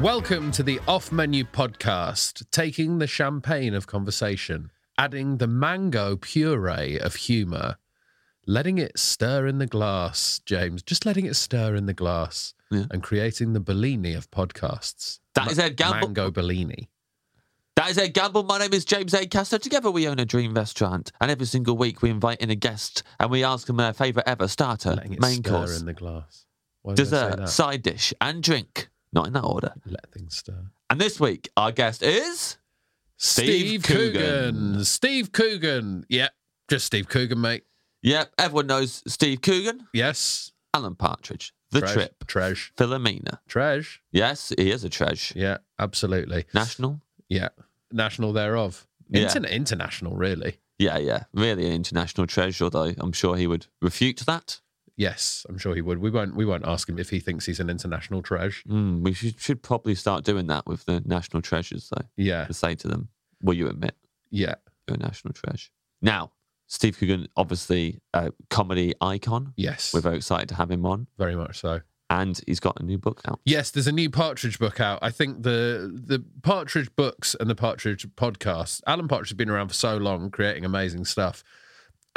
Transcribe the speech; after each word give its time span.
Welcome 0.00 0.52
to 0.52 0.62
the 0.62 0.78
Off 0.86 1.10
Menu 1.10 1.42
Podcast, 1.42 2.44
taking 2.52 2.98
the 2.98 3.08
champagne 3.08 3.74
of 3.74 3.88
conversation, 3.88 4.70
adding 4.96 5.38
the 5.38 5.48
mango 5.48 6.16
puree 6.16 6.98
of 7.00 7.16
humour, 7.16 7.78
letting 8.46 8.78
it 8.78 8.96
stir 8.96 9.48
in 9.48 9.58
the 9.58 9.66
glass, 9.66 10.40
James, 10.46 10.82
just 10.84 11.04
letting 11.04 11.26
it 11.26 11.34
stir 11.34 11.74
in 11.74 11.86
the 11.86 11.94
glass, 11.94 12.54
Yeah. 12.70 12.84
and 12.92 13.02
creating 13.02 13.54
the 13.54 13.60
Bellini 13.60 14.14
of 14.14 14.30
podcasts. 14.30 15.18
That 15.34 15.50
is 15.50 15.58
a 15.58 15.68
Gamble. 15.68 16.06
Mango 16.08 16.30
Bellini. 16.30 16.88
That 17.74 17.90
is 17.90 17.98
Ed 17.98 18.14
Gamble. 18.14 18.44
My 18.44 18.58
name 18.58 18.72
is 18.72 18.84
James 18.84 19.12
Acaster. 19.12 19.60
Together 19.60 19.90
we 19.90 20.06
own 20.06 20.20
a 20.20 20.24
dream 20.24 20.54
restaurant, 20.54 21.10
and 21.20 21.28
every 21.28 21.46
single 21.46 21.76
week 21.76 22.02
we 22.02 22.10
invite 22.10 22.40
in 22.40 22.50
a 22.50 22.54
guest 22.56 23.02
and 23.18 23.30
we 23.32 23.42
ask 23.42 23.66
them 23.66 23.76
their 23.78 23.92
favourite 23.92 24.28
ever 24.28 24.46
starter, 24.46 24.94
Letting 24.94 25.14
it 25.14 25.20
main 25.20 25.38
stir 25.42 25.50
course, 25.50 25.80
in 25.80 25.86
the 25.86 25.92
glass. 25.92 26.46
Why 26.82 26.94
did 26.94 27.00
I 27.00 27.10
say 27.10 27.10
dessert, 27.10 27.36
that? 27.38 27.48
side 27.48 27.82
dish, 27.82 28.14
and 28.20 28.42
drink. 28.44 28.90
Not 29.12 29.26
in 29.26 29.32
that 29.34 29.44
order. 29.44 29.72
Let 29.86 30.10
things 30.12 30.36
stir. 30.36 30.66
And 30.90 31.00
this 31.00 31.18
week 31.20 31.48
our 31.56 31.72
guest 31.72 32.02
is 32.02 32.58
Steve, 33.16 33.82
Steve 33.82 33.82
Coogan. 33.82 34.54
Coogan. 34.54 34.84
Steve 34.84 35.32
Coogan. 35.32 36.04
Yep, 36.08 36.32
just 36.68 36.86
Steve 36.86 37.08
Coogan, 37.08 37.40
mate. 37.40 37.64
Yep, 38.02 38.32
everyone 38.38 38.66
knows 38.68 39.02
Steve 39.06 39.40
Coogan, 39.42 39.88
Yes. 39.92 40.52
Alan 40.74 40.94
Partridge, 40.94 41.52
The 41.72 41.80
Tresh. 41.80 41.92
Trip, 41.94 42.24
Tresh. 42.26 42.72
Philomena. 42.76 43.38
Tresh. 43.48 43.98
Yes, 44.12 44.52
he 44.56 44.70
is 44.70 44.84
a 44.84 44.88
treasure. 44.88 45.34
Yeah, 45.36 45.58
absolutely. 45.78 46.44
National. 46.54 47.00
Yeah, 47.28 47.48
national 47.90 48.32
thereof. 48.32 48.86
Yeah. 49.10 49.24
Interna- 49.26 49.50
international, 49.50 50.14
really. 50.16 50.58
Yeah, 50.78 50.98
yeah, 50.98 51.24
really 51.34 51.66
an 51.66 51.72
international 51.72 52.26
treasure. 52.28 52.70
though 52.70 52.92
I'm 52.98 53.12
sure 53.12 53.36
he 53.36 53.46
would 53.48 53.66
refute 53.82 54.18
that. 54.26 54.60
Yes, 54.98 55.46
I'm 55.48 55.56
sure 55.56 55.74
he 55.74 55.80
would. 55.80 55.98
We 55.98 56.10
won't. 56.10 56.34
We 56.36 56.44
won't 56.44 56.66
ask 56.66 56.88
him 56.88 56.98
if 56.98 57.08
he 57.08 57.20
thinks 57.20 57.46
he's 57.46 57.60
an 57.60 57.70
international 57.70 58.20
treasure. 58.20 58.62
Mm, 58.68 59.02
we 59.02 59.12
should, 59.14 59.40
should 59.40 59.62
probably 59.62 59.94
start 59.94 60.24
doing 60.24 60.48
that 60.48 60.66
with 60.66 60.84
the 60.86 61.00
national 61.06 61.40
treasures, 61.40 61.88
though. 61.90 62.04
Yeah, 62.16 62.44
To 62.46 62.52
say 62.52 62.74
to 62.74 62.88
them, 62.88 63.08
"Will 63.40 63.54
you 63.54 63.68
admit 63.68 63.94
yeah, 64.30 64.56
you're 64.86 64.96
a 64.96 64.98
national 64.98 65.34
treasure?" 65.34 65.70
Now, 66.02 66.32
Steve 66.66 66.98
Coogan, 66.98 67.28
obviously 67.36 68.00
a 68.12 68.32
comedy 68.50 68.92
icon. 69.00 69.54
yes. 69.56 69.94
We're 69.94 70.00
very 70.00 70.16
excited 70.16 70.48
to 70.50 70.56
have 70.56 70.70
him 70.70 70.84
on, 70.84 71.06
very 71.16 71.36
much 71.36 71.58
so. 71.60 71.80
and 72.10 72.40
he's 72.46 72.58
got 72.60 72.80
a 72.80 72.82
new 72.82 72.98
book 72.98 73.20
out. 73.28 73.38
Yes, 73.44 73.70
there's 73.70 73.86
a 73.86 73.92
new 73.92 74.10
Partridge 74.10 74.58
book 74.58 74.80
out. 74.80 74.98
I 75.00 75.10
think 75.10 75.44
the 75.44 75.90
the 75.94 76.24
Partridge 76.42 76.90
books 76.96 77.36
and 77.38 77.48
the 77.48 77.54
Partridge 77.54 78.04
podcast. 78.16 78.82
Alan 78.86 79.06
Partridge 79.06 79.28
has 79.30 79.36
been 79.36 79.48
around 79.50 79.68
for 79.68 79.74
so 79.74 79.96
long, 79.96 80.30
creating 80.30 80.64
amazing 80.64 81.04
stuff, 81.04 81.44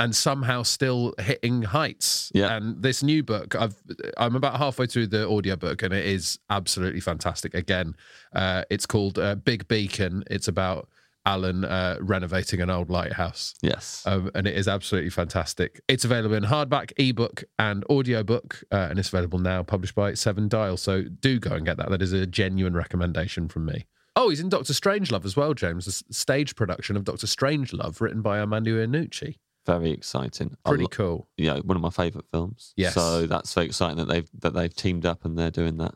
and 0.01 0.15
somehow 0.15 0.63
still 0.63 1.13
hitting 1.19 1.61
heights. 1.61 2.31
Yeah. 2.33 2.55
And 2.55 2.81
this 2.81 3.03
new 3.03 3.21
book, 3.21 3.55
I've 3.55 3.75
I'm 4.17 4.35
about 4.35 4.57
halfway 4.57 4.87
through 4.87 5.07
the 5.07 5.27
audiobook, 5.27 5.83
and 5.83 5.93
it 5.93 6.05
is 6.05 6.39
absolutely 6.49 7.01
fantastic. 7.01 7.53
Again, 7.53 7.95
uh, 8.33 8.63
it's 8.71 8.87
called 8.87 9.19
uh, 9.19 9.35
Big 9.35 9.67
Beacon. 9.67 10.23
It's 10.31 10.47
about 10.47 10.89
Alan 11.23 11.65
uh, 11.65 11.97
renovating 12.01 12.61
an 12.61 12.71
old 12.71 12.89
lighthouse. 12.89 13.53
Yes. 13.61 14.01
Um, 14.07 14.31
and 14.33 14.47
it 14.47 14.57
is 14.57 14.67
absolutely 14.67 15.11
fantastic. 15.11 15.79
It's 15.87 16.03
available 16.03 16.35
in 16.35 16.45
hardback, 16.45 16.93
ebook, 16.97 17.43
and 17.59 17.85
audiobook, 17.87 18.63
uh, 18.71 18.87
and 18.89 18.97
it's 18.97 19.09
available 19.09 19.37
now, 19.37 19.61
published 19.61 19.93
by 19.93 20.15
Seven 20.15 20.47
Dial. 20.47 20.77
So 20.77 21.03
do 21.03 21.39
go 21.39 21.51
and 21.51 21.63
get 21.63 21.77
that. 21.77 21.91
That 21.91 22.01
is 22.01 22.11
a 22.11 22.25
genuine 22.25 22.73
recommendation 22.73 23.47
from 23.49 23.65
me. 23.65 23.85
Oh, 24.15 24.29
he's 24.29 24.39
in 24.39 24.49
Doctor 24.49 24.73
Strangelove 24.73 25.25
as 25.25 25.37
well, 25.37 25.53
James. 25.53 25.85
The 25.85 26.13
stage 26.13 26.55
production 26.55 26.97
of 26.97 27.03
Doctor 27.03 27.27
Strangelove, 27.27 28.01
written 28.01 28.23
by 28.23 28.39
Armando 28.39 28.71
Iannucci. 28.71 29.35
Very 29.65 29.91
exciting. 29.91 30.55
I 30.65 30.69
Pretty 30.69 30.83
lo- 30.83 30.89
cool. 30.89 31.27
Yeah, 31.37 31.59
one 31.59 31.75
of 31.77 31.81
my 31.83 31.89
favourite 31.89 32.25
films. 32.31 32.73
Yes. 32.77 32.93
So 32.93 33.25
that's 33.27 33.53
very 33.53 33.67
exciting 33.67 33.97
that 33.97 34.07
they've 34.07 34.29
that 34.39 34.53
they've 34.53 34.73
teamed 34.75 35.05
up 35.05 35.25
and 35.25 35.37
they're 35.37 35.51
doing 35.51 35.77
that. 35.77 35.93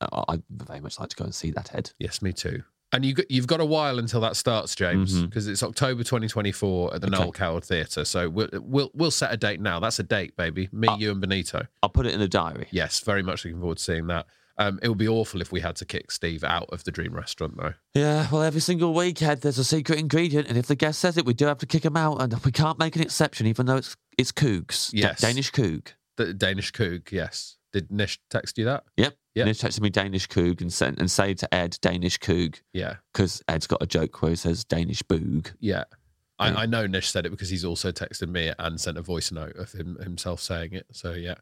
Uh, 0.00 0.24
I'd 0.28 0.42
very 0.50 0.80
much 0.80 1.00
like 1.00 1.08
to 1.10 1.16
go 1.16 1.24
and 1.24 1.34
see 1.34 1.50
that. 1.52 1.74
Ed. 1.74 1.92
Yes, 1.98 2.20
me 2.20 2.32
too. 2.32 2.62
And 2.92 3.04
you, 3.04 3.14
got- 3.14 3.30
you've 3.30 3.48
got 3.48 3.60
a 3.60 3.64
while 3.64 3.98
until 3.98 4.20
that 4.20 4.36
starts, 4.36 4.74
James, 4.76 5.20
because 5.22 5.48
it's 5.48 5.62
October 5.62 6.04
2024 6.04 6.94
at 6.94 7.00
the 7.00 7.08
Okay. 7.08 7.18
Noel 7.18 7.32
Coward 7.32 7.64
Theatre. 7.64 8.04
So 8.04 8.28
we'll, 8.28 8.48
we'll 8.54 8.90
we'll 8.94 9.10
set 9.10 9.32
a 9.32 9.36
date 9.36 9.60
now. 9.60 9.80
That's 9.80 9.98
a 9.98 10.02
date, 10.04 10.36
baby. 10.36 10.68
Me, 10.70 10.86
Ah. 10.88 10.96
you, 10.96 11.10
and 11.10 11.20
Benito. 11.20 11.66
I'll 11.82 11.88
put 11.88 12.06
it 12.06 12.14
in 12.14 12.20
the 12.20 12.28
diary. 12.28 12.68
Yes, 12.70 13.00
very 13.00 13.22
much 13.24 13.44
looking 13.44 13.58
forward 13.58 13.78
to 13.78 13.82
seeing 13.82 14.06
that. 14.06 14.26
Um, 14.58 14.78
it 14.82 14.88
would 14.88 14.96
be 14.98 15.08
awful 15.08 15.40
if 15.42 15.52
we 15.52 15.60
had 15.60 15.76
to 15.76 15.84
kick 15.84 16.10
Steve 16.10 16.42
out 16.42 16.70
of 16.70 16.84
the 16.84 16.90
Dream 16.90 17.14
Restaurant, 17.14 17.56
though. 17.58 17.74
Yeah, 17.94 18.26
well, 18.32 18.42
every 18.42 18.60
single 18.62 18.94
week, 18.94 19.20
Ed, 19.22 19.42
there's 19.42 19.58
a 19.58 19.64
secret 19.64 19.98
ingredient, 19.98 20.48
and 20.48 20.56
if 20.56 20.66
the 20.66 20.74
guest 20.76 20.98
says 20.98 21.16
it, 21.18 21.26
we 21.26 21.34
do 21.34 21.44
have 21.46 21.58
to 21.58 21.66
kick 21.66 21.84
him 21.84 21.96
out, 21.96 22.22
and 22.22 22.32
we 22.44 22.52
can't 22.52 22.78
make 22.78 22.96
an 22.96 23.02
exception, 23.02 23.46
even 23.46 23.66
though 23.66 23.76
it's 23.76 23.96
it's 24.16 24.32
Da- 24.32 24.62
Yes. 24.92 25.20
Danish 25.20 25.52
Coug. 25.52 25.88
The 26.16 26.32
Danish 26.32 26.72
Coog, 26.72 27.10
yes. 27.12 27.58
Did 27.72 27.90
Nish 27.92 28.18
text 28.30 28.56
you 28.56 28.64
that? 28.64 28.84
Yep. 28.96 29.14
Yep. 29.34 29.46
He 29.48 29.52
texted 29.52 29.80
me 29.82 29.90
Danish 29.90 30.26
Coug 30.28 30.62
and 30.62 30.72
sent 30.72 30.98
and 30.98 31.10
say 31.10 31.34
to 31.34 31.54
Ed 31.54 31.76
Danish 31.82 32.18
Coug 32.18 32.58
Yeah, 32.72 32.96
because 33.12 33.42
Ed's 33.48 33.66
got 33.66 33.82
a 33.82 33.86
joke 33.86 34.22
where 34.22 34.30
he 34.30 34.36
says 34.36 34.64
Danish 34.64 35.02
boog. 35.02 35.52
yeah. 35.60 35.84
I, 36.38 36.50
Yeah. 36.50 36.56
I 36.58 36.66
know 36.66 36.86
Nish 36.86 37.10
said 37.10 37.26
it 37.26 37.30
because 37.30 37.48
he's 37.50 37.64
also 37.64 37.92
texted 37.92 38.28
me 38.28 38.52
and 38.58 38.80
sent 38.80 38.96
a 38.96 39.02
voice 39.02 39.30
note 39.32 39.56
of 39.56 39.72
him 39.72 39.96
himself 40.02 40.40
saying 40.40 40.72
it. 40.72 40.86
So 40.92 41.12
yeah. 41.12 41.34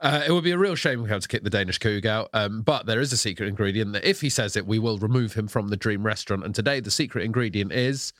Uh, 0.00 0.22
it 0.26 0.32
would 0.32 0.44
be 0.44 0.50
a 0.52 0.58
real 0.58 0.74
shame 0.74 1.00
if 1.00 1.04
we 1.04 1.10
had 1.10 1.20
to 1.22 1.28
kick 1.28 1.44
the 1.44 1.50
Danish 1.50 1.78
Coog 1.78 2.06
out. 2.06 2.30
Um, 2.32 2.62
but 2.62 2.86
there 2.86 3.00
is 3.00 3.12
a 3.12 3.16
secret 3.16 3.48
ingredient 3.48 3.92
that 3.92 4.04
if 4.08 4.20
he 4.20 4.30
says 4.30 4.56
it, 4.56 4.66
we 4.66 4.78
will 4.78 4.98
remove 4.98 5.34
him 5.34 5.46
from 5.46 5.68
the 5.68 5.76
Dream 5.76 6.02
Restaurant. 6.02 6.44
And 6.44 6.54
today 6.54 6.80
the 6.80 6.90
secret 6.90 7.24
ingredient 7.24 7.72
is 7.72 8.12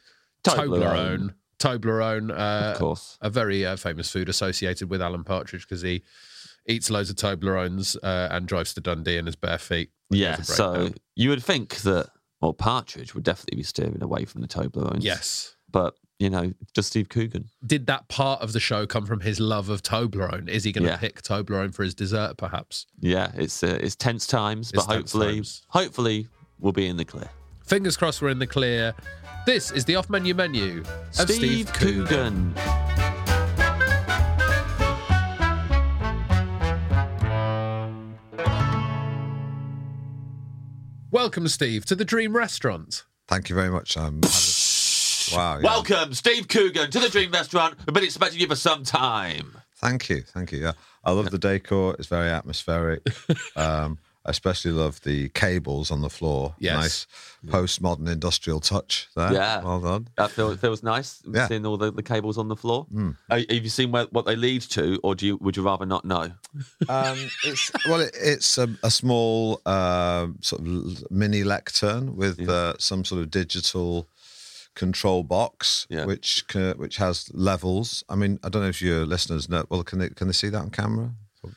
Toblerone. 0.44 1.34
Toblerone. 1.58 2.28
Toblerone. 2.28 2.30
Uh, 2.30 2.72
Of 2.72 2.78
course. 2.78 3.18
a 3.20 3.30
very 3.30 3.64
uh, 3.64 3.76
famous 3.76 4.10
food 4.10 4.28
associated 4.28 4.90
with 4.90 5.00
Alan 5.02 5.24
Partridge 5.24 5.62
because 5.62 5.82
he 5.82 6.02
eats 6.66 6.90
loads 6.90 7.08
of 7.10 7.16
Toblerones 7.16 7.96
uh, 8.02 8.28
and 8.30 8.46
drives 8.46 8.74
to 8.74 8.80
Dundee 8.80 9.16
in 9.16 9.26
his 9.26 9.36
bare 9.36 9.58
feet. 9.58 9.90
Yeah. 10.10 10.42
So 10.42 10.90
you 11.16 11.30
would 11.30 11.42
think 11.42 11.76
that, 11.78 12.10
well, 12.40 12.52
Partridge 12.52 13.14
would 13.14 13.24
definitely 13.24 13.56
be 13.56 13.62
steering 13.62 14.02
away 14.02 14.24
from 14.26 14.40
the 14.42 14.48
Toblerones. 14.48 15.02
yes. 15.02 15.56
But, 15.70 15.94
you 16.20 16.28
know, 16.30 16.52
just 16.74 16.88
Steve 16.90 17.08
Coogan. 17.08 17.48
Did 17.66 17.86
that 17.86 18.06
part 18.08 18.42
of 18.42 18.52
the 18.52 18.60
show 18.60 18.86
come 18.86 19.06
from 19.06 19.20
his 19.20 19.40
love 19.40 19.70
of 19.70 19.82
Toblerone? 19.82 20.48
Is 20.48 20.62
he 20.64 20.70
going 20.70 20.84
to 20.84 20.90
Yeah. 20.90 20.96
pick 20.98 21.22
Toblerone 21.22 21.74
for 21.74 21.82
his 21.82 21.94
dessert, 21.94 22.36
perhaps? 22.36 22.86
Yeah, 23.00 23.32
it's 23.34 23.64
uh, 23.64 23.78
it's 23.80 23.96
tense 23.96 24.26
times, 24.26 24.70
It's 24.70 24.84
but 24.86 24.92
tense 24.92 25.12
hopefully, 25.12 25.34
times. 25.36 25.62
hopefully 25.68 26.28
we'll 26.60 26.74
be 26.74 26.86
in 26.86 26.98
the 26.98 27.06
clear. 27.06 27.30
Fingers 27.64 27.96
crossed 27.96 28.20
we're 28.20 28.28
in 28.28 28.38
the 28.38 28.46
clear. 28.46 28.94
This 29.46 29.70
is 29.70 29.86
the 29.86 29.96
off 29.96 30.10
menu 30.10 30.34
menu 30.34 30.82
of 31.18 31.30
Steve, 31.30 31.72
Coogan. 31.72 32.54
Coogan. 32.54 33.60
Welcome, 41.10 41.48
Steve, 41.48 41.84
to 41.86 41.96
the 41.96 42.04
Dream 42.04 42.36
Restaurant. 42.36 43.04
Thank 43.26 43.48
you 43.48 43.56
very 43.56 43.70
much. 43.70 43.96
Um, 43.96 44.20
wow. 45.32 45.56
yeah. 45.58 45.62
Welcome, 45.64 46.14
Steve 46.14 46.48
Coogan, 46.48 46.90
to 46.90 46.98
the 46.98 47.08
Dream 47.08 47.30
Restaurant. 47.30 47.74
We've 47.86 47.94
been 47.94 48.04
expecting 48.04 48.40
you 48.40 48.46
for 48.46 48.56
some 48.56 48.82
time. 48.84 49.56
Thank 49.76 50.08
you. 50.08 50.22
Thank 50.22 50.52
you. 50.52 50.58
Yeah. 50.60 50.72
I 51.04 51.12
love 51.12 51.30
the 51.30 51.38
decor. 51.38 51.96
It's 51.98 52.08
very 52.08 52.28
atmospheric. 52.28 53.02
um, 53.56 53.98
I 54.26 54.30
especially 54.30 54.72
love 54.72 55.00
the 55.00 55.30
cables 55.30 55.90
on 55.90 56.02
the 56.02 56.10
floor. 56.10 56.54
Yes. 56.58 56.76
Nice 56.76 57.06
postmodern 57.46 58.06
industrial 58.06 58.60
touch 58.60 59.08
there. 59.16 59.32
Yeah. 59.32 59.62
Well 59.62 59.80
done. 59.80 60.08
That 60.18 60.30
feels, 60.30 60.54
it 60.54 60.60
feels 60.60 60.82
nice 60.82 61.22
Yeah. 61.26 61.48
seeing 61.48 61.64
all 61.64 61.78
the, 61.78 61.90
the 61.90 62.02
cables 62.02 62.36
on 62.36 62.48
the 62.48 62.56
floor. 62.56 62.86
Mm. 62.92 63.16
Have 63.30 63.48
you 63.48 63.70
seen 63.70 63.92
where, 63.92 64.04
what 64.10 64.26
they 64.26 64.36
lead 64.36 64.60
to, 64.62 65.00
or 65.02 65.14
do 65.14 65.26
you 65.26 65.36
would 65.38 65.56
you 65.56 65.62
rather 65.62 65.86
not 65.86 66.04
know? 66.04 66.32
Um, 66.88 67.16
it's 67.44 67.70
well, 67.88 68.00
it, 68.00 68.14
it's 68.20 68.58
a, 68.58 68.68
a 68.82 68.90
small 68.90 69.62
uh, 69.64 70.26
sort 70.40 70.60
of 70.62 71.10
mini 71.10 71.44
lectern 71.44 72.16
with 72.16 72.40
uh, 72.48 72.76
some 72.78 73.04
sort 73.04 73.22
of 73.22 73.30
digital 73.30 74.08
control 74.74 75.22
box, 75.24 75.86
Yeah. 75.90 76.04
which 76.04 76.44
ca- 76.48 76.74
which 76.74 76.96
has 76.96 77.30
levels. 77.34 78.04
I 78.08 78.14
mean, 78.16 78.38
I 78.42 78.48
don't 78.48 78.62
know 78.62 78.68
if 78.68 78.80
your 78.82 79.04
listeners 79.06 79.48
know. 79.48 79.64
Well, 79.68 79.82
can 79.82 79.98
they 79.98 80.08
can 80.10 80.26
they 80.28 80.32
see 80.32 80.48
that 80.48 80.58
on 80.60 80.70
camera? 80.70 81.12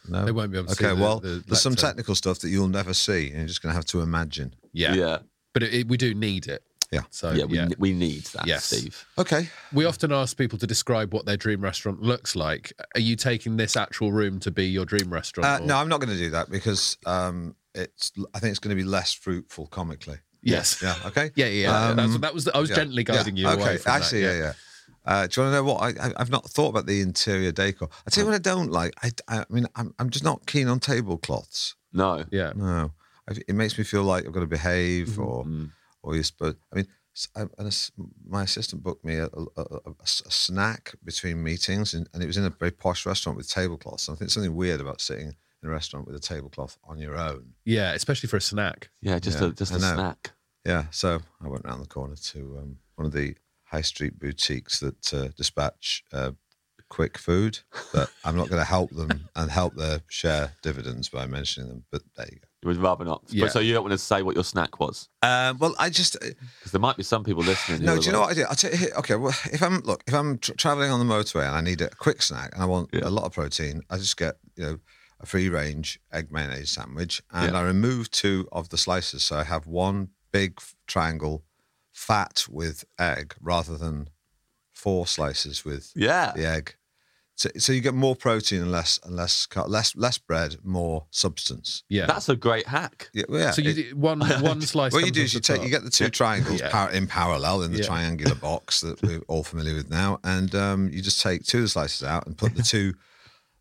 No, 0.07 0.24
They 0.24 0.31
won't 0.31 0.50
be 0.51 0.57
able 0.57 0.69
to 0.69 0.75
see 0.75 0.86
Okay, 0.86 0.95
the- 0.95 1.01
well, 1.01 1.19
the 1.19 1.44
there's 1.45 1.62
some 1.62 1.75
technical 1.75 2.15
stuff 2.15 2.39
that 2.39 2.50
you'll 2.50 2.69
never 2.69 2.94
see, 2.94 3.27
and 3.27 3.38
you're 3.39 3.48
just 3.48 3.62
going 3.62 3.71
to 3.71 3.75
have 3.75 3.86
to 3.88 4.00
imagine. 4.00 4.56
Yeah. 4.71 4.94
yeah, 4.95 5.18
But 5.54 5.63
it, 5.63 5.74
it- 5.74 5.88
we 5.89 5.98
do 5.98 6.13
need 6.13 6.48
it. 6.48 6.63
Yeah. 6.89 7.01
So 7.10 7.31
yeah. 7.31 7.45
We, 7.45 7.57
yeah. 7.57 7.68
we 7.80 7.92
need 7.92 8.24
that, 8.36 8.45
Yes. 8.48 8.65
Steve. 8.65 9.04
Okay. 9.18 9.50
We 9.74 9.83
often 9.86 10.12
ask 10.13 10.38
people 10.38 10.59
to 10.59 10.68
describe 10.68 11.12
what 11.13 11.25
their 11.25 11.38
dream 11.38 11.59
restaurant 11.62 12.01
looks 12.01 12.36
like. 12.36 12.71
Are 12.95 13.01
you 13.01 13.16
taking 13.16 13.57
this 13.57 13.75
actual 13.75 14.12
room 14.12 14.39
to 14.42 14.51
be 14.51 14.68
your 14.68 14.86
dream 14.86 15.12
restaurant? 15.12 15.63
Uh, 15.63 15.66
no, 15.66 15.75
I'm 15.77 15.89
not 15.89 16.00
going 16.01 16.13
to 16.16 16.18
do 16.24 16.30
that 16.30 16.50
because 16.51 16.98
um, 17.07 17.56
it's. 17.74 18.12
I 18.36 18.39
think 18.39 18.51
it's 18.51 18.59
going 18.59 18.77
to 18.77 18.81
be 18.81 18.88
less 18.88 19.12
fruitful 19.12 19.68
comically. 19.68 20.19
Yes. 20.44 20.81
Yeah. 20.81 20.95
Okay. 21.07 21.31
Yeah, 21.36 21.45
yeah. 21.48 21.62
yeah. 21.62 21.88
Um, 21.90 21.95
That's, 21.98 22.18
that 22.19 22.34
was. 22.34 22.44
The, 22.45 22.56
I 22.56 22.60
was 22.60 22.69
Yeah, 22.69 22.75
gently 22.78 23.04
guiding 23.04 23.38
yeah, 23.38 23.50
you 23.54 23.56
away 23.56 23.63
Okay, 23.69 23.78
from 23.78 23.92
actually, 23.94 24.22
that. 24.22 24.36
yeah, 24.36 24.40
yeah. 24.44 24.54
Uh, 25.06 25.28
do 25.28 25.42
you 25.42 25.44
want 25.45 25.51
to 25.54 25.57
know 25.57 25.63
what 25.63 25.81
I, 25.81 26.07
I? 26.07 26.13
I've 26.18 26.30
not 26.30 26.45
thought 26.50 26.69
about 26.69 26.86
the 26.86 27.01
interior 27.01 27.51
decor. 27.51 27.90
I 28.06 28.10
tell 28.10 28.24
you 28.24 28.30
what 28.30 28.36
I 28.36 28.40
don't 28.40 28.72
like. 28.72 28.94
I, 29.04 29.12
I 29.28 29.45
mean, 29.50 29.66
I'm, 29.75 29.94
I'm 30.00 30.10
just 30.10 30.24
not 30.24 30.45
keen 30.45 30.68
on 30.68 30.80
tablecloths. 30.80 31.75
No. 31.92 32.24
Yeah. 32.31 32.54
No, 32.56 32.92
I, 33.30 33.34
it 33.48 33.56
makes 33.56 33.78
me 33.78 33.84
feel 33.84 34.04
like 34.04 34.25
I've 34.25 34.31
got 34.34 34.42
to 34.42 34.48
behave, 34.48 35.07
Mm-hmm. 35.10 35.22
or 35.24 35.45
Mm. 35.45 35.72
or 36.04 36.16
you're 36.16 36.24
supposed. 36.24 36.57
I 36.72 36.75
mean, 36.78 36.88
s- 37.16 37.28
I, 37.36 37.42
and 37.57 37.68
s- 37.68 37.92
my 38.25 38.44
assistant 38.44 38.81
booked 38.84 39.04
me 39.06 39.18
a 39.18 39.30
snack 40.06 40.94
between 41.04 41.44
meetings, 41.44 41.94
and, 41.94 42.07
and 42.13 42.24
it 42.24 42.28
was 42.28 42.38
in 42.38 42.45
a 42.45 42.50
very 42.50 42.72
posh 42.72 43.06
restaurant 43.06 43.38
with 43.38 43.50
tablecloths. 43.50 44.07
And 44.07 44.13
I 44.13 44.18
think 44.18 44.19
there's 44.28 44.34
something 44.34 44.56
weird 44.56 44.81
about 44.81 45.01
sitting 45.01 45.36
in 45.63 45.69
a 45.69 45.71
restaurant 45.71 46.06
with 46.06 46.15
a 46.15 46.19
tablecloth 46.19 46.77
on 46.83 47.00
your 47.00 47.18
own. 47.18 47.54
Yeah, 47.65 47.94
especially 47.94 48.27
for 48.27 48.38
a 48.38 48.42
snack. 48.42 48.89
Yeah, 49.01 49.18
just 49.19 49.39
Yeah, 49.42 49.48
a 49.48 49.51
just 49.51 49.74
I 49.74 49.77
a 49.77 49.80
know. 49.80 49.94
snack. 49.95 50.31
Yeah, 50.65 50.86
so 50.92 51.19
I 51.44 51.48
went 51.48 51.65
round 51.65 51.81
the 51.83 51.88
corner 51.88 52.15
to 52.15 52.57
um, 52.62 52.77
one 52.95 53.06
of 53.06 53.12
the 53.13 53.36
high 53.65 53.81
street 53.81 54.19
boutiques 54.19 54.80
that 54.80 55.13
uh, 55.13 55.27
dispatch 55.38 56.04
uh, 56.13 56.31
quick 56.89 57.18
food. 57.18 57.60
But 57.94 58.10
I'm 58.25 58.36
not 58.38 58.50
going 58.50 58.62
to 58.62 58.65
help 58.68 58.92
them 58.92 59.27
and 59.36 59.50
help 59.51 59.75
their 59.75 60.01
share 60.10 60.54
dividends 60.62 61.10
by 61.10 61.25
mentioning 61.25 61.69
them. 61.69 61.83
But 61.92 62.04
there 62.16 62.27
you 62.31 62.39
go. 62.39 62.48
You 62.62 62.68
would 62.69 62.77
rather 62.77 63.04
not. 63.04 63.24
Yeah. 63.27 63.45
But 63.45 63.51
so 63.51 63.59
you 63.59 63.74
don't 63.74 63.83
want 63.83 63.92
to 63.92 63.98
say 63.98 64.21
what 64.21 64.36
your 64.36 64.44
snack 64.45 64.80
was, 64.80 65.09
Um, 65.21 65.57
well, 65.57 65.75
I 65.80 65.89
just 65.89 66.18
because 66.19 66.71
there 66.71 66.80
might 66.80 66.95
be 66.95 67.04
some 67.04 67.24
people 67.25 67.44
listening. 67.44 67.80
who 67.81 67.86
no. 67.86 67.98
Do 68.00 68.06
you 68.06 68.12
know 68.13 68.19
like, 68.21 68.30
what 68.30 68.31
I 68.31 68.36
did? 68.36 68.45
I 68.50 68.54
tell 68.54 68.74
you, 68.74 68.88
okay. 69.00 69.16
Well, 69.16 69.36
if 69.51 69.62
I'm 69.62 69.80
look, 69.81 70.04
if 70.07 70.13
I'm 70.13 70.38
tra- 70.38 70.56
traveling 70.56 70.89
on 70.92 71.06
the 71.06 71.13
motorway 71.13 71.45
and 71.45 71.56
I 71.57 71.62
need 71.62 71.81
a 71.81 71.89
quick 71.89 72.21
snack 72.21 72.51
and 72.54 72.63
I 72.63 72.66
want 72.66 72.89
Yeah. 72.94 73.01
a 73.04 73.09
lot 73.09 73.25
of 73.25 73.33
protein, 73.33 73.81
I 73.89 73.98
just 73.98 74.16
get 74.16 74.36
you 74.56 74.63
know 74.66 74.80
a 75.23 75.25
free 75.25 75.49
range 75.49 75.99
egg 76.11 76.31
mayonnaise 76.31 76.69
sandwich 76.71 77.21
and 77.31 77.53
Yeah. 77.53 77.59
I 77.59 77.63
remove 77.63 78.11
two 78.11 78.47
of 78.51 78.69
the 78.69 78.77
slices, 78.77 79.23
so 79.23 79.37
I 79.37 79.43
have 79.45 79.65
one 79.65 80.09
big 80.31 80.59
triangle 80.87 81.43
fat 81.91 82.45
with 82.49 82.83
egg 82.99 83.35
rather 83.41 83.77
than 83.77 84.09
four 84.71 85.07
slices 85.07 85.63
with 85.63 85.91
Yeah. 85.95 86.33
the 86.35 86.45
egg. 86.45 86.75
So, 87.35 87.49
so 87.57 87.71
you 87.73 87.81
get 87.81 87.95
more 87.95 88.15
protein 88.15 88.61
and 88.61 88.71
less 88.71 88.99
and 89.03 89.15
less 89.15 89.47
car- 89.47 89.67
less 89.67 89.95
less 89.95 90.19
bread, 90.19 90.57
more 90.63 91.07
substance. 91.09 91.83
Yeah. 91.89 92.05
That's 92.05 92.29
a 92.29 92.35
great 92.35 92.67
hack. 92.67 93.09
Yeah, 93.13 93.23
well, 93.27 93.39
yeah. 93.41 93.51
so 93.51 93.61
you 93.63 93.69
it- 93.71 93.89
do 93.89 93.95
one 93.95 94.19
one 94.51 94.61
slice. 94.61 94.93
what 94.93 95.03
you 95.05 95.11
do 95.11 95.23
is 95.23 95.33
you 95.33 95.39
take 95.39 95.57
top. 95.57 95.65
you 95.65 95.71
get 95.71 95.83
the 95.83 95.89
two 95.89 96.09
triangles 96.09 96.59
Yeah. 96.59 96.69
par- 96.69 96.91
in 96.91 97.07
parallel 97.07 97.63
in 97.63 97.71
the 97.71 97.79
Yeah. 97.79 97.85
triangular 97.87 98.35
box 98.35 98.81
that 98.81 99.01
we're 99.01 99.21
all 99.27 99.43
familiar 99.43 99.73
with 99.75 99.89
now, 99.89 100.19
and 100.23 100.53
um, 100.53 100.89
you 100.89 101.01
just 101.01 101.21
take 101.21 101.43
two 101.43 101.57
of 101.59 101.63
the 101.63 101.69
slices 101.69 102.03
out 102.03 102.27
and 102.27 102.37
put 102.37 102.55
the 102.55 102.61
two 102.75 102.93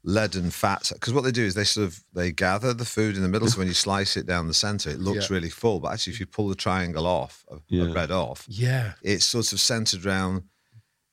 leaden 0.05 0.51
fats 0.51 0.91
because 0.93 1.13
what 1.13 1.23
they 1.23 1.31
do 1.31 1.45
is 1.45 1.55
they 1.55 1.65
sort 1.65 1.87
of 1.87 2.03
they 2.13 2.33
gather 2.33 2.75
the 2.75 2.85
food 2.85 3.17
in 3.17 3.23
the 3.23 3.29
middle, 3.29 3.49
so 3.49 3.59
when 3.59 3.69
you 3.69 3.75
slice 3.89 4.17
it 4.17 4.27
down 4.27 4.49
the 4.49 4.55
center, 4.55 4.91
it 4.91 4.99
looks 5.01 5.31
Yeah. 5.31 5.35
really 5.35 5.51
full. 5.51 5.79
But 5.81 5.93
actually, 5.93 6.15
if 6.15 6.21
you 6.21 6.27
pull 6.27 6.49
the 6.49 6.55
triangle 6.57 7.07
off, 7.07 7.45
of, 7.49 7.63
Yeah. 7.69 7.93
bread 7.93 8.11
off, 8.11 8.45
Yeah. 8.49 8.95
it's 9.03 9.25
sort 9.25 9.53
of 9.53 9.61
centered 9.61 10.05
around. 10.07 10.45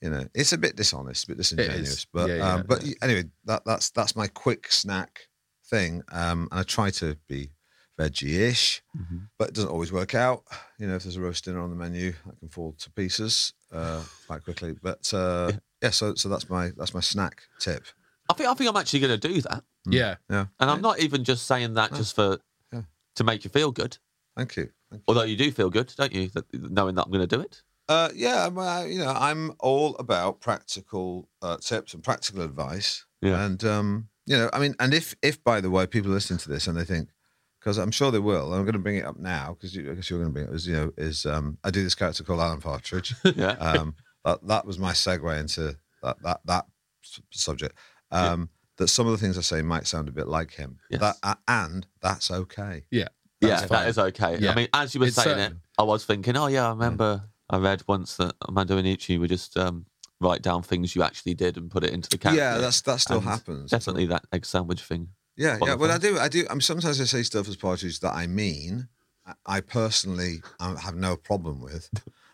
You 0.01 0.09
know, 0.09 0.25
it's 0.33 0.53
a 0.53 0.57
bit 0.57 0.77
dishonest, 0.77 1.25
a 1.25 1.27
bit 1.27 1.38
disingenuous, 1.38 2.06
but 2.06 2.30
Yeah, 2.30 2.53
um, 2.53 2.63
but 2.68 2.83
anyway, 3.01 3.25
that 3.45 3.63
that's 3.65 3.89
that's 3.89 4.15
my 4.15 4.27
quick 4.27 4.71
snack 4.71 5.27
thing, 5.69 6.03
um, 6.12 6.47
and 6.51 6.59
I 6.62 6.63
try 6.63 6.89
to 6.92 7.15
be 7.27 7.51
veggie-ish, 8.00 8.81
Mm-hmm. 8.97 9.18
but 9.38 9.50
it 9.50 9.53
doesn't 9.56 9.69
always 9.69 9.92
work 9.92 10.15
out. 10.15 10.44
You 10.80 10.88
know, 10.88 10.95
if 10.95 11.03
there's 11.03 11.18
a 11.18 11.21
roast 11.21 11.45
dinner 11.45 11.59
on 11.59 11.69
the 11.69 11.75
menu, 11.75 12.13
i 12.25 12.31
can 12.39 12.47
fall 12.50 12.71
to 12.80 12.89
pieces 12.92 13.53
uh, 13.71 14.03
quite 14.25 14.44
quickly. 14.44 14.74
But 14.81 15.13
uh, 15.13 15.51
yeah. 15.81 15.89
so 15.92 16.15
so 16.15 16.30
that's 16.30 16.50
my 16.50 16.71
that's 16.77 16.94
my 16.94 17.01
snack 17.01 17.44
tip. 17.59 17.83
I 18.29 18.33
think 18.33 18.49
I 18.49 18.53
think 18.53 18.69
I'm 18.69 18.77
actually 18.77 18.99
going 19.01 19.19
to 19.19 19.27
do 19.27 19.41
that, 19.41 19.63
Yeah. 19.87 20.15
Yeah, 20.29 20.45
and 20.59 20.69
I'm 20.69 20.81
not 20.81 20.99
even 20.99 21.23
just 21.23 21.47
saying 21.47 21.73
that 21.73 21.93
just 21.93 22.15
for 22.15 22.37
Yeah. 22.71 22.83
to 23.15 23.23
make 23.23 23.43
you 23.43 23.49
feel 23.49 23.71
good. 23.71 23.97
thank 24.37 24.55
you. 24.55 24.69
Thank 24.91 25.01
you. 25.01 25.03
Although 25.07 25.23
you 25.23 25.35
do 25.35 25.51
feel 25.51 25.69
good, 25.69 25.93
don't 25.97 26.13
you? 26.13 26.29
That, 26.29 26.45
knowing 26.53 26.95
that 26.95 27.05
I'm 27.05 27.11
going 27.11 27.27
to 27.27 27.35
do 27.35 27.41
it. 27.41 27.61
Uh, 27.87 28.09
yeah, 28.15 28.45
I'm, 28.45 28.57
uh, 28.57 28.83
you 28.83 28.99
know, 28.99 29.09
I'm 29.11 29.53
all 29.59 29.95
about 29.97 30.41
practical 30.41 31.27
uh, 31.41 31.57
tips 31.57 31.93
and 31.93 32.03
practical 32.03 32.41
advice. 32.43 33.05
Yeah. 33.21 33.43
And 33.45 33.63
um, 33.63 34.09
you 34.25 34.37
know, 34.37 34.49
I 34.53 34.59
mean, 34.59 34.75
and 34.79 34.93
if 34.93 35.15
if 35.21 35.43
by 35.43 35.59
the 35.61 35.69
way 35.71 35.85
people 35.87 36.11
listen 36.11 36.37
to 36.37 36.49
this 36.49 36.67
and 36.67 36.77
they 36.77 36.85
think, 36.85 37.09
because 37.59 37.77
I'm 37.79 37.91
sure 37.91 38.11
they 38.11 38.19
will, 38.19 38.45
and 38.47 38.55
I'm 38.55 38.63
going 38.63 38.73
to 38.73 38.79
bring 38.79 38.97
it 38.97 39.05
up 39.05 39.17
now 39.17 39.55
because 39.59 39.75
I 39.77 39.81
guess 39.95 40.09
you're 40.09 40.19
going 40.19 40.31
to 40.31 40.33
bring 40.33 40.47
it. 40.47 40.53
Is 40.55 40.67
you 40.67 40.73
know, 40.75 40.91
is 40.97 41.25
um, 41.25 41.57
I 41.63 41.71
do 41.71 41.83
this 41.83 41.95
character 41.95 42.23
called 42.23 42.39
Alan 42.39 42.61
Partridge. 42.61 43.15
Yeah. 43.35 43.51
um, 43.53 43.95
that 44.23 44.45
that 44.47 44.65
was 44.65 44.77
my 44.79 44.91
segue 44.93 45.39
into 45.39 45.75
that 46.03 46.21
that 46.23 46.41
that 46.45 46.65
s- 47.03 47.21
subject. 47.31 47.75
Um, 48.11 48.50
That 48.77 48.88
some 48.88 49.07
of 49.07 49.11
the 49.11 49.17
things 49.17 49.38
I 49.38 49.41
say 49.41 49.61
might 49.61 49.88
sound 49.88 50.07
a 50.07 50.11
bit 50.11 50.27
like 50.27 50.51
him. 50.53 50.79
Yes. 50.89 51.01
That 51.01 51.15
uh, 51.21 51.35
and 51.47 51.85
that's 52.01 52.31
okay. 52.31 52.85
Yeah. 52.91 53.09
yeah, 53.41 53.50
That's 53.50 53.61
that 53.63 53.69
fine. 53.69 53.88
is 53.89 53.97
okay. 54.00 54.38
Yeah. 54.39 54.51
I 54.51 54.56
mean, 54.56 54.67
as 54.73 54.94
you 54.95 55.01
were 55.01 55.07
It's 55.07 55.15
saying 55.17 55.38
certain- 55.38 55.51
it, 55.57 55.57
I 55.77 55.83
was 55.83 56.06
thinking, 56.06 56.38
oh 56.38 56.47
yeah, 56.47 56.67
I 56.67 56.69
remember 56.69 57.23
I 57.50 57.57
read 57.57 57.83
once 57.88 58.15
that 58.17 58.35
Armando 58.47 58.79
Iannucci 58.81 59.19
would 59.19 59.29
just 59.29 59.57
um, 59.57 59.85
write 60.21 60.41
down 60.41 60.61
things 60.63 60.95
you 60.95 61.03
actually 61.03 61.33
did 61.33 61.57
and 61.57 61.69
put 61.69 61.83
it 61.83 61.91
into 61.91 62.09
the 62.09 62.17
character. 62.17 62.41
Yeah, 62.41 62.57
that's 62.59 62.79
that 62.81 63.01
still 63.01 63.17
And 63.17 63.25
happens. 63.27 63.71
Definitely 63.71 64.06
that 64.07 64.23
egg 64.31 64.45
sandwich 64.45 64.81
thing. 64.81 65.09
Yeah, 65.35 65.57
yeah. 65.61 65.75
Well, 65.75 65.91
I 65.91 65.97
do. 65.97 66.17
I 66.19 66.27
do. 66.29 66.45
I 66.50 66.53
mean, 66.53 66.61
sometimes 66.61 67.00
I 67.01 67.06
say 67.06 67.23
stuff 67.23 67.47
as 67.50 67.56
partridge 67.57 68.00
that 68.01 68.13
I 68.13 68.27
mean. 68.27 68.88
I- 69.25 69.57
I 69.57 69.61
personally 69.61 70.41
um, 70.59 70.75
have 70.78 70.95
no 70.95 71.16
problem 71.16 71.61
with, 71.61 71.89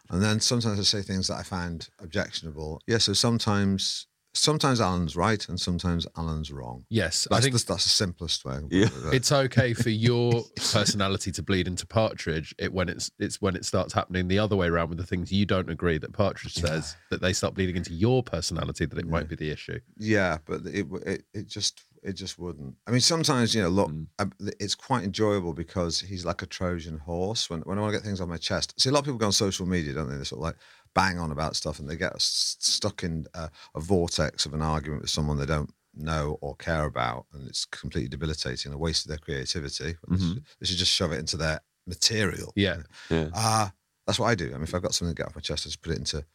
and 0.10 0.22
then 0.22 0.40
sometimes 0.40 0.80
I 0.80 0.84
say 0.84 1.02
things 1.02 1.28
that 1.28 1.36
I 1.38 1.44
find 1.44 1.90
objectionable. 2.00 2.82
Yeah. 2.88 3.00
So 3.00 3.14
sometimes, 3.14 4.08
sometimes 4.36 4.80
Alan's 4.82 5.16
right, 5.16 5.48
and 5.50 5.60
sometimes 5.60 6.06
Alan's 6.18 6.52
wrong. 6.52 6.86
Yes. 6.90 7.28
I 7.32 7.36
That's, 7.36 7.46
think 7.46 7.58
the, 7.58 7.66
that's 7.66 7.84
the 7.86 7.90
simplest 7.90 8.46
way. 8.46 8.60
Yeah. 8.70 8.90
it's 9.12 9.32
okay 9.32 9.74
for 9.74 9.90
your 9.90 10.44
personality 10.72 11.32
to 11.32 11.42
bleed 11.44 11.68
into 11.68 11.86
Partridge. 11.88 12.54
It 12.60 12.72
when 12.74 12.90
it's 12.90 13.10
it's 13.20 13.42
when 13.42 13.56
it 13.56 13.66
starts 13.66 13.94
happening 13.94 14.28
the 14.28 14.40
other 14.40 14.56
way 14.56 14.68
around 14.68 14.90
with 14.90 14.98
the 14.98 15.06
things 15.06 15.32
you 15.32 15.46
don't 15.46 15.70
agree 15.70 15.98
that 15.98 16.14
Partridge 16.14 16.54
says 16.54 16.96
that 17.10 17.22
they 17.22 17.34
start 17.34 17.54
bleeding 17.56 17.76
into 17.78 17.94
your 17.94 18.22
personality 18.24 18.86
that 18.86 18.98
it 19.00 19.08
might 19.08 19.28
be 19.30 19.36
the 19.36 19.50
issue. 19.50 19.80
Yeah, 19.98 20.38
but 20.46 20.62
it 20.66 20.86
it 21.06 21.24
it 21.34 21.48
just 21.48 21.84
it 22.04 22.14
just 22.14 22.38
wouldn't. 22.38 22.76
I 22.86 22.92
mean, 22.92 23.02
sometimes 23.02 23.56
you 23.56 23.64
know, 23.64 23.70
look, 23.70 23.86
Mm. 23.90 24.08
um, 24.20 24.32
it's 24.60 24.76
quite 24.76 25.04
enjoyable 25.04 25.54
because 25.54 26.00
he's 26.02 26.24
like 26.26 26.42
a 26.42 26.46
Trojan 26.46 26.98
horse. 27.00 27.50
When 27.50 27.62
when 27.62 27.78
I 27.78 27.82
want 27.82 27.94
to 27.94 27.98
get 28.00 28.06
things 28.06 28.22
on 28.22 28.30
my 28.30 28.38
chest, 28.38 28.74
see 28.80 28.90
a 28.90 28.92
lot 28.92 29.00
of 29.00 29.06
people 29.06 29.18
go 29.18 29.28
on 29.28 29.32
social 29.32 29.66
media, 29.66 29.94
don't 29.94 30.10
they? 30.10 30.16
They're 30.16 30.26
sort 30.26 30.40
of 30.40 30.44
like 30.44 30.56
bang 30.96 31.20
on 31.20 31.32
about 31.32 31.56
stuff, 31.56 31.78
and 31.80 31.88
they 31.88 31.96
get 31.96 32.20
stuck 32.20 33.04
in 33.04 33.28
uh, 33.36 33.50
a 33.76 33.80
vortex 33.80 34.46
of 34.48 34.54
an 34.56 34.62
argument 34.64 35.02
with 35.02 35.12
someone 35.12 35.38
they 35.38 35.46
don't 35.46 35.72
know 35.94 36.38
or 36.42 36.56
care 36.56 36.86
about, 36.86 37.26
and 37.34 37.48
it's 37.48 37.66
completely 37.66 38.10
debilitating, 38.10 38.74
a 38.74 38.78
waste 38.78 39.06
of 39.06 39.10
their 39.10 39.18
creativity. 39.20 39.96
They 40.08 40.18
should- 40.18 40.44
They 40.60 40.66
should 40.66 40.78
just 40.78 40.92
shove 40.92 41.12
it 41.12 41.20
into 41.20 41.38
their 41.38 41.60
material. 41.86 42.52
Yeah. 42.56 42.78
Yeah. 43.10 43.30
Ah, 43.36 43.72
that's 44.08 44.18
what 44.20 44.28
I 44.28 44.36
do. 44.36 44.48
I 44.50 44.54
mean, 44.54 44.64
if 44.64 44.74
I've 44.74 44.82
got 44.82 44.94
something 44.96 45.14
to 45.16 45.18
get 45.22 45.28
off 45.28 45.36
my 45.36 45.42
chest, 45.42 45.66
I 45.66 45.70
just 45.70 45.82
put 45.82 45.92
it 45.94 46.00
into 46.00 46.26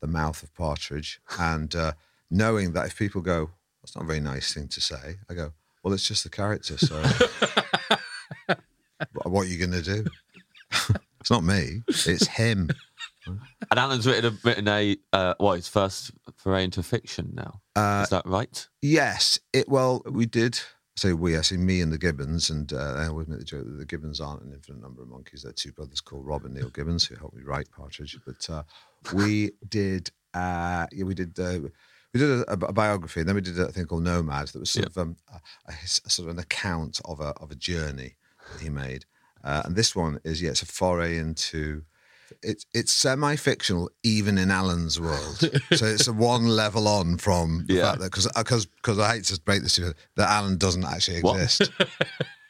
the 0.00 0.06
mouth 0.06 0.42
of 0.42 0.54
Partridge. 0.54 1.20
And 1.38 1.74
uh, 1.74 1.92
knowing 2.30 2.72
that 2.74 2.86
if 2.86 2.96
people 2.98 3.20
go, 3.20 3.50
that's 3.82 3.94
not 3.96 4.04
a 4.04 4.06
very 4.06 4.20
nice 4.20 4.52
thing 4.54 4.68
to 4.68 4.80
say, 4.80 5.16
I 5.28 5.34
go, 5.34 5.52
well, 5.82 5.92
it's 5.94 6.06
just 6.06 6.24
the 6.24 6.30
character. 6.30 6.76
So 6.78 7.02
what 9.12 9.30
what 9.30 9.42
are 9.46 9.48
you 9.48 9.58
going 9.58 9.72
to 9.72 9.82
do? 9.82 10.04
it's 11.20 11.30
not 11.30 11.42
me, 11.44 11.82
it's 11.88 12.26
him. 12.26 12.70
And 13.70 13.78
Alan's 13.78 14.06
written 14.06 14.32
a, 14.34 14.38
written 14.48 14.68
a 14.68 14.96
uh, 15.12 15.34
what 15.38 15.56
his 15.56 15.68
first 15.68 16.10
foray 16.36 16.64
into 16.64 16.82
fiction 16.82 17.32
now. 17.34 17.60
Uh, 17.76 18.02
is 18.04 18.10
that 18.10 18.26
right? 18.26 18.68
Yes, 18.82 19.38
it. 19.52 19.68
Well, 19.68 20.02
we 20.06 20.26
did. 20.26 20.58
Say 20.96 21.12
we. 21.12 21.36
I 21.36 21.40
say 21.42 21.56
me 21.56 21.80
and 21.80 21.92
the 21.92 21.98
Gibbons, 21.98 22.50
and 22.50 22.72
uh, 22.72 22.94
I 22.98 23.06
always 23.06 23.28
make 23.28 23.38
the 23.38 23.44
joke 23.44 23.64
that 23.64 23.78
the 23.78 23.86
Gibbons 23.86 24.20
aren't 24.20 24.42
an 24.42 24.52
infinite 24.52 24.82
number 24.82 25.02
of 25.02 25.08
monkeys. 25.08 25.42
They're 25.42 25.52
two 25.52 25.72
brothers 25.72 26.00
called 26.00 26.26
Rob 26.26 26.44
and 26.44 26.54
Neil 26.54 26.68
Gibbons 26.68 27.06
who 27.06 27.14
helped 27.14 27.36
me 27.36 27.42
write 27.42 27.70
Partridge. 27.70 28.18
But 28.26 28.50
uh, 28.50 28.62
we 29.14 29.52
did. 29.68 30.10
Uh, 30.34 30.86
yeah, 30.92 31.04
we 31.04 31.14
did. 31.14 31.38
Uh, 31.38 31.60
we 32.12 32.18
did 32.20 32.40
a, 32.40 32.52
a 32.52 32.72
biography, 32.72 33.20
and 33.20 33.28
then 33.28 33.36
we 33.36 33.40
did 33.40 33.58
a 33.58 33.70
thing 33.72 33.86
called 33.86 34.02
Nomad. 34.02 34.48
That 34.48 34.58
was 34.58 34.70
sort 34.70 34.86
of 34.86 34.98
um, 34.98 35.16
a, 35.32 35.40
a, 35.68 35.72
his- 35.72 36.02
sort 36.06 36.28
of 36.28 36.34
an 36.36 36.40
account 36.42 37.00
of 37.04 37.20
a 37.20 37.28
of 37.40 37.50
a 37.50 37.54
journey. 37.54 38.16
that 38.52 38.60
he 38.62 38.68
made, 38.68 39.04
uh, 39.44 39.62
and 39.64 39.76
this 39.76 39.94
one 39.96 40.18
is 40.24 40.42
yeah, 40.42 40.50
it's 40.50 40.62
a 40.62 40.66
foray 40.66 41.16
into. 41.18 41.82
It's 42.42 42.66
it's 42.74 42.92
semi-fictional 42.92 43.90
even 44.02 44.38
in 44.38 44.50
Alan's 44.50 45.00
world, 45.00 45.38
so 45.72 45.86
it's 45.86 46.06
a 46.08 46.12
one 46.12 46.46
level 46.48 46.88
on 46.88 47.16
from 47.18 47.64
the 47.66 47.74
Yeah. 47.74 47.82
fact 47.90 48.00
that 48.00 48.10
because 48.12 48.26
because 48.36 48.66
because 48.66 48.98
I 48.98 49.14
hate 49.14 49.24
to 49.24 49.40
break 49.40 49.62
this 49.62 49.74
to 49.76 49.82
you 49.82 49.92
that 50.16 50.28
Alan 50.28 50.56
doesn't 50.58 50.84
actually 50.84 51.18
exist. 51.18 51.70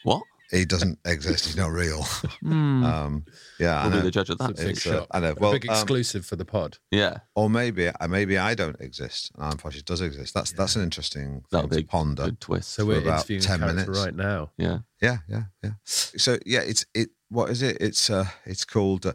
What? 0.02 0.22
he 0.50 0.64
doesn't 0.64 0.98
exist. 1.04 1.44
He's 1.46 1.56
not 1.56 1.70
real. 1.70 2.04
Hmm. 2.40 2.82
um, 2.84 3.24
yeah, 3.60 3.78
I 3.78 3.82
We'll 3.84 3.90
be 3.92 3.96
know. 3.98 4.02
the 4.04 4.10
judge 4.10 4.30
of 4.30 4.38
that. 4.38 4.50
It's 4.50 4.60
a 4.62 4.64
big 4.64 4.76
It's, 4.78 4.86
uh. 4.86 5.06
I 5.12 5.20
know. 5.20 5.30
A 5.32 5.34
Well, 5.38 5.52
big 5.52 5.68
um, 5.68 5.74
exclusive 5.74 6.24
for 6.26 6.34
the 6.36 6.44
pod. 6.44 6.78
Yeah. 6.90 7.18
or 7.36 7.48
maybe 7.50 7.88
uh, 7.88 8.08
maybe 8.08 8.36
I 8.38 8.54
don't 8.54 8.80
exist 8.80 9.30
and 9.34 9.44
Alan 9.44 9.58
Partridge 9.58 9.84
does 9.84 10.00
exist. 10.00 10.32
That's 10.34 10.52
that's 10.52 10.74
an 10.76 10.82
interesting 10.82 11.44
That'll 11.52 11.68
thing 11.68 11.78
be 11.78 11.82
to 11.84 11.88
ponder. 11.88 12.24
Good 12.24 12.40
twist. 12.40 12.70
So 12.70 12.84
we're 12.86 12.98
about 13.00 13.30
interviewing 13.30 13.42
10 13.42 13.60
minutes. 13.60 13.98
right 13.98 14.14
now. 14.14 14.50
yeah. 14.56 14.78
Yeah, 15.02 15.18
yeah, 15.28 15.42
yeah. 15.62 15.70
So 15.84 16.38
yeah, 16.44 16.60
it's 16.60 16.84
it. 16.94 17.10
What 17.30 17.48
is 17.50 17.62
it? 17.62 17.76
It's 17.80 18.10
uh, 18.10 18.26
it's 18.44 18.64
called. 18.64 19.06
Uh, 19.06 19.12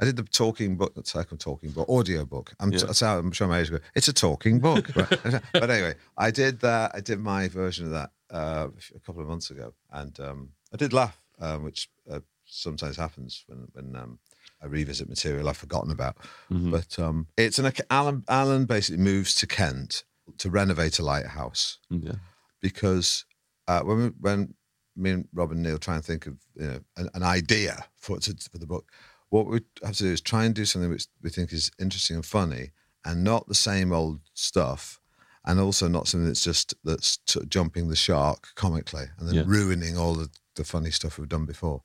I 0.00 0.04
did 0.04 0.16
the 0.16 0.22
talking 0.22 0.76
book, 0.76 0.94
the 0.94 1.02
second 1.04 1.38
talking 1.38 1.70
book, 1.70 1.88
audio 1.88 2.24
book. 2.24 2.52
I'm, 2.60 2.72
Yeah. 2.72 2.78
that's 2.86 3.00
how 3.00 3.18
I'm 3.18 3.32
showing 3.32 3.50
my 3.50 3.58
age. 3.58 3.68
ago. 3.68 3.80
It's 3.96 4.08
a 4.08 4.12
talking 4.12 4.60
book. 4.60 4.90
but 4.94 5.70
anyway, 5.70 5.94
I 6.16 6.30
did 6.30 6.60
that. 6.60 6.92
I 6.94 7.00
did 7.00 7.18
my 7.18 7.48
version 7.48 7.86
of 7.86 7.92
that 7.92 8.10
uh, 8.30 8.68
a 8.94 9.00
couple 9.00 9.20
of 9.22 9.28
months 9.28 9.50
ago, 9.50 9.74
and 9.90 10.18
um, 10.20 10.50
I 10.72 10.76
did 10.76 10.92
laugh, 10.92 11.18
um, 11.40 11.64
which 11.64 11.88
uh, 12.10 12.20
sometimes 12.46 12.96
happens 12.96 13.42
when 13.48 13.66
when 13.72 13.96
um, 13.96 14.18
I 14.62 14.66
revisit 14.66 15.08
material 15.08 15.48
I've 15.48 15.56
forgotten 15.56 15.90
about. 15.90 16.16
Mm-hmm. 16.52 16.70
But 16.70 16.96
um, 16.98 17.26
it's 17.36 17.58
an 17.58 17.72
Alan. 17.90 18.22
Alan 18.28 18.66
basically 18.66 19.02
moves 19.02 19.34
to 19.36 19.46
Kent 19.48 20.04
to 20.36 20.48
renovate 20.50 20.98
a 21.00 21.04
lighthouse 21.04 21.78
Yeah. 21.90 22.12
because 22.60 23.24
uh, 23.66 23.80
when 23.80 23.96
we, 23.98 24.06
when 24.20 24.54
me 24.98 25.10
and 25.12 25.28
Rob 25.32 25.52
and 25.52 25.62
Neil 25.62 25.78
try 25.78 25.94
and 25.94 26.04
think 26.04 26.26
of 26.26 26.34
you 26.54 26.66
know 26.66 26.80
an, 26.96 27.08
an 27.14 27.22
idea 27.22 27.84
for 27.96 28.18
to, 28.18 28.34
for 28.50 28.58
the 28.58 28.66
book, 28.66 28.90
what 29.30 29.46
we 29.46 29.60
have 29.84 29.96
to 29.96 30.02
do 30.04 30.12
is 30.12 30.20
try 30.20 30.44
and 30.44 30.54
do 30.54 30.64
something 30.64 30.90
which 30.90 31.06
we 31.22 31.30
think 31.30 31.52
is 31.52 31.70
interesting 31.78 32.16
and 32.16 32.26
funny, 32.26 32.70
and 33.04 33.22
not 33.24 33.46
the 33.48 33.54
same 33.54 33.92
old 33.92 34.20
stuff, 34.34 35.00
and 35.44 35.60
also 35.60 35.88
not 35.88 36.08
something 36.08 36.26
that's 36.26 36.44
just 36.44 36.74
that's 36.84 37.18
sort 37.26 37.44
of 37.44 37.50
jumping 37.50 37.88
the 37.88 37.96
shark 37.96 38.48
comically 38.54 39.06
and 39.18 39.28
then 39.28 39.34
Yeah. 39.36 39.44
ruining 39.46 39.96
all 39.96 40.14
the, 40.14 40.28
the 40.56 40.64
funny 40.64 40.90
stuff 40.90 41.18
we've 41.18 41.28
done 41.28 41.46
before. 41.46 41.82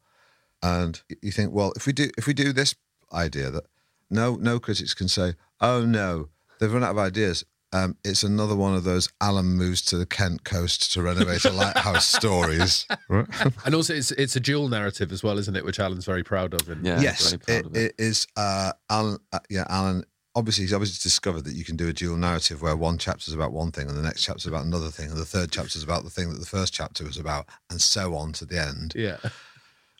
And 0.62 1.02
you 1.22 1.32
think, 1.32 1.52
well, 1.54 1.74
if 1.76 1.86
we 1.86 1.94
do 1.94 2.10
if 2.18 2.26
we 2.28 2.34
do 2.34 2.54
this 2.54 2.76
idea 3.12 3.52
that 3.52 3.66
no 4.10 4.36
no 4.36 4.60
critics 4.60 4.94
can 4.94 5.08
say, 5.08 5.36
oh 5.60 5.86
no, 5.86 6.30
they've 6.60 6.74
run 6.74 6.84
out 6.84 6.92
of 6.92 6.98
ideas. 6.98 7.44
Um, 7.74 7.98
it's 8.06 8.24
another 8.24 8.56
one 8.56 8.76
of 8.76 8.84
those 8.84 9.10
Alan 9.20 9.46
moves 9.58 9.82
to 9.86 9.98
the 9.98 10.06
Kent 10.06 10.44
coast 10.44 10.94
to 10.94 11.02
renovate 11.02 11.44
a 11.46 11.50
lighthouse 11.52 12.06
stories. 12.20 12.86
And 13.66 13.74
also, 13.76 13.94
it's 13.94 14.12
it's 14.12 14.36
a 14.36 14.40
dual 14.40 14.70
narrative 14.70 15.12
as 15.12 15.24
well, 15.24 15.38
isn't 15.40 15.56
it? 15.56 15.66
Which 15.66 15.80
Alan's 15.80 16.06
very 16.06 16.24
proud 16.24 16.54
of. 16.54 16.70
And 16.70 16.86
Yeah. 16.86 17.02
yes, 17.02 17.32
very 17.32 17.40
proud 17.40 17.58
it, 17.58 17.66
of 17.66 17.76
it. 17.76 17.80
it 17.86 17.96
is. 17.98 18.28
Uh, 18.38 18.72
Alan, 18.90 19.18
uh, 19.32 19.40
yeah, 19.50 19.66
Alan. 19.70 20.04
Obviously, 20.36 20.64
he's 20.64 20.74
obviously 20.74 21.00
discovered 21.04 21.42
that 21.46 21.54
you 21.56 21.64
can 21.64 21.76
do 21.76 21.88
a 21.88 21.94
dual 21.94 22.18
narrative 22.18 22.62
where 22.64 22.76
one 22.76 22.98
chapter's 22.98 23.36
about 23.36 23.52
one 23.54 23.72
thing 23.72 23.88
and 23.88 23.96
the 23.96 24.02
next 24.02 24.24
chapter's 24.24 24.48
about 24.48 24.66
another 24.66 24.90
thing, 24.90 25.10
and 25.12 25.18
the 25.20 25.26
third 25.26 25.52
chapter's 25.52 25.84
about 25.84 26.04
the 26.04 26.10
thing 26.10 26.32
that 26.32 26.40
the 26.40 26.46
first 26.46 26.74
chapter 26.74 27.04
was 27.04 27.18
about, 27.18 27.46
and 27.70 27.80
so 27.80 28.16
on 28.16 28.34
to 28.34 28.46
the 28.46 28.60
end. 28.60 28.94
yeah, 28.96 29.18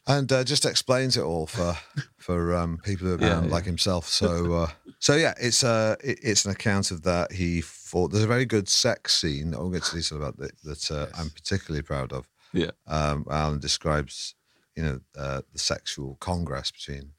and 0.06 0.30
uh, 0.32 0.44
just 0.44 0.64
explains 0.66 1.16
it 1.16 1.22
all 1.22 1.46
for 1.46 1.76
for 2.18 2.54
um, 2.54 2.78
people 2.84 3.06
who 3.06 3.14
are 3.14 3.20
Yeah, 3.20 3.42
yeah. 3.42 3.48
like 3.50 3.64
himself. 3.64 4.06
So 4.08 4.52
uh, 4.54 4.70
so 4.98 5.14
yeah, 5.16 5.34
it's 5.40 5.62
uh, 5.64 5.96
it, 6.02 6.18
it's 6.22 6.44
an 6.44 6.50
account 6.52 6.90
of 6.90 7.02
that. 7.02 7.32
He 7.32 7.60
fought. 7.60 8.10
There's 8.12 8.24
a 8.24 8.28
very 8.28 8.44
good 8.46 8.68
sex 8.68 9.16
scene. 9.16 9.50
that 9.50 9.58
I'll 9.58 9.70
get 9.70 9.84
to 9.84 9.96
detail 9.96 10.18
about 10.18 10.36
that. 10.38 10.52
That 10.62 10.90
uh, 10.90 11.06
I'm 11.18 11.30
particularly 11.30 11.82
proud 11.82 12.12
of. 12.12 12.28
Yeah. 12.52 12.70
Um, 12.86 13.26
Alan 13.30 13.58
describes, 13.58 14.34
you 14.76 14.82
know, 14.84 15.00
uh, 15.18 15.42
the 15.52 15.58
sexual 15.58 16.16
congress 16.20 16.70
between 16.70 17.10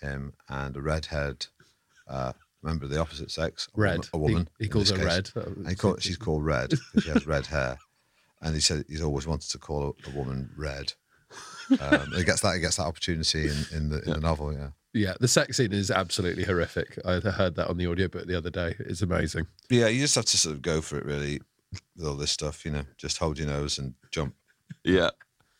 him 0.00 0.34
and 0.48 0.76
a 0.76 0.80
redhead 0.82 1.46
uh, 2.06 2.32
member 2.62 2.84
of 2.84 2.90
the 2.90 3.00
opposite 3.00 3.30
sex, 3.30 3.68
a 3.76 3.80
red. 3.80 3.96
woman. 3.96 4.08
A 4.12 4.18
woman 4.18 4.48
He, 4.58 4.64
he 4.66 4.68
calls 4.70 4.90
her 4.90 4.96
case. 4.96 5.32
red. 5.34 5.78
Call, 5.78 5.96
she's 5.98 6.16
called 6.16 6.44
Red 6.44 6.70
because 6.70 7.02
she 7.04 7.10
has 7.10 7.26
red 7.26 7.46
hair, 7.46 7.78
and 8.40 8.54
he 8.54 8.60
said 8.60 8.84
he's 8.88 9.02
always 9.02 9.26
wanted 9.26 9.50
to 9.50 9.58
call 9.58 9.96
a, 10.06 10.10
a 10.10 10.14
woman 10.14 10.50
Red. 10.56 10.92
Um, 11.80 12.12
he 12.14 12.24
gets 12.24 12.40
that 12.42 12.54
he 12.54 12.60
gets 12.60 12.76
that 12.76 12.84
opportunity 12.84 13.48
in, 13.48 13.64
in 13.72 13.88
the 13.88 14.02
in 14.02 14.12
the 14.12 14.20
novel. 14.20 14.52
Yeah, 14.52 14.68
Yeah, 14.92 15.14
the 15.20 15.28
sex 15.28 15.56
scene 15.56 15.72
is 15.72 15.90
absolutely 15.90 16.44
horrific. 16.44 16.98
I 17.04 17.20
heard 17.20 17.56
that 17.56 17.68
on 17.68 17.76
the 17.76 17.86
audiobook 17.86 18.26
the 18.26 18.36
other 18.36 18.50
day. 18.50 18.74
It's 18.80 19.02
amazing. 19.02 19.46
yeah. 19.70 19.88
You 19.88 20.00
just 20.00 20.14
have 20.14 20.26
to 20.26 20.36
sort 20.36 20.54
of 20.54 20.62
go 20.62 20.80
for 20.80 20.98
it, 20.98 21.04
really, 21.04 21.40
with 21.96 22.06
all 22.06 22.16
this 22.16 22.30
stuff. 22.30 22.64
You 22.64 22.72
know, 22.72 22.84
just 22.96 23.18
hold 23.18 23.38
your 23.38 23.48
nose 23.48 23.78
and 23.78 23.94
jump. 24.10 24.34
Yeah. 24.84 25.10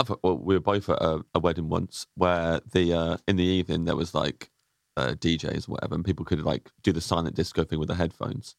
I 0.00 0.04
thought, 0.04 0.20
well, 0.23 0.37
we 0.37 0.54
were 0.54 0.61
both 0.61 0.88
at 0.88 1.00
a, 1.00 1.25
a 1.34 1.38
wedding 1.38 1.68
once 1.68 2.06
where 2.16 2.61
the 2.73 2.92
uh, 2.92 3.16
in 3.28 3.37
the 3.37 3.44
evening 3.44 3.84
there 3.84 3.96
was 3.96 4.14
like 4.14 4.50
uh, 4.96 5.14
DJs 5.14 5.68
or 5.68 5.73
whatever, 5.73 5.94
and 5.94 6.04
people 6.04 6.25
could 6.25 6.42
like 6.42 6.70
do 6.82 6.92
the 6.92 7.00
silent 7.00 7.37
disco 7.37 7.64
thing 7.64 7.78
with 7.78 7.88
the 7.88 7.94
headphones. 7.94 8.56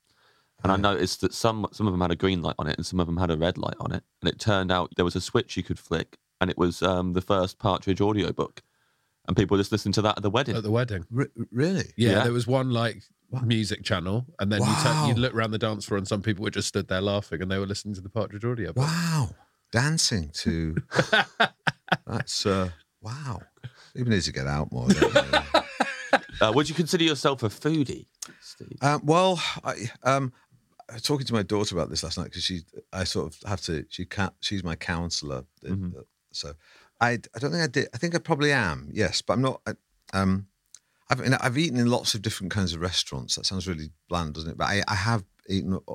And 0.63 0.71
I 0.71 0.77
noticed 0.77 1.21
that 1.21 1.33
some 1.33 1.67
some 1.73 1.85
of 1.85 1.93
them 1.93 2.01
had 2.01 2.11
a 2.11 2.15
green 2.15 2.41
light 2.41 2.55
on 2.57 2.67
it, 2.67 2.77
and 2.77 2.85
some 2.85 2.99
of 2.99 3.05
them 3.05 3.17
had 3.17 3.29
a 3.29 3.37
red 3.37 3.57
light 3.57 3.75
on 3.79 3.91
it. 3.91 4.03
And 4.21 4.29
it 4.29 4.39
turned 4.39 4.71
out 4.71 4.93
there 4.95 5.05
was 5.05 5.15
a 5.15 5.21
switch 5.21 5.57
you 5.57 5.63
could 5.63 5.77
flick, 5.77 6.17
and 6.45 6.51
it 6.51 6.57
was 6.59 6.83
um, 6.83 7.13
the 7.13 7.21
first 7.21 7.57
Partridge 7.57 7.99
audiobook. 8.01 8.61
And 9.27 9.35
people 9.35 9.57
just 9.57 9.71
listened 9.71 9.95
to 9.95 10.03
that 10.03 10.17
at 10.17 10.21
the 10.21 10.29
wedding. 10.29 10.55
At 10.55 10.61
the 10.61 10.69
wedding. 10.69 11.03
Re- 11.09 11.25
really? 11.51 11.91
Yeah, 11.97 12.11
Yeah. 12.11 12.23
there 12.25 12.31
was 12.33 12.45
one 12.45 12.69
like 12.69 13.01
music 13.43 13.83
channel, 13.83 14.27
and 14.39 14.51
then 14.51 14.59
you, 14.61 14.67
Wow. 14.67 14.83
turn, 15.07 15.09
you 15.09 15.19
look 15.19 15.33
around 15.33 15.49
the 15.49 15.57
dance 15.57 15.83
floor, 15.85 15.97
and 15.97 16.07
some 16.07 16.21
people 16.21 16.43
were 16.43 16.51
just 16.51 16.67
stood 16.67 16.87
there 16.87 17.01
laughing, 17.01 17.41
and 17.41 17.49
they 17.49 17.57
were 17.57 17.65
listening 17.65 17.95
to 17.95 18.01
the 18.01 18.09
Partridge 18.09 18.45
audio. 18.45 18.71
book. 18.73 18.83
Wow, 18.85 19.31
dancing 19.71 20.29
to. 20.35 20.75
that's 22.07 22.45
uh, 22.45 22.69
wow. 23.01 23.41
Even 23.95 24.11
need 24.11 24.21
to 24.21 24.31
get 24.31 24.45
out 24.47 24.71
more. 24.71 24.87
Don't 24.89 25.13
they? 25.13 25.39
Uh, 26.41 26.51
would 26.53 26.67
you 26.67 26.75
consider 26.75 27.03
yourself 27.03 27.43
a 27.43 27.47
foodie, 27.49 28.07
Steve? 28.41 28.77
Um, 28.81 29.01
well, 29.05 29.41
I, 29.63 29.89
um, 30.03 30.33
I 30.89 30.95
was 30.95 31.01
talking 31.01 31.25
to 31.27 31.33
my 31.33 31.43
daughter 31.43 31.75
about 31.75 31.89
this 31.89 32.03
last 32.03 32.17
night 32.17 32.25
because 32.25 32.43
she, 32.43 32.61
I 32.91 33.05
sort 33.05 33.27
of 33.33 33.49
have 33.49 33.61
to. 33.61 33.85
She 33.89 34.03
can't. 34.05 34.33
She's 34.41 34.61
my 34.63 34.75
counsellor, 34.75 35.45
the- 35.61 35.69
Mhm. 35.69 35.93
So 36.35 36.53
I, 37.01 37.11
I 37.11 37.39
don't 37.39 37.51
think 37.51 37.63
I 37.63 37.67
did. 37.67 37.87
I 37.93 37.97
think 37.97 38.15
I 38.15 38.19
probably 38.19 38.51
am. 38.51 38.89
Yes, 38.93 39.21
but 39.21 39.33
I'm 39.33 39.41
not. 39.41 39.61
I, 39.65 39.73
um, 40.13 40.47
I've, 41.09 41.19
you 41.19 41.29
know, 41.29 41.37
I've 41.41 41.57
eaten 41.57 41.79
in 41.79 41.87
lots 41.87 42.15
of 42.15 42.21
different 42.21 42.51
kinds 42.51 42.73
of 42.73 42.81
restaurants. 42.81 43.35
That 43.35 43.45
sounds 43.45 43.67
really 43.67 43.89
bland, 44.09 44.33
doesn't 44.33 44.51
it? 44.51 44.57
But 44.57 44.65
I, 44.65 44.83
I 44.87 44.95
have 44.95 45.23
eaten. 45.49 45.73
uh, 45.73 45.93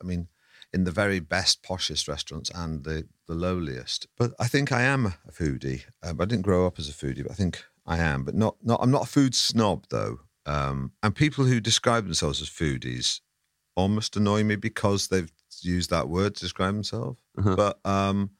I 0.00 0.04
mean, 0.04 0.28
in 0.72 0.84
the 0.84 0.90
very 0.90 1.20
best, 1.20 1.62
poshest 1.62 2.08
restaurants 2.08 2.50
and 2.54 2.84
the 2.84 3.06
the 3.28 3.34
lowliest. 3.34 4.06
But 4.16 4.32
I 4.38 4.46
think 4.48 4.72
I 4.72 4.82
am 4.82 5.06
a 5.06 5.14
foodie. 5.30 5.82
Um, 6.02 6.20
I 6.20 6.24
didn't 6.24 6.42
grow 6.42 6.66
up 6.66 6.78
as 6.78 6.88
a 6.88 6.92
foodie, 6.92 7.22
but 7.22 7.32
I 7.32 7.34
think 7.34 7.64
I 7.86 7.98
am. 7.98 8.24
But 8.24 8.34
not 8.34 8.56
not. 8.62 8.80
I'm 8.82 8.90
not 8.90 9.04
a 9.04 9.10
food 9.10 9.34
snob 9.34 9.86
though. 9.90 10.20
Um, 10.44 10.92
and 11.02 11.14
people 11.14 11.44
who 11.44 11.60
describe 11.60 12.04
themselves 12.04 12.42
as 12.42 12.48
foodies 12.50 13.20
almost 13.76 14.16
annoy 14.16 14.42
me 14.42 14.56
because 14.56 15.08
they've 15.08 15.32
used 15.60 15.90
that 15.90 16.08
word 16.08 16.34
to 16.34 16.40
describe 16.40 16.74
themselves. 16.74 17.22
Uh-huh. 17.38 17.54
But 17.56 17.78
um, 17.84 18.30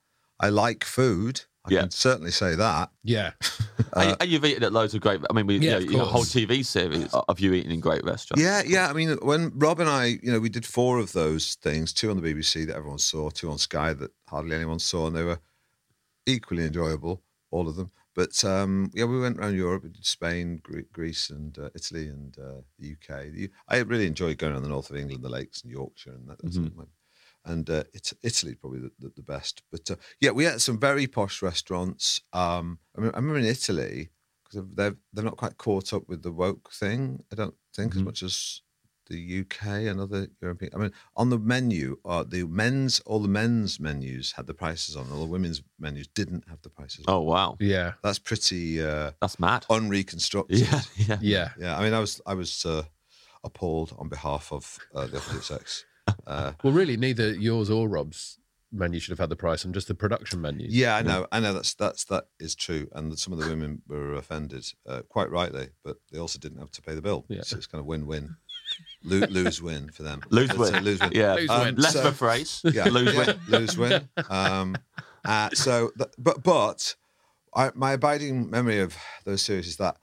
I 0.42 0.48
like 0.50 0.84
food. 0.84 1.42
I 1.64 1.70
Yeah. 1.70 1.80
can 1.82 1.90
certainly 1.92 2.32
say 2.32 2.56
that. 2.56 2.90
Yeah, 3.04 3.30
and 3.94 4.10
you- 4.10 4.16
and 4.20 4.30
you've 4.30 4.44
eaten 4.44 4.64
at 4.64 4.72
loads 4.72 4.94
of 4.94 5.00
great. 5.00 5.20
I 5.30 5.32
mean, 5.32 5.46
we, 5.46 5.58
Yeah, 5.58 5.60
you 5.60 5.70
know, 5.70 5.76
of 5.78 5.90
you 5.92 5.98
got 5.98 6.08
whole. 6.08 6.22
TV 6.24 6.64
series 6.66 7.14
of 7.14 7.38
you 7.38 7.52
eating 7.54 7.70
in 7.70 7.78
great 7.78 8.02
restaurants. 8.04 8.42
Yeah, 8.42 8.62
yeah. 8.66 8.90
I 8.90 8.92
mean, 8.92 9.16
when 9.22 9.52
Rob 9.56 9.78
and 9.78 9.88
I, 9.88 10.18
you 10.24 10.32
know, 10.32 10.40
we 10.40 10.48
did 10.48 10.66
four 10.66 10.98
of 10.98 11.12
those 11.12 11.54
things: 11.54 11.92
two 11.92 12.10
on 12.10 12.20
the 12.20 12.34
BBC 12.34 12.66
that 12.66 12.74
everyone 12.76 12.98
saw, 12.98 13.30
two 13.30 13.48
on 13.48 13.58
Sky 13.58 13.92
that 13.94 14.10
hardly 14.28 14.56
anyone 14.56 14.80
saw, 14.80 15.06
and 15.06 15.14
they 15.14 15.22
were 15.22 15.38
equally 16.26 16.64
enjoyable, 16.64 17.22
all 17.52 17.68
of 17.68 17.76
them. 17.76 17.90
But 18.14 18.44
um, 18.44 18.90
yeah, 18.92 19.04
we 19.04 19.18
went 19.20 19.38
around 19.38 19.54
Europe, 19.54 19.84
we 19.84 19.88
did 19.90 20.04
Spain, 20.04 20.60
Greece, 20.92 21.30
and 21.30 21.56
uh, 21.58 21.70
Italy, 21.74 22.08
and 22.08 22.36
uh, 22.38 22.60
the 22.78 22.92
UK. 22.92 23.30
The, 23.32 23.50
I 23.68 23.78
really 23.78 24.06
enjoyed 24.06 24.36
going 24.36 24.52
around 24.52 24.64
the 24.64 24.68
north 24.68 24.90
of 24.90 24.96
England, 24.96 25.22
the 25.24 25.28
lakes, 25.30 25.62
and 25.62 25.70
Yorkshire, 25.70 26.10
and 26.12 26.28
that. 26.28 26.38
That's 26.42 26.56
my, 26.58 26.84
and 27.44 27.68
uh, 27.68 27.84
it's 27.92 28.14
Italy 28.22 28.54
probably 28.54 28.80
the, 28.80 28.90
the, 28.98 29.12
the 29.16 29.22
best. 29.22 29.62
But 29.70 29.90
uh, 29.90 29.96
yeah, 30.20 30.30
we 30.30 30.44
had 30.44 30.60
some 30.60 30.78
very 30.78 31.06
posh 31.06 31.42
restaurants. 31.42 32.20
Um, 32.32 32.78
I, 32.96 33.00
mean, 33.00 33.10
I 33.14 33.16
remember 33.16 33.38
in 33.38 33.44
Italy 33.44 34.10
because 34.44 34.66
they've 34.74 34.96
they're 35.12 35.24
not 35.24 35.36
quite 35.36 35.58
caught 35.58 35.92
up 35.92 36.08
with 36.08 36.22
the 36.22 36.32
woke 36.32 36.72
thing. 36.72 37.24
I 37.32 37.36
don't 37.36 37.54
think 37.74 37.94
as 37.96 38.02
much 38.02 38.22
as 38.22 38.62
the 39.08 39.40
UK 39.40 39.66
and 39.88 40.00
other 40.00 40.28
European. 40.40 40.72
I 40.74 40.78
mean, 40.78 40.92
on 41.16 41.30
the 41.30 41.38
menu, 41.38 41.98
uh, 42.04 42.24
the 42.26 42.44
men's 42.44 43.00
all 43.00 43.18
the 43.18 43.28
men's 43.28 43.80
menus 43.80 44.32
had 44.32 44.46
the 44.46 44.54
prices 44.54 44.96
on. 44.96 45.10
All 45.10 45.20
the 45.20 45.26
women's 45.26 45.62
menus 45.78 46.08
didn't 46.08 46.44
have 46.48 46.62
the 46.62 46.70
prices. 46.70 47.04
on. 47.06 47.14
Oh 47.14 47.20
wow, 47.20 47.56
yeah, 47.60 47.92
That's 48.02 48.18
pretty 48.18 48.82
uh, 48.82 49.12
that's 49.20 49.38
mad. 49.38 49.66
unreconstructed. 49.68 50.58
Yeah, 50.58 50.80
yeah. 50.96 51.18
yeah. 51.20 51.48
yeah. 51.58 51.78
I 51.78 51.82
mean, 51.82 51.94
I 51.94 52.00
was 52.00 52.20
I 52.26 52.34
was 52.34 52.64
uh, 52.64 52.84
appalled 53.44 53.94
on 53.98 54.08
behalf 54.08 54.52
of 54.52 54.78
uh, 54.94 55.06
the 55.06 55.18
opposite 55.18 55.44
sex. 55.44 55.84
Uh, 56.26 56.52
Well, 56.62 56.72
really, 56.72 56.96
neither 56.96 57.32
yours 57.32 57.70
or 57.70 57.88
Rob's 57.88 58.38
menu 58.74 58.98
should 59.00 59.10
have 59.12 59.18
had 59.18 59.28
the 59.28 59.36
price 59.36 59.66
on 59.66 59.72
just 59.72 59.88
the 59.88 59.94
production 59.94 60.40
menu. 60.40 60.66
Yeah, 60.70 60.96
I 60.96 61.02
know. 61.02 61.26
I 61.30 61.40
know 61.40 61.52
that's 61.52 61.74
that's 61.74 62.04
that 62.04 62.24
is 62.40 62.54
true, 62.54 62.88
and 62.92 63.12
that 63.12 63.18
some 63.18 63.32
of 63.32 63.38
the 63.38 63.48
women 63.48 63.82
were 63.86 64.14
offended, 64.14 64.64
uh, 64.86 65.02
quite 65.08 65.30
rightly, 65.30 65.68
but 65.84 65.96
they 66.10 66.18
also 66.18 66.38
didn't 66.38 66.58
have 66.58 66.70
to 66.72 66.82
pay 66.82 66.94
the 66.94 67.02
bill. 67.02 67.24
Yeah. 67.28 67.42
So 67.42 67.56
it's 67.56 67.66
kind 67.66 67.80
of 67.80 67.86
win-win, 67.86 68.36
Lo- 69.04 69.26
lose 69.28 69.60
win 69.60 69.90
for 69.90 70.02
them. 70.04 70.22
Lose 70.30 70.48
Let's 70.56 70.70
say 70.70 70.74
win. 70.76 70.84
lose 70.84 71.00
win. 71.00 71.10
Yeah, 71.12 71.34
Lose 71.34 71.50
Um, 71.50 71.60
win. 71.64 71.74
less 71.76 71.94
of 71.96 72.02
so- 72.02 72.08
a 72.08 72.12
phrase. 72.12 72.60
Yeah, 72.72 72.84
lose 72.88 73.12
yeah, 73.14 73.26
win. 73.26 73.40
lose 73.48 73.76
win. 73.76 74.08
Um, 74.30 74.76
uh, 75.24 75.50
so, 75.52 75.90
th- 75.98 76.10
but 76.18 76.42
but 76.42 76.94
I, 77.54 77.70
my 77.74 77.92
abiding 77.92 78.48
memory 78.48 78.80
of 78.80 78.96
those 79.24 79.42
series 79.42 79.66
is 79.68 79.76
that 79.76 79.98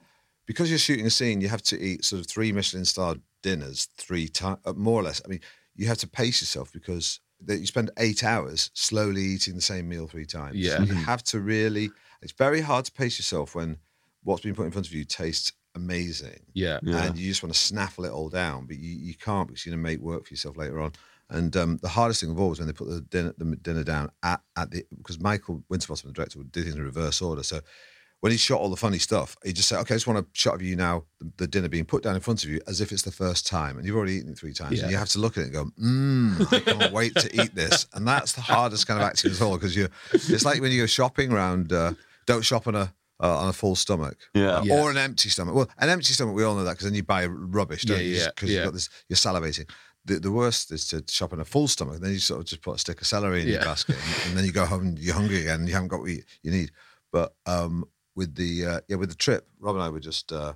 because 0.46 0.70
you're 0.70 0.78
shooting 0.78 1.06
a 1.06 1.10
scene, 1.10 1.40
you 1.40 1.48
have 1.48 1.62
to 1.62 1.80
eat 1.80 2.04
sort 2.04 2.20
of 2.20 2.26
three 2.28 2.52
Michelin 2.52 2.84
starred 2.84 3.20
dinners 3.42 3.88
three 3.96 4.28
times, 4.28 4.58
more 4.76 5.00
or 5.00 5.02
less. 5.04 5.20
I 5.24 5.28
mean, 5.28 5.40
you 5.76 5.86
have 5.86 5.98
to 5.98 6.08
pace 6.08 6.40
yourself 6.40 6.72
because 6.72 7.20
that 7.46 7.58
you 7.58 7.66
spend 7.66 7.90
eight 7.98 8.22
hours 8.22 8.70
slowly 8.74 9.22
eating 9.22 9.54
the 9.54 9.60
same 9.62 9.88
meal 9.88 10.06
three 10.06 10.26
times. 10.26 10.56
Yeah. 10.56 10.82
you 10.82 10.94
have 10.94 11.22
to 11.24 11.40
really. 11.40 11.90
It's 12.22 12.32
very 12.32 12.60
hard 12.60 12.84
to 12.84 12.92
pace 12.92 13.18
yourself 13.18 13.54
when 13.54 13.78
what's 14.22 14.42
been 14.42 14.54
put 14.54 14.66
in 14.66 14.72
front 14.72 14.86
of 14.86 14.92
you 14.92 15.04
tastes 15.04 15.52
amazing 15.74 16.40
Yeah. 16.52 16.80
Yeah. 16.82 17.04
and 17.04 17.16
you 17.18 17.28
just 17.28 17.42
want 17.42 17.54
to 17.54 17.58
snaffle 17.58 18.04
it 18.04 18.10
all 18.12 18.28
down, 18.28 18.66
but 18.66 18.76
you, 18.76 18.90
you 18.90 19.14
can't 19.14 19.48
because 19.48 19.64
you're 19.64 19.74
going 19.74 19.82
to 19.84 19.90
make 19.90 20.00
work 20.00 20.26
for 20.26 20.34
yourself 20.34 20.56
later 20.56 20.80
on. 20.80 20.92
And 21.30 21.56
um, 21.56 21.78
the 21.80 21.88
hardest 21.88 22.20
thing 22.20 22.30
of 22.30 22.40
all 22.40 22.50
was 22.50 22.58
when 22.58 22.66
they 22.66 22.74
put 22.74 22.88
the 22.88 23.00
dinner, 23.02 23.32
the 23.38 23.56
dinner 23.56 23.84
down 23.84 24.10
at, 24.22 24.40
at 24.56 24.70
the 24.72 24.84
because 24.96 25.20
Michael 25.20 25.62
Winterbottom, 25.68 26.08
the 26.10 26.12
director, 26.12 26.38
would 26.38 26.50
do 26.50 26.62
things 26.62 26.74
in 26.74 26.82
reverse 26.82 27.22
order. 27.22 27.44
So 27.44 27.60
when 28.20 28.32
he 28.32 28.38
shot 28.38 28.60
all 28.60 28.68
the 28.68 28.76
funny 28.76 28.98
stuff, 28.98 29.36
he 29.44 29.52
just 29.52 29.68
said, 29.68 29.78
"Okay, 29.80 29.94
I 29.94 29.96
just 29.96 30.06
want 30.06 30.18
a 30.18 30.26
shot 30.32 30.54
of 30.54 30.62
you 30.62 30.76
now, 30.76 31.04
the, 31.20 31.30
the 31.38 31.46
dinner 31.46 31.68
being 31.68 31.84
put 31.86 32.02
down 32.02 32.14
in 32.14 32.20
front 32.20 32.44
of 32.44 32.50
you 32.50 32.60
as 32.66 32.80
if 32.80 32.92
it's 32.92 33.02
the 33.02 33.10
first 33.12 33.46
time, 33.46 33.76
and 33.78 33.86
you've 33.86 33.96
already 33.96 34.14
eaten 34.14 34.32
it 34.32 34.38
three 34.38 34.52
times, 34.52 34.76
Yeah. 34.76 34.82
and 34.84 34.90
you 34.92 34.96
have 34.98 35.08
to 35.10 35.18
look 35.18 35.38
at 35.38 35.42
it 35.42 35.44
and 35.46 35.52
go, 35.54 35.64
mmm, 35.82 36.52
I 36.52 36.60
can't 36.60 36.92
wait 37.00 37.14
to 37.16 37.42
eat 37.42 37.54
this." 37.54 37.86
And 37.94 38.06
that's 38.06 38.32
the 38.32 38.40
hardest 38.42 38.86
kind 38.86 39.00
of 39.00 39.06
acting 39.06 39.30
as 39.30 39.40
well 39.40 39.54
because 39.54 39.74
you, 39.74 39.88
it's 40.12 40.44
like 40.44 40.60
when 40.60 40.70
you 40.72 40.82
go 40.82 40.86
shopping 40.86 41.32
around, 41.32 41.72
uh, 41.72 41.92
don't 42.26 42.44
shop 42.44 42.66
on 42.66 42.74
a 42.74 42.92
uh, 43.22 43.38
on 43.38 43.48
a 43.48 43.52
full 43.52 43.76
stomach, 43.76 44.16
Yeah. 44.34 44.56
uh, 44.58 44.62
Yeah. 44.64 44.80
or 44.80 44.90
an 44.90 44.96
empty 44.96 45.28
stomach. 45.28 45.54
Well, 45.54 45.68
an 45.78 45.90
empty 45.90 46.12
stomach, 46.14 46.34
we 46.34 46.42
all 46.42 46.54
know 46.54 46.64
that 46.64 46.72
because 46.72 46.84
then 46.86 46.94
you 46.94 47.02
buy 47.02 47.26
rubbish, 47.26 47.82
don't 47.82 47.98
Yeah, 47.98 48.02
you? 48.02 48.16
yeah, 48.16 48.28
Because 48.34 48.48
yeah. 48.50 48.56
you've 48.60 48.64
got 48.68 48.72
this, 48.74 48.88
you're 49.10 49.16
salivating. 49.18 49.68
The, 50.06 50.18
the 50.20 50.32
worst 50.32 50.72
is 50.72 50.88
to 50.88 51.04
shop 51.06 51.34
on 51.34 51.40
a 51.40 51.44
full 51.44 51.68
stomach. 51.68 51.96
And 51.96 52.04
Then 52.04 52.12
you 52.12 52.18
sort 52.18 52.40
of 52.40 52.46
just 52.46 52.62
put 52.62 52.76
a 52.76 52.78
stick 52.78 52.98
of 52.98 53.06
celery 53.06 53.42
in 53.42 53.48
your 53.48 53.60
basket, 53.60 53.96
and, 53.96 54.28
and 54.30 54.38
then 54.38 54.46
you 54.46 54.52
go 54.52 54.64
home 54.64 54.86
and 54.86 54.98
you're 54.98 55.14
hungry 55.14 55.40
again, 55.42 55.60
and 55.60 55.68
you 55.68 55.74
haven't 55.74 55.88
got 55.88 56.00
what 56.00 56.08
you, 56.10 56.22
you 56.42 56.50
need. 56.50 56.70
But 57.12 57.34
um, 57.44 57.84
with 58.20 58.34
the 58.34 58.52
uh, 58.70 58.80
yeah, 58.88 58.98
with 59.00 59.08
the 59.14 59.22
trip, 59.26 59.42
Rob 59.64 59.74
and 59.76 59.82
I 59.82 59.88
were 59.88 60.06
just 60.12 60.30
uh, 60.30 60.52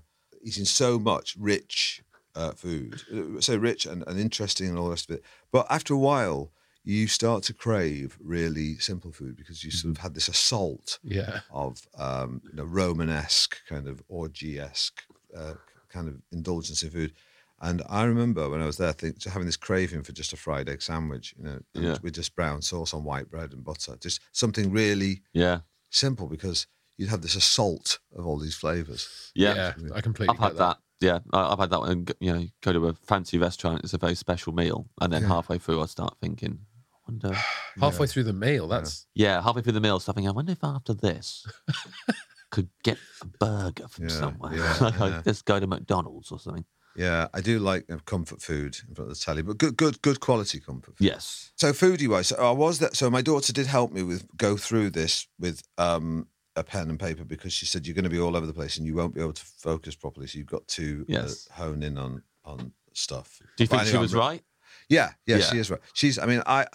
eating 0.48 0.66
so 0.66 0.98
much 0.98 1.26
rich 1.52 2.02
uh, 2.40 2.52
food, 2.52 2.92
Uh, 3.14 3.40
so 3.40 3.56
rich 3.56 3.82
and, 3.90 4.04
and 4.08 4.16
interesting 4.20 4.68
and 4.68 4.76
all 4.78 4.84
the 4.88 4.96
rest 4.96 5.08
of 5.10 5.16
it. 5.16 5.24
But 5.50 5.64
after 5.70 5.92
a 5.94 5.98
while, 6.10 6.40
you 6.84 7.06
start 7.08 7.40
to 7.44 7.54
crave 7.66 8.18
really 8.36 8.70
simple 8.90 9.12
food 9.12 9.34
because 9.40 9.64
you 9.64 9.70
sort 9.70 9.96
of 9.96 10.02
had 10.02 10.14
this 10.14 10.28
assault 10.28 10.98
Yeah. 11.02 11.40
of 11.64 11.72
um, 12.06 12.30
you 12.50 12.56
know 12.58 12.64
Romanesque 12.80 13.56
kind 13.72 13.86
of 13.92 13.96
orgy-esque 14.08 15.00
uh, 15.40 15.54
kind 15.94 16.06
of 16.08 16.14
indulgence 16.32 16.82
in 16.86 16.90
food. 16.90 17.12
And 17.60 17.80
I 17.88 18.02
remember 18.12 18.42
when 18.50 18.60
I 18.60 18.66
was 18.66 18.76
there, 18.76 18.92
think, 18.92 19.14
having 19.24 19.46
this 19.46 19.56
craving 19.68 20.02
for 20.04 20.12
just 20.12 20.32
a 20.34 20.36
fried 20.36 20.68
egg 20.68 20.82
sandwich, 20.82 21.34
you 21.38 21.44
know, 21.44 21.58
Yeah. 21.72 21.98
with 22.02 22.14
just 22.16 22.34
brown 22.36 22.60
sauce 22.60 22.92
on 22.96 23.04
white 23.04 23.30
bread 23.30 23.52
and 23.54 23.64
butter, 23.64 23.96
just 24.06 24.20
something 24.32 24.70
really 24.82 25.22
Yeah. 25.32 25.60
simple 25.90 26.26
because 26.36 26.66
you'd 26.96 27.10
have 27.10 27.22
this 27.22 27.34
assault 27.36 27.98
of 28.16 28.26
all 28.26 28.38
these 28.38 28.54
flavors. 28.54 29.32
Yeah. 29.34 29.72
I 29.94 30.00
completely 30.00 30.34
I've 30.34 30.40
had 30.40 30.48
get 30.52 30.58
that. 30.58 30.78
Yeah, 31.00 31.18
I- 31.32 31.52
I've 31.52 31.58
had 31.58 31.70
that 31.70 31.80
one. 31.80 32.06
You 32.20 32.32
know, 32.32 32.46
go 32.62 32.72
to 32.72 32.86
a 32.86 32.92
fancy 32.94 33.36
restaurant. 33.38 33.82
It's 33.84 33.92
a 33.94 33.98
very 33.98 34.14
special 34.14 34.52
meal, 34.52 34.88
and 35.00 35.12
then 35.12 35.24
halfway 35.24 35.58
through, 35.58 35.82
I 35.82 35.86
start 35.86 36.16
thinking, 36.20 36.60
I 36.92 36.96
wonder. 37.10 37.36
Halfway 37.80 38.06
through 38.06 38.22
the 38.22 38.32
meal, 38.32 38.68
that's 38.68 39.06
Yeah, 39.14 39.42
halfway 39.42 39.60
through 39.62 39.72
the 39.72 39.80
meal, 39.80 39.98
something. 39.98 40.26
I 40.28 40.30
wonder 40.30 40.52
if 40.52 40.62
after 40.62 40.94
this, 40.94 41.44
could 42.50 42.68
get 42.84 42.98
a 43.20 43.26
burger 43.26 43.88
from 43.88 44.04
Yeah, 44.08 44.14
somewhere. 44.14 44.54
yeah, 44.54 44.76
like, 44.80 44.94
yeah. 44.98 45.22
let's 45.26 45.42
go 45.42 45.58
to 45.58 45.66
McDonald's 45.66 46.30
or 46.30 46.38
something. 46.38 46.64
Yeah, 46.96 47.26
I 47.34 47.40
do 47.40 47.58
like 47.58 47.90
uh, 47.90 47.96
comfort 48.06 48.40
food 48.40 48.76
in 48.88 48.94
front 48.94 49.10
of 49.10 49.18
the 49.18 49.22
telly, 49.24 49.42
but 49.42 49.58
good, 49.58 49.76
good, 49.76 50.00
good 50.02 50.20
quality 50.20 50.60
comfort. 50.60 50.96
food. 50.96 51.04
Yes. 51.04 51.50
So 51.56 51.72
foodie 51.72 52.06
wise, 52.06 52.28
so 52.28 52.36
I 52.36 52.52
was 52.52 52.78
that. 52.78 52.94
So 52.94 53.10
my 53.10 53.20
daughter 53.20 53.52
did 53.52 53.66
help 53.66 53.90
me 53.90 54.04
with 54.04 54.24
go 54.36 54.56
through 54.56 54.90
this 54.90 55.26
with 55.40 55.62
um, 55.76 56.28
a 56.56 56.62
pen 56.64 56.88
and 56.90 56.98
paper 57.00 57.24
because 57.24 57.52
she 57.52 57.66
said 57.66 57.86
you're 57.86 57.94
going 57.94 58.04
to 58.04 58.10
be 58.10 58.20
all 58.20 58.36
over 58.36 58.46
the 58.46 58.52
place 58.54 58.76
and 58.78 58.86
you 58.86 58.94
won't 58.94 59.14
be 59.14 59.20
able 59.20 59.32
to 59.32 59.44
focus 59.44 59.94
properly. 59.96 60.26
So 60.26 60.38
you've 60.38 60.46
got 60.46 60.66
to 60.68 61.04
Yes. 61.08 61.48
uh, 61.50 61.54
hone 61.62 61.82
in 61.82 61.98
on 61.98 62.22
on 62.44 62.72
stuff. 62.92 63.40
Do 63.56 63.64
you 63.64 63.68
But 63.68 63.78
think 63.80 63.90
she 63.90 63.96
was 63.96 64.14
right? 64.14 64.42
Yeah, 64.88 65.12
yeah, 65.26 65.36
Yeah. 65.38 65.44
she 65.50 65.58
is 65.58 65.70
right. 65.70 65.80
She's. 65.94 66.18
I 66.18 66.26
mean, 66.26 66.42
I, 66.46 66.66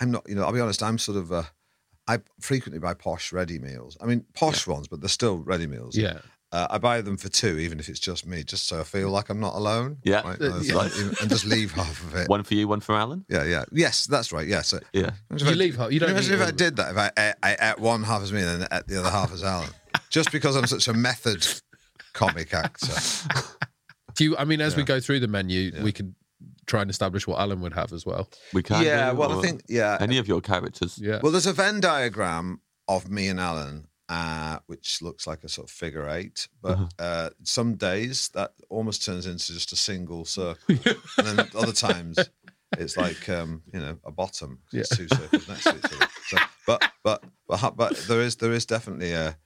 I'm 0.00 0.10
not. 0.10 0.28
You 0.28 0.34
know, 0.36 0.44
I'll 0.44 0.52
be 0.52 0.60
honest. 0.60 0.82
I'm 0.82 0.98
sort 0.98 1.18
of. 1.18 1.32
Uh, 1.32 1.42
I 2.06 2.20
frequently 2.40 2.78
buy 2.78 2.94
posh 2.94 3.32
ready 3.32 3.58
meals. 3.58 3.98
I 4.00 4.06
mean, 4.06 4.24
posh 4.32 4.66
ones, 4.66 4.88
but 4.88 5.00
they're 5.00 5.08
still 5.10 5.38
ready 5.38 5.66
meals. 5.66 5.96
yeah. 5.96 6.20
Uh, 6.50 6.66
I 6.70 6.78
buy 6.78 7.02
them 7.02 7.18
for 7.18 7.28
two, 7.28 7.58
even 7.58 7.78
if 7.78 7.90
it's 7.90 8.00
just 8.00 8.26
me, 8.26 8.42
just 8.42 8.66
so 8.68 8.80
I 8.80 8.82
feel 8.84 9.10
like 9.10 9.28
I'm 9.28 9.38
not 9.40 9.54
alone. 9.54 9.98
Yeah. 10.02 10.22
right? 10.22 10.40
Uh, 10.40 10.54
And, 10.54 10.64
yeah. 10.64 10.74
like- 10.76 10.92
and 11.20 11.28
just 11.28 11.44
leave 11.44 11.72
half 11.72 12.02
of 12.02 12.14
it. 12.14 12.26
One 12.28 12.42
for 12.42 12.54
you, 12.54 12.66
one 12.66 12.80
for 12.80 12.94
Alan? 12.94 13.26
Yeah, 13.28 13.44
yeah, 13.44 13.64
yes, 13.70 14.06
that's 14.06 14.32
right. 14.32 14.48
Yeah, 14.48 14.62
so 14.62 14.78
Yeah. 14.94 15.10
You 15.30 15.36
if 15.36 15.46
I- 15.46 15.50
leave 15.52 15.76
half- 15.76 15.92
you 15.92 16.00
don't 16.00 16.10
Imagine 16.10 16.40
if 16.40 16.46
I 16.48 16.50
did 16.50 16.76
that. 16.76 16.92
If 16.92 16.96
I 16.96 17.10
ate, 17.18 17.34
I 17.42 17.56
ate 17.72 17.78
one 17.78 18.02
half 18.02 18.22
as 18.22 18.32
me 18.32 18.40
and 18.40 18.62
then 18.62 18.68
ate 18.72 18.86
the 18.86 18.98
other 18.98 19.10
half 19.10 19.30
as 19.32 19.42
Alan, 19.44 19.68
just 20.10 20.32
because 20.32 20.56
I'm 20.56 20.66
such 20.66 20.88
a 20.88 20.94
method 20.94 21.46
comic 22.14 22.54
actor. 22.54 22.94
Do 24.14 24.24
you, 24.24 24.36
I 24.38 24.44
mean, 24.44 24.60
as 24.62 24.74
we 24.74 24.84
go 24.84 25.00
through 25.00 25.20
the 25.20 25.28
menu, 25.28 25.72
we 25.82 25.92
could 25.92 26.14
try 26.66 26.80
and 26.80 26.90
establish 26.90 27.26
what 27.26 27.38
Alan 27.40 27.60
would 27.60 27.74
have 27.74 27.92
as 27.92 28.06
well. 28.06 28.30
We 28.54 28.62
can. 28.62 28.84
yeah, 28.84 29.10
do, 29.10 29.16
well, 29.18 29.38
I 29.38 29.42
think 29.42 29.64
yeah. 29.68 29.98
Any 30.00 30.16
of 30.18 30.26
your 30.28 30.40
characters? 30.40 30.98
Yeah. 31.00 31.20
Well, 31.22 31.32
there's 31.32 31.46
a 31.46 31.52
Venn 31.52 31.80
diagram 31.80 32.60
of 32.88 33.10
me 33.10 33.28
and 33.28 33.38
Alan, 33.40 33.87
uh, 34.08 34.58
which 34.66 35.02
looks 35.02 35.26
like 35.26 35.44
a 35.44 35.48
sort 35.48 35.68
of 35.68 35.70
figure 35.72 36.08
eight, 36.08 36.48
but 36.62 36.78
Uh-huh. 36.78 36.88
uh, 36.98 37.30
some 37.42 37.76
days 37.76 38.28
that 38.30 38.52
almost 38.70 39.04
turns 39.04 39.26
into 39.26 39.52
just 39.52 39.72
a 39.72 39.76
single 39.76 40.24
circle, 40.24 40.74
and 41.18 41.26
then 41.26 41.48
other 41.54 41.72
times 41.72 42.30
it's 42.76 42.96
like 42.96 43.28
um, 43.28 43.62
you 43.72 43.80
know 43.80 43.98
a 44.04 44.10
bottom. 44.12 44.58
'cause 44.70 44.80
It's 44.80 44.96
two 44.96 45.08
circles 45.20 45.48
next 45.48 45.70
to 45.70 45.78
each 45.78 45.92
other. 45.92 46.06
So, 46.24 46.40
but 46.66 46.84
but 47.04 47.24
but 47.48 47.76
but 47.76 48.06
there 48.06 48.20
is 48.22 48.36
there 48.36 48.52
is 48.52 48.66
definitely 48.66 49.12
a 49.12 49.36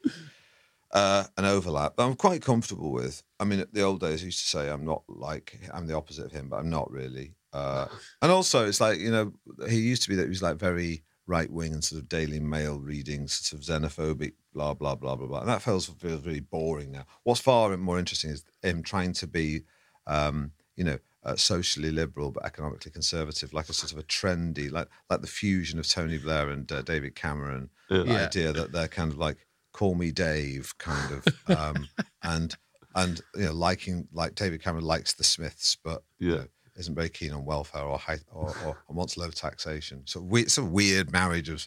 uh, 0.93 1.25
an 1.39 1.45
overlap. 1.45 1.97
That 1.97 2.05
I'm 2.05 2.15
quite 2.17 2.43
comfortable 2.43 2.93
with. 2.93 3.23
I 3.41 3.45
mean, 3.45 3.65
the 3.73 3.83
old 3.83 4.01
days, 4.01 4.23
I 4.23 4.27
used 4.27 4.43
to 4.43 4.49
say 4.49 4.71
I'm 4.71 4.85
not 4.85 5.03
like 5.09 5.59
I'm 5.73 5.87
the 5.87 5.97
opposite 5.97 6.27
of 6.27 6.33
him, 6.33 6.49
but 6.49 6.57
I'm 6.57 6.71
not 6.71 6.91
really. 6.91 7.35
Uh, 7.53 7.87
and 8.21 8.31
also, 8.33 8.67
it's 8.67 8.81
like 8.81 8.99
you 8.99 9.11
know, 9.11 9.33
he 9.69 9.79
used 9.79 10.03
to 10.05 10.09
be 10.11 10.17
that 10.17 10.25
he 10.25 10.29
was 10.29 10.43
like 10.43 10.57
very 10.57 11.05
right 11.27 11.51
wing 11.51 11.73
and 11.73 11.85
sort 11.85 12.03
of 12.03 12.09
Daily 12.09 12.41
Mail 12.41 12.81
readings, 12.81 13.33
sort 13.35 13.61
of 13.63 13.67
xenophobic, 13.67 14.35
blah 14.53 14.75
blah 14.75 14.95
blah 14.95 15.17
blah 15.17 15.27
blah. 15.27 15.41
And 15.41 15.49
that 15.49 15.63
feels 15.63 15.87
feels 15.89 16.25
really 16.27 16.41
boring 16.41 16.93
now. 16.93 17.07
What's 17.25 17.41
far 17.41 17.77
more 17.77 17.99
interesting 17.99 18.31
is 18.31 18.45
him 18.63 18.83
trying 18.83 19.13
to 19.15 19.27
be, 19.27 19.63
um, 20.07 20.53
you 20.77 20.85
know. 20.85 20.99
Uh, 21.25 21.37
socially 21.37 21.93
liberal 21.93 22.33
but 22.33 22.45
economically 22.45 22.91
conservative, 22.91 23.53
like 23.53 23.69
a 23.69 23.73
sort 23.73 23.93
of 23.93 23.99
a 23.99 24.03
trendy, 24.03 24.69
like 24.69 24.89
like 25.09 25.21
the 25.21 25.29
fusion 25.29 25.79
of 25.79 25.87
Tony 25.87 26.19
Blair 26.19 26.51
and 26.51 26.73
uh, 26.73 26.83
David 26.83 27.15
Cameron. 27.15 27.71
The 28.03 28.17
idea 28.17 28.53
that 28.53 28.73
they're 28.73 28.89
kind 28.89 29.13
of 29.13 29.19
like 29.19 29.47
call 29.73 29.95
me 29.95 30.11
Dave, 30.11 30.77
kind 30.79 31.13
of, 31.13 31.29
um, 31.47 31.91
and 32.25 32.57
and 32.97 33.21
you 33.37 33.45
know 33.45 33.53
liking 33.53 34.09
like 34.11 34.35
David 34.35 34.63
Cameron 34.63 34.85
likes 34.85 35.15
the 35.15 35.23
Smiths, 35.23 35.77
but 35.77 36.03
you 36.29 36.35
Yeah. 36.35 36.37
know, 36.39 36.49
isn't 36.77 36.95
very 36.95 37.09
keen 37.09 37.33
on 37.33 37.45
welfare 37.45 37.83
or 37.83 37.99
high 37.99 38.19
or, 38.33 38.55
or, 38.65 38.77
wants 38.89 39.17
low 39.17 39.31
taxation. 39.31 40.03
So 40.05 40.21
we, 40.21 40.43
it's 40.43 40.59
a 40.59 40.65
weird 40.65 41.13
marriage 41.13 41.49
of 41.49 41.67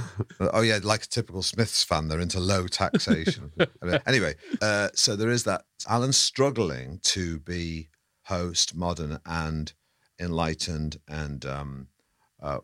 oh 0.40 0.62
yeah, 0.62 0.78
like 0.82 1.04
a 1.04 1.08
typical 1.08 1.42
Smiths 1.42 1.84
fan, 1.84 2.08
they're 2.08 2.20
into 2.20 2.40
low 2.40 2.66
taxation. 2.66 3.52
Anyway, 4.06 4.34
uh, 4.60 4.88
so 4.94 5.16
there 5.16 5.30
is 5.30 5.44
that. 5.44 5.64
Alan's 5.88 6.16
struggling 6.16 6.98
to 7.02 7.38
be 7.40 7.88
host, 8.22 8.74
modern, 8.74 9.18
and 9.24 9.72
enlightened, 10.18 10.98
and 11.08 11.44
um, 11.46 11.86
uh, 12.42 12.58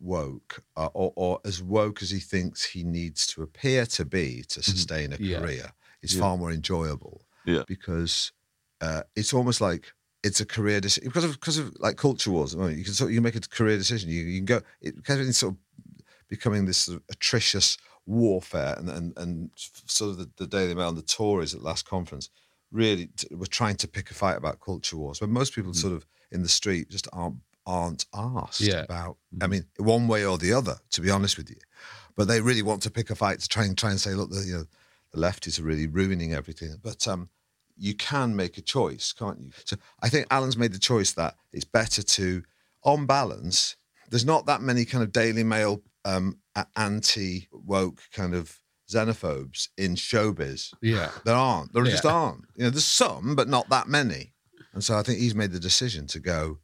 woke, 0.00 0.62
uh, 0.76 0.88
or, 0.94 1.12
or 1.16 1.40
as 1.44 1.62
woke 1.62 2.02
as 2.02 2.10
he 2.10 2.20
thinks 2.20 2.64
he 2.64 2.82
needs 2.84 3.26
to 3.28 3.42
appear 3.42 3.86
to 3.86 4.04
be 4.04 4.44
to 4.48 4.62
sustain 4.62 5.12
a 5.12 5.16
Yeah. 5.16 5.40
career. 5.40 5.72
It's 6.02 6.14
far 6.14 6.36
more 6.36 6.52
enjoyable 6.52 7.22
Yeah. 7.46 7.64
because 7.66 8.32
uh, 8.80 9.02
it's 9.16 9.32
almost 9.32 9.60
like 9.60 9.92
it's 10.24 10.40
a 10.40 10.46
career 10.46 10.80
decision 10.80 11.08
because 11.08 11.24
of 11.24 11.32
because 11.32 11.58
of 11.58 11.76
like 11.78 11.96
culture 11.96 12.30
wars. 12.30 12.54
I 12.54 12.58
mean, 12.58 12.78
you 12.78 12.84
can 12.84 12.94
sort 12.94 13.08
of, 13.08 13.12
you 13.12 13.18
can 13.18 13.24
make 13.24 13.36
a 13.36 13.40
career 13.40 13.76
decision. 13.76 14.10
You 14.10 14.22
you 14.24 14.38
can 14.40 14.46
go 14.46 14.60
it 14.80 14.96
because 14.96 15.14
everything's 15.14 15.38
sort 15.38 15.54
of 15.54 15.58
becoming 16.28 16.64
this 16.66 16.78
sort 16.78 16.96
of 16.96 17.02
atrocious 17.10 17.76
warfare, 18.06 18.74
and 18.78 18.88
and, 18.88 19.16
and 19.18 19.50
sort 19.86 20.10
of 20.12 20.18
the, 20.18 20.30
the 20.36 20.46
Daily 20.46 20.74
Mail 20.74 20.88
and 20.88 20.98
the 20.98 21.02
Tories 21.02 21.54
at 21.54 21.62
last 21.62 21.86
conference 21.88 22.30
really 22.72 23.06
t- 23.06 23.32
were 23.34 23.46
trying 23.46 23.76
to 23.76 23.86
pick 23.86 24.10
a 24.10 24.14
fight 24.14 24.36
about 24.36 24.58
culture 24.60 24.96
wars, 24.96 25.20
but 25.20 25.28
most 25.28 25.54
people 25.54 25.72
sort 25.72 25.92
of 25.92 26.04
in 26.32 26.42
the 26.42 26.48
street 26.48 26.88
just 26.90 27.06
aren't 27.12 27.36
aren't 27.66 28.04
asked 28.12 28.60
Yeah. 28.60 28.82
about. 28.82 29.16
I 29.40 29.46
mean, 29.46 29.64
one 29.78 30.08
way 30.08 30.24
or 30.26 30.36
the 30.38 30.52
other, 30.52 30.76
to 30.90 31.00
be 31.00 31.10
honest 31.10 31.36
with 31.38 31.48
you, 31.50 31.56
but 32.16 32.28
they 32.28 32.40
really 32.40 32.62
want 32.62 32.82
to 32.82 32.90
pick 32.90 33.10
a 33.10 33.14
fight 33.14 33.40
to 33.40 33.48
try 33.48 33.64
and 33.64 33.76
try 33.78 33.90
and 33.90 34.00
say, 34.00 34.14
look, 34.14 34.30
the 34.30 34.44
you 34.44 34.54
know 34.58 34.64
the 35.12 35.20
lefties 35.20 35.60
are 35.60 35.62
really 35.64 35.86
ruining 35.86 36.34
everything, 36.34 36.76
but 36.82 37.06
um 37.06 37.28
you 37.76 37.94
can 37.94 38.36
make 38.36 38.58
a 38.58 38.62
choice, 38.62 39.12
can't 39.12 39.40
you? 39.40 39.50
So 39.64 39.76
I 40.02 40.08
think 40.08 40.26
Alan's 40.30 40.56
made 40.56 40.72
the 40.72 40.78
choice 40.78 41.12
that 41.12 41.34
it's 41.52 41.64
better 41.64 42.02
to, 42.02 42.42
on 42.82 43.06
balance, 43.06 43.76
there's 44.10 44.24
not 44.24 44.46
that 44.46 44.60
many 44.60 44.84
kind 44.84 45.02
of 45.02 45.12
Daily 45.12 45.44
Mail 45.44 45.82
um, 46.04 46.38
anti 46.76 47.48
woke 47.52 48.02
kind 48.12 48.34
of 48.34 48.58
xenophobes 48.88 49.68
in 49.76 49.94
showbiz. 49.94 50.72
Yeah. 50.82 51.10
There 51.24 51.34
aren't. 51.34 51.72
There 51.72 51.84
just 51.84 52.06
aren't. 52.06 52.44
You 52.56 52.64
know, 52.64 52.70
there's 52.70 52.84
some, 52.84 53.34
but 53.34 53.48
not 53.48 53.68
that 53.70 53.88
many. 53.88 54.34
And 54.72 54.84
so 54.84 54.96
I 54.96 55.02
think 55.02 55.18
he's 55.18 55.34
made 55.34 55.52
the 55.52 55.60
decision 55.60 56.06
to 56.08 56.20
go. 56.20 56.58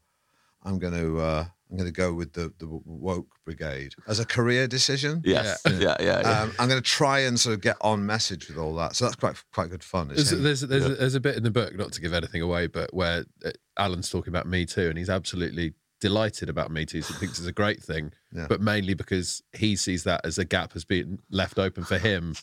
I'm 0.63 0.79
going 0.79 0.95
to. 0.95 1.19
Uh, 1.19 1.45
I'm 1.71 1.77
going 1.77 1.89
to 1.89 1.93
go 1.93 2.13
with 2.13 2.33
the 2.33 2.53
the 2.59 2.67
woke 2.85 3.29
brigade 3.45 3.95
as 4.09 4.19
a 4.21 4.25
career 4.25 4.67
decision. 4.67 5.23
Yes. 5.25 5.61
Yeah. 5.67 5.79
Yeah. 5.79 5.97
yeah, 6.01 6.41
Um, 6.43 6.53
I'm 6.59 6.69
going 6.69 6.83
to 6.83 6.89
try 6.89 7.21
and 7.21 7.39
sort 7.39 7.55
of 7.55 7.61
get 7.61 7.77
on 7.81 8.05
message 8.07 8.49
with 8.49 8.59
all 8.59 8.75
that. 8.77 8.97
So 8.97 9.05
that's 9.05 9.17
quite 9.17 9.43
quite 9.53 9.71
good 9.71 9.85
fun. 9.85 10.11
It's 10.11 10.31
There's, 10.31 10.33
him- 10.33 10.43
there's, 10.43 10.61
there's, 10.63 10.99
there's 10.99 11.15
a 11.15 11.21
bit 11.21 11.37
in 11.37 11.43
the 11.45 11.51
book, 11.51 11.75
not 11.77 11.93
to 11.93 12.01
give 12.01 12.13
anything 12.13 12.43
away, 12.43 12.67
but 12.67 12.93
where 12.93 13.25
uh, 13.45 13.51
Alan's 13.79 14.11
talking 14.11 14.33
about 14.33 14.47
Me 14.47 14.67
Too, 14.67 14.89
and 14.89 14.99
he's 14.99 15.11
absolutely 15.11 15.75
delighted 16.01 16.49
about 16.49 16.71
Me 16.71 16.85
Too. 16.87 17.03
So 17.03 17.15
he 17.15 17.21
thinks 17.21 17.39
it's 17.39 17.47
a 17.49 17.53
great 17.53 17.83
thing, 17.83 18.13
Yeah. 18.35 18.47
but 18.49 18.61
mainly 18.61 18.95
because 18.95 19.43
he 19.53 19.77
sees 19.77 20.05
that 20.05 20.23
as 20.25 20.39
a 20.39 20.45
gap 20.45 20.73
has 20.73 20.85
been 20.85 21.19
left 21.31 21.59
open 21.59 21.85
for 21.85 21.99
him 21.99 22.35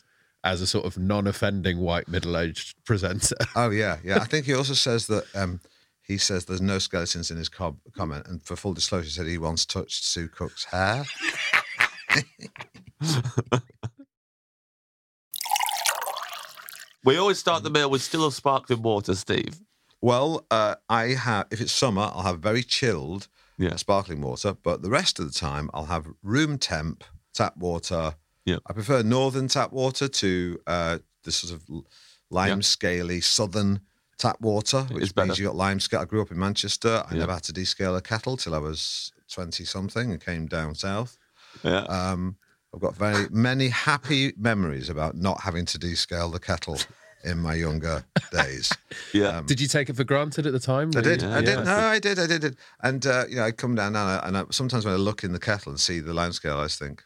as 0.44 0.60
a 0.62 0.66
sort 0.66 0.86
of 0.86 0.96
non-offending 0.96 1.78
white 1.78 2.06
middle-aged 2.08 2.76
presenter. 2.84 3.34
Oh 3.56 3.70
yeah, 3.70 3.98
yeah. 4.04 4.18
I 4.20 4.24
think 4.24 4.46
he 4.46 4.54
also 4.54 4.74
says 4.74 5.08
that 5.08 5.24
um, 5.34 5.60
he 6.08 6.18
says 6.18 6.46
there's 6.46 6.60
no 6.62 6.78
skeletons 6.78 7.30
in 7.30 7.36
his 7.36 7.48
com- 7.48 7.80
comment, 7.96 8.26
and 8.26 8.42
for 8.42 8.56
full 8.56 8.72
disclosure, 8.74 9.04
he 9.04 9.10
said 9.10 9.26
he 9.26 9.38
once 9.38 9.64
touched 9.66 10.02
Sue 10.04 10.26
Cook's 10.28 10.64
hair. 10.64 11.04
We 17.04 17.16
always 17.16 17.38
start 17.38 17.62
the 17.62 17.70
meal 17.70 17.88
with 17.90 18.02
still 18.02 18.24
of 18.24 18.34
sparkling 18.34 18.82
water, 18.82 19.14
Steve. 19.14 19.60
Well, 20.00 20.44
uh, 20.50 20.76
I 20.88 21.08
have 21.14 21.46
if 21.50 21.60
it's 21.60 21.72
summer, 21.72 22.02
I'll 22.12 22.22
have 22.22 22.40
very 22.40 22.62
chilled 22.62 23.28
Yeah. 23.56 23.76
sparkling 23.76 24.20
water, 24.20 24.54
but 24.54 24.82
the 24.82 24.90
rest 24.90 25.18
of 25.18 25.26
the 25.26 25.38
time 25.38 25.70
I'll 25.72 25.86
have 25.86 26.06
room 26.22 26.58
temp 26.58 27.04
tap 27.34 27.56
water. 27.56 28.16
Yeah. 28.44 28.58
I 28.66 28.72
prefer 28.72 29.02
northern 29.02 29.48
tap 29.48 29.72
water 29.72 30.08
to 30.08 30.60
uh, 30.66 30.98
the 31.24 31.32
sort 31.32 31.52
of 31.52 31.64
lime 32.30 32.58
Yeah. 32.58 32.62
scaly 32.62 33.20
southern 33.20 33.80
tap 34.18 34.40
water, 34.40 34.86
It 34.90 34.94
which 34.94 35.02
is 35.04 35.12
better. 35.12 35.26
means 35.28 35.38
you 35.38 35.46
got 35.46 35.56
lime 35.56 35.80
scale. 35.80 36.00
I 36.00 36.04
grew 36.04 36.20
up 36.22 36.30
in 36.30 36.38
Manchester. 36.38 37.04
I 37.08 37.14
Yeah. 37.14 37.20
never 37.20 37.32
had 37.34 37.44
to 37.44 37.52
descale 37.52 37.96
a 37.96 38.00
kettle 38.02 38.36
till 38.36 38.54
I 38.54 38.58
was 38.58 39.12
twenty 39.32 39.64
something 39.64 40.10
and 40.10 40.20
came 40.20 40.46
down 40.46 40.74
south. 40.74 41.16
Yeah. 41.62 41.82
Um, 41.84 42.36
I've 42.74 42.80
got 42.80 42.96
very 42.96 43.28
many 43.30 43.68
happy 43.68 44.32
memories 44.36 44.88
about 44.90 45.16
not 45.16 45.40
having 45.42 45.64
to 45.66 45.78
descale 45.78 46.30
the 46.30 46.38
kettle 46.40 46.78
in 47.24 47.38
my 47.38 47.54
younger 47.54 48.04
days. 48.32 48.70
yeah. 49.12 49.38
um, 49.38 49.46
Did 49.46 49.60
you 49.60 49.66
take 49.68 49.88
it 49.88 49.96
for 49.96 50.04
granted 50.04 50.46
at 50.46 50.52
the 50.52 50.60
time? 50.60 50.90
I 50.94 51.00
did. 51.00 51.22
Yeah, 51.22 51.36
I 51.36 51.40
did. 51.40 51.58
yeah. 51.58 51.62
No, 51.64 51.76
I 51.76 51.98
did. 51.98 52.18
I 52.18 52.26
did. 52.26 52.44
it. 52.44 52.56
And 52.82 53.06
uh, 53.06 53.24
you 53.28 53.36
know, 53.36 53.44
I 53.44 53.52
come 53.52 53.74
down 53.74 53.94
now, 53.94 54.02
and, 54.06 54.10
I, 54.20 54.26
and 54.28 54.38
I, 54.38 54.44
sometimes 54.50 54.84
when 54.84 54.94
I 54.94 54.98
look 54.98 55.24
in 55.24 55.32
the 55.32 55.38
kettle 55.38 55.70
and 55.72 55.80
see 55.80 56.00
the 56.00 56.12
lime 56.14 56.32
scale, 56.32 56.58
I 56.58 56.64
just 56.64 56.78
think, 56.78 57.02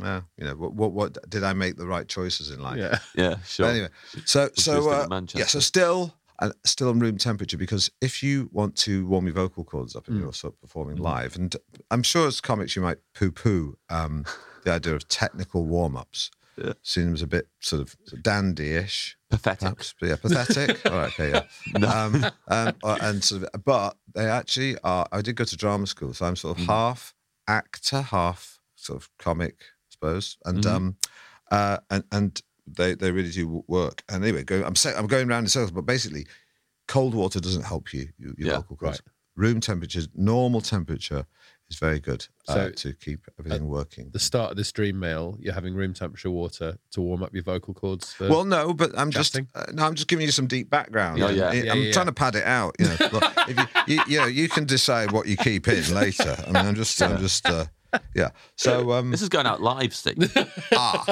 yeah, 0.00 0.22
you 0.38 0.44
know, 0.46 0.54
what, 0.54 0.72
what, 0.74 0.92
what 0.92 1.30
did 1.30 1.44
I 1.44 1.52
make 1.52 1.76
the 1.76 1.86
right 1.86 2.08
choices 2.08 2.50
in 2.50 2.60
life? 2.60 2.78
Yeah. 2.78 2.98
yeah. 3.14 3.30
But 3.34 3.46
Sure. 3.46 3.66
anyway, 3.68 3.88
so 4.24 4.48
so 4.56 4.90
uh, 4.90 5.06
yeah, 5.34 5.44
so 5.46 5.60
still. 5.60 6.14
And 6.40 6.52
still 6.64 6.88
on 6.88 7.00
room 7.00 7.18
temperature 7.18 7.56
because 7.56 7.90
if 8.00 8.22
you 8.22 8.48
want 8.52 8.76
to 8.78 9.06
warm 9.08 9.26
your 9.26 9.34
vocal 9.34 9.64
cords 9.64 9.96
up 9.96 10.06
and 10.06 10.16
Mm. 10.16 10.20
you're 10.22 10.32
sort 10.32 10.54
of 10.54 10.60
performing 10.60 10.96
live, 10.96 11.34
and 11.36 11.54
I'm 11.90 12.02
sure 12.04 12.28
as 12.28 12.40
comics 12.40 12.76
you 12.76 12.82
might 12.82 12.98
poo-poo 13.14 13.76
um, 13.90 14.24
the 14.64 14.72
idea 14.72 14.94
of 14.94 15.08
technical 15.08 15.64
warm-ups. 15.66 16.30
Yeah. 16.56 16.72
Seems 16.82 17.22
a 17.22 17.26
bit 17.28 17.46
sort 17.60 17.82
of 17.82 17.96
dandy-ish, 18.22 19.16
Pathetic. 19.30 19.60
perhaps. 19.60 19.94
Yeah, 20.02 20.16
pathetic. 20.16 20.80
All 20.90 20.96
right, 20.98 21.08
okay, 21.18 21.30
yeah. 21.30 21.86
Um, 21.88 22.26
um, 22.48 22.74
uh, 22.82 22.96
and 23.00 23.22
sort 23.22 23.44
of, 23.44 23.64
but 23.64 23.96
they 24.14 24.26
actually 24.26 24.76
are. 24.82 25.06
I 25.12 25.22
did 25.22 25.36
go 25.36 25.44
to 25.44 25.56
drama 25.56 25.86
school, 25.86 26.12
so 26.14 26.26
I'm 26.26 26.34
sort 26.36 26.58
of 26.58 26.66
half 26.66 27.14
actor, 27.46 28.00
half 28.02 28.58
sort 28.74 29.00
of 29.00 29.08
comic, 29.18 29.56
I 29.60 29.86
suppose. 29.90 30.36
And 30.44 30.64
Mhm. 30.64 30.70
um, 30.70 30.96
uh, 31.52 31.78
and 31.90 32.04
and 32.10 32.42
they 32.76 32.94
they 32.94 33.10
really 33.10 33.30
do 33.30 33.64
work. 33.66 34.02
And 34.08 34.22
anyway, 34.24 34.44
go, 34.44 34.62
I'm 34.64 34.76
sa- 34.76 34.96
I'm 34.96 35.06
going 35.06 35.28
around 35.30 35.44
in 35.44 35.48
circles, 35.48 35.70
but 35.72 35.82
basically, 35.86 36.26
cold 36.86 37.14
water 37.14 37.40
doesn't 37.40 37.62
help 37.64 37.92
you. 37.92 38.08
you 38.18 38.34
your 38.38 38.48
Yeah, 38.48 38.56
vocal 38.56 38.76
cords. 38.76 39.02
Room 39.36 39.60
temperature, 39.60 40.02
normal 40.16 40.60
temperature, 40.60 41.24
is 41.70 41.78
very 41.78 42.00
good 42.00 42.26
uh, 42.48 42.70
to 42.70 42.92
keep 42.94 43.20
everything 43.38 43.68
working. 43.68 44.10
The 44.12 44.18
start 44.18 44.50
of 44.50 44.56
this 44.56 44.72
dream 44.72 44.98
meal, 44.98 45.36
you're 45.40 45.54
having 45.54 45.74
room 45.74 45.94
temperature 45.94 46.30
water 46.30 46.76
to 46.90 47.00
warm 47.00 47.22
up 47.22 47.32
your 47.32 47.44
vocal 47.44 47.72
cords. 47.72 48.12
For, 48.14 48.28
Well, 48.28 48.44
no, 48.44 48.74
but 48.74 48.98
I'm 48.98 49.12
just 49.12 49.36
uh, 49.36 49.42
no, 49.72 49.84
I'm 49.86 49.94
just 49.94 50.08
giving 50.08 50.26
you 50.26 50.32
some 50.32 50.48
deep 50.48 50.70
background. 50.70 51.20
Yeah, 51.20 51.30
yeah. 51.30 51.48
I- 51.50 51.52
Yeah, 51.52 51.72
I'm 51.72 51.82
yeah, 51.84 51.92
trying 51.92 52.06
yeah. 52.06 52.10
to 52.10 52.12
pad 52.12 52.34
it 52.34 52.44
out. 52.44 52.74
You 52.80 52.86
know, 52.86 52.96
But 53.12 53.32
if 53.48 53.58
you, 53.86 53.94
you, 53.94 54.02
you 54.08 54.18
know, 54.18 54.26
you 54.26 54.48
can 54.48 54.64
decide 54.64 55.12
what 55.12 55.26
you 55.28 55.36
keep 55.36 55.68
in 55.68 55.94
later. 55.94 56.34
I 56.44 56.50
mean, 56.52 56.66
I'm 56.66 56.74
just, 56.74 57.00
I'm 57.00 57.18
just, 57.20 57.48
uh, 57.48 57.66
yeah. 58.16 58.30
So, 58.56 58.90
um, 58.98 59.12
This 59.12 59.22
is 59.22 59.28
going 59.28 59.46
out 59.46 59.62
live, 59.62 59.94
Steve. 59.94 60.34
ah, 60.72 61.04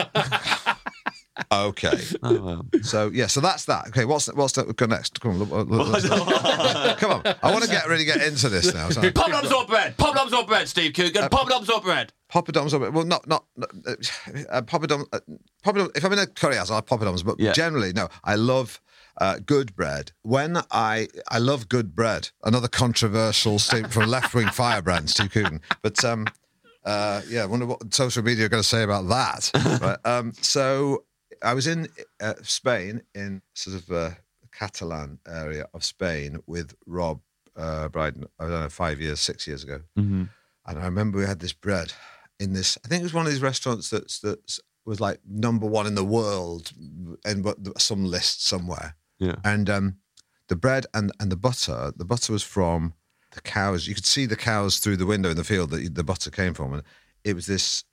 okay. 1.53 1.99
oh, 2.22 2.49
um, 2.49 2.70
So 2.83 3.11
yeah, 3.12 3.27
so 3.27 3.40
that's 3.40 3.64
that. 3.66 3.88
Okay, 3.88 4.05
what's 4.05 4.33
what's 4.35 4.53
that? 4.55 4.75
Go 4.77 4.87
next. 4.87 5.20
Come 5.20 5.33
on, 5.33 5.38
look, 5.38 5.51
look, 5.51 5.68
look, 5.68 6.03
look. 6.05 6.99
come 6.99 7.11
on. 7.12 7.22
I 7.42 7.51
want 7.53 7.64
to 7.64 7.70
get 7.70 7.87
really 7.88 8.05
get 8.05 8.22
into 8.22 8.49
this 8.49 8.72
now. 8.72 8.88
So, 8.90 9.01
Poppadoms 9.03 9.51
or 9.53 9.66
bread? 9.66 9.96
Poppadoms 9.96 10.33
or 10.33 10.46
bread, 10.46 10.68
Steve 10.68 10.94
Coogan? 10.94 11.25
Poppadoms 11.25 11.68
or 11.68 11.81
bread? 11.81 12.12
poppadoms. 12.33 12.72
are- 12.72 12.90
Well, 12.90 13.05
not 13.05 13.27
not 13.29 13.44
not- 13.57 13.70
uh, 14.51 14.62
poppadom. 14.62 15.05
Uh, 15.12 15.20
poppadom. 15.64 15.96
If 15.96 16.05
I'm 16.05 16.12
in 16.12 16.18
a 16.18 16.27
curry 16.27 16.57
house, 16.57 16.70
I 16.70 16.77
like 16.77 16.87
poppadoms. 16.87 17.25
But 17.25 17.38
Yeah. 17.38 17.53
generally, 17.53 17.92
no. 17.92 18.09
I 18.25 18.35
love 18.37 18.81
uh, 19.18 19.38
good 19.44 19.75
bread. 19.77 20.12
When 20.22 20.59
I 20.70 21.09
I 21.29 21.38
love 21.38 21.68
good 21.68 21.94
bread. 21.94 22.31
Another 22.44 22.68
controversial 22.68 23.59
statement 23.59 23.92
from 23.94 24.09
left 24.11 24.35
wing 24.35 24.49
firebrand 24.49 25.11
Steve 25.11 25.31
Coogan. 25.31 25.61
But 25.83 26.05
um, 26.05 26.27
uh, 26.85 27.22
yeah, 27.29 27.42
I 27.42 27.46
wonder 27.46 27.66
what 27.66 27.94
social 27.94 28.22
media 28.22 28.46
are 28.46 28.49
going 28.49 28.62
to 28.62 28.68
say 28.68 28.83
about 28.83 29.09
that. 29.09 29.51
right, 29.81 29.99
um, 30.05 30.33
so 30.40 31.05
I 31.42 31.55
was 31.55 31.66
in 31.66 31.88
uh, 32.20 32.35
Spain 32.42 33.03
in 33.14 33.42
sort 33.55 33.77
of 33.77 33.90
uh, 33.90 34.11
Catalan 34.53 35.18
area 35.27 35.66
of 35.75 35.85
Spain 35.85 36.38
with 36.46 36.75
Rob 36.87 37.20
uh, 37.57 37.88
Brydon. 37.88 38.27
I 38.38 38.44
don't 38.44 38.61
know, 38.61 38.68
five 38.68 39.01
years, 39.01 39.20
six 39.20 39.46
years 39.46 39.64
ago. 39.64 39.81
Mm-hmm. 39.99 40.25
And 40.66 40.79
I 40.79 40.85
remember 40.85 41.18
we 41.18 41.27
had 41.27 41.40
this 41.40 41.53
bread 41.53 41.92
in 42.40 42.53
this. 42.53 42.79
I 42.85 42.88
think 42.88 43.01
it 43.01 43.05
was 43.05 43.14
one 43.14 43.27
of 43.27 43.33
these 43.33 43.42
restaurants 43.42 43.90
that's 43.90 44.20
that 44.20 44.59
was 44.85 45.01
like 45.01 45.20
number 45.29 45.66
one 45.66 45.87
in 45.87 45.94
the 45.94 46.05
world, 46.05 46.72
in 47.25 47.44
some 47.79 48.05
list 48.05 48.44
somewhere. 48.44 48.96
Yeah. 49.18 49.37
And 49.44 49.68
um, 49.70 49.96
the 50.49 50.57
bread 50.57 50.87
and 50.94 51.12
and 51.20 51.31
the 51.31 51.37
butter. 51.37 51.92
The 51.96 52.05
butter 52.05 52.33
was 52.33 52.42
from 52.42 52.94
the 53.33 53.40
cows. 53.40 53.87
You 53.87 53.94
could 53.94 54.07
see 54.07 54.27
the 54.27 54.37
cows 54.37 54.79
through 54.79 54.96
the 54.96 55.07
window 55.07 55.31
in 55.31 55.37
the 55.37 55.44
field 55.44 55.70
that 55.70 55.94
the 55.94 56.05
butter 56.05 56.31
came 56.31 56.55
from, 56.55 56.72
and 56.72 56.83
it 57.25 57.35
was 57.35 57.46
this 57.46 57.85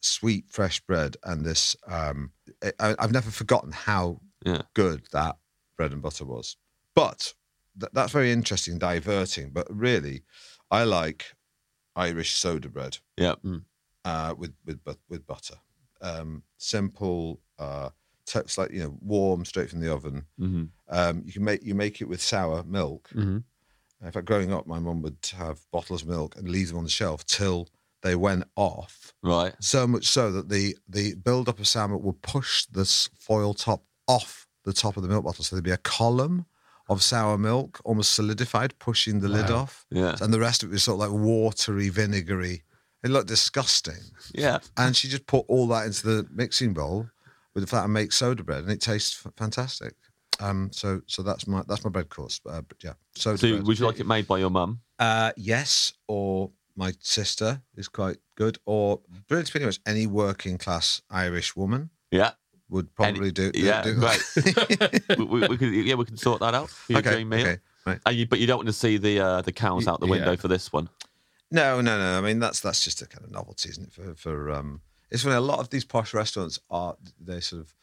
sweet, 0.00 0.44
fresh 0.48 0.80
bread. 0.80 1.16
And 1.24 1.44
this, 1.44 1.76
um, 1.86 2.32
I, 2.80 2.94
I've 2.98 3.12
never 3.12 3.30
forgotten 3.30 3.72
how 3.72 4.20
Yeah. 4.44 4.62
good 4.74 5.06
that 5.12 5.36
bread 5.76 5.92
and 5.92 6.02
butter 6.02 6.24
was. 6.24 6.56
But 6.94 7.34
th- 7.78 7.92
that's 7.92 8.12
very 8.12 8.32
interesting, 8.32 8.78
diverting. 8.78 9.50
But 9.50 9.66
really, 9.70 10.22
I 10.70 10.84
like 10.84 11.34
Irish 11.96 12.34
soda 12.34 12.68
bread 12.68 12.98
Yeah. 13.16 13.34
uh, 14.04 14.34
with 14.36 14.54
with 14.64 14.82
but- 14.84 14.98
with 15.08 15.26
butter. 15.26 15.56
Um, 16.00 16.42
simple, 16.58 17.40
uh, 17.58 17.90
it's 18.32 18.58
like 18.58 18.70
you 18.70 18.80
know, 18.80 18.96
warm, 19.00 19.44
straight 19.44 19.70
from 19.70 19.80
the 19.80 19.92
oven. 19.92 20.26
Mm-hmm. 20.38 20.64
Um, 20.88 21.22
you 21.24 21.32
can 21.32 21.44
make 21.44 21.62
you 21.64 21.74
make 21.74 22.00
it 22.00 22.08
with 22.08 22.22
sour 22.22 22.62
milk. 22.62 23.08
Mhm. 23.14 23.42
In 24.00 24.12
fact, 24.12 24.26
growing 24.26 24.52
up, 24.52 24.66
my 24.66 24.78
mum 24.78 25.02
would 25.02 25.18
have 25.36 25.58
bottles 25.72 26.02
of 26.02 26.08
milk 26.08 26.36
and 26.36 26.48
leave 26.48 26.68
them 26.68 26.76
on 26.78 26.84
the 26.84 26.90
shelf 26.90 27.24
till 27.26 27.68
they 28.02 28.14
went 28.14 28.44
off. 28.56 29.12
Right. 29.22 29.54
So 29.60 29.86
much 29.86 30.06
so 30.06 30.30
that 30.32 30.48
the 30.48 30.76
the 30.88 31.14
build 31.14 31.48
up 31.48 31.58
of 31.58 31.66
sour 31.66 31.88
milk 31.88 32.02
would 32.02 32.22
push 32.22 32.64
this 32.66 33.08
foil 33.18 33.54
top 33.54 33.82
off 34.06 34.46
the 34.64 34.72
top 34.72 34.96
of 34.96 35.02
the 35.02 35.08
milk 35.08 35.24
bottle, 35.24 35.44
so 35.44 35.56
there'd 35.56 35.64
be 35.64 35.70
a 35.70 35.76
column 35.78 36.46
of 36.88 37.02
sour 37.02 37.36
milk, 37.36 37.80
almost 37.84 38.12
solidified, 38.14 38.78
pushing 38.78 39.20
the 39.20 39.28
lid 39.28 39.50
off, 39.50 39.84
Yeah. 39.90 40.16
and 40.22 40.32
the 40.32 40.40
rest 40.40 40.62
of 40.62 40.70
it 40.70 40.72
was 40.72 40.84
sort 40.84 41.02
of 41.02 41.10
like 41.10 41.20
watery, 41.20 41.88
vinegary. 41.90 42.62
It 43.04 43.10
looked 43.10 43.28
disgusting. 43.28 44.00
Yeah. 44.34 44.58
And 44.76 44.96
she 44.96 45.06
just 45.08 45.26
put 45.26 45.44
all 45.48 45.66
that 45.68 45.86
into 45.86 46.02
the 46.06 46.26
mixing 46.30 46.72
bowl 46.74 47.08
with 47.54 47.62
the 47.62 47.66
fact 47.68 47.84
and 47.84 47.92
make 47.92 48.12
soda 48.12 48.42
bread, 48.42 48.62
and 48.64 48.72
it 48.72 48.80
tastes 48.80 49.22
f- 49.24 49.32
fantastic. 49.36 49.94
Um, 50.40 50.70
so 50.72 51.02
so 51.06 51.22
that's 51.22 51.46
my 51.46 51.62
that's 51.68 51.84
my 51.84 51.90
bread 51.90 52.08
course. 52.08 52.40
Uh, 52.46 52.62
but 52.62 52.76
yeah, 52.82 52.92
soda 53.16 53.38
So, 53.38 53.50
bread. 53.50 53.66
would 53.66 53.78
you 53.78 53.86
like 53.86 54.00
it 54.00 54.06
made 54.06 54.26
by 54.26 54.38
your 54.38 54.50
mum? 54.50 54.80
Uh, 54.98 55.32
yes, 55.36 55.92
or 56.06 56.50
my 56.78 56.92
sister 57.00 57.60
is 57.76 57.88
quite 57.88 58.18
good, 58.36 58.56
or 58.64 59.00
pretty 59.26 59.50
pretty 59.50 59.66
much 59.66 59.80
any 59.84 60.06
working 60.06 60.56
class 60.58 61.02
Irish 61.10 61.56
woman 61.56 61.90
Yeah. 62.12 62.30
would 62.70 62.94
probably 62.94 63.32
do, 63.32 63.50
do. 63.50 63.60
yeah, 63.60 63.82
do. 63.82 63.94
great. 63.94 64.22
we, 65.18 65.24
we, 65.24 65.48
we 65.48 65.56
could, 65.58 65.72
yeah, 65.72 65.96
we 65.96 66.04
can 66.04 66.16
sort 66.16 66.40
that 66.40 66.54
out. 66.54 66.70
Okay, 66.90 67.24
okay, 67.24 67.58
right. 67.84 67.98
You, 68.10 68.26
but 68.26 68.38
you 68.38 68.46
don't 68.46 68.58
want 68.58 68.68
to 68.68 68.72
see 68.72 68.96
the 68.96 69.18
uh, 69.20 69.42
the 69.42 69.52
cows 69.52 69.88
out 69.88 69.98
the 69.98 70.06
window 70.06 70.30
yeah. 70.30 70.36
for 70.36 70.46
this 70.48 70.72
one. 70.72 70.88
No, 71.50 71.80
no, 71.80 71.98
no. 71.98 72.18
I 72.18 72.20
mean, 72.20 72.38
that's 72.38 72.60
that's 72.60 72.84
just 72.84 73.02
a 73.02 73.06
kind 73.06 73.24
of 73.24 73.32
novelty, 73.32 73.70
isn't 73.70 73.88
it? 73.88 73.92
For 73.92 74.14
for 74.14 74.50
um, 74.52 74.80
it's 75.10 75.24
when 75.24 75.34
a 75.34 75.40
lot 75.40 75.58
of 75.58 75.70
these 75.70 75.84
posh 75.84 76.14
restaurants 76.14 76.60
are 76.70 76.96
they 77.20 77.40
sort 77.40 77.62
of 77.62 77.74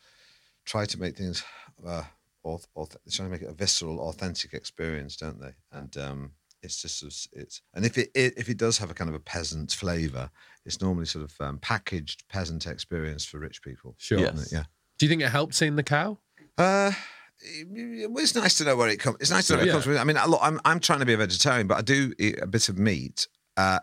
try 0.64 0.86
to 0.86 1.00
make 1.00 1.18
things 1.18 1.44
uh, 1.86 2.04
auth- 2.46 2.68
auth- 2.78 2.92
they're 3.04 3.12
trying 3.12 3.28
to 3.28 3.32
make 3.32 3.42
it 3.42 3.50
a 3.50 3.54
visceral, 3.54 4.00
authentic 4.00 4.54
experience, 4.54 5.18
don't 5.18 5.42
they? 5.42 5.54
And 5.72 5.98
um, 5.98 6.32
it's 6.66 6.82
just 6.82 7.00
sort 7.00 7.14
it's 7.34 7.62
and 7.74 7.86
if 7.86 7.98
it, 7.98 8.10
it 8.14 8.34
if 8.38 8.50
it 8.50 8.58
does 8.58 8.78
have 8.80 8.90
a 8.92 8.94
kind 8.94 9.10
of 9.10 9.16
a 9.16 9.20
peasant 9.20 9.72
flavour, 9.72 10.30
it's 10.66 10.82
normally 10.82 11.06
sort 11.06 11.24
of 11.24 11.34
um, 11.40 11.58
packaged 11.60 12.28
peasant 12.28 12.66
experience 12.68 13.24
for 13.26 13.40
rich 13.40 13.62
people. 13.62 13.96
Sure. 13.98 14.20
Yes. 14.20 14.52
it? 14.52 14.56
Yeah. 14.56 14.64
Do 14.98 15.06
you 15.06 15.10
think 15.10 15.22
it 15.22 15.30
helped 15.30 15.56
seeing 15.56 15.76
the 15.78 15.84
cow? 15.84 16.18
Uh, 16.58 16.92
it- 17.42 17.68
it's 18.18 18.36
nice 18.36 18.58
to 18.58 18.64
know 18.66 18.76
where 18.76 18.90
it 18.90 19.00
comes. 19.00 19.18
It's 19.20 19.32
nice 19.32 19.48
to 19.48 19.54
know 19.54 19.58
where 19.58 19.66
Yeah. 19.68 19.72
it 19.72 19.74
comes 19.74 19.86
from. 19.86 19.98
I 19.98 20.04
mean, 20.04 20.18
look, 20.28 20.40
I'm 20.42 20.60
I'm 20.66 20.80
trying 20.80 21.00
to 21.00 21.06
be 21.06 21.14
a 21.14 21.18
vegetarian, 21.18 21.68
but 21.68 21.78
I 21.78 21.82
do 21.82 22.14
eat 22.20 22.40
a 22.42 22.48
bit 22.48 22.68
of 22.70 22.78
meat. 22.78 23.28
Uh, 23.56 23.80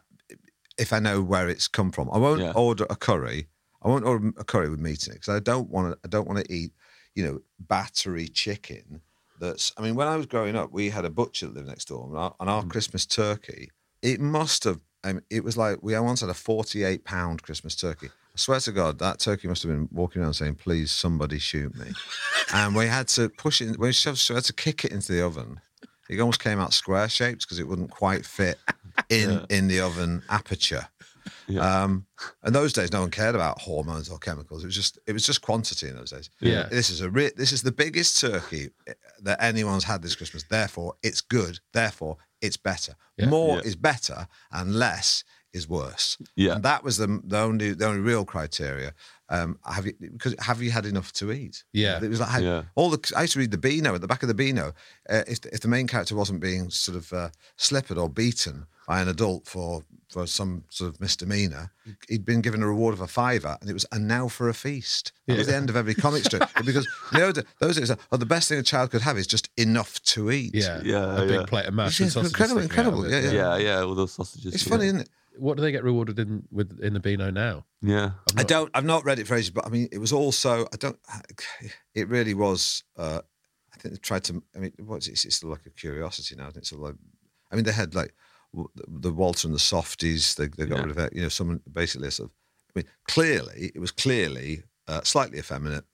if 0.79 0.93
I 0.93 0.99
know 0.99 1.21
where 1.23 1.49
it's 1.49 1.69
come 1.69 1.91
from. 1.93 2.09
I 2.11 2.19
won't 2.19 2.41
Yeah. 2.41 2.53
order 2.53 2.87
a 2.91 2.97
curry. 2.97 3.49
I 3.83 3.89
won't 3.89 4.05
order 4.05 4.33
a 4.39 4.45
curry 4.45 4.71
with 4.71 4.81
meat 4.81 5.07
in 5.07 5.13
it 5.13 5.17
because 5.17 5.35
I 5.35 5.39
don't 5.41 5.69
want 5.71 5.93
to. 5.93 5.99
I 6.05 6.09
don't 6.09 6.27
want 6.27 6.45
to 6.45 6.53
eat, 6.53 6.73
you 7.15 7.25
know, 7.25 7.41
battery 7.61 8.29
chicken. 8.29 9.03
That's. 9.43 9.73
I 9.77 9.83
mean, 9.83 9.97
when 9.97 10.07
I 10.07 10.17
was 10.17 10.27
growing 10.27 10.55
up, 10.55 10.71
we 10.73 10.89
had 10.89 11.05
a 11.05 11.11
butcher 11.11 11.47
that 11.49 11.55
lived 11.57 11.67
next 11.69 11.89
door, 11.89 12.07
and 12.09 12.17
our, 12.17 12.35
and 12.39 12.49
Mm. 12.49 12.71
Christmas 12.71 13.05
turkey, 13.05 13.71
it 14.01 14.21
must 14.21 14.63
have. 14.65 14.79
I 15.03 15.15
mean, 15.15 15.23
it 15.31 15.43
was 15.43 15.57
like 15.57 15.83
we 15.83 15.99
once 15.99 16.21
had 16.21 16.31
a 16.31 16.35
forty-eight 16.35 17.05
pound 17.05 17.43
Christmas 17.43 17.75
turkey. 17.75 18.07
I 18.09 18.37
swear 18.37 18.61
to 18.61 18.73
God, 18.73 19.01
that 19.01 19.19
turkey 19.19 19.49
must 19.49 19.65
have 19.65 19.73
been 19.73 19.89
walking 19.91 20.23
around 20.23 20.35
saying, 20.35 20.55
"Please, 20.55 20.93
somebody 20.93 21.41
shoot 21.41 21.75
me," 21.77 21.93
and 22.55 22.77
we 22.77 22.87
had 22.87 23.09
to 23.09 23.29
push 23.29 23.61
it. 23.61 23.77
We 23.79 23.89
had 23.89 24.45
to 24.45 24.53
kick 24.53 24.85
it 24.85 24.93
into 24.93 25.13
the 25.13 25.23
oven. 25.27 25.61
It 26.09 26.21
almost 26.21 26.41
came 26.41 26.61
out 26.61 26.73
square 26.73 27.09
shaped 27.09 27.43
because 27.43 27.59
it 27.59 27.67
wouldn't 27.67 27.91
quite 27.91 28.25
fit 28.25 28.59
in 29.09 29.45
in 29.51 29.67
the 29.67 29.81
oven 29.81 30.23
aperture. 30.29 30.87
Yeah. 31.49 31.83
Um, 31.85 32.07
and 32.43 32.55
those 32.55 32.73
days, 32.73 32.93
no 32.93 33.01
one 33.01 33.11
cared 33.11 33.35
about 33.35 33.61
hormones 33.61 34.09
or 34.09 34.19
chemicals. 34.19 34.63
It 34.63 34.67
was 34.67 34.75
just 34.77 34.99
it 35.07 35.13
was 35.13 35.27
just 35.27 35.43
quantity 35.43 35.89
in 35.89 35.97
those 35.97 36.11
days. 36.11 36.31
Yeah. 36.41 36.69
This 36.71 36.91
is 36.91 37.01
a 37.01 37.11
re- 37.11 37.33
this 37.37 37.53
is 37.53 37.63
the 37.63 37.73
biggest 37.73 38.21
turkey 38.21 38.71
that 39.23 39.43
anyone's 39.43 39.85
had 39.85 40.03
this 40.03 40.15
Christmas. 40.17 40.45
Therefore, 40.49 40.95
it's 41.03 41.21
good. 41.21 41.59
Therefore, 41.73 42.17
it's 42.41 42.57
better. 42.57 42.95
Yeah. 43.17 43.27
More 43.27 43.57
Yeah. 43.57 43.63
is 43.65 43.77
better, 43.77 44.27
and 44.51 44.75
less 44.77 45.25
is 45.53 45.69
worse. 45.69 46.17
Yeah. 46.35 46.55
And 46.55 46.63
that 46.65 46.83
was 46.83 46.97
the 46.97 47.21
the 47.25 47.39
only 47.39 47.73
the 47.75 47.87
only 47.87 48.01
real 48.01 48.25
criteria. 48.25 48.95
Um, 49.29 49.59
have 49.65 49.87
you 49.87 49.95
because 50.01 50.35
have 50.41 50.61
you 50.63 50.71
had 50.71 50.85
enough 50.87 51.13
to 51.15 51.33
eat? 51.33 51.65
Yeah. 51.73 52.03
It 52.03 52.09
was 52.09 52.21
like 52.21 52.29
had- 52.31 52.43
Yeah. 52.43 52.63
all 52.75 52.91
the. 52.91 53.13
I 53.17 53.23
used 53.23 53.33
to 53.35 53.39
read 53.39 53.51
the 53.51 53.59
Beano 53.59 53.95
at 53.95 54.01
the 54.01 54.07
back 54.07 54.23
of 54.23 54.29
the 54.29 54.35
Beano. 54.35 54.73
Uh, 55.09 55.23
if 55.27 55.41
the, 55.41 55.55
if 55.55 55.61
the 55.61 55.69
main 55.69 55.87
character 55.87 56.15
wasn't 56.15 56.41
being 56.41 56.69
sort 56.71 56.97
of 56.99 57.13
uh, 57.13 57.31
slippered 57.57 57.97
or 57.99 58.09
beaten 58.11 58.67
by 58.87 59.01
an 59.01 59.09
adult 59.09 59.47
for 59.47 59.83
for 60.11 60.27
some 60.27 60.65
sort 60.69 60.93
of 60.93 61.01
misdemeanor, 61.01 61.73
he'd 62.09 62.25
been 62.27 62.43
given 62.43 62.63
a 62.63 62.67
reward 62.67 62.93
of 62.93 63.01
a 63.01 63.07
fiver, 63.07 63.57
and 63.61 63.71
it 63.71 63.73
was 63.73 63.87
and 63.93 64.07
now 64.07 64.29
for 64.29 64.49
a 64.51 64.55
feast. 64.55 65.13
That 65.27 65.39
was 65.39 65.47
the 65.47 65.57
end 65.57 65.71
of 65.71 65.77
every 65.77 65.95
comic 65.95 66.25
strip 66.25 66.49
because 66.67 66.87
you 67.13 67.19
know 67.19 67.33
those 67.61 67.77
days. 67.77 67.91
Oh, 68.11 68.17
the 68.19 68.27
best 68.27 68.49
thing 68.49 68.59
a 68.59 68.63
child 68.63 68.91
could 68.91 69.01
have 69.03 69.17
is 69.17 69.27
just 69.27 69.49
enough 69.57 70.03
to 70.05 70.31
eat. 70.31 70.55
Yeah, 70.55 70.81
Yeah, 70.85 71.23
a 71.23 71.27
big 71.27 71.47
plate 71.47 71.67
of 71.67 71.75
mash 71.75 71.99
Yeah, 71.99 72.05
and 72.05 72.13
sausages. 72.13 72.33
incredible, 72.33 72.61
sticking 72.63 72.79
out 72.81 72.87
of 72.93 73.01
incredible, 73.03 73.29
it, 73.31 73.35
yeah, 73.35 73.57
yeah, 73.57 73.77
yeah, 73.79 73.83
all 73.85 73.95
those 73.95 74.13
sausages. 74.13 74.55
It's 74.55 74.67
yeah. 74.67 74.71
funny, 74.71 74.87
isn't 74.87 75.01
it? 75.01 75.09
What 75.39 75.57
do 75.57 75.63
they 75.63 75.73
get 75.73 75.83
rewarded 75.83 76.19
in 76.19 76.43
with 76.51 76.79
in 76.83 76.93
the 76.93 77.01
Beano 77.01 77.31
now? 77.31 77.65
Yeah. 77.81 78.11
I've 78.31 78.41
I 78.41 78.43
don't. 78.43 78.71
I've 78.75 78.85
not 78.85 79.07
read 79.07 79.19
it 79.19 79.27
for 79.27 79.35
ages, 79.35 79.49
but 79.49 79.65
I 79.65 79.71
mean, 79.71 79.89
it 79.91 79.97
was 79.99 80.13
also. 80.13 80.67
I 80.75 80.77
don't. 80.77 80.99
It 81.95 82.09
really 82.09 82.35
was. 82.35 82.85
Uh, 82.99 83.21
I 83.73 83.77
think 83.79 83.95
they 83.95 83.99
tried 83.99 84.25
to. 84.25 84.43
I 84.55 84.59
mean, 84.59 84.73
what's 84.85 85.09
it? 85.09 85.13
It's 85.25 85.37
sort 85.37 85.53
of 85.53 85.59
like 85.59 85.67
a 85.67 85.71
curiosity 85.71 86.37
now. 86.37 86.49
Isn't 86.49 86.59
it? 86.59 86.67
Sort 86.67 86.81
of 86.83 86.87
like. 86.89 86.97
I 87.51 87.55
mean, 87.57 87.65
they 87.65 87.73
had 87.73 87.95
like 87.95 88.13
w- 88.13 88.13
the 88.89 89.13
Walter 89.13 89.49
and 89.49 89.55
the 89.55 89.61
Softies. 89.61 90.35
They 90.35 90.47
they 90.49 90.67
got 90.67 90.77
Yeah. 90.79 90.83
rid 90.83 90.91
of 90.91 90.99
it. 90.99 91.13
You 91.15 91.23
know, 91.23 91.29
someone 91.29 91.61
basically 91.73 92.11
sort 92.11 92.31
of. 92.31 92.35
I 92.75 92.79
mean, 92.81 92.87
clearly, 93.07 93.71
it 93.75 93.81
was 93.81 93.91
clearly 93.91 94.63
uh, 94.89 95.03
slightly 95.03 95.39
effeminate 95.39 95.85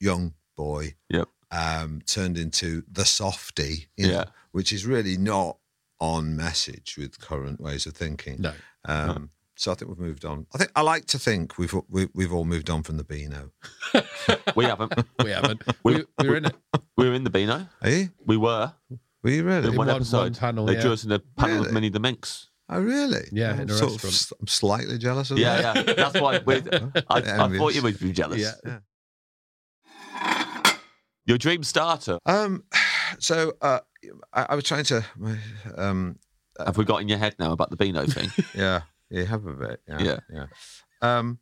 young 0.00 0.34
boy 0.56 0.94
Yep. 1.10 1.28
um, 1.50 2.00
turned 2.06 2.36
into 2.38 2.82
the 2.90 3.04
softie. 3.04 3.88
You 3.96 4.06
know, 4.08 4.12
Yeah. 4.12 4.24
which 4.52 4.72
is 4.72 4.84
really 4.86 5.16
not 5.16 5.58
on 6.00 6.36
message 6.36 6.96
with 6.98 7.18
current 7.20 7.60
ways 7.60 7.86
of 7.86 7.94
thinking. 7.94 8.40
No. 8.40 8.52
Um, 8.84 9.30
So 9.56 9.72
I 9.72 9.74
think 9.74 9.88
we've 9.88 9.98
moved 9.98 10.24
on. 10.24 10.46
I 10.54 10.58
think 10.58 10.70
I 10.76 10.82
like 10.82 11.06
to 11.06 11.18
think 11.18 11.58
we've 11.58 11.74
we, 11.88 12.08
we've 12.14 12.32
all 12.32 12.44
moved 12.44 12.70
on 12.70 12.84
from 12.84 12.96
the 12.96 13.02
Beano. 13.04 13.50
We 14.54 14.64
haven't. 14.64 14.92
We 15.24 15.30
haven't. 15.32 15.62
we, 15.82 16.04
we 16.20 16.28
were 16.28 16.36
in 16.36 16.44
it. 16.44 16.54
we 16.96 17.08
were 17.08 17.14
in 17.14 17.24
the 17.24 17.30
Beano. 17.30 17.68
Are 17.82 17.90
you? 17.90 18.10
We 18.24 18.36
were 18.36 18.72
Were 19.28 19.34
you 19.34 19.42
really? 19.44 19.66
in 19.66 19.72
In 19.72 19.76
one, 19.76 19.88
one- 19.88 19.96
episode. 19.96 20.18
one 20.18 20.34
panel, 20.34 20.64
they 20.64 20.74
yeah. 20.74 20.80
drew 20.80 20.92
us 20.92 21.04
in 21.04 21.12
a 21.12 21.18
panel 21.18 21.56
Really? 21.56 21.68
of 21.68 21.74
Minnie 21.74 21.88
the 21.90 22.00
Minx. 22.00 22.48
Oh, 22.70 22.80
really? 22.80 23.28
Yeah, 23.30 23.52
I'm 23.52 23.60
in 23.60 23.70
a 23.70 23.74
sort 23.74 23.90
of 23.94 24.04
restaurant. 24.04 24.14
s- 24.14 24.32
I'm 24.40 24.46
slightly 24.46 24.96
jealous 24.98 25.30
of 25.30 25.38
Yeah, 25.38 25.60
that. 25.60 25.86
yeah. 25.86 25.92
That's 25.94 26.18
why 26.20 26.38
we, 26.46 26.54
I, 27.10 27.16
I 27.44 27.58
thought 27.58 27.74
you 27.74 27.82
would 27.82 27.98
be 28.00 28.12
jealous. 28.12 28.54
Yeah. 28.64 28.78
Your 31.26 31.36
dream 31.38 31.62
starter. 31.62 32.18
Um, 32.24 32.64
so 33.18 33.52
uh, 33.60 33.80
I, 34.32 34.46
I 34.50 34.54
was 34.54 34.64
trying 34.64 34.84
to, 34.84 35.04
um, 35.76 36.18
Have 36.64 36.76
we 36.78 36.84
got 36.86 37.02
in 37.02 37.08
your 37.08 37.18
head 37.18 37.34
now 37.38 37.52
about 37.52 37.68
the 37.70 37.76
Beano 37.76 38.06
thing? 38.06 38.30
yeah, 38.54 38.82
yeah, 39.10 39.24
have 39.24 39.44
a 39.46 39.52
bit, 39.52 39.80
yeah, 39.86 39.98
Yeah. 40.02 40.18
yeah. 40.32 40.46
Um, 41.02 41.38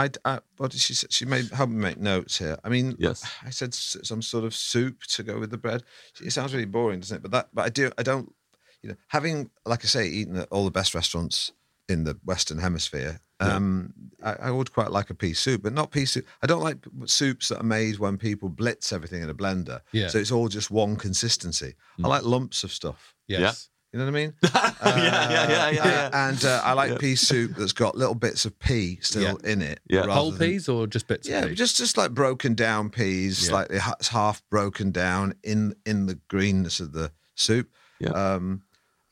I, 0.00 0.10
I 0.24 0.38
what 0.56 0.70
did 0.70 0.80
she 0.80 0.94
say? 0.94 1.06
She 1.10 1.24
made 1.24 1.50
help 1.50 1.70
me 1.70 1.76
make 1.76 1.98
notes 1.98 2.38
here. 2.38 2.58
I 2.64 2.68
mean, 2.68 2.96
Yes. 2.98 3.22
I 3.44 3.50
said 3.50 3.74
some 3.74 4.22
sort 4.22 4.44
of 4.44 4.54
soup 4.54 5.02
to 5.14 5.22
go 5.22 5.38
with 5.38 5.50
the 5.50 5.58
bread. 5.58 5.82
It 6.24 6.30
sounds 6.32 6.52
really 6.52 6.66
boring, 6.66 7.00
doesn't 7.00 7.16
it? 7.18 7.22
But 7.22 7.30
that, 7.32 7.48
but 7.52 7.64
I 7.66 7.68
do, 7.68 7.90
I 7.98 8.02
don't, 8.02 8.34
you 8.82 8.88
know, 8.90 8.96
having 9.08 9.50
like 9.66 9.84
I 9.84 9.88
say, 9.88 10.06
eaten 10.08 10.36
at 10.36 10.48
all 10.50 10.64
the 10.64 10.70
best 10.70 10.94
restaurants 10.94 11.52
in 11.88 12.04
the 12.04 12.16
Western 12.24 12.58
Hemisphere. 12.58 13.20
Um, 13.42 13.94
I, 14.22 14.32
I 14.34 14.50
would 14.50 14.70
quite 14.72 14.90
like 14.90 15.08
a 15.08 15.14
pea 15.14 15.32
soup, 15.32 15.62
but 15.62 15.72
not 15.72 15.90
pea 15.90 16.04
soup. 16.04 16.26
I 16.42 16.46
don't 16.46 16.62
like 16.62 16.76
soups 17.06 17.48
that 17.48 17.60
are 17.60 17.64
made 17.64 17.98
when 17.98 18.18
people 18.18 18.50
blitz 18.50 18.92
everything 18.92 19.22
in 19.22 19.30
a 19.30 19.34
blender. 19.34 19.80
Yeah. 19.92 20.08
So 20.08 20.18
it's 20.18 20.30
all 20.30 20.48
just 20.48 20.70
one 20.70 20.96
consistency. 20.96 21.74
I 22.04 22.08
like 22.08 22.22
lumps 22.24 22.64
of 22.64 22.70
stuff. 22.70 23.14
Yes. 23.26 23.69
You 23.92 23.98
know 23.98 24.04
what 24.04 24.10
I 24.10 24.14
mean? 24.14 24.34
yeah, 24.42 24.72
yeah, 24.84 25.30
yeah, 25.30 25.70
yeah, 25.70 25.82
Uh, 25.82 25.86
yeah. 25.88 26.28
and 26.28 26.44
uh, 26.44 26.60
I 26.62 26.74
like 26.74 27.00
pea 27.00 27.16
soup 27.16 27.56
that's 27.56 27.72
got 27.72 27.96
little 27.96 28.14
bits 28.14 28.44
of 28.44 28.56
pea 28.60 28.98
still 29.02 29.36
in 29.38 29.62
it. 29.62 29.80
Yeah. 29.88 30.06
Whole 30.06 30.30
than- 30.30 30.48
peas 30.50 30.68
or 30.68 30.86
just 30.86 31.08
bits 31.08 31.28
Yeah, 31.28 31.40
of 31.40 31.48
pea? 31.50 31.54
just 31.56 31.76
just 31.76 31.96
like 31.96 32.12
broken 32.12 32.54
down 32.54 32.90
peas, 32.90 33.42
Yeah. 33.42 33.48
slightly 33.48 33.78
ha- 33.78 33.96
half 34.10 34.42
broken 34.48 34.92
down 34.92 35.34
in 35.42 35.74
in 35.84 36.06
the 36.06 36.14
greenness 36.28 36.78
of 36.78 36.92
the 36.92 37.10
soup. 37.34 37.68
Yeah. 37.98 38.10
Um, 38.10 38.62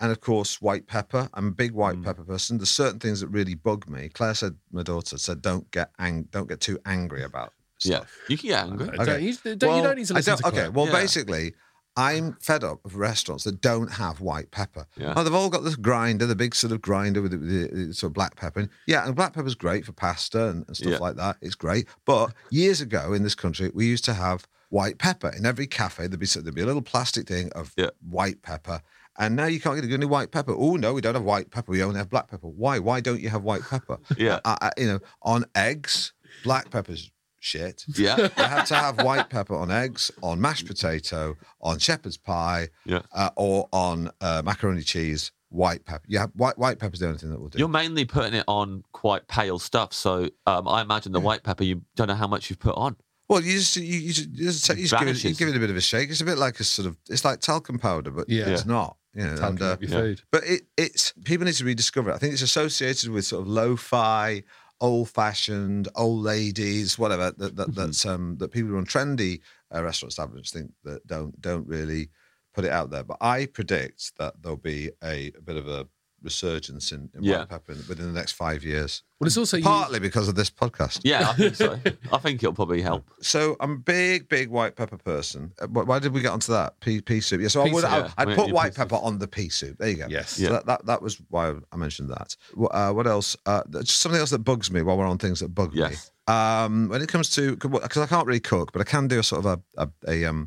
and 0.00 0.12
of 0.12 0.20
course, 0.20 0.62
white 0.62 0.86
pepper. 0.86 1.28
I'm 1.34 1.48
a 1.48 1.50
big 1.50 1.72
white 1.72 1.96
Mm. 1.96 2.04
pepper 2.04 2.22
person. 2.22 2.58
There's 2.58 2.70
certain 2.70 3.00
things 3.00 3.18
that 3.20 3.26
really 3.28 3.54
bug 3.54 3.88
me. 3.88 4.08
Claire 4.08 4.34
said, 4.34 4.54
my 4.70 4.84
daughter 4.84 5.18
said, 5.18 5.42
don't 5.42 5.68
get 5.72 5.90
ang- 5.98 6.28
don't 6.30 6.48
get 6.48 6.60
too 6.60 6.78
angry 6.86 7.24
about 7.24 7.52
Stuff. 7.80 7.90
Yeah. 7.90 7.96
stuff. 7.96 8.16
You 8.28 8.38
can 8.38 8.48
get 8.48 8.62
angry. 8.64 8.86
Okay. 8.90 9.04
Don't, 9.04 9.22
you, 9.22 9.32
don't, 9.56 9.76
you 9.76 9.82
don't 9.82 9.96
need 9.96 10.06
to 10.06 10.14
I 10.14 10.18
listen 10.18 10.36
to 10.36 10.46
Okay, 10.48 10.68
well, 10.68 10.86
Yeah. 10.86 10.92
basically, 10.92 11.54
I'm 11.98 12.34
fed 12.40 12.62
up 12.64 12.84
of 12.84 12.94
restaurants 12.96 13.44
that 13.44 13.60
don't 13.60 13.92
have 13.94 14.20
white 14.20 14.50
pepper. 14.52 14.86
Yeah. 14.96 15.14
Oh, 15.16 15.24
they've 15.24 15.34
all 15.34 15.50
got 15.50 15.64
this 15.64 15.76
grinder, 15.76 16.26
the 16.26 16.36
big 16.36 16.54
sort 16.54 16.72
of 16.72 16.80
grinder 16.80 17.20
with 17.20 17.32
the, 17.32 17.38
with 17.38 17.88
the 17.88 17.94
sort 17.94 18.10
of 18.10 18.14
black 18.14 18.36
pepper. 18.36 18.60
in. 18.60 18.70
Yeah, 18.86 19.04
and 19.06 19.16
black 19.16 19.32
pepper's 19.32 19.54
great 19.56 19.84
for 19.84 19.92
pasta 19.92 20.48
and, 20.48 20.64
and 20.68 20.76
stuff 20.76 20.92
Yeah. 20.92 20.98
like 20.98 21.16
that. 21.16 21.36
It's 21.42 21.54
great. 21.56 21.88
But 22.04 22.32
years 22.50 22.80
ago 22.80 23.12
in 23.12 23.22
this 23.24 23.34
country, 23.34 23.70
we 23.74 23.86
used 23.86 24.04
to 24.04 24.14
have 24.14 24.46
white 24.70 24.98
pepper 24.98 25.30
in 25.36 25.44
every 25.44 25.66
cafe. 25.66 26.06
There'd 26.06 26.20
be 26.20 26.26
there'd 26.26 26.54
be 26.54 26.62
a 26.62 26.66
little 26.66 26.82
plastic 26.82 27.26
thing 27.26 27.50
of 27.54 27.72
Yeah. 27.76 27.90
white 28.00 28.42
pepper. 28.42 28.80
And 29.20 29.34
now 29.34 29.46
you 29.46 29.58
can't 29.58 29.80
get 29.82 29.90
any 29.92 30.06
white 30.06 30.30
pepper. 30.30 30.54
Oh 30.56 30.76
no, 30.76 30.94
we 30.94 31.00
don't 31.00 31.14
have 31.14 31.24
white 31.24 31.50
pepper. 31.50 31.72
We 31.72 31.82
only 31.82 31.98
have 31.98 32.08
black 32.10 32.28
pepper. 32.30 32.46
Why? 32.46 32.78
Why 32.78 33.00
don't 33.00 33.20
you 33.20 33.30
have 33.30 33.42
white 33.42 33.62
pepper? 33.68 33.98
Yeah. 34.16 34.38
I, 34.44 34.56
I, 34.60 34.70
you 34.80 34.86
know, 34.86 35.00
on 35.22 35.44
eggs, 35.56 36.12
black 36.44 36.70
pepper's 36.70 37.10
shit. 37.38 37.84
Yeah. 37.96 38.16
You 38.36 38.44
have 38.44 38.66
to 38.68 38.74
have 38.74 39.02
white 39.02 39.28
pepper 39.30 39.54
on 39.56 39.70
eggs, 39.70 40.10
on 40.22 40.40
mashed 40.40 40.66
potato, 40.66 41.36
on 41.60 41.78
shepherd's 41.78 42.16
pie, 42.16 42.68
Yeah. 42.84 43.02
uh, 43.12 43.30
or 43.36 43.68
on 43.72 44.10
uh, 44.20 44.42
macaroni 44.44 44.82
cheese. 44.82 45.32
White 45.50 45.86
pepper. 45.86 46.04
You 46.08 46.18
have 46.18 46.30
white 46.34 46.58
white 46.58 46.78
pepper's 46.78 47.00
the 47.00 47.06
only 47.06 47.18
thing 47.18 47.30
that 47.30 47.40
will 47.40 47.48
do. 47.48 47.58
You're 47.58 47.68
mainly 47.68 48.04
putting 48.04 48.34
it 48.34 48.44
on 48.46 48.84
quite 48.92 49.26
pale 49.28 49.58
stuff. 49.58 49.94
So 49.94 50.28
um, 50.46 50.68
I 50.68 50.82
imagine 50.82 51.12
the 51.12 51.20
white 51.20 51.42
pepper, 51.42 51.64
you 51.64 51.80
don't 51.96 52.08
know 52.08 52.14
how 52.14 52.26
much 52.26 52.50
you've 52.50 52.58
put 52.58 52.74
on. 52.76 52.96
well, 53.30 53.40
you 53.40 53.54
just 53.58 53.74
you, 53.76 53.82
you 53.84 54.12
just, 54.12 54.28
you 54.28 54.44
just, 54.44 54.68
you 54.68 54.86
just 54.86 54.98
give, 54.98 55.08
it, 55.08 55.24
you 55.24 55.34
give 55.34 55.48
it 55.48 55.56
a 55.56 55.58
bit 55.58 55.70
of 55.70 55.76
a 55.76 55.80
shake. 55.80 56.10
It's 56.10 56.20
a 56.20 56.26
bit 56.26 56.36
like 56.36 56.60
a 56.60 56.64
sort 56.64 56.86
of 56.86 56.98
it's 57.08 57.24
like 57.24 57.40
talcum 57.40 57.78
powder, 57.78 58.10
but 58.10 58.28
Yeah. 58.28 58.48
it's 58.48 58.66
not. 58.66 58.96
You 59.14 59.24
know, 59.24 59.48
and, 59.48 59.62
uh, 59.62 59.76
your 59.80 59.90
yeah. 59.90 59.96
food. 59.96 60.22
but 60.30 60.44
it, 60.44 60.62
it's 60.76 61.12
people 61.24 61.46
need 61.46 61.54
to 61.54 61.64
rediscover 61.64 62.10
it. 62.10 62.14
I 62.14 62.18
think 62.18 62.34
it's 62.34 62.42
associated 62.42 63.08
with 63.10 63.24
sort 63.24 63.40
of 63.40 63.48
lo-fi, 63.48 64.42
old-fashioned, 64.80 65.88
old 65.94 66.22
ladies, 66.22 66.98
whatever 66.98 67.32
that, 67.32 67.56
that 67.56 67.74
that's 67.74 68.06
um, 68.06 68.36
that 68.38 68.52
people 68.52 68.68
who 68.70 68.76
run 68.76 68.86
trendy 68.86 69.40
uh, 69.74 69.82
restaurant 69.82 70.12
establishments 70.12 70.52
think 70.52 70.70
that 70.84 71.06
don't 71.06 71.40
don't 71.40 71.66
really 71.66 72.10
put 72.54 72.64
it 72.64 72.72
out 72.72 72.90
there. 72.90 73.04
But 73.04 73.18
I 73.20 73.46
predict 73.46 74.16
that 74.18 74.34
there'll 74.42 74.56
be 74.56 74.90
a, 75.02 75.32
a 75.36 75.40
bit 75.42 75.56
of 75.56 75.68
a 75.68 75.86
resurgence 76.22 76.92
in, 76.92 77.10
in 77.14 77.22
Yeah. 77.22 77.38
white 77.38 77.48
pepper 77.48 77.74
within 77.88 78.06
the 78.06 78.12
next 78.18 78.32
five 78.32 78.64
years, 78.64 79.02
Well, 79.20 79.26
it's 79.26 79.36
also 79.36 79.56
you- 79.56 79.62
partly 79.64 79.98
because 80.00 80.28
of 80.28 80.34
this 80.34 80.50
podcast. 80.50 81.00
Yeah, 81.04 81.28
I 81.30 81.32
think 81.34 81.54
so. 81.54 81.78
I 82.12 82.18
think 82.18 82.42
it'll 82.42 82.52
probably 82.54 82.82
help. 82.82 83.08
So 83.20 83.56
I'm 83.60 83.72
a 83.72 83.76
big, 83.76 84.28
big 84.28 84.48
white 84.50 84.76
pepper 84.76 84.96
person. 84.98 85.52
Uh, 85.60 85.66
Why 85.68 85.98
did 85.98 86.12
we 86.12 86.20
get 86.20 86.32
onto 86.32 86.52
that? 86.52 86.80
Pea, 86.80 87.00
pea 87.00 87.20
soup. 87.20 87.40
Yeah, 87.40 87.48
so 87.48 87.60
I 87.62 87.72
would. 87.72 87.82
soup, 87.82 87.90
I, 87.92 87.98
yeah. 87.98 88.10
I'd 88.18 88.36
put 88.36 88.50
white 88.50 88.70
pea 88.72 88.76
soup. 88.76 88.88
pepper 88.88 89.02
on 89.02 89.18
the 89.18 89.28
pea 89.28 89.48
soup. 89.48 89.78
There 89.78 89.88
you 89.88 89.96
go. 89.96 90.06
Yes. 90.08 90.30
So 90.32 90.42
Yeah. 90.42 90.48
that, 90.50 90.66
that 90.66 90.86
that 90.86 91.02
was 91.02 91.20
why 91.28 91.54
I 91.72 91.76
mentioned 91.76 92.10
that. 92.10 92.36
Uh, 92.70 92.92
what 92.92 93.06
else? 93.06 93.36
Uh, 93.46 93.62
just 93.82 94.00
something 94.00 94.20
else 94.20 94.30
that 94.30 94.40
bugs 94.40 94.70
me 94.70 94.82
while 94.82 94.96
we're 94.98 95.06
on 95.06 95.18
things 95.18 95.40
that 95.40 95.54
bug 95.54 95.72
Yes. 95.74 96.10
me. 96.28 96.34
Um, 96.34 96.88
when 96.88 97.00
it 97.00 97.08
comes 97.08 97.30
to 97.36 97.56
because 97.56 97.96
I 98.02 98.06
can't 98.06 98.26
really 98.26 98.40
cook, 98.40 98.72
but 98.72 98.80
I 98.82 98.84
can 98.84 99.08
do 99.08 99.18
a 99.18 99.22
sort 99.22 99.46
of 99.46 99.46
a, 99.78 99.82
a, 99.82 99.88
a 100.06 100.24
um 100.26 100.46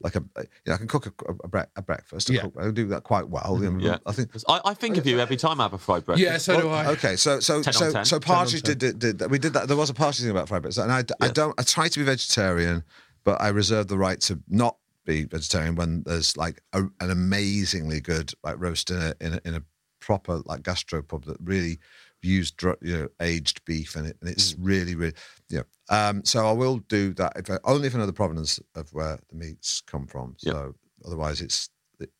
like 0.00 0.14
a, 0.16 0.22
a- 0.36 0.42
you 0.42 0.46
know, 0.68 0.74
I 0.74 0.76
can 0.78 0.86
cook 0.88 1.06
a, 1.06 1.32
a, 1.44 1.48
bre- 1.48 1.58
a 1.76 1.82
breakfast. 1.82 2.30
I 2.30 2.34
Yeah. 2.34 2.40
cook- 2.42 2.54
I 2.60 2.70
do 2.70 2.86
that 2.88 3.02
quite 3.04 3.28
well. 3.28 3.56
you 3.60 3.64
know, 3.64 3.70
mm-hmm. 3.72 3.80
Yeah. 3.80 3.98
I 4.06 4.12
think. 4.12 4.30
I, 4.48 4.60
I 4.66 4.74
think 4.74 4.96
of 4.96 5.06
you 5.06 5.18
every 5.20 5.36
time 5.36 5.60
I 5.60 5.64
have 5.64 5.72
a 5.72 5.78
fried 5.78 6.04
breakfast. 6.04 6.24
Yeah, 6.24 6.38
so 6.38 6.60
do 6.60 6.68
I. 6.68 6.86
Okay, 6.92 7.16
so 7.16 7.40
so 7.40 7.62
so 7.62 7.90
10. 7.92 8.04
so 8.04 8.18
10 8.18 8.20
Partridge 8.20 8.62
did, 8.62 8.78
did 8.78 8.98
did 8.98 9.18
that. 9.18 9.30
We 9.30 9.38
did 9.38 9.52
that. 9.54 9.68
There 9.68 9.76
was 9.76 9.90
a 9.90 9.94
Partridge 9.94 10.22
thing 10.22 10.30
about 10.30 10.48
fried 10.48 10.62
bread, 10.62 10.76
and 10.78 10.92
I, 10.92 11.04
I 11.20 11.28
don't. 11.28 11.54
I 11.58 11.62
try 11.62 11.88
to 11.88 11.98
be 11.98 12.04
vegetarian, 12.04 12.84
but 13.24 13.40
I 13.40 13.48
reserve 13.48 13.88
the 13.88 13.98
right 13.98 14.20
to 14.22 14.40
not 14.48 14.76
be 15.04 15.24
vegetarian 15.24 15.74
when 15.74 16.02
there's 16.06 16.36
like 16.36 16.60
a, 16.74 16.82
an 17.00 17.10
amazingly 17.10 18.00
good 18.00 18.32
like 18.44 18.56
roast 18.58 18.90
in 18.90 18.98
a 18.98 19.14
in 19.20 19.34
a, 19.34 19.40
in 19.44 19.54
a 19.54 19.62
proper 20.00 20.42
like 20.44 20.62
gastro 20.62 21.02
pub 21.02 21.24
that 21.24 21.36
really 21.42 21.78
used 22.22 22.56
dr- 22.56 22.78
you 22.82 22.96
know 22.96 23.08
aged 23.20 23.64
beef 23.64 23.96
in 23.96 24.04
it, 24.06 24.16
and 24.20 24.30
it's 24.30 24.54
really 24.58 24.94
really 24.94 25.14
yeah. 25.48 25.62
Um, 25.90 26.24
so 26.24 26.46
I 26.46 26.52
will 26.52 26.78
do 26.88 27.14
that 27.14 27.32
if 27.36 27.50
I, 27.50 27.58
only 27.64 27.86
if 27.88 27.94
I 27.94 27.98
know 27.98 28.06
the 28.06 28.12
provenance 28.12 28.60
of 28.74 28.92
where 28.92 29.18
the 29.30 29.36
meats 29.36 29.80
come 29.86 30.06
from. 30.06 30.36
Yeah. 30.40 30.52
So 30.52 30.74
otherwise, 31.06 31.40
it's 31.40 31.70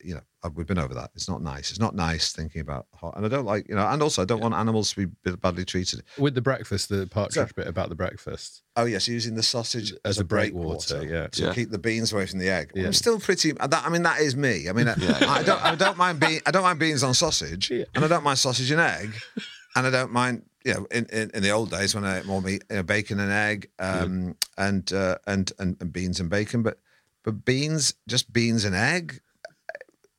you 0.02 0.14
know 0.14 0.20
we've 0.54 0.66
been 0.66 0.78
over 0.78 0.94
that. 0.94 1.10
It's 1.14 1.28
not 1.28 1.42
nice. 1.42 1.70
It's 1.70 1.78
not 1.78 1.94
nice 1.94 2.32
thinking 2.32 2.60
about 2.62 2.86
hot, 2.94 3.16
and 3.16 3.24
I 3.26 3.28
don't 3.28 3.44
like 3.44 3.68
you 3.68 3.74
know, 3.76 3.86
and 3.86 4.02
also 4.02 4.22
I 4.22 4.24
don't 4.24 4.40
want 4.40 4.54
animals 4.54 4.92
to 4.94 5.06
be 5.06 5.32
badly 5.36 5.64
treated. 5.64 6.02
With 6.16 6.34
the 6.34 6.40
breakfast, 6.40 6.88
the 6.88 7.06
partridge 7.06 7.48
So- 7.48 7.54
bit 7.54 7.66
about 7.66 7.88
the 7.90 7.94
breakfast. 7.94 8.62
Oh 8.76 8.86
yes, 8.86 9.06
using 9.08 9.34
the 9.34 9.42
sausage 9.42 9.92
As 10.04 10.18
a 10.18 10.24
breakwater, 10.24 11.04
yeah. 11.04 11.26
to 11.28 11.42
Yeah. 11.44 11.52
keep 11.54 11.70
the 11.70 11.78
beans 11.78 12.12
away 12.12 12.26
from 12.26 12.38
the 12.38 12.48
egg. 12.48 12.70
Yeah. 12.74 12.86
I'm 12.86 12.92
still 12.92 13.20
pretty. 13.20 13.52
That, 13.52 13.82
I 13.84 13.88
mean, 13.90 14.02
that 14.04 14.20
is 14.20 14.34
me. 14.36 14.68
I 14.68 14.72
mean, 14.72 14.88
I 14.88 15.42
don't. 15.42 15.62
I 15.64 15.74
don't 15.74 15.98
mind 15.98 16.18
bean. 16.20 16.40
I 16.46 16.50
don't 16.52 16.62
mind 16.62 16.78
beans 16.78 17.02
on 17.02 17.12
sausage, 17.14 17.70
Yeah. 17.70 17.84
and 17.94 18.04
I 18.04 18.08
don't 18.08 18.24
mind 18.24 18.38
sausage 18.38 18.70
and 18.70 18.80
egg, 18.80 19.12
and 19.74 19.86
I 19.86 19.90
don't 19.90 20.12
mind. 20.12 20.42
You 20.64 20.74
know, 20.74 20.86
in, 20.90 21.06
in, 21.06 21.30
in 21.32 21.42
the 21.42 21.50
old 21.50 21.70
days 21.70 21.94
when 21.94 22.04
I 22.04 22.18
ate 22.18 22.26
more 22.26 22.42
meat, 22.42 22.62
you 22.68 22.76
know, 22.76 22.82
bacon 22.82 23.20
and 23.20 23.32
egg, 23.32 23.70
um, 23.78 24.36
and, 24.58 24.92
uh, 24.92 25.16
and 25.26 25.50
and 25.58 25.76
and 25.80 25.92
beans 25.92 26.20
and 26.20 26.28
bacon, 26.28 26.62
but 26.62 26.78
but 27.24 27.44
beans, 27.44 27.94
just 28.06 28.30
beans 28.32 28.64
and 28.64 28.74
egg, 28.74 29.20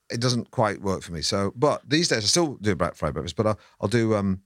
it 0.09 0.19
doesn't 0.19 0.49
quite 0.49 0.81
work 0.81 1.03
for 1.03 1.11
me. 1.11 1.21
So, 1.21 1.53
but 1.55 1.87
these 1.87 2.07
days 2.07 2.23
I 2.23 2.27
still 2.27 2.55
do 2.55 2.73
black 2.75 2.95
fried 2.95 3.13
breakfast, 3.13 3.35
but 3.35 3.45
I'll, 3.45 3.59
I'll 3.81 3.89
do 3.89 4.15
um, 4.15 4.41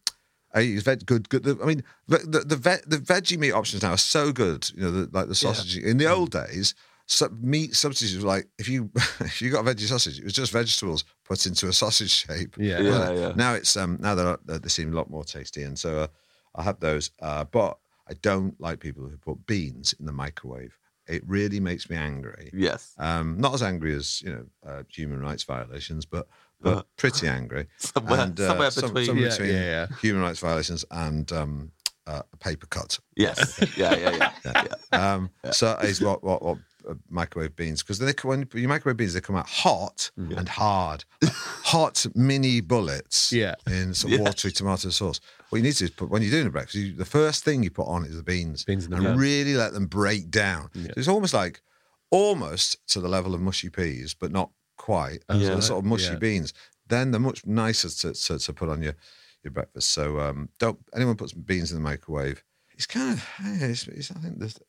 I 0.54 0.62
use 0.62 0.84
veg, 0.84 1.06
good, 1.06 1.30
good. 1.30 1.48
I 1.62 1.66
mean, 1.66 1.84
the 2.08 2.18
the 2.18 2.40
the, 2.40 2.56
ve- 2.56 2.84
the 2.86 2.98
veggie 2.98 3.38
meat 3.38 3.52
options 3.52 3.84
now 3.84 3.92
are 3.92 3.98
so 3.98 4.32
good. 4.32 4.70
You 4.76 4.84
know, 4.84 4.92
the, 4.92 5.10
like 5.12 5.28
the 5.28 5.36
sausage. 5.36 5.78
In 5.78 5.98
the 5.98 6.08
old 6.08 6.32
days, 6.32 6.76
so, 7.14 7.30
meat 7.42 7.76
substitutes 7.76 8.22
were 8.24 8.30
like 8.30 8.48
if 8.58 8.68
you 8.68 8.90
if 9.20 9.42
you 9.42 9.50
got 9.52 9.66
a 9.68 9.70
veggie 9.74 9.88
sausage, 9.88 10.20
it 10.20 10.24
was 10.24 10.34
just 10.34 10.52
vegetables 10.52 11.06
put 11.26 11.46
into 11.46 11.68
a 11.68 11.74
sausage 11.74 12.12
shape. 12.12 12.56
Yeah. 12.58 12.80
Yeah, 12.80 12.90
wasn't 12.90 13.20
yeah. 13.20 13.32
Now 13.36 13.54
it's 13.54 13.76
um 13.78 13.98
now 14.02 14.16
they're, 14.16 14.38
they 14.46 14.58
they 14.60 14.70
seem 14.70 14.92
a 14.94 14.96
lot 14.96 15.10
more 15.10 15.24
tasty, 15.24 15.64
and 15.64 15.78
so 15.78 16.00
uh, 16.00 16.08
I 16.56 16.64
have 16.64 16.80
those. 16.80 17.12
Uh, 17.22 17.44
but 17.46 17.78
I 18.10 18.14
don't 18.22 18.60
like 18.60 18.80
people 18.80 19.04
who 19.08 19.18
put 19.18 19.46
beans 19.48 19.94
in 20.00 20.06
the 20.06 20.12
microwave. 20.12 20.78
It 21.08 21.22
really 21.28 21.60
makes 21.60 21.90
me 21.90 21.98
angry. 21.98 22.50
Yes. 22.54 22.94
Um, 22.98 23.38
not 23.38 23.54
as 23.54 23.62
angry 23.64 23.94
as 23.96 24.22
you 24.22 24.32
know 24.34 24.46
uh, 24.66 24.84
human 24.90 25.20
rights 25.20 25.44
violations, 25.44 26.06
but 26.06 26.28
but 26.62 26.88
pretty 26.96 27.28
angry. 27.28 27.68
Somewhere- 27.78 28.22
And, 28.22 28.40
uh, 28.40 28.48
somewhere 28.48 28.72
some- 28.72 28.84
between- 28.94 29.06
somewhere 29.06 29.26
Yeah, 29.26 29.32
between 29.32 29.50
yeah, 29.50 29.88
yeah. 29.90 29.98
human 30.02 30.22
rights 30.22 30.40
violations 30.40 30.86
and 30.92 31.30
um, 31.34 31.72
uh, 32.08 32.22
a 32.32 32.38
paper 32.38 32.68
cut. 32.68 33.00
Yes. 33.18 33.60
Yeah, 33.78 33.96
yeah, 33.96 34.32
yeah. 34.46 34.64
yeah. 34.92 35.14
Um, 35.14 35.30
So 35.52 35.78
is 35.84 36.00
what 36.02 36.24
what 36.24 36.42
what 36.42 36.58
uh, 36.90 36.94
microwave 37.10 37.56
beans 37.56 37.82
because 37.84 38.00
they 38.00 38.14
come, 38.14 38.30
when 38.30 38.48
you 38.54 38.68
microwave 38.68 38.98
beans 38.98 39.14
they 39.14 39.22
come 39.22 39.36
out 39.36 39.48
hot 39.48 40.12
and 40.18 40.48
hard, 40.50 41.06
hot 41.24 42.06
mini 42.16 42.62
bullets. 42.62 43.32
Yeah. 43.32 43.56
in 43.68 43.94
some 43.94 44.20
watery 44.20 44.52
tomato 44.52 44.90
sauce. 44.90 45.20
What 45.50 45.58
you 45.58 45.64
need 45.64 45.74
to 45.74 45.80
do 45.80 45.86
is 45.86 45.92
put 45.92 46.10
when 46.10 46.22
you're 46.22 46.32
doing 46.32 46.48
a 46.48 46.50
breakfast, 46.50 46.76
you, 46.76 46.94
the 46.94 47.06
first 47.06 47.44
thing 47.44 47.64
you 47.64 47.70
put 47.72 47.88
on 47.88 48.06
is 48.06 48.16
the 48.16 48.24
beans. 48.24 48.64
Beans 48.66 48.86
and 48.88 49.18
really 49.20 49.54
let 49.56 49.74
them 49.74 49.86
break 49.88 50.30
down. 50.32 50.70
So 50.74 50.92
it's 50.98 51.08
almost 51.08 51.34
like 51.34 51.62
almost 52.10 52.86
to 52.90 53.00
the 53.00 53.08
level 53.08 53.34
of 53.34 53.42
mushy 53.42 53.70
peas, 53.70 54.14
but 54.14 54.32
not 54.32 54.50
quite. 54.78 55.24
So 55.30 55.60
sort 55.60 55.80
of 55.80 55.86
mushy 55.86 56.14
Yeah. 56.14 56.16
beans. 56.20 56.54
Then 56.88 57.12
they're 57.12 57.20
much 57.20 57.46
nicer 57.46 57.90
to, 57.90 58.14
to, 58.14 58.40
to 58.40 58.54
put 58.54 58.70
on 58.70 58.82
your 58.82 58.96
your 59.44 59.52
breakfast. 59.52 59.92
So 59.92 60.20
um, 60.20 60.50
don't 60.60 60.80
anyone 60.96 61.16
puts 61.18 61.34
beans 61.34 61.72
in 61.72 61.78
the 61.78 61.84
microwave. 61.84 62.44
It's 62.76 62.86
kind 62.88 63.14
of 63.14 63.30
it's, 63.62 63.88
it's, 63.88 64.12
I 64.12 64.16
think 64.16 64.40
there's 64.40 64.60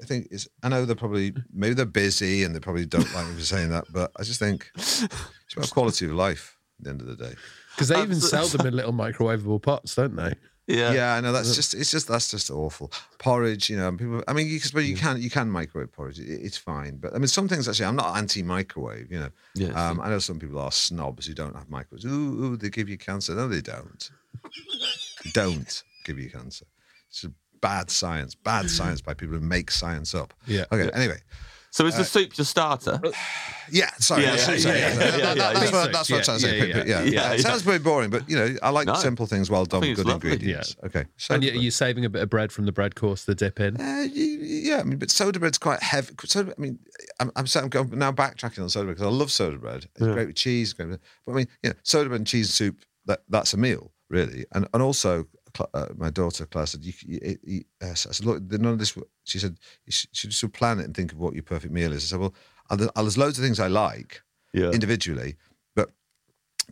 I 0.00 0.04
think 0.04 0.28
it's 0.30 0.48
I 0.62 0.68
know 0.68 0.84
they're 0.84 0.96
probably 0.96 1.32
maybe 1.52 1.74
they're 1.74 1.86
busy 1.86 2.44
and 2.44 2.54
they 2.54 2.60
probably 2.60 2.86
don't 2.86 3.12
like 3.14 3.28
me 3.28 3.34
for 3.34 3.42
saying 3.42 3.70
that, 3.70 3.84
but 3.92 4.10
I 4.18 4.22
just 4.22 4.38
think 4.38 4.70
it's 4.74 5.06
about 5.54 5.70
quality 5.70 6.06
of 6.06 6.12
life 6.12 6.56
at 6.78 6.84
the 6.84 6.90
end 6.90 7.00
of 7.00 7.06
the 7.06 7.16
day. 7.16 7.34
Because 7.74 7.88
they 7.88 8.02
even 8.02 8.20
sell 8.20 8.46
them 8.46 8.66
in 8.66 8.74
little 8.74 8.92
microwavable 8.92 9.62
pots, 9.62 9.94
don't 9.94 10.16
they? 10.16 10.34
Yeah. 10.66 10.92
Yeah, 10.92 11.14
I 11.14 11.20
know 11.20 11.32
that's 11.32 11.56
just 11.56 11.74
it's 11.74 11.90
just 11.90 12.06
that's 12.06 12.30
just 12.30 12.50
awful 12.50 12.92
porridge. 13.18 13.68
You 13.68 13.76
know, 13.76 13.90
people. 13.92 14.22
I 14.28 14.32
mean, 14.32 14.46
you, 14.46 14.60
but 14.72 14.84
you 14.84 14.96
can 14.96 15.20
you 15.20 15.28
can 15.28 15.50
microwave 15.50 15.92
porridge. 15.92 16.20
It, 16.20 16.28
it's 16.28 16.56
fine, 16.56 16.98
but 16.98 17.12
I 17.14 17.18
mean, 17.18 17.26
some 17.26 17.48
things 17.48 17.68
actually 17.68 17.86
I'm 17.86 17.96
not 17.96 18.16
anti-microwave. 18.16 19.10
You 19.10 19.20
know, 19.20 19.30
Yeah, 19.54 19.88
um, 19.88 20.00
I 20.00 20.08
know 20.10 20.20
some 20.20 20.38
people 20.38 20.60
are 20.60 20.70
snobs 20.70 21.26
who 21.26 21.34
don't 21.34 21.56
have 21.56 21.68
microwaves. 21.68 22.04
Ooh, 22.04 22.44
ooh, 22.44 22.56
they 22.56 22.70
give 22.70 22.88
you 22.88 22.98
cancer. 22.98 23.34
No, 23.34 23.48
they 23.48 23.60
don't. 23.60 24.10
Don't 25.32 25.82
give 26.04 26.18
you 26.18 26.30
cancer. 26.30 26.66
It's 27.08 27.22
just 27.22 27.34
bad 27.60 27.90
science. 27.90 28.34
Bad 28.34 28.70
science 28.70 29.00
by 29.00 29.14
people 29.14 29.34
who 29.34 29.40
make 29.40 29.70
science 29.70 30.14
up. 30.14 30.34
Yeah. 30.46 30.64
Okay. 30.72 30.90
Anyway. 30.94 31.18
So 31.72 31.86
is 31.86 31.96
the 31.96 32.04
soup 32.04 32.36
your 32.36 32.44
starter? 32.44 33.00
Yeah, 33.72 33.88
sorry. 34.00 34.24
Yeah, 34.24 34.34
that's 34.34 34.48
yeah, 34.48 34.48
what 34.48 34.54
I'm 34.54 34.60
saying. 34.60 34.98
yeah, 34.98 35.16
yeah, 35.16 35.34
That's 35.52 35.70
what 35.72 35.92
that's 35.92 36.10
what 36.10 36.18
I'm 36.18 36.24
trying 36.24 36.38
to 36.40 36.42
say. 36.44 36.58
Yeah, 36.58 36.64
Yeah, 36.64 36.76
yeah, 36.84 37.02
yeah. 37.04 37.10
yeah. 37.12 37.32
It 37.34 37.40
sounds 37.42 37.62
very 37.62 37.78
boring, 37.78 38.10
but 38.10 38.28
you 38.28 38.34
know, 38.36 38.56
I 38.64 38.70
like 38.70 38.88
No. 38.88 38.94
simple 38.94 39.26
things, 39.26 39.48
well 39.48 39.64
done, 39.64 39.82
think 39.82 39.94
good 39.94 40.06
lovely. 40.06 40.32
ingredients. 40.32 40.74
Okay. 40.82 41.04
So 41.16 41.34
and 41.36 41.44
you, 41.44 41.52
you're 41.52 41.70
saving 41.70 42.04
a 42.04 42.10
bit 42.10 42.20
of 42.20 42.28
bread 42.30 42.50
from 42.50 42.66
the 42.66 42.72
bread 42.72 42.96
course 42.96 43.24
to 43.26 43.34
dip 43.36 43.60
in. 43.60 43.80
Uh, 43.80 44.08
yeah, 44.12 44.78
I 44.80 44.82
mean, 44.82 44.98
but 44.98 45.08
soda 45.08 45.38
bread's 45.38 45.56
quite 45.58 45.80
heavy. 45.84 46.12
Soda, 46.24 46.52
I 46.58 46.60
mean, 46.60 46.80
I'm, 47.20 47.30
I'm, 47.36 47.44
I'm 47.54 47.68
going, 47.68 47.96
now 47.96 48.10
backtracking 48.10 48.60
on 48.60 48.68
soda 48.70 48.86
bread 48.86 48.96
because 48.96 49.06
I 49.06 49.16
love 49.16 49.30
soda 49.30 49.56
bread. 49.58 49.86
It's 49.94 50.04
great 50.04 50.26
with 50.26 50.34
cheese. 50.34 50.72
Great 50.72 50.88
with, 50.88 51.00
but 51.24 51.32
I 51.32 51.36
mean, 51.36 51.46
you 51.62 51.70
know, 51.70 51.76
soda 51.84 52.08
bread 52.08 52.18
and 52.22 52.26
cheese 52.26 52.46
and 52.48 52.54
soup. 52.54 52.80
That 53.06 53.20
that's 53.28 53.54
a 53.54 53.56
meal, 53.56 53.92
really. 54.08 54.46
And 54.52 54.66
and 54.74 54.82
also, 54.82 55.22
Cla- 55.22 55.28
uh, 55.74 55.86
my 55.96 56.10
daughter 56.10 56.46
Claire 56.46 56.66
said, 56.66 56.84
you, 56.84 56.92
you, 57.06 57.38
you, 57.42 57.64
uh, 57.82 57.90
I 57.90 57.94
said, 57.94 58.24
look, 58.26 58.42
none 58.50 58.72
of 58.72 58.78
this. 58.78 58.96
She 59.24 59.38
said, 59.38 59.58
should, 59.88 60.08
you 60.24 60.30
should 60.30 60.52
plan 60.52 60.78
it 60.80 60.84
and 60.84 60.94
think 60.94 61.12
of 61.12 61.18
what 61.18 61.34
your 61.34 61.42
perfect 61.42 61.72
meal 61.72 61.92
is. 61.92 62.04
I 62.04 62.06
said, 62.06 62.20
well, 62.20 62.34
uh, 62.70 62.86
uh, 62.96 63.02
there's 63.02 63.18
loads 63.18 63.38
of 63.38 63.44
things 63.44 63.60
I 63.60 63.68
like 63.68 64.22
Yeah. 64.52 64.70
individually, 64.70 65.36
but 65.74 65.90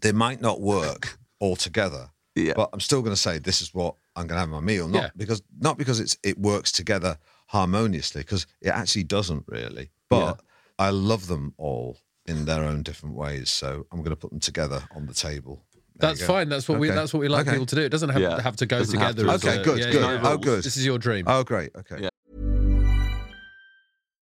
they 0.01 0.13
might 0.13 0.41
not 0.41 0.61
work 0.61 1.19
all 1.41 1.57
together. 1.57 2.11
Yeah. 2.35 2.53
But 2.55 2.71
I'm 2.73 2.81
still 2.81 3.03
going 3.03 3.15
to 3.15 3.21
say 3.21 3.39
this 3.39 3.61
is 3.61 3.75
what 3.75 3.97
I'm 4.15 4.27
going 4.27 4.37
to 4.37 4.41
have 4.41 4.49
my 4.49 4.61
meal, 4.61 4.87
not 4.89 5.03
Yeah. 5.03 5.11
because 5.17 5.43
not 5.59 5.77
because 5.79 5.99
it's 6.01 6.17
it 6.23 6.39
works 6.39 6.71
together 6.73 7.19
harmoniously, 7.49 8.21
because 8.23 8.47
it 8.61 8.69
actually 8.69 9.05
doesn't 9.05 9.45
really. 9.49 9.91
But 10.09 10.41
I 10.79 10.91
love 10.91 11.27
them 11.27 11.55
all 11.57 11.99
in 12.27 12.45
their 12.45 12.63
own 12.63 12.83
different 12.83 13.17
ways, 13.17 13.51
so 13.51 13.87
I'm 13.91 13.99
going 13.99 14.11
to 14.11 14.17
put 14.17 14.31
them 14.31 14.39
together 14.41 14.83
on 14.95 15.07
the 15.07 15.15
table. 15.15 15.65
There 15.99 16.11
you 16.11 16.17
That's 16.17 16.27
fine. 16.27 16.49
That's 16.49 16.69
what 16.69 16.79
we. 16.79 16.89
That's 16.89 17.13
what 17.13 17.21
we 17.21 17.29
like 17.29 17.43
Okay. 17.47 17.53
people 17.53 17.67
to 17.67 17.75
do. 17.77 17.83
It 17.83 17.89
doesn't 17.89 18.11
have, 18.11 18.23
Yeah. 18.23 18.41
have 18.41 18.57
to 18.57 18.67
go 18.67 18.79
Doesn't 18.79 18.99
have 19.01 19.17
together. 19.17 19.39
to. 19.39 19.49
Okay, 19.49 19.63
good, 19.65 19.79
yeah, 19.79 19.91
good. 19.91 20.03
yeah. 20.03 20.21
Oh, 20.31 20.37
good. 20.39 20.63
This 20.63 20.77
is 20.77 20.87
your 20.87 20.99
dream. 20.99 21.25
Oh, 21.27 21.43
great. 21.43 21.71
Okay. 21.77 22.09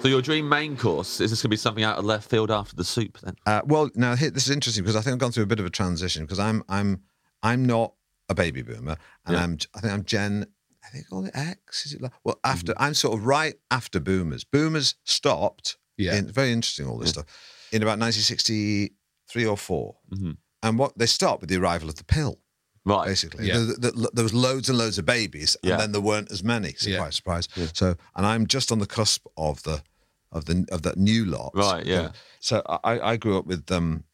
So 0.00 0.08
your 0.08 0.22
dream 0.22 0.48
main 0.48 0.78
course 0.78 1.20
is 1.20 1.30
this 1.30 1.40
going 1.42 1.48
to 1.50 1.54
be 1.54 1.56
something 1.58 1.84
out 1.84 1.98
of 1.98 2.06
left 2.06 2.30
field 2.30 2.50
after 2.50 2.74
the 2.74 2.84
soup 2.84 3.18
then? 3.20 3.34
Uh, 3.44 3.60
well, 3.66 3.90
now 3.94 4.16
here, 4.16 4.30
this 4.30 4.44
is 4.46 4.50
interesting 4.50 4.82
because 4.82 4.96
I 4.96 5.02
think 5.02 5.12
I've 5.12 5.18
gone 5.18 5.30
through 5.30 5.42
a 5.42 5.46
bit 5.46 5.60
of 5.60 5.66
a 5.66 5.70
transition 5.70 6.22
because 6.24 6.38
I'm 6.38 6.62
I'm 6.70 7.02
I'm 7.42 7.66
not 7.66 7.92
a 8.30 8.34
baby 8.34 8.62
boomer, 8.62 8.96
and 9.26 9.36
Yeah. 9.36 9.42
I'm 9.42 9.58
I 9.74 9.80
think 9.80 9.92
I'm 9.92 10.04
Gen. 10.04 10.46
I 10.82 10.88
think 10.88 11.04
all 11.12 11.20
the 11.20 11.36
X 11.38 11.84
is 11.84 11.92
it 11.92 12.00
like 12.00 12.12
well 12.24 12.40
after 12.44 12.72
Mm-hmm. 12.72 12.82
I'm 12.82 12.94
sort 12.94 13.18
of 13.18 13.26
right 13.26 13.54
after 13.70 14.00
boomers. 14.00 14.42
Boomers 14.42 14.94
stopped. 15.04 15.76
Yeah. 15.98 16.16
In, 16.16 16.28
very 16.28 16.50
interesting 16.50 16.86
all 16.86 16.96
this 16.96 17.10
stuff 17.10 17.26
in 17.70 17.82
about 17.82 17.98
1963 17.98 19.44
or 19.46 19.58
4 19.58 19.96
Mhm. 20.14 20.36
and 20.62 20.78
what 20.78 20.96
they 20.96 21.04
stopped 21.04 21.42
with 21.42 21.50
the 21.50 21.58
arrival 21.58 21.90
of 21.90 21.96
the 21.96 22.04
pill. 22.04 22.38
Right. 22.86 23.06
Basically, 23.06 23.46
Yeah. 23.48 23.58
There- 23.78 23.92
there- 23.92 24.08
there 24.14 24.24
was 24.24 24.32
loads 24.32 24.70
and 24.70 24.78
loads 24.78 24.96
of 24.96 25.04
babies, 25.04 25.58
and 25.62 25.68
Yeah. 25.70 25.76
then 25.76 25.92
there 25.92 26.00
weren't 26.00 26.32
as 26.32 26.42
many. 26.42 26.72
Surprise, 26.72 26.86
Yeah. 26.86 27.10
surprise. 27.10 27.48
So, 27.74 27.96
and 28.16 28.24
I'm 28.24 28.46
just 28.46 28.72
on 28.72 28.78
the 28.78 28.86
cusp 28.86 29.26
of 29.36 29.62
the 29.64 29.82
of 30.32 30.44
the 30.44 30.66
of 30.70 30.82
that 30.82 30.96
new 30.96 31.24
lot. 31.24 31.52
Right, 31.54 31.84
yeah. 31.84 32.12
So 32.40 32.62
I, 32.84 33.00
I 33.00 33.16
grew 33.16 33.38
up 33.38 33.46
with 33.46 33.70
um, 33.70 34.04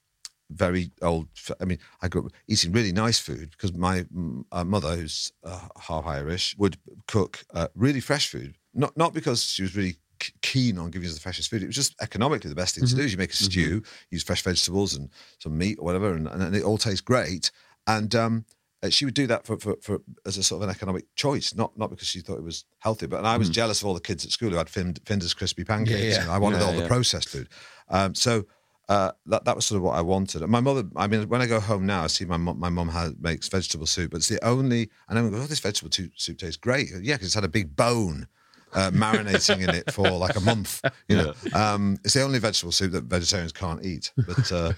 very 0.51 0.91
old. 1.03 1.29
I 1.61 1.65
mean, 1.65 1.79
I 2.03 2.09
grew 2.09 2.27
up 2.27 2.33
eating 2.49 2.73
really 2.73 2.93
nice 2.93 3.19
food 3.19 3.51
because 3.51 3.75
my 3.75 4.07
uh, 4.53 4.65
mother, 4.65 4.97
who's 4.97 5.33
uh, 5.45 5.69
half 5.81 6.07
Irish, 6.07 6.57
would 6.59 6.79
cook 7.07 7.45
uh, 7.55 7.69
really 7.75 8.01
fresh 8.01 8.29
food. 8.29 8.57
Not 8.75 8.97
not 8.97 9.15
because 9.15 9.45
she 9.45 9.63
was 9.63 9.77
really 9.77 9.97
keen 10.41 10.79
on 10.79 10.91
giving 10.91 11.09
us 11.09 11.15
the 11.15 11.21
freshest 11.21 11.51
food. 11.51 11.63
It 11.63 11.67
was 11.67 11.77
just 11.77 11.95
economically 12.01 12.49
the 12.49 12.57
best 12.57 12.75
thing 12.75 12.87
to 12.87 12.95
do. 12.95 13.03
Is 13.03 13.13
you 13.13 13.19
make 13.19 13.33
a 13.33 13.37
stew, 13.37 13.83
use 14.11 14.23
fresh 14.23 14.43
vegetables 14.43 14.95
and 14.95 15.11
some 15.39 15.57
meat 15.59 15.79
or 15.79 15.85
whatever, 15.85 16.15
and, 16.15 16.27
and 16.27 16.57
it 16.57 16.65
all 16.65 16.79
tastes 16.79 17.01
great. 17.01 17.51
And 17.87 18.15
um, 18.15 18.45
uh, 18.87 18.91
she 18.91 19.05
would 19.05 19.15
do 19.15 19.27
that 19.27 19.47
for, 19.47 19.59
for, 19.59 19.77
for 19.83 20.01
as 20.25 20.37
a 20.39 20.43
sort 20.43 20.63
of 20.63 20.69
an 20.69 20.75
economic 20.75 21.05
choice, 21.15 21.55
not 21.55 21.77
not 21.79 21.91
because 21.91 22.09
she 22.09 22.21
thought 22.21 22.39
it 22.39 22.45
was 22.45 22.65
healthy. 22.79 23.07
But 23.07 23.19
and 23.19 23.27
I 23.27 23.37
was 23.37 23.49
jealous 23.51 23.81
of 23.83 23.87
all 23.89 23.95
the 23.95 24.01
kids 24.01 24.25
at 24.25 24.31
school 24.33 24.51
who 24.51 24.57
had 24.57 24.69
Find, 24.69 25.03
Findus 25.05 25.35
crispy 25.37 25.65
pancakes. 25.65 26.17
yeah. 26.17 26.23
and 26.23 26.31
I 26.31 26.39
wanted 26.39 26.59
Yeah, 26.61 26.67
all 26.67 26.75
yeah. 26.75 26.83
the 26.83 26.89
processed 26.89 27.29
food. 27.29 27.49
Um, 27.89 28.15
so 28.15 28.47
uh, 28.89 29.13
that 29.27 29.45
that 29.45 29.57
was 29.57 29.67
sort 29.67 29.77
of 29.77 29.83
what 29.83 29.97
I 29.97 30.01
wanted. 30.03 30.43
And 30.43 30.51
my 30.51 30.61
mother, 30.61 30.85
I 30.97 31.07
mean, 31.09 31.29
when 31.29 31.43
I 31.43 31.47
go 31.47 31.61
home 31.61 31.87
now, 31.87 32.05
I 32.05 32.07
see 32.07 32.25
my 32.25 32.37
mum, 32.37 32.59
my 32.59 32.69
mum 32.69 32.89
has, 32.89 33.15
makes 33.21 33.49
vegetable 33.49 33.87
soup, 33.87 34.11
but 34.13 34.19
it's 34.19 34.29
the 34.29 34.43
only. 34.45 34.89
And 35.09 35.19
I'm 35.19 35.29
going, 35.31 35.43
oh, 35.43 35.47
this 35.47 35.61
vegetable 35.61 35.91
soup, 35.91 36.13
soup 36.17 36.39
tastes 36.39 36.57
great. 36.57 36.89
Yeah, 37.03 37.15
because 37.15 37.27
it's 37.29 37.35
had 37.35 37.45
a 37.45 37.49
big 37.49 37.75
bone. 37.77 38.29
Uh, 38.73 38.91
marinating 38.91 39.63
in 39.63 39.71
it 39.71 39.91
for 39.93 40.11
like 40.11 40.37
a 40.37 40.41
month, 40.41 40.85
you 41.09 41.17
know. 41.17 41.33
Um, 41.55 41.97
it's 42.05 42.13
the 42.13 42.21
only 42.21 42.39
vegetable 42.39 42.73
soup 42.73 42.93
that 42.93 43.05
vegetarians 43.05 43.53
can't 43.53 43.83
eat. 43.87 44.13
But 44.17 44.53
uh, 44.53 44.73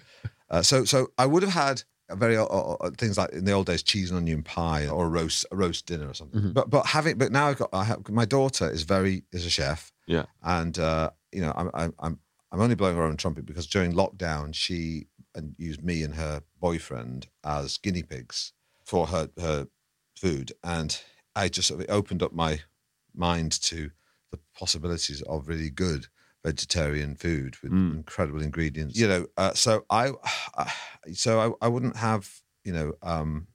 uh, 0.50 0.62
so, 0.62 0.84
so 0.84 1.09
I 1.18 1.26
would 1.26 1.42
have 1.42 1.52
had 1.52 1.82
very 2.16 2.36
things 2.96 3.18
like 3.18 3.30
in 3.32 3.44
the 3.44 3.52
old 3.52 3.66
days, 3.66 3.82
cheese 3.82 4.11
and 4.11 4.18
onion 4.18 4.42
pie 4.42 4.86
or 4.88 5.06
a 5.06 5.09
roast, 5.09 5.44
a 5.52 5.56
roast 5.56 5.86
dinner 5.86 6.09
or 6.09 6.14
something. 6.14 6.52
But 6.52 6.70
but 6.70 6.86
having, 6.86 7.18
but 7.18 7.32
now 7.32 7.48
I've 7.48 7.59
got, 7.59 7.68
I 7.72 7.84
have, 7.84 8.09
my 8.09 8.24
daughter 8.24 8.70
is 8.70 8.82
very 8.82 9.24
is 9.32 9.44
a 9.44 9.50
chef, 9.50 9.92
Yeah. 10.06 10.24
and 10.42 10.78
uh, 10.78 11.11
you 11.32 11.40
know 11.42 11.52
I'm 11.54 11.70
I'm 11.74 11.94
I'm 11.98 12.18
I'm 12.50 12.61
only 12.61 12.74
blowing 12.76 12.96
her 12.96 13.02
own 13.02 13.16
trumpet 13.18 13.44
because 13.46 13.66
during 13.66 13.92
lockdown 13.92 14.54
she 14.54 15.06
and 15.34 15.54
used 15.59 15.82
me 15.84 16.02
and 16.02 16.14
her 16.14 16.42
boyfriend 16.61 17.28
as 17.44 17.76
guinea 17.78 18.02
pigs 18.02 18.52
for 18.84 19.06
her 19.09 19.28
her 19.38 19.68
food, 20.16 20.52
and 20.64 21.00
I 21.36 21.48
just 21.48 21.68
sort 21.68 21.80
of 21.80 21.84
it 21.88 21.92
opened 21.92 22.22
up 22.22 22.32
my 22.32 22.61
mind 23.14 23.52
to 23.62 23.90
the 24.30 24.38
possibilities 24.59 25.22
of 25.22 25.48
really 25.48 25.70
good 25.70 26.06
vegetarian 26.45 27.14
food 27.14 27.57
with 27.62 27.72
incredible 27.72 28.43
ingredients. 28.43 28.99
You 28.99 29.09
know, 29.09 29.26
uh, 29.36 29.53
so 29.55 29.84
I, 29.91 30.12
so 31.12 31.57
I, 31.61 31.66
I 31.66 31.68
wouldn't 31.68 31.97
have 31.97 32.30
you 32.64 32.72
know. 32.72 32.93
Um, 33.03 33.49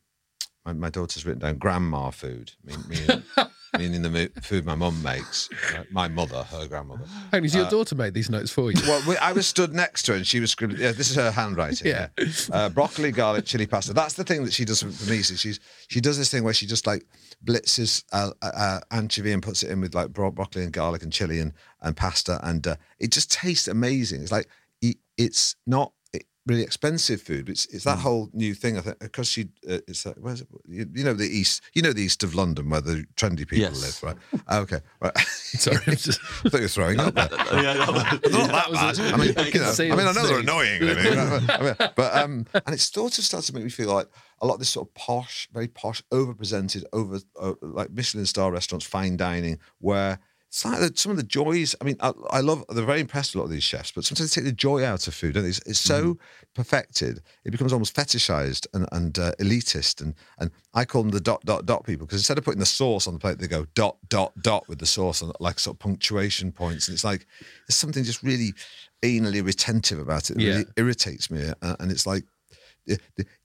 my, 0.65 0.71
my 0.71 0.89
daughter's 0.89 1.25
written 1.25 1.41
down 1.41 1.57
grandma 1.57 2.09
food, 2.09 2.53
mean, 2.63 2.83
meaning, 2.87 3.23
meaning 3.77 4.01
the 4.01 4.31
food 4.41 4.65
my 4.65 4.75
mum 4.75 5.01
makes. 5.01 5.49
My 5.91 6.07
mother, 6.07 6.43
her 6.43 6.67
grandmother. 6.67 7.05
Hang 7.31 7.43
on, 7.43 7.49
your 7.49 7.69
daughter 7.69 7.95
made 7.95 8.13
these 8.13 8.29
notes 8.29 8.51
for 8.51 8.71
you? 8.71 8.81
Well, 8.85 9.01
we, 9.07 9.17
I 9.17 9.31
was 9.31 9.47
stood 9.47 9.73
next 9.73 10.03
to 10.03 10.11
her 10.11 10.17
and 10.17 10.27
she 10.27 10.39
was 10.39 10.51
scribbling. 10.51 10.81
Yeah, 10.81 10.91
this 10.91 11.09
is 11.09 11.15
her 11.15 11.31
handwriting. 11.31 11.87
Yeah. 11.87 12.07
Uh, 12.51 12.69
broccoli, 12.69 13.11
garlic, 13.11 13.45
chili 13.45 13.65
pasta. 13.65 13.93
That's 13.93 14.13
the 14.13 14.23
thing 14.23 14.43
that 14.45 14.53
she 14.53 14.65
does 14.65 14.81
for 14.81 15.09
me. 15.09 15.21
So 15.21 15.35
she's 15.35 15.59
she 15.87 16.01
does 16.01 16.17
this 16.17 16.29
thing 16.29 16.43
where 16.43 16.53
she 16.53 16.65
just 16.65 16.87
like 16.87 17.05
blitzes 17.43 18.03
uh, 18.11 18.31
uh, 18.41 18.51
uh, 18.55 18.79
anchovy 18.91 19.31
and 19.31 19.43
puts 19.43 19.63
it 19.63 19.71
in 19.71 19.81
with 19.81 19.93
like 19.95 20.09
bro- 20.11 20.31
broccoli 20.31 20.63
and 20.63 20.73
garlic 20.73 21.03
and 21.03 21.11
chili 21.11 21.39
and, 21.39 21.53
and 21.81 21.95
pasta, 21.95 22.39
and 22.43 22.65
uh, 22.67 22.75
it 22.99 23.11
just 23.11 23.31
tastes 23.31 23.67
amazing. 23.67 24.21
It's 24.21 24.31
like 24.31 24.47
it, 24.81 24.97
it's 25.17 25.55
not 25.65 25.93
really 26.45 26.61
expensive 26.63 27.21
food. 27.21 27.45
But 27.45 27.51
it's 27.53 27.65
it's 27.67 27.83
that 27.85 27.99
whole 27.99 28.29
new 28.33 28.53
thing. 28.53 28.77
I 28.77 28.81
think 28.81 28.99
because 28.99 29.27
she 29.29 29.43
uh, 29.69 29.79
it's 29.87 30.05
like 30.05 30.15
where's 30.19 30.41
it? 30.41 30.47
You, 30.67 30.87
you 30.93 31.03
know 31.03 31.13
the 31.13 31.25
east. 31.27 31.61
You 31.73 31.81
know 31.81 31.93
the 31.93 32.01
east 32.03 32.23
of 32.23 32.35
London 32.35 32.69
where 32.69 32.81
the 32.81 33.05
trendy 33.15 33.39
people 33.47 33.57
Yes. 33.59 33.81
live, 34.03 34.03
right? 34.33 34.41
Ah, 34.47 34.59
Okay, 34.59 34.79
right. 35.01 35.17
Sorry, 35.63 35.77
I'm 35.87 35.95
just- 35.95 36.19
I 36.45 36.49
thought 36.49 36.57
you 36.57 36.61
were 36.63 36.67
throwing 36.67 36.99
up. 36.99 37.13
There. 37.15 37.27
yeah, 37.31 37.73
Not 37.73 37.93
that 37.93 38.69
bad. 38.73 38.99
a- 38.99 39.03
I 39.13 39.17
mean, 39.17 39.33
I 39.37 39.47
you 39.53 39.59
know, 39.59 39.73
I 39.77 39.95
mean, 39.97 40.07
I 40.07 40.11
know 40.11 40.27
they're 40.27 40.39
annoying, 40.39 40.81
I 40.83 41.61
mean, 41.63 41.75
but 41.95 42.15
um, 42.17 42.45
and 42.65 42.73
it 42.75 42.79
sort 42.79 43.17
of 43.17 43.23
started 43.23 43.47
to 43.47 43.53
make 43.55 43.63
me 43.63 43.69
feel 43.69 43.93
like 43.93 44.07
a 44.41 44.45
lot 44.47 44.55
of 44.55 44.59
this 44.59 44.69
sort 44.69 44.87
of 44.89 44.93
posh, 44.95 45.47
very 45.53 45.67
posh, 45.69 46.03
over-presented, 46.11 46.85
over 46.91 47.19
uh, 47.39 47.53
like 47.61 47.91
Michelin 47.91 48.25
star 48.25 48.51
restaurants, 48.51 48.85
fine 48.85 49.15
dining, 49.15 49.59
where 49.79 50.19
it's 50.53 50.63
like 50.65 50.79
the, 50.79 50.91
some 50.95 51.09
of 51.09 51.17
the 51.17 51.23
joys. 51.23 51.75
I 51.81 51.83
mean, 51.83 51.95
I, 51.99 52.13
I 52.29 52.41
love. 52.41 52.63
They're 52.69 52.85
very 52.85 52.99
impressed 53.01 53.33
with 53.33 53.37
a 53.37 53.39
lot 53.39 53.45
of 53.45 53.51
these 53.51 53.63
chefs, 53.63 53.91
but 53.91 54.05
sometimes 54.05 54.31
they 54.31 54.39
take 54.39 54.45
the 54.47 54.55
joy 54.55 54.85
out 54.85 55.07
of 55.07 55.15
food. 55.15 55.35
And 55.35 55.47
it's, 55.47 55.59
it's 55.65 55.79
so 55.79 56.19
perfected, 56.53 57.21
it 57.43 57.49
becomes 57.49 57.73
almost 57.73 57.95
fetishized 57.95 58.67
and, 58.75 58.87
and 58.91 59.17
uh, 59.17 59.31
elitist. 59.39 59.99
And 59.99 60.13
and 60.37 60.51
I 60.75 60.85
call 60.85 61.01
them 61.01 61.09
the 61.09 61.19
dot 61.19 61.43
dot 61.43 61.65
dot 61.65 61.85
people 61.85 62.05
because 62.05 62.19
instead 62.19 62.37
of 62.37 62.43
putting 62.45 62.59
the 62.59 62.67
sauce 62.67 63.07
on 63.07 63.15
the 63.15 63.19
plate, 63.19 63.39
they 63.39 63.47
go 63.47 63.65
dot 63.73 63.97
dot 64.09 64.31
dot 64.43 64.69
with 64.69 64.77
the 64.77 64.85
sauce 64.85 65.23
on 65.23 65.31
like 65.39 65.57
sort 65.57 65.73
of 65.75 65.79
punctuation 65.79 66.51
points. 66.51 66.87
And 66.87 66.93
it's 66.93 67.03
like 67.03 67.25
there's 67.67 67.75
something 67.75 68.03
just 68.03 68.21
really 68.21 68.53
anally 69.01 69.43
retentive 69.43 69.97
about 69.97 70.29
it. 70.29 70.37
It 70.37 70.41
Yeah. 70.43 70.49
really 70.51 70.65
irritates 70.77 71.31
me, 71.31 71.51
uh, 71.63 71.75
and 71.79 71.91
it's 71.91 72.05
like. 72.05 72.25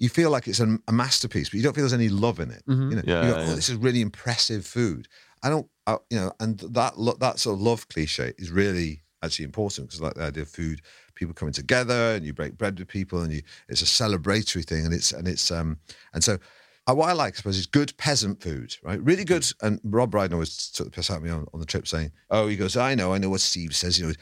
You 0.01 0.09
feel 0.09 0.31
like 0.31 0.49
it's 0.49 0.59
a, 0.59 0.79
masterpiece, 0.91 1.49
but 1.49 1.55
you 1.59 1.63
don't 1.63 1.73
feel 1.73 1.83
there's 1.83 1.93
any 1.93 2.09
love 2.09 2.41
in 2.41 2.51
it. 2.51 2.65
You 2.67 2.75
know, 2.75 3.03
Yeah, 3.07 3.23
you 3.25 3.31
go, 3.33 3.37
oh, 3.39 3.47
yeah. 3.47 3.55
this 3.55 3.69
is 3.69 3.77
really 3.77 4.01
impressive 4.01 4.67
food. 4.67 5.07
I 5.45 5.49
don't, 5.49 5.69
I, 5.89 5.97
you 6.11 6.19
know, 6.19 6.33
and 6.41 6.59
that 6.61 6.99
lo- 6.99 7.17
that 7.21 7.39
sort 7.39 7.55
of 7.57 7.61
love 7.63 7.89
cliche 7.89 8.33
is 8.39 8.51
really 8.51 9.03
actually 9.23 9.47
important 9.47 9.89
because 9.89 10.01
like 10.01 10.15
the 10.15 10.25
idea 10.25 10.43
of 10.45 10.49
food, 10.49 10.81
people 11.15 11.35
coming 11.35 11.55
together 11.55 12.15
and 12.15 12.25
you 12.25 12.33
break 12.33 12.57
bread 12.57 12.79
with 12.79 12.89
people 12.89 13.23
and 13.23 13.33
you, 13.33 13.43
it's 13.69 13.83
a 13.83 13.85
celebratory 13.85 14.65
thing 14.65 14.85
and 14.85 14.95
it's 14.95 15.13
and 15.13 15.27
it's 15.27 15.51
um 15.51 15.79
and 16.15 16.23
so. 16.23 16.39
uh, 16.89 16.95
what 16.95 17.11
I 17.11 17.13
like, 17.13 17.35
I 17.35 17.37
suppose, 17.37 17.59
is 17.59 17.67
good 17.67 17.93
peasant 17.99 18.41
food, 18.43 18.75
right? 18.83 19.03
Really 19.03 19.25
good. 19.25 19.45
And 19.61 19.79
Rob 19.85 20.11
Brydon 20.11 20.33
always 20.35 20.71
took 20.71 20.87
the 20.87 20.91
piss 20.91 21.11
out 21.11 21.19
of 21.19 21.23
me 21.23 21.29
on, 21.31 21.47
on 21.53 21.61
the 21.61 21.67
trip 21.67 21.87
saying, 21.87 22.13
Oh, 22.31 22.47
he 22.49 22.57
goes, 22.57 22.77
I 22.79 22.95
know, 22.95 23.13
I 23.13 23.19
know 23.19 23.29
what 23.29 23.43
Steve 23.43 23.75
says, 23.77 23.99
you 23.99 24.07
know, 24.07 24.15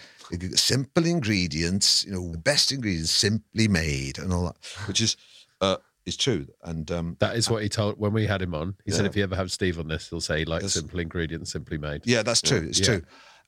simple 0.57 1.07
ingredients, 1.07 2.05
you 2.05 2.13
know, 2.13 2.35
best 2.39 2.73
ingredients, 2.73 3.13
simply 3.13 3.69
made, 3.69 4.19
and 4.19 4.33
all 4.33 4.47
that, 4.47 4.57
which 4.89 5.01
is 5.01 5.17
uh, 5.61 5.77
is 6.07 6.17
true. 6.17 6.47
And 6.63 6.91
um, 6.91 7.17
That 7.21 7.37
is 7.37 7.51
what 7.51 7.63
he 7.63 7.69
told 7.69 7.99
when 7.99 8.13
we 8.13 8.27
had 8.27 8.41
him 8.41 8.55
on. 8.55 8.77
He 8.85 8.91
said 8.93 9.05
if 9.07 9.17
you 9.17 9.23
ever 9.23 9.37
have 9.37 9.51
Steve 9.53 9.79
on 9.79 9.89
this, 9.89 10.09
he'll 10.09 10.21
say 10.21 10.39
he 10.41 10.45
likes 10.45 10.73
simple 10.73 11.01
ingredients, 11.01 11.53
simply 11.53 11.77
made. 11.79 12.03
Yeah, 12.07 12.23
that's 12.23 12.41
true. 12.41 12.65
It's 12.69 12.79
Yeah. 12.81 12.87
true. 12.87 13.03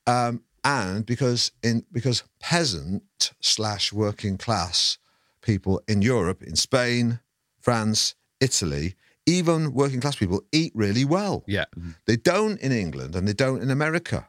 Um, 0.06 0.42
and 0.64 1.06
because 1.06 1.52
in 1.62 1.84
because 1.92 2.24
peasant 2.40 3.32
slash 3.40 3.92
working 3.92 4.36
class 4.36 4.98
people 5.40 5.80
in 5.86 6.02
Europe, 6.02 6.42
in 6.42 6.56
Spain, 6.56 7.20
France, 7.60 8.14
Italy, 8.40 8.94
even 9.24 9.72
working 9.72 10.00
class 10.00 10.16
people 10.16 10.42
eat 10.52 10.72
really 10.74 11.04
well. 11.04 11.44
Yeah. 11.46 11.66
They 12.06 12.16
don't 12.16 12.60
in 12.60 12.72
England 12.72 13.14
and 13.14 13.26
they 13.28 13.32
don't 13.34 13.62
in 13.62 13.70
America. 13.70 14.28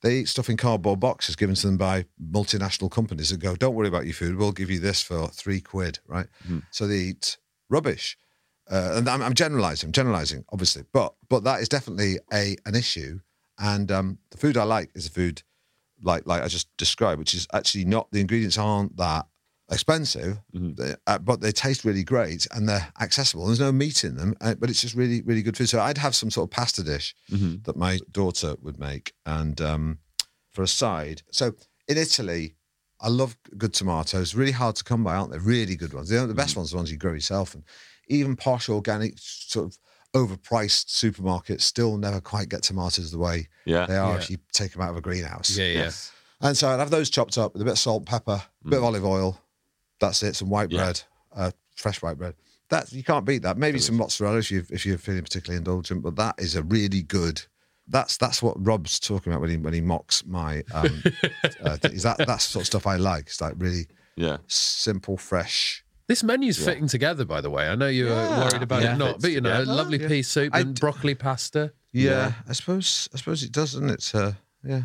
They 0.00 0.18
eat 0.18 0.28
stuff 0.28 0.48
in 0.48 0.56
cardboard 0.56 1.00
boxes 1.00 1.36
given 1.36 1.54
to 1.56 1.66
them 1.66 1.76
by 1.76 2.04
multinational 2.22 2.90
companies 2.90 3.30
that 3.30 3.38
go, 3.40 3.56
don't 3.56 3.74
worry 3.74 3.88
about 3.88 4.04
your 4.04 4.14
food. 4.14 4.36
We'll 4.36 4.52
give 4.52 4.70
you 4.70 4.78
this 4.78 5.02
for 5.02 5.28
three 5.28 5.60
quid, 5.60 5.98
right? 6.06 6.26
So 6.70 6.86
they 6.86 6.98
eat 6.98 7.36
rubbish. 7.68 8.16
Uh, 8.70 8.92
and 8.96 9.08
I'm, 9.08 9.22
I'm 9.22 9.34
generalizing, 9.34 9.88
I'm 9.88 9.92
generalizing, 9.92 10.44
obviously, 10.52 10.84
but 10.92 11.14
but 11.28 11.44
that 11.44 11.60
is 11.60 11.68
definitely 11.68 12.18
a 12.32 12.56
an 12.66 12.74
issue. 12.74 13.20
And 13.58 13.90
um, 13.90 14.18
the 14.30 14.36
food 14.38 14.56
I 14.56 14.64
like 14.64 14.90
is 14.94 15.04
the 15.04 15.10
food 15.10 15.42
like 16.02 16.26
like 16.26 16.42
I 16.42 16.48
just 16.48 16.68
described, 16.76 17.18
which 17.18 17.34
is 17.34 17.46
actually 17.54 17.84
not 17.86 18.10
the 18.12 18.20
ingredients 18.20 18.58
aren't 18.58 18.96
that 18.98 19.26
expensive, 19.70 20.38
they- 20.52 20.94
uh, 21.06 21.18
but 21.18 21.40
they 21.40 21.52
taste 21.52 21.84
really 21.84 22.04
great 22.04 22.46
and 22.52 22.68
they're 22.68 22.92
accessible. 23.00 23.46
There's 23.46 23.60
no 23.60 23.72
meat 23.72 24.04
in 24.04 24.16
them, 24.16 24.34
uh, 24.40 24.54
but 24.54 24.70
it's 24.70 24.80
just 24.80 24.94
really 24.94 25.22
really 25.22 25.42
good 25.42 25.56
food. 25.56 25.68
So 25.68 25.80
I'd 25.80 25.98
have 25.98 26.14
some 26.14 26.30
sort 26.30 26.46
of 26.46 26.50
pasta 26.50 26.82
dish 26.82 27.14
that 27.64 27.76
my 27.76 27.98
daughter 28.12 28.56
would 28.62 28.78
make, 28.78 29.12
and 29.26 29.60
um, 29.60 29.98
for 30.50 30.62
a 30.62 30.68
side. 30.68 31.22
So 31.32 31.54
in 31.86 31.96
Italy. 31.96 32.54
I 33.00 33.08
love 33.08 33.36
good 33.56 33.72
tomatoes. 33.74 34.34
Really 34.34 34.52
hard 34.52 34.76
to 34.76 34.84
come 34.84 35.04
by, 35.04 35.14
aren't 35.16 35.30
they? 35.32 35.38
Really 35.38 35.76
good 35.76 35.92
ones. 35.94 36.08
The, 36.08 36.26
the 36.26 36.34
best 36.34 36.56
ones 36.56 36.70
are 36.70 36.72
the 36.72 36.76
ones 36.78 36.90
you 36.90 36.96
grow 36.96 37.12
yourself, 37.12 37.54
and 37.54 37.62
even 38.08 38.34
posh 38.36 38.68
organic, 38.68 39.14
sort 39.18 39.66
of 39.66 39.78
overpriced 40.14 40.86
supermarkets 40.86 41.60
still 41.60 41.96
never 41.96 42.20
quite 42.20 42.48
get 42.48 42.62
tomatoes 42.62 43.10
the 43.12 43.18
way 43.18 43.48
Yeah. 43.66 43.86
they 43.86 43.96
are 43.96 44.14
Yeah. 44.14 44.18
if 44.18 44.30
you 44.30 44.38
take 44.52 44.72
them 44.72 44.82
out 44.82 44.90
of 44.90 44.96
a 44.96 45.00
greenhouse. 45.00 45.56
Yeah, 45.56 45.66
yeah. 45.66 45.72
Yes. 45.84 46.12
And 46.40 46.56
so 46.56 46.68
I'd 46.68 46.78
have 46.78 46.90
those 46.90 47.10
chopped 47.10 47.36
up 47.36 47.52
with 47.52 47.62
a 47.62 47.64
bit 47.64 47.72
of 47.72 47.78
salt, 47.78 48.06
pepper, 48.06 48.42
a 48.64 48.68
bit 48.68 48.78
of 48.78 48.84
olive 48.84 49.04
oil. 49.04 49.40
That's 50.00 50.22
it. 50.22 50.34
Some 50.36 50.48
white 50.48 50.70
Yeah. 50.70 50.84
bread, 50.84 51.02
uh, 51.34 51.50
fresh 51.76 52.00
white 52.00 52.16
bread. 52.16 52.34
That 52.70 52.92
you 52.92 53.02
can't 53.02 53.24
beat 53.24 53.42
that. 53.42 53.58
Maybe 53.58 53.78
some 53.78 53.96
mozzarella 53.96 54.38
if 54.38 54.50
you 54.50 54.64
if 54.70 54.84
you're 54.86 54.98
feeling 54.98 55.22
particularly 55.22 55.58
indulgent, 55.58 56.02
but 56.02 56.16
that 56.16 56.34
is 56.38 56.54
a 56.54 56.62
really 56.62 57.02
good. 57.02 57.42
That's 57.88 58.16
that's 58.16 58.42
what 58.42 58.54
Rob's 58.58 58.98
talking 59.00 59.32
about 59.32 59.40
when 59.40 59.50
he 59.50 59.56
when 59.56 59.72
he 59.74 59.80
mocks 59.80 60.24
my. 60.26 60.62
Um, 60.72 61.02
uh, 61.62 61.78
is 61.84 62.02
that 62.02 62.18
that's 62.18 62.46
the 62.46 62.52
sort 62.52 62.62
of 62.62 62.66
stuff 62.66 62.86
I 62.86 62.96
like. 62.96 63.26
It's 63.26 63.40
like 63.40 63.54
really 63.56 63.86
Yeah. 64.16 64.38
simple, 64.46 65.16
fresh. 65.16 65.84
This 66.06 66.22
menu's 66.22 66.58
Yeah. 66.58 66.64
fitting 66.66 66.88
together, 66.88 67.24
by 67.24 67.40
the 67.40 67.50
way. 67.50 67.68
I 67.68 67.74
know 67.74 67.86
you 67.88 68.06
were 68.06 68.10
Yeah. 68.10 68.38
worried 68.48 68.62
about 68.62 68.82
Yeah. 68.82 68.94
it 68.94 68.98
not, 68.98 69.20
but 69.20 69.30
you 69.30 69.40
know, 69.40 69.62
a 69.62 69.64
lovely 69.64 70.00
yeah. 70.00 70.08
pea 70.08 70.22
soup 70.22 70.54
I 70.54 70.60
and 70.60 70.74
d- 70.74 70.80
broccoli 70.80 71.14
pasta. 71.14 71.72
Yeah, 71.92 72.32
I 72.48 72.52
suppose 72.52 73.08
I 73.14 73.18
suppose 73.18 73.42
it 73.42 73.52
does, 73.52 73.72
doesn't 73.72 73.90
it? 73.90 74.14
Uh, 74.14 74.32
yeah. 74.64 74.82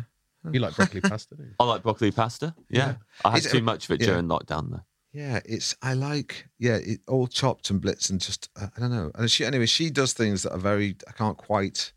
You 0.52 0.60
like 0.60 0.76
broccoli 0.76 1.00
pasta, 1.10 1.34
don't 1.34 1.46
you? 1.46 1.54
I 1.58 1.64
like 1.64 1.82
broccoli 1.82 2.10
pasta. 2.12 2.54
Yeah. 2.68 2.96
I 3.24 3.30
had 3.30 3.38
Is 3.38 3.46
it- 3.46 3.52
too 3.52 3.62
much 3.62 3.84
of 3.86 3.92
it 3.92 4.00
yeah. 4.02 4.08
during 4.08 4.26
lockdown 4.26 4.70
though. 4.70 4.82
Yeah, 5.12 5.40
it's 5.44 5.74
I 5.80 5.94
like 5.94 6.48
yeah, 6.58 6.74
it 6.76 7.00
all 7.08 7.26
chopped 7.28 7.70
and 7.70 7.80
blitzed 7.80 8.10
and 8.10 8.20
just 8.20 8.50
uh, 8.60 8.66
I 8.76 8.80
don't 8.80 8.90
know. 8.90 9.10
And 9.14 9.30
she 9.30 9.44
anyway, 9.46 9.66
she 9.66 9.88
does 9.88 10.12
things 10.12 10.42
that 10.42 10.52
are 10.52 10.58
very 10.58 10.96
I 11.08 11.12
can't 11.12 11.38
quite 11.38 11.92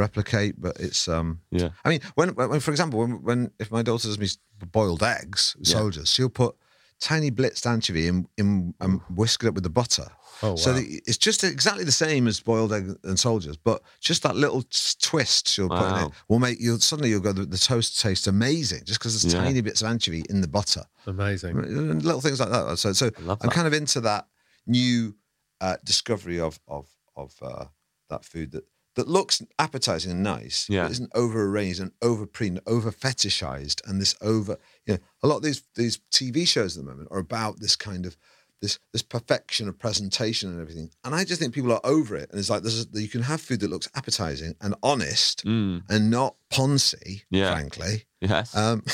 replicate, 0.00 0.54
but 0.64 0.74
it's 0.86 1.08
um 1.08 1.40
Yeah. 1.50 1.70
I 1.84 1.88
mean, 1.90 2.00
when, 2.16 2.28
when 2.36 2.48
when, 2.50 2.60
for 2.60 2.70
example, 2.72 2.98
when 3.00 3.12
when 3.22 3.50
if 3.58 3.70
my 3.70 3.82
daughter 3.82 4.08
does 4.08 4.18
me 4.18 4.28
boiled 4.72 5.02
eggs, 5.02 5.56
Yeah. 5.58 5.76
soldiers, 5.76 6.08
she'll 6.12 6.30
put 6.44 6.54
tiny 6.98 7.30
blitzed 7.30 7.66
anchovy 7.66 8.06
in 8.10 8.26
in 8.36 8.74
and 8.80 9.00
whisk 9.20 9.44
it 9.44 9.48
up 9.48 9.54
with 9.54 9.64
the 9.64 9.70
butter. 9.82 10.08
Oh, 10.42 10.56
So 10.56 10.70
wow. 10.72 10.78
the, 10.78 10.82
it's 11.08 11.18
just 11.18 11.44
exactly 11.44 11.84
the 11.84 11.98
same 12.06 12.26
as 12.30 12.40
boiled 12.40 12.72
egg 12.72 12.86
and 13.04 13.18
soldiers, 13.18 13.56
but 13.58 13.82
just 14.00 14.22
that 14.22 14.36
little 14.36 14.62
twist 15.10 15.48
she'll 15.48 15.68
put 15.80 15.88
in 15.90 15.96
it 16.04 16.10
will 16.28 16.38
make 16.38 16.58
you 16.60 16.78
suddenly 16.78 17.10
you'll 17.10 17.20
go 17.28 17.32
the, 17.32 17.44
the 17.44 17.58
toast 17.58 18.00
tastes 18.00 18.26
amazing 18.26 18.82
just 18.84 18.98
because 19.00 19.12
there's 19.14 19.34
Yeah. 19.34 19.42
tiny 19.44 19.60
bits 19.60 19.82
of 19.82 19.88
anchovy 19.88 20.22
in 20.30 20.40
the 20.40 20.48
butter. 20.48 20.84
Amazing. 21.06 21.58
And 21.58 22.02
little 22.08 22.22
things 22.22 22.40
like 22.40 22.50
that. 22.50 22.78
So, 22.78 22.92
so 22.94 23.10
I'm 23.42 23.50
kind 23.50 23.66
of 23.66 23.74
into 23.74 24.00
that 24.02 24.24
new 24.66 25.14
uh, 25.60 25.76
discovery 25.84 26.40
of 26.40 26.58
of 26.66 26.86
of 27.16 27.34
uh, 27.42 27.66
that 28.08 28.24
food 28.24 28.52
that 28.52 28.64
that 28.96 29.08
looks 29.08 29.42
appetizing 29.58 30.10
and 30.12 30.22
nice, 30.22 30.68
Yeah. 30.68 30.82
but 30.84 30.92
isn't 30.92 31.10
over 31.14 31.44
arranged 31.44 31.80
and 31.80 31.92
over 32.02 32.26
pre 32.26 32.56
over 32.66 32.90
fetishized, 32.90 33.80
and 33.88 34.00
this 34.00 34.14
over 34.20 34.56
you 34.86 34.94
know 34.94 35.00
a 35.22 35.26
lot 35.28 35.36
of 35.38 35.42
these 35.42 35.62
these 35.76 35.98
TV 36.10 36.46
shows 36.46 36.76
at 36.76 36.84
the 36.84 36.90
moment 36.90 37.08
are 37.10 37.18
about 37.18 37.60
this 37.60 37.76
kind 37.76 38.04
of 38.06 38.16
this 38.60 38.78
this 38.92 39.02
perfection 39.02 39.68
of 39.68 39.78
presentation 39.78 40.50
and 40.50 40.60
everything, 40.60 40.90
and 41.04 41.14
I 41.14 41.24
just 41.24 41.40
think 41.40 41.54
people 41.54 41.72
are 41.72 41.80
over 41.84 42.14
it, 42.16 42.28
and 42.30 42.38
it's 42.38 42.50
like 42.50 42.62
there's 42.62 42.84
a, 42.84 43.00
you 43.00 43.08
can 43.08 43.22
have 43.22 43.40
food 43.40 43.60
that 43.60 43.70
looks 43.70 43.88
appetizing 43.94 44.54
and 44.60 44.74
honest 44.82 45.44
Mm. 45.46 45.82
and 45.88 46.10
not 46.10 46.34
poncy, 46.52 47.22
Yeah. 47.30 47.52
frankly. 47.54 48.04
Yes. 48.20 48.54
Um, 48.54 48.82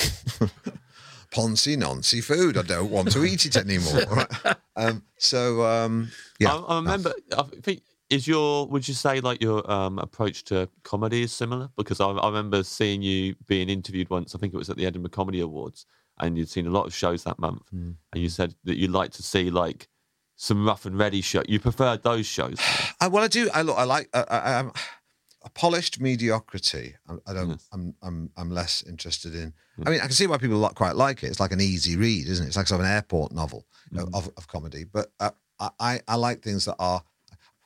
Poncy 1.29 1.75
noncy 1.75 2.23
food. 2.23 2.57
I 2.57 2.61
don't 2.61 2.89
want 2.89 3.11
to 3.11 3.25
eat 3.25 3.45
it 3.45 3.57
anymore. 3.57 4.01
Right? 4.45 4.55
Um, 4.77 5.03
so 5.17 5.63
um, 5.65 6.09
yeah, 6.39 6.55
I, 6.55 6.59
I 6.59 6.75
remember. 6.77 7.13
I 7.37 7.43
think 7.61 7.81
is 8.09 8.27
your. 8.27 8.67
Would 8.67 8.87
you 8.87 8.93
say 8.93 9.19
like 9.19 9.41
your 9.41 9.69
um, 9.71 9.99
approach 9.99 10.43
to 10.45 10.69
comedy 10.83 11.23
is 11.23 11.33
similar? 11.33 11.69
Because 11.77 11.99
I, 11.99 12.07
I 12.09 12.27
remember 12.27 12.63
seeing 12.63 13.01
you 13.01 13.35
being 13.47 13.69
interviewed 13.69 14.09
once. 14.09 14.33
I 14.35 14.37
think 14.39 14.53
it 14.53 14.57
was 14.57 14.69
at 14.69 14.77
the 14.77 14.85
Edinburgh 14.85 15.11
Comedy 15.11 15.39
Awards, 15.41 15.85
and 16.19 16.37
you'd 16.37 16.49
seen 16.49 16.67
a 16.67 16.71
lot 16.71 16.85
of 16.85 16.93
shows 16.93 17.23
that 17.23 17.39
month, 17.39 17.63
Hmm. 17.69 17.91
and 18.13 18.21
you 18.21 18.29
said 18.29 18.55
that 18.63 18.77
you'd 18.77 18.91
like 18.91 19.11
to 19.11 19.23
see 19.23 19.49
like 19.49 19.87
some 20.35 20.65
rough 20.65 20.85
and 20.85 20.97
ready 20.97 21.21
show. 21.21 21.43
You 21.47 21.59
preferred 21.59 22.03
those 22.03 22.25
shows. 22.25 22.57
I, 23.01 23.07
well, 23.11 23.23
I 23.23 23.27
do. 23.27 23.49
I 23.53 23.61
look. 23.63 23.77
I 23.77 23.83
like. 23.83 24.09
I, 24.13 24.21
I, 24.29 24.59
I'm 24.59 24.71
a 25.43 25.49
polished 25.49 25.99
mediocrity. 25.99 26.95
I, 27.09 27.13
I 27.29 27.33
don't. 27.33 27.49
Yes. 27.49 27.67
I'm. 27.73 27.93
I'm. 28.01 28.29
I'm 28.37 28.51
less 28.51 28.83
interested 28.87 29.35
in. 29.35 29.53
I 29.85 29.89
mean, 29.91 29.99
I 29.99 30.03
can 30.03 30.11
see 30.13 30.25
why 30.27 30.37
people 30.37 30.67
quite 30.75 30.95
like 30.95 31.23
it. 31.23 31.27
It's 31.27 31.39
like 31.39 31.51
an 31.51 31.61
easy 31.61 31.97
read, 31.97 32.27
isn't 32.27 32.45
it? 32.45 32.47
It's 32.47 32.57
like 32.57 32.67
sort 32.67 32.81
of 32.81 32.87
an 32.87 32.91
airport 32.93 33.31
novel 33.31 33.67
you 33.91 33.99
know, 33.99 34.09
of, 34.13 34.27
of 34.35 34.47
comedy. 34.47 34.85
But 34.85 35.11
uh, 35.19 35.29
I, 35.59 35.69
I, 35.79 36.01
I 36.07 36.15
like 36.15 36.41
things 36.41 36.65
that 36.65 36.75
are. 36.79 37.03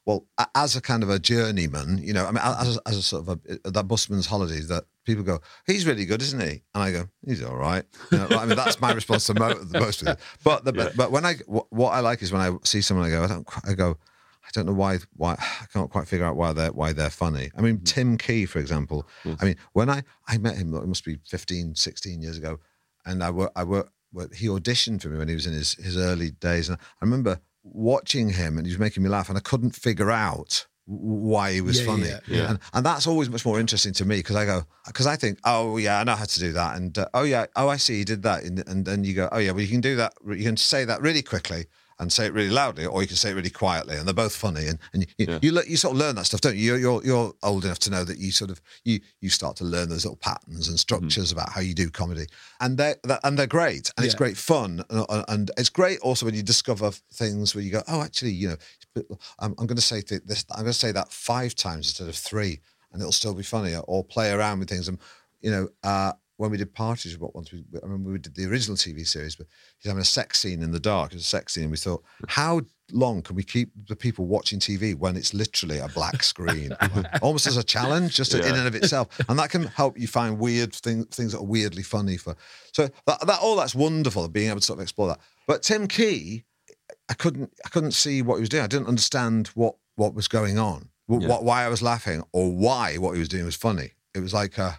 Well, 0.05 0.25
as 0.55 0.75
a 0.75 0.81
kind 0.81 1.03
of 1.03 1.09
a 1.09 1.19
journeyman, 1.19 1.99
you 1.99 2.11
know, 2.11 2.25
I 2.25 2.31
mean, 2.31 2.41
as 2.43 2.77
a, 2.77 2.81
as 2.87 2.97
a 2.97 3.03
sort 3.03 3.27
of 3.27 3.39
a, 3.63 3.69
that 3.69 3.87
busman's 3.87 4.25
holidays 4.25 4.67
that 4.69 4.85
people 5.05 5.23
go, 5.23 5.39
he's 5.67 5.85
really 5.85 6.05
good, 6.05 6.21
isn't 6.23 6.41
he? 6.41 6.63
And 6.73 6.83
I 6.83 6.91
go, 6.91 7.07
he's 7.25 7.43
all 7.43 7.55
right. 7.55 7.83
You 8.11 8.17
know, 8.17 8.27
I 8.31 8.45
mean, 8.45 8.55
that's 8.55 8.81
my 8.81 8.93
response 8.93 9.27
to 9.27 9.35
mo- 9.35 9.53
the 9.63 9.79
most 9.79 10.01
of 10.01 10.07
it. 10.07 10.19
But 10.43 10.65
the, 10.65 10.73
but, 10.73 10.97
but 10.97 11.11
when 11.11 11.23
I 11.23 11.35
wh- 11.47 11.71
what 11.71 11.91
I 11.91 11.99
like 11.99 12.23
is 12.23 12.31
when 12.31 12.41
I 12.41 12.51
see 12.63 12.81
someone, 12.81 13.05
I 13.05 13.09
go, 13.11 13.23
I 13.23 13.27
don't, 13.27 13.47
I 13.63 13.73
go, 13.73 13.97
I 14.43 14.49
don't 14.53 14.65
know 14.65 14.73
why 14.73 14.99
why 15.15 15.33
I 15.33 15.65
can't 15.71 15.89
quite 15.89 16.07
figure 16.07 16.25
out 16.25 16.35
why 16.35 16.51
they're 16.51 16.71
why 16.71 16.93
they're 16.93 17.09
funny. 17.09 17.51
I 17.55 17.61
mean, 17.61 17.75
mm-hmm. 17.75 17.83
Tim 17.83 18.17
Key, 18.17 18.45
for 18.45 18.59
example. 18.59 19.07
Mm. 19.23 19.37
I 19.39 19.45
mean, 19.45 19.55
when 19.73 19.89
I 19.89 20.03
I 20.27 20.37
met 20.39 20.57
him, 20.57 20.73
it 20.73 20.87
must 20.87 21.05
be 21.05 21.19
15, 21.25 21.75
16 21.75 22.21
years 22.21 22.37
ago, 22.37 22.59
and 23.05 23.23
I 23.23 23.29
work 23.29 23.51
I 23.55 23.63
work. 23.63 23.91
He 24.35 24.47
auditioned 24.47 25.01
for 25.01 25.07
me 25.07 25.17
when 25.17 25.29
he 25.29 25.35
was 25.35 25.47
in 25.47 25.53
his, 25.53 25.75
his 25.75 25.95
early 25.95 26.31
days, 26.31 26.67
and 26.67 26.77
I 26.77 27.05
remember 27.05 27.39
watching 27.63 28.29
him, 28.29 28.57
and 28.57 28.65
he 28.65 28.71
was 28.73 28.79
making 28.79 29.03
me 29.03 29.09
laugh, 29.09 29.29
and 29.29 29.37
I 29.37 29.41
couldn't 29.41 29.71
figure 29.75 30.11
out 30.11 30.67
why 30.85 31.53
he 31.53 31.61
was 31.61 31.79
Yeah, 31.79 31.85
funny. 31.85 32.07
yeah, 32.07 32.19
yeah. 32.27 32.49
And, 32.49 32.59
and 32.73 32.85
that's 32.85 33.07
always 33.07 33.29
much 33.29 33.45
more 33.45 33.59
interesting 33.59 33.93
to 33.93 34.05
me 34.05 34.17
because 34.17 34.35
I 34.35 34.45
go 34.45 34.63
because 34.87 35.07
I 35.07 35.15
think 35.15 35.39
oh 35.45 35.77
yeah 35.77 35.99
I 35.99 36.03
know 36.03 36.15
how 36.15 36.25
to 36.25 36.39
do 36.39 36.51
that 36.53 36.75
and 36.75 36.97
uh, 36.97 37.07
oh 37.13 37.23
yeah 37.23 37.45
oh 37.55 37.69
I 37.69 37.77
see 37.77 37.99
he 37.99 38.03
did 38.03 38.23
that 38.23 38.43
and, 38.43 38.67
and 38.67 38.83
then 38.83 39.03
you 39.03 39.13
go 39.13 39.29
oh 39.31 39.37
yeah 39.37 39.51
well 39.51 39.61
you 39.61 39.67
can 39.69 39.79
do 39.79 39.95
that 39.97 40.13
you 40.27 40.43
can 40.43 40.57
say 40.57 40.83
that 40.83 40.99
really 41.01 41.21
quickly 41.21 41.67
and 42.01 42.11
say 42.11 42.25
it 42.25 42.33
really 42.33 42.49
loudly 42.49 42.85
or 42.85 43.01
you 43.01 43.07
can 43.07 43.15
say 43.15 43.29
it 43.29 43.35
really 43.35 43.49
quietly 43.49 43.95
and 43.95 44.05
they're 44.05 44.13
both 44.13 44.35
funny 44.35 44.65
and, 44.67 44.79
and 44.93 45.03
you, 45.17 45.25
Yeah. 45.29 45.39
you, 45.41 45.61
you 45.67 45.77
sort 45.77 45.93
of 45.93 45.99
learn 45.99 46.15
that 46.15 46.25
stuff 46.25 46.41
don't 46.41 46.57
you? 46.57 46.63
You're, 46.75 46.79
you're 46.79 47.03
you're 47.05 47.33
old 47.43 47.63
enough 47.63 47.79
to 47.79 47.89
know 47.91 48.03
that 48.03 48.17
you 48.17 48.31
sort 48.31 48.49
of 48.51 48.59
you 48.83 48.99
you 49.21 49.29
start 49.29 49.55
to 49.57 49.63
learn 49.63 49.87
those 49.87 50.03
little 50.03 50.17
patterns 50.17 50.67
and 50.67 50.77
structures 50.79 51.31
about 51.31 51.49
how 51.51 51.61
you 51.61 51.73
do 51.73 51.89
comedy. 51.89 52.25
And 52.59 52.77
they're 52.77 52.95
and 53.23 53.37
they're 53.37 53.47
great 53.47 53.91
and 53.95 54.05
it's 54.05 54.15
great 54.15 54.35
fun 54.35 54.83
and, 54.89 55.25
and 55.29 55.51
it's 55.57 55.69
great 55.69 55.99
also 55.99 56.25
when 56.25 56.35
you 56.35 56.43
discover 56.43 56.91
things 57.13 57.53
where 57.55 57.63
you 57.63 57.71
go 57.71 57.83
oh 57.87 58.01
actually 58.01 58.31
you 58.31 58.49
know 58.49 58.57
I'm, 59.39 59.51
I'm 59.59 59.67
going 59.67 59.75
to 59.77 59.81
say 59.81 60.01
th- 60.01 60.23
this 60.25 60.43
I'm 60.51 60.63
going 60.63 60.73
to 60.73 60.83
say 60.85 60.91
that 60.91 61.11
five 61.13 61.55
times 61.55 61.87
instead 61.87 62.09
of 62.09 62.15
three 62.15 62.59
and 62.91 63.01
it'll 63.01 63.11
still 63.11 63.33
be 63.35 63.43
funnier 63.43 63.79
or 63.87 64.03
play 64.03 64.31
around 64.31 64.59
with 64.59 64.69
things 64.69 64.87
and 64.87 64.97
you 65.41 65.51
know 65.51 65.69
uh 65.83 66.13
when 66.41 66.51
we 66.51 66.57
did 66.57 66.73
parties 66.73 67.17
what 67.17 67.33
once 67.35 67.51
we 67.51 67.63
I 67.83 67.85
mean, 67.87 68.03
we 68.03 68.17
did 68.19 68.35
the 68.35 68.45
original 68.45 68.75
TV 68.75 69.07
series 69.07 69.35
but 69.35 69.47
he's 69.77 69.89
having 69.89 70.01
a 70.01 70.05
sex 70.05 70.39
scene 70.39 70.61
in 70.61 70.71
the 70.71 70.79
dark 70.79 71.13
it's 71.13 71.23
a 71.23 71.25
sex 71.25 71.53
scene 71.53 71.63
and 71.63 71.71
we 71.71 71.77
thought 71.77 72.03
how 72.27 72.61
long 72.91 73.21
can 73.21 73.35
we 73.35 73.43
keep 73.43 73.69
the 73.87 73.95
people 73.95 74.25
watching 74.25 74.59
TV 74.59 74.95
when 74.95 75.15
it's 75.15 75.33
literally 75.33 75.77
a 75.79 75.87
black 75.89 76.23
screen 76.23 76.75
Like, 76.81 77.21
almost 77.21 77.47
as 77.47 77.57
a 77.57 77.63
challenge 77.63 78.15
just 78.15 78.33
in 78.33 78.41
and 78.43 78.67
of 78.67 78.75
itself 78.75 79.07
and 79.29 79.39
that 79.39 79.49
can 79.49 79.63
help 79.63 79.97
you 79.97 80.07
find 80.07 80.39
weird 80.39 80.73
things 80.73 81.05
things 81.15 81.31
that 81.31 81.39
are 81.39 81.45
weirdly 81.45 81.83
funny 81.83 82.17
for 82.17 82.35
so 82.73 82.89
that, 83.05 83.25
that 83.27 83.39
all 83.39 83.55
that's 83.55 83.75
wonderful 83.75 84.27
being 84.27 84.49
able 84.49 84.59
to 84.59 84.65
sort 84.65 84.79
of 84.79 84.83
explore 84.83 85.07
that 85.09 85.19
but 85.47 85.61
Tim 85.63 85.87
Key 85.87 86.43
I 87.09 87.13
couldn't 87.13 87.53
I 87.65 87.69
couldn't 87.69 87.91
see 87.93 88.21
what 88.21 88.35
he 88.35 88.41
was 88.41 88.49
doing. 88.49 88.63
I 88.63 88.67
didn't 88.67 88.87
understand 88.87 89.47
what 89.49 89.75
what 89.95 90.13
was 90.13 90.27
going 90.27 90.57
on, 90.57 90.89
Yeah. 91.09 91.27
what 91.27 91.43
why 91.43 91.63
I 91.65 91.69
was 91.69 91.81
laughing, 91.81 92.23
or 92.31 92.51
why 92.51 92.97
what 92.97 93.13
he 93.13 93.19
was 93.19 93.27
doing 93.29 93.45
was 93.45 93.55
funny. 93.55 93.91
It 94.13 94.19
was 94.19 94.33
like 94.33 94.57
uh, 94.59 94.73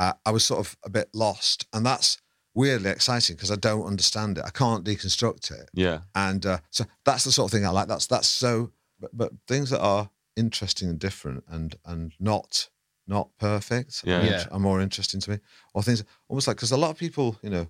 uh, 0.00 0.14
I 0.26 0.30
was 0.32 0.44
sort 0.44 0.60
of 0.60 0.76
a 0.84 0.90
bit 0.90 1.08
lost, 1.14 1.66
and 1.72 1.84
that's 1.86 2.18
weirdly 2.54 2.90
exciting 2.90 3.36
because 3.36 3.50
I 3.52 3.56
don't 3.56 3.86
understand 3.86 4.38
it. 4.38 4.44
I 4.44 4.50
can't 4.50 4.84
deconstruct 4.84 5.50
it, 5.52 5.68
Yeah. 5.72 6.00
and 6.14 6.44
uh, 6.44 6.58
so 6.70 6.84
that's 7.04 7.24
the 7.24 7.32
sort 7.32 7.46
of 7.48 7.52
thing 7.52 7.66
I 7.66 7.70
like. 7.70 7.88
That's 7.88 8.06
that's 8.06 8.26
so, 8.28 8.72
but, 9.00 9.10
but 9.16 9.30
things 9.46 9.70
that 9.70 9.80
are 9.80 10.10
interesting 10.36 10.88
and 10.88 10.98
different 10.98 11.44
and 11.48 11.76
and 11.84 12.12
not 12.18 12.68
not 13.06 13.28
perfect 13.38 14.02
Yeah. 14.04 14.20
are, 14.20 14.24
Yeah. 14.24 14.46
are 14.50 14.58
more 14.68 14.80
interesting 14.80 15.20
to 15.20 15.30
me, 15.32 15.38
or 15.74 15.82
things 15.82 16.02
almost 16.28 16.46
like 16.48 16.56
because 16.56 16.72
a 16.72 16.76
lot 16.84 16.90
of 16.90 16.98
people, 16.98 17.38
you 17.42 17.50
know. 17.50 17.66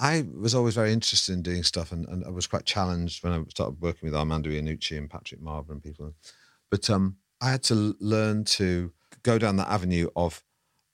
I 0.00 0.24
was 0.44 0.54
always 0.54 0.76
very 0.76 0.92
interested 0.92 1.32
in 1.32 1.42
doing 1.42 1.64
stuff, 1.64 1.90
and, 1.90 2.06
and 2.08 2.24
I 2.24 2.30
was 2.30 2.46
quite 2.46 2.64
challenged 2.64 3.24
when 3.24 3.32
I 3.32 3.42
started 3.48 3.80
working 3.80 4.06
with 4.06 4.14
Armando 4.14 4.48
Iannucci 4.48 4.96
and 4.96 5.10
Patrick 5.10 5.40
Marber 5.42 5.70
and 5.72 5.82
people. 5.82 6.14
But 6.70 6.88
um, 6.88 7.16
I 7.40 7.50
had 7.50 7.64
to 7.64 7.96
learn 7.98 8.44
to 8.58 8.92
go 9.24 9.36
down 9.36 9.56
that 9.56 9.68
avenue 9.68 10.06
of 10.14 10.44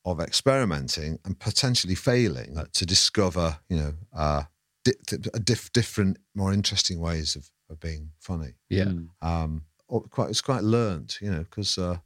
of 0.07 0.21
experimenting 0.21 1.19
and 1.25 1.39
potentially 1.39 1.97
failing 1.97 2.57
uh, 2.57 2.65
to 2.73 2.87
discover, 2.87 3.59
you 3.69 3.77
know, 3.77 3.93
uh, 4.17 4.45
di- 4.85 4.93
di- 5.05 5.17
diff- 5.43 5.73
different, 5.73 6.17
more 6.35 6.53
interesting 6.53 7.01
ways 7.01 7.35
of, 7.35 7.51
of 7.69 7.81
being 7.81 8.11
funny. 8.21 8.55
Yeah. 8.71 8.85
Mm. 8.85 9.09
Um, 9.21 9.63
or 9.89 10.03
quite 10.03 10.31
it's 10.31 10.41
quite 10.41 10.63
learned, 10.63 11.17
you 11.21 11.31
know, 11.31 11.41
because 11.41 11.77
uh, 11.77 11.99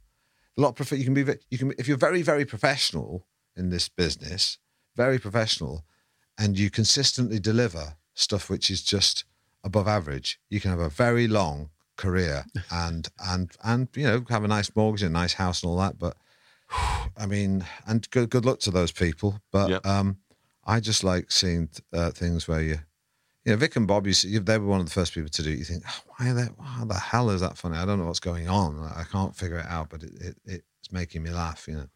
a 0.57 0.61
lot 0.61 0.69
of 0.69 0.75
prof- 0.75 0.97
you 0.97 1.05
can 1.05 1.13
be 1.13 1.25
you 1.49 1.57
can 1.57 1.73
if 1.77 1.87
you're 1.87 1.97
very 1.97 2.21
very 2.21 2.45
professional 2.45 3.27
in 3.55 3.69
this 3.69 3.87
business, 3.87 4.57
very 4.95 5.19
professional, 5.19 5.83
and 6.37 6.57
you 6.57 6.69
consistently 6.69 7.39
deliver 7.39 7.95
stuff 8.13 8.49
which 8.49 8.69
is 8.69 8.81
just 8.83 9.25
above 9.63 9.87
average, 9.87 10.39
you 10.49 10.59
can 10.59 10.71
have 10.71 10.79
a 10.79 10.89
very 10.89 11.27
long 11.27 11.69
career 11.97 12.45
and 12.71 13.09
and 13.19 13.51
and 13.63 13.87
you 13.95 14.03
know 14.03 14.23
have 14.29 14.43
a 14.43 14.47
nice 14.47 14.75
mortgage 14.75 15.03
and 15.03 15.15
a 15.15 15.19
nice 15.19 15.33
house 15.33 15.61
and 15.61 15.69
all 15.69 15.77
that. 15.77 15.97
But 15.97 16.17
I 17.17 17.25
mean, 17.27 17.65
and 17.85 18.09
good 18.09 18.29
good 18.29 18.45
luck 18.45 18.59
to 18.61 18.71
those 18.71 18.91
people. 18.91 19.39
But 19.51 19.69
Yep. 19.69 19.85
um, 19.85 20.17
I 20.65 20.79
just 20.79 21.03
like 21.03 21.31
seeing 21.31 21.69
uh, 21.93 22.11
things 22.11 22.47
where 22.47 22.61
you. 22.61 22.79
You 23.43 23.53
know, 23.53 23.57
Vic 23.57 23.75
and 23.75 23.87
Bob, 23.87 24.05
you 24.05 24.13
see, 24.13 24.37
they 24.37 24.59
were 24.59 24.67
one 24.67 24.81
of 24.81 24.85
the 24.85 24.91
first 24.91 25.15
people 25.15 25.31
to 25.31 25.41
do 25.41 25.49
it. 25.49 25.57
You 25.57 25.65
think, 25.65 25.83
oh, 25.87 26.01
why 26.15 26.29
are 26.29 26.33
they, 26.35 26.47
the 26.85 26.93
hell 26.93 27.31
is 27.31 27.41
that 27.41 27.57
funny? 27.57 27.75
I 27.75 27.85
don't 27.85 27.97
know 27.97 28.05
what's 28.05 28.19
going 28.19 28.47
on. 28.47 28.79
I 28.95 29.03
can't 29.11 29.35
figure 29.35 29.57
it 29.57 29.65
out, 29.65 29.89
but 29.89 30.03
it, 30.03 30.11
it, 30.45 30.63
it's 30.77 30.91
making 30.91 31.23
me 31.23 31.31
laugh, 31.31 31.67
you 31.67 31.73
know. 31.73 31.87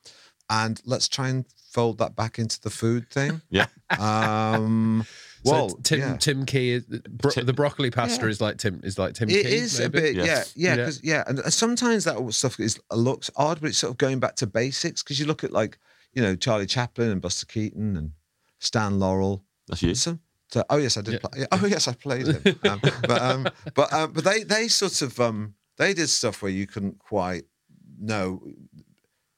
And 0.49 0.82
let's 0.86 1.07
try 1.07 1.30
and 1.30 1.45
fold 1.69 1.99
that 1.99 2.15
back 2.15 2.39
into 2.39 2.59
the 2.59 2.71
food 2.71 3.11
thing. 3.11 3.43
Yeah. 3.51 3.67
Um, 3.99 5.05
So 5.45 5.51
well, 5.51 5.69
Tim 5.83 5.99
yeah. 5.99 6.17
Tim 6.17 6.45
Key, 6.45 6.71
is, 6.71 6.85
bro, 6.85 7.31
Tim- 7.31 7.45
the 7.45 7.53
broccoli 7.53 7.91
pasta 7.91 8.23
Yeah. 8.23 8.29
is 8.29 8.41
like 8.41 8.57
Tim 8.57 8.81
is 8.83 8.97
like 8.97 9.13
Tim 9.13 9.29
It 9.29 9.45
Key. 9.45 9.55
is 9.55 9.79
a 9.79 9.89
bit, 9.89 10.15
Yes. 10.15 10.53
yeah, 10.55 10.69
yeah, 10.69 10.69
Yeah. 10.69 10.75
because 10.77 11.03
yeah, 11.03 11.23
and 11.27 11.53
sometimes 11.53 12.03
that 12.05 12.33
stuff 12.33 12.59
is 12.59 12.79
looks 12.91 13.29
odd, 13.35 13.61
but 13.61 13.67
it's 13.69 13.77
sort 13.77 13.91
of 13.91 13.97
going 13.97 14.19
back 14.19 14.35
to 14.37 14.47
basics. 14.47 15.03
Because 15.03 15.19
you 15.19 15.25
look 15.27 15.43
at 15.43 15.51
like 15.51 15.77
you 16.13 16.21
know 16.21 16.35
Charlie 16.35 16.65
Chaplin 16.65 17.09
and 17.11 17.21
Buster 17.21 17.45
Keaton 17.45 17.95
and 17.95 18.11
Stan 18.59 18.99
Laurel. 18.99 19.43
That's 19.67 19.81
you. 19.83 19.93
So, 19.95 20.17
so- 20.51 20.63
oh 20.69 20.77
yes, 20.77 20.97
I 20.97 21.01
did. 21.01 21.13
Yeah. 21.13 21.19
Play, 21.19 21.39
yeah, 21.41 21.47
oh 21.51 21.65
yes, 21.67 21.87
I 21.87 21.93
played 21.93 22.27
him. 22.27 22.59
Um, 22.63 22.79
but 23.07 23.21
um, 23.21 23.47
but 23.75 23.93
um, 23.93 24.13
but 24.13 24.23
they 24.23 24.43
they 24.43 24.67
sort 24.67 25.01
of 25.03 25.19
um, 25.19 25.53
they 25.77 25.93
did 25.93 26.09
stuff 26.09 26.41
where 26.41 26.51
you 26.51 26.65
couldn't 26.65 26.97
quite 26.99 27.43
know. 27.99 28.41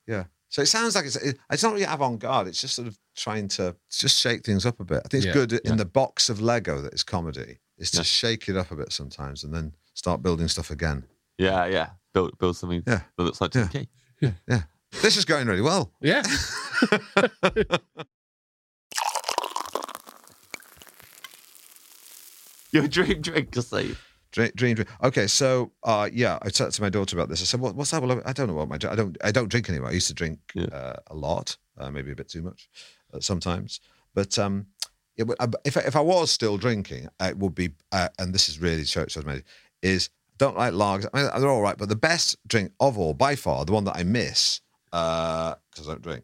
Yeah. 0.07 0.25
So 0.57 0.63
it 0.63 0.65
sounds 0.65 0.95
like 0.95 1.05
it's 1.05 1.15
it's 1.51 1.61
not 1.61 1.73
really 1.73 1.85
avant 1.85 2.17
garde. 2.17 2.47
It's 2.47 2.59
just 2.59 2.73
sort 2.73 2.87
of 2.87 2.97
trying 3.15 3.47
to 3.49 3.75
just 3.91 4.19
shake 4.19 4.43
things 4.43 4.65
up 4.65 4.79
a 4.79 4.83
bit. 4.83 5.03
I 5.05 5.07
think 5.07 5.23
it's 5.23 5.25
Yeah, 5.27 5.33
good 5.33 5.51
yeah. 5.51 5.59
in 5.71 5.77
the 5.77 5.85
box 5.85 6.29
of 6.29 6.41
Lego 6.41 6.81
that 6.81 6.95
is 6.95 7.03
comedy 7.03 7.59
is 7.77 7.91
to 7.91 7.97
Yeah. 7.97 8.03
shake 8.03 8.49
it 8.49 8.57
up 8.57 8.71
a 8.71 8.75
bit 8.75 8.91
sometimes 8.91 9.43
and 9.43 9.53
then 9.53 9.75
start 9.93 10.23
building 10.23 10.47
stuff 10.47 10.71
again. 10.71 11.03
Yeah, 11.37 11.67
yeah. 11.67 11.89
Build 12.11 12.35
build 12.39 12.57
something 12.57 12.81
Yeah. 12.87 13.01
that 13.15 13.23
looks 13.23 13.39
like 13.39 13.53
Yeah. 13.53 13.67
Tim 13.67 13.85
Key. 14.19 14.33
Yeah. 14.47 14.63
This 15.03 15.15
is 15.15 15.25
going 15.25 15.45
really 15.45 15.61
well. 15.61 15.93
Yeah. 16.01 16.23
Your 22.71 22.87
dream 22.87 23.21
drink 23.21 23.51
to 23.51 23.61
save. 23.61 24.03
Dream, 24.37 24.51
dream. 24.75 24.85
Okay, 25.03 25.25
so 25.27 25.71
uh, 25.83 26.07
yeah, 26.13 26.37
I 26.43 26.49
talked 26.49 26.73
to 26.75 26.81
my 26.83 26.89
daughter 26.89 27.15
about 27.17 27.27
this. 27.29 27.41
I 27.41 27.45
said, 27.45 27.59
what, 27.59 27.73
"What's 27.75 27.89
that?" 27.91 28.03
Well, 28.03 28.21
I 28.23 28.33
don't 28.33 28.47
know 28.47 28.53
what 28.53 28.69
my 28.69 28.75
I 28.75 28.95
don't 28.95 29.17
I 29.23 29.31
don't 29.31 29.49
drink 29.49 29.67
anymore. 29.67 29.89
I 29.89 29.93
used 29.93 30.07
to 30.09 30.13
drink 30.13 30.39
Yeah. 30.53 30.65
uh, 30.65 30.95
a 31.07 31.15
lot, 31.15 31.57
uh, 31.77 31.89
maybe 31.89 32.11
a 32.11 32.15
bit 32.15 32.29
too 32.29 32.43
much 32.43 32.69
uh, 33.13 33.19
sometimes. 33.19 33.79
But 34.13 34.37
um, 34.37 34.67
it, 35.15 35.27
uh, 35.39 35.47
if 35.65 35.75
I, 35.75 35.81
if 35.81 35.95
I 35.95 36.01
was 36.01 36.29
still 36.31 36.57
drinking, 36.57 37.07
it 37.19 37.37
would 37.37 37.55
be, 37.55 37.71
uh, 37.91 38.09
and 38.19 38.31
this 38.33 38.47
is 38.49 38.59
really 38.59 38.83
church 38.83 39.17
made 39.25 39.43
is 39.81 40.09
don't 40.37 40.55
like 40.55 40.73
lagers. 40.73 41.07
I 41.13 41.21
mean, 41.23 41.41
they're 41.41 41.49
all 41.49 41.61
right, 41.63 41.77
but 41.77 41.89
the 41.89 41.95
best 41.95 42.35
drink 42.47 42.71
of 42.79 42.97
all, 42.99 43.15
by 43.15 43.35
far, 43.35 43.65
the 43.65 43.71
one 43.73 43.85
that 43.85 43.95
I 43.97 44.03
miss 44.03 44.61
because 44.91 45.87
I 45.87 45.91
don't 45.93 46.01
drink, 46.03 46.23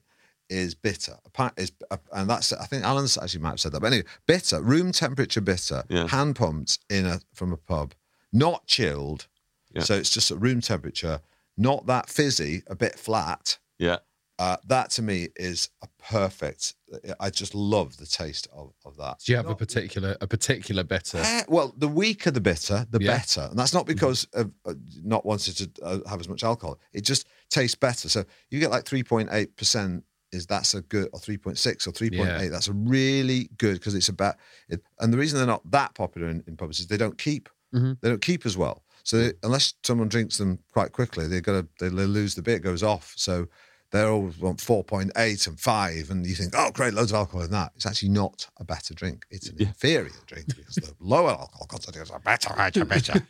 is 0.50 0.76
bitter. 0.76 1.18
Is, 1.58 1.72
and 2.12 2.30
that's 2.30 2.54
I 2.54 2.66
think 2.68 2.84
Alan's 2.84 3.18
actually 3.18 3.42
might 3.42 3.50
have 3.52 3.60
said 3.60 3.72
that. 3.72 3.80
But 3.82 3.88
anyway, 3.88 4.06
bitter, 4.28 4.62
room 4.62 4.92
temperature 4.92 5.42
bitter, 5.42 5.84
Yeah. 5.90 6.08
hand 6.08 6.36
pumped 6.36 6.78
in 6.92 7.06
a 7.08 7.22
from 7.34 7.52
a 7.54 7.58
pub, 7.58 7.94
not 8.34 8.66
chilled. 8.68 9.28
Yeah. 9.74 9.84
So 9.84 9.96
it's 9.96 10.10
just 10.10 10.30
at 10.32 10.42
room 10.42 10.60
temperature, 10.62 11.22
not 11.58 11.86
that 11.88 12.10
fizzy, 12.10 12.64
a 12.68 12.76
bit 12.76 13.00
flat. 13.00 13.58
Yeah. 13.80 13.98
Uh, 14.40 14.58
that 14.68 14.90
to 14.90 15.02
me 15.04 15.30
is 15.36 15.70
a 15.84 15.88
perfect. 16.10 16.74
I 17.20 17.30
just 17.30 17.54
love 17.54 17.98
the 17.98 18.06
taste 18.06 18.48
of, 18.52 18.74
of 18.84 18.98
that. 18.98 19.20
Do 19.20 19.32
you 19.32 19.38
have 19.38 19.48
a 19.48 19.56
particular 19.56 20.18
a 20.22 20.28
particular 20.28 20.84
bitter? 20.84 21.20
Eh, 21.20 21.44
well, 21.48 21.74
the 21.78 21.88
weaker 21.88 22.32
the 22.32 22.42
bitter, 22.42 22.86
the 22.90 23.00
Yeah. 23.00 23.18
better, 23.18 23.48
and 23.50 23.58
that's 23.58 23.74
not 23.74 23.86
because 23.86 24.26
of 24.34 24.52
uh, 24.66 24.74
not 25.04 25.24
wanting 25.26 25.54
to 25.54 25.72
uh, 25.84 26.00
have 26.10 26.20
as 26.20 26.28
much 26.28 26.44
alcohol. 26.44 26.80
It 26.94 27.02
just 27.02 27.28
tastes 27.50 27.76
better. 27.76 28.10
So 28.10 28.26
you 28.50 28.60
get 28.60 28.72
like 28.72 28.86
three 28.86 29.04
point 29.04 29.30
eight 29.32 29.56
percent. 29.56 30.04
Is 30.32 30.48
that's 30.48 30.74
a 30.74 30.82
good 30.82 31.10
or 31.14 31.20
three 31.20 31.38
point 31.38 31.60
six 31.60 31.86
or 31.86 31.92
three 31.92 32.10
point 32.10 32.30
eight? 32.30 32.46
Yeah. 32.46 32.50
That's 32.50 32.68
a 32.68 32.74
really 32.74 33.50
good 33.60 33.76
because 33.76 33.94
it's 33.94 34.10
about. 34.10 34.36
It, 34.68 34.82
and 35.00 35.14
the 35.14 35.18
reason 35.20 35.38
they're 35.38 35.46
not 35.46 35.70
that 35.70 35.94
popular 35.94 36.28
in, 36.28 36.44
in 36.48 36.58
pubs 36.58 36.80
is 36.80 36.88
they 36.88 36.98
don't 36.98 37.20
keep. 37.20 37.50
Mhm. 37.74 37.98
They 38.02 38.10
don't 38.10 38.22
keep 38.22 38.46
as 38.46 38.56
well. 38.58 38.84
So 39.04 39.18
they, 39.18 39.34
unless 39.44 39.74
someone 39.84 40.08
drinks 40.08 40.38
them 40.38 40.60
quite 40.72 40.92
quickly, 40.94 41.28
they're 41.28 41.42
gonna 41.42 41.68
they 41.80 41.90
lose 41.90 42.36
the 42.36 42.42
bit. 42.42 42.62
Goes 42.62 42.84
off. 42.84 43.14
So 43.18 43.48
they 43.92 44.02
always 44.02 44.38
want 44.40 44.62
four 44.62 44.84
point 44.84 45.12
eight 45.18 45.46
and 45.46 45.60
five, 45.60 46.10
and 46.10 46.26
you 46.26 46.36
think, 46.36 46.54
oh 46.56 46.72
great, 46.72 46.94
loads 46.94 47.12
of 47.12 47.18
alcohol 47.18 47.42
in 47.42 47.52
that. 47.52 47.72
It's 47.76 47.86
actually 47.86 48.10
not 48.10 48.48
a 48.60 48.64
better 48.64 48.94
drink. 48.94 49.26
It's 49.30 49.50
an 49.50 49.58
inferior 49.60 50.10
drink 50.26 50.48
because 50.56 50.76
the 50.76 50.94
lower 51.00 51.32
alcohol 51.32 51.68
content 51.68 51.98
is 51.98 52.10
a 52.12 52.20
better, 52.20 52.54
better, 52.56 52.86
better. 52.86 53.22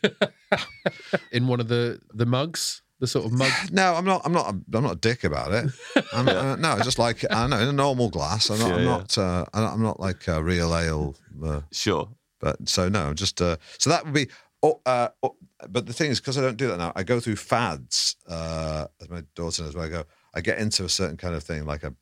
in 1.32 1.48
one 1.48 1.60
of 1.60 1.68
the 1.68 2.00
the 2.14 2.26
mugs, 2.26 2.82
the 3.00 3.08
sort 3.08 3.26
of 3.26 3.32
mug. 3.34 3.52
No, 3.72 3.96
I'm 3.96 4.06
not. 4.06 4.22
I'm 4.26 4.32
not. 4.32 4.48
I'm 4.74 4.84
not 4.84 4.94
a 4.94 5.00
dick 5.00 5.24
about 5.24 5.52
it. 5.54 5.72
I'm, 6.14 6.28
uh, 6.30 6.56
no, 6.58 6.78
just 6.84 7.00
like 7.00 7.26
I 7.32 7.48
know 7.48 7.60
in 7.60 7.68
a 7.68 7.74
normal 7.74 8.10
glass. 8.10 8.50
I'm 8.50 8.60
not. 8.60 8.68
Yeah, 8.70 8.76
I'm 8.76 8.80
yeah. 8.84 8.90
not. 8.98 9.18
Uh, 9.18 9.46
I'm 9.54 9.64
not- 9.64 9.74
I'm 9.74 9.82
not 9.84 10.00
like 10.00 10.28
a 10.28 10.44
real 10.44 10.76
ale. 10.76 11.16
Uh, 11.44 11.62
Sure. 11.72 12.10
But 12.44 12.56
so 12.68 12.82
no, 12.90 13.14
just 13.14 13.42
uh, 13.42 13.56
so 13.80 13.90
that 13.90 14.04
would 14.06 14.14
be. 14.14 14.28
Oh, 14.66 14.80
uh, 14.86 15.10
oh, 15.24 15.36
but 15.76 15.86
the 15.88 15.94
thing 15.94 16.10
is, 16.12 16.20
because 16.22 16.38
I 16.38 16.42
don't 16.42 16.56
do 16.64 16.68
that 16.70 16.78
now, 16.78 16.92
I 16.96 17.04
go 17.04 17.20
through 17.20 17.36
fads. 17.36 18.16
Uh, 18.36 18.86
as 19.02 19.10
my 19.10 19.22
daughter 19.36 19.64
knows, 19.64 19.76
where 19.76 19.86
I 19.86 19.90
go, 19.90 20.04
I 20.34 20.40
get 20.42 20.58
into 20.60 20.86
a 20.86 20.90
certain 20.90 21.18
kind 21.18 21.36
of 21.36 21.44
thing, 21.44 21.66
like 21.66 21.84
a 21.84 21.94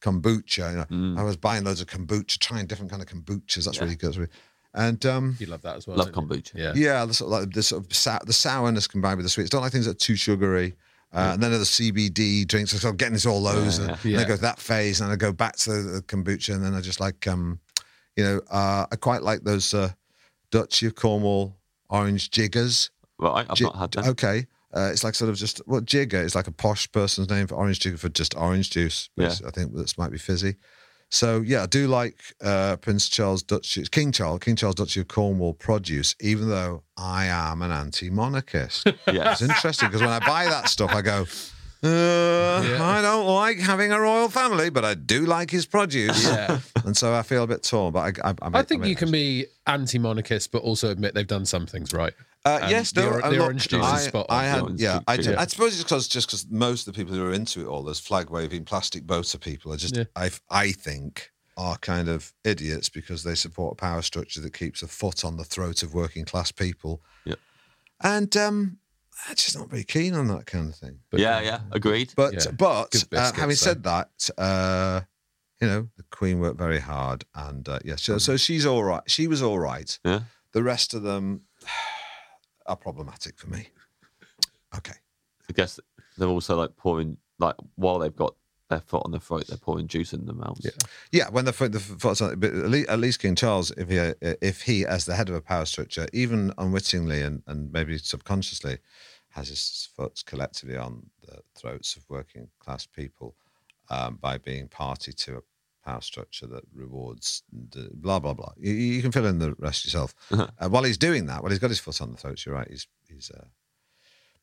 kombucha. 0.00 0.70
You 0.70 0.76
know, 0.78 0.84
Mm. 0.84 1.18
I 1.18 1.22
was 1.22 1.36
buying 1.36 1.64
loads 1.64 1.80
of 1.80 1.86
kombucha, 1.88 2.38
trying 2.38 2.66
different 2.66 2.90
kind 2.90 3.02
of 3.02 3.08
kombuchas. 3.08 3.64
That's 3.64 3.80
really 3.80 3.96
good. 3.96 4.28
And 4.74 5.04
um, 5.06 5.36
You 5.38 5.46
love 5.46 5.62
that 5.62 5.76
as 5.76 5.86
well. 5.86 5.96
Love 5.96 6.12
don't 6.12 6.30
you? 6.30 6.36
kombucha. 6.42 6.52
Yeah. 6.54 6.72
yeah, 6.74 7.04
the 7.04 7.14
sort 7.14 7.32
of 7.32 7.40
like 7.40 7.52
the 7.54 7.62
sort 7.62 7.84
of 7.84 7.94
sou- 7.94 8.24
the 8.26 8.32
sourness 8.32 8.86
combined 8.86 9.16
with 9.18 9.26
the 9.26 9.30
sweets. 9.30 9.50
Don't 9.50 9.62
like 9.62 9.72
things 9.72 9.86
that 9.86 9.92
are 9.92 10.06
too 10.06 10.16
sugary. 10.16 10.74
Uh, 11.12 11.30
And 11.34 11.42
then 11.42 11.52
the 11.52 11.58
CBD 11.58 12.44
drinks. 12.46 12.72
So 12.72 12.88
I'm 12.88 12.96
getting 12.96 13.14
into 13.14 13.28
all 13.28 13.42
those, 13.42 13.78
Yeah, 13.78 13.84
and, 13.88 14.04
yeah. 14.04 14.16
and 14.18 14.24
I 14.26 14.28
go 14.28 14.34
to 14.36 14.42
that 14.42 14.58
phase, 14.58 15.00
and 15.00 15.12
I 15.12 15.16
go 15.16 15.32
back 15.32 15.54
to 15.58 15.70
the, 15.72 15.90
the 15.90 16.02
kombucha, 16.02 16.54
and 16.54 16.64
then 16.64 16.74
I 16.74 16.80
just 16.80 16.98
like, 17.00 17.26
um, 17.28 17.60
you 18.16 18.24
know, 18.24 18.40
uh, 18.50 18.86
I 18.90 18.96
quite 18.96 19.22
like 19.22 19.42
those 19.42 19.72
uh, 19.74 19.90
Duchy 20.50 20.86
of 20.86 20.94
Cornwall 20.94 21.56
orange 21.90 22.30
jiggers. 22.30 22.90
Right. 23.18 23.46
I've 23.48 23.56
Ji- 23.56 23.64
not 23.64 23.76
had 23.76 23.92
that. 23.92 24.06
Okay, 24.08 24.46
uh, 24.74 24.90
it's 24.92 25.04
like 25.04 25.14
sort 25.14 25.30
of 25.30 25.36
just 25.36 25.58
what 25.66 25.84
jigger 25.84 26.20
is 26.20 26.34
like 26.34 26.46
a 26.46 26.52
posh 26.52 26.90
person's 26.90 27.30
name 27.30 27.46
for 27.46 27.54
orange 27.54 27.80
jigger 27.80 27.96
for 27.96 28.08
just 28.08 28.36
orange 28.36 28.70
juice. 28.70 29.08
Yeah. 29.16 29.34
I 29.46 29.50
think 29.50 29.74
this 29.74 29.96
might 29.96 30.10
be 30.10 30.18
fizzy. 30.18 30.56
So 31.10 31.42
yeah, 31.42 31.62
I 31.62 31.66
do 31.66 31.86
like 31.86 32.20
uh, 32.42 32.76
Prince 32.76 33.08
Charles 33.08 33.42
Duchy, 33.42 33.84
King 33.84 34.10
Charles, 34.10 34.40
King 34.40 34.56
Charles 34.56 34.74
Duchy 34.74 35.00
of 35.00 35.08
Cornwall 35.08 35.54
produce, 35.54 36.16
even 36.20 36.48
though 36.48 36.82
I 36.96 37.26
am 37.26 37.62
an 37.62 37.70
anti-monarchist. 37.70 38.88
Yes. 39.06 39.40
It's 39.40 39.50
interesting 39.50 39.88
because 39.88 40.00
when 40.00 40.10
I 40.10 40.18
buy 40.18 40.46
that 40.46 40.68
stuff, 40.68 40.90
I 40.92 41.02
go, 41.02 41.26
uh, 41.84 42.78
I 42.82 43.02
don't 43.02 43.26
like 43.26 43.58
having 43.58 43.92
a 43.92 44.00
royal 44.00 44.28
family, 44.28 44.70
but 44.70 44.84
I 44.84 44.94
do 44.94 45.26
like 45.26 45.50
his 45.50 45.66
produce. 45.66 46.24
Yeah. 46.24 46.60
and 46.84 46.96
so 46.96 47.14
I 47.14 47.22
feel 47.22 47.42
a 47.42 47.46
bit 47.46 47.62
torn. 47.62 47.92
But 47.92 48.18
I, 48.24 48.30
I, 48.30 48.34
I, 48.42 48.58
I 48.60 48.62
think 48.62 48.86
you 48.86 48.96
can 48.96 49.10
be 49.10 49.46
anti-monarchist, 49.66 50.50
but 50.52 50.62
also 50.62 50.90
admit 50.90 51.14
they've 51.14 51.26
done 51.26 51.44
some 51.46 51.66
things 51.66 51.92
right. 51.92 52.12
Uh, 52.46 52.58
And 52.62 52.70
yes, 52.70 52.92
the 52.92 53.02
no, 53.02 53.08
or- 53.10 53.22
the 53.22 53.30
lot- 53.38 53.40
orange 53.46 53.68
juice 53.68 53.84
is 53.86 53.92
I, 53.92 53.98
spot 53.98 54.26
on. 54.28 54.36
I 54.38 54.44
had, 54.44 54.64
yeah, 54.78 55.00
juice, 55.16 55.28
I, 55.28 55.30
yeah. 55.32 55.40
I 55.40 55.46
suppose 55.46 55.74
it's 55.74 55.82
because 55.82 56.08
just 56.08 56.26
because 56.28 56.46
most 56.50 56.86
of 56.86 56.94
the 56.94 56.98
people 56.98 57.14
who 57.14 57.24
are 57.26 57.32
into 57.32 57.60
it 57.62 57.66
all, 57.66 57.82
those 57.82 58.00
flag 58.00 58.30
waving 58.30 58.64
plastic 58.64 59.06
boater 59.06 59.38
people, 59.38 59.72
are 59.72 59.76
just 59.78 59.96
Yeah. 59.96 60.04
I 60.16 60.30
I 60.50 60.72
think 60.72 61.30
are 61.56 61.76
kind 61.78 62.08
of 62.08 62.32
idiots 62.44 62.88
because 62.88 63.22
they 63.24 63.34
support 63.34 63.74
a 63.74 63.76
power 63.76 64.02
structure 64.02 64.40
that 64.40 64.52
keeps 64.52 64.82
a 64.82 64.88
foot 64.88 65.24
on 65.24 65.36
the 65.36 65.44
throat 65.44 65.82
of 65.84 65.94
working 65.94 66.24
class 66.24 66.50
people. 66.50 67.00
Yeah. 67.24 67.36
and 68.02 68.36
um, 68.36 68.78
I'm 69.28 69.36
just 69.36 69.56
not 69.56 69.70
very 69.70 69.84
keen 69.84 70.14
on 70.14 70.28
that 70.28 70.46
kind 70.46 70.68
of 70.68 70.76
thing. 70.76 71.00
But, 71.10 71.20
yeah. 71.20 71.40
Yeah. 71.40 71.60
Agreed. 71.72 72.12
But 72.16 72.34
Yeah, 72.34 72.50
but 72.56 72.90
good 72.90 73.04
uh, 73.12 73.32
having 73.32 73.48
though. 73.50 73.54
said 73.54 73.82
that, 73.84 74.30
uh, 74.36 75.00
you 75.60 75.68
know 75.68 75.88
the 75.96 76.02
Queen 76.10 76.40
worked 76.40 76.58
very 76.58 76.80
hard, 76.80 77.24
and 77.34 77.66
uh, 77.68 77.78
yeah, 77.84 77.96
so, 77.96 78.18
so 78.18 78.36
she's 78.36 78.66
all 78.66 78.84
right. 78.84 79.02
She 79.06 79.26
was 79.28 79.40
all 79.42 79.58
right. 79.58 79.98
Yeah. 80.04 80.20
The 80.52 80.62
rest 80.62 80.94
of 80.94 81.02
them 81.02 81.42
are 82.66 82.76
problematic 82.76 83.38
for 83.38 83.48
me. 83.48 83.68
Okay. 84.76 84.94
I 85.48 85.52
guess 85.52 85.78
they're 86.18 86.28
also 86.28 86.56
like 86.56 86.76
pouring 86.76 87.16
like 87.38 87.54
while 87.76 87.98
they've 87.98 88.14
got 88.14 88.34
their 88.74 88.82
foot 88.82 89.02
on 89.04 89.12
the 89.12 89.20
throat, 89.20 89.46
they're 89.46 89.56
pouring 89.56 89.88
juice 89.88 90.12
in 90.12 90.26
their 90.26 90.34
mouths. 90.34 90.64
Yeah. 90.64 90.70
Yeah, 91.12 91.28
when 91.30 91.44
the 91.44 91.52
foot, 91.52 91.72
the 91.72 91.80
foot's 91.80 92.20
on, 92.20 92.38
but 92.38 92.52
at 92.52 92.70
least, 92.70 92.88
at 92.88 92.98
least 92.98 93.20
King 93.20 93.34
Charles, 93.34 93.70
if 93.72 93.88
he, 93.88 93.96
if 94.42 94.62
he, 94.62 94.84
as 94.84 95.04
the 95.06 95.14
head 95.14 95.28
of 95.28 95.34
a 95.34 95.40
power 95.40 95.64
structure, 95.64 96.06
even 96.12 96.52
unwittingly 96.58 97.22
and, 97.22 97.42
and 97.46 97.72
maybe 97.72 97.98
subconsciously, 97.98 98.78
has 99.30 99.48
his 99.48 99.88
foot 99.96 100.22
collectively 100.26 100.76
on 100.76 101.10
the 101.26 101.40
throats 101.56 101.96
of 101.96 102.04
working 102.08 102.48
class 102.60 102.86
people 102.86 103.34
um, 103.90 104.16
by 104.20 104.38
being 104.38 104.68
party 104.68 105.12
to 105.12 105.38
a 105.38 105.40
power 105.84 106.00
structure 106.00 106.46
that 106.46 106.62
rewards 106.72 107.42
the 107.70 107.90
blah 107.92 108.18
blah 108.18 108.32
blah. 108.32 108.52
You, 108.56 108.72
you 108.72 109.02
can 109.02 109.12
fill 109.12 109.26
in 109.26 109.38
the 109.38 109.54
rest 109.58 109.84
yourself. 109.84 110.14
uh, 110.30 110.68
while 110.68 110.84
he's 110.84 110.98
doing 110.98 111.26
that, 111.26 111.42
while 111.42 111.50
he's 111.50 111.58
got 111.58 111.70
his 111.70 111.80
foot 111.80 112.00
on 112.00 112.12
the 112.12 112.16
throats, 112.16 112.46
you're 112.46 112.54
right. 112.54 112.68
He's 112.70 112.86
he's 113.08 113.30
uh, 113.30 113.44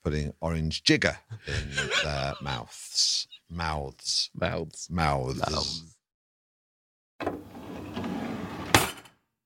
putting 0.03 0.33
orange 0.41 0.83
jigger 0.83 1.17
in 1.47 1.89
their 2.03 2.33
mouths, 2.41 3.27
mouths, 3.51 4.29
Mouths. 4.33 4.89
mouths. 4.89 5.83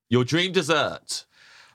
Your 0.10 0.24
dream 0.24 0.52
dessert. 0.52 1.26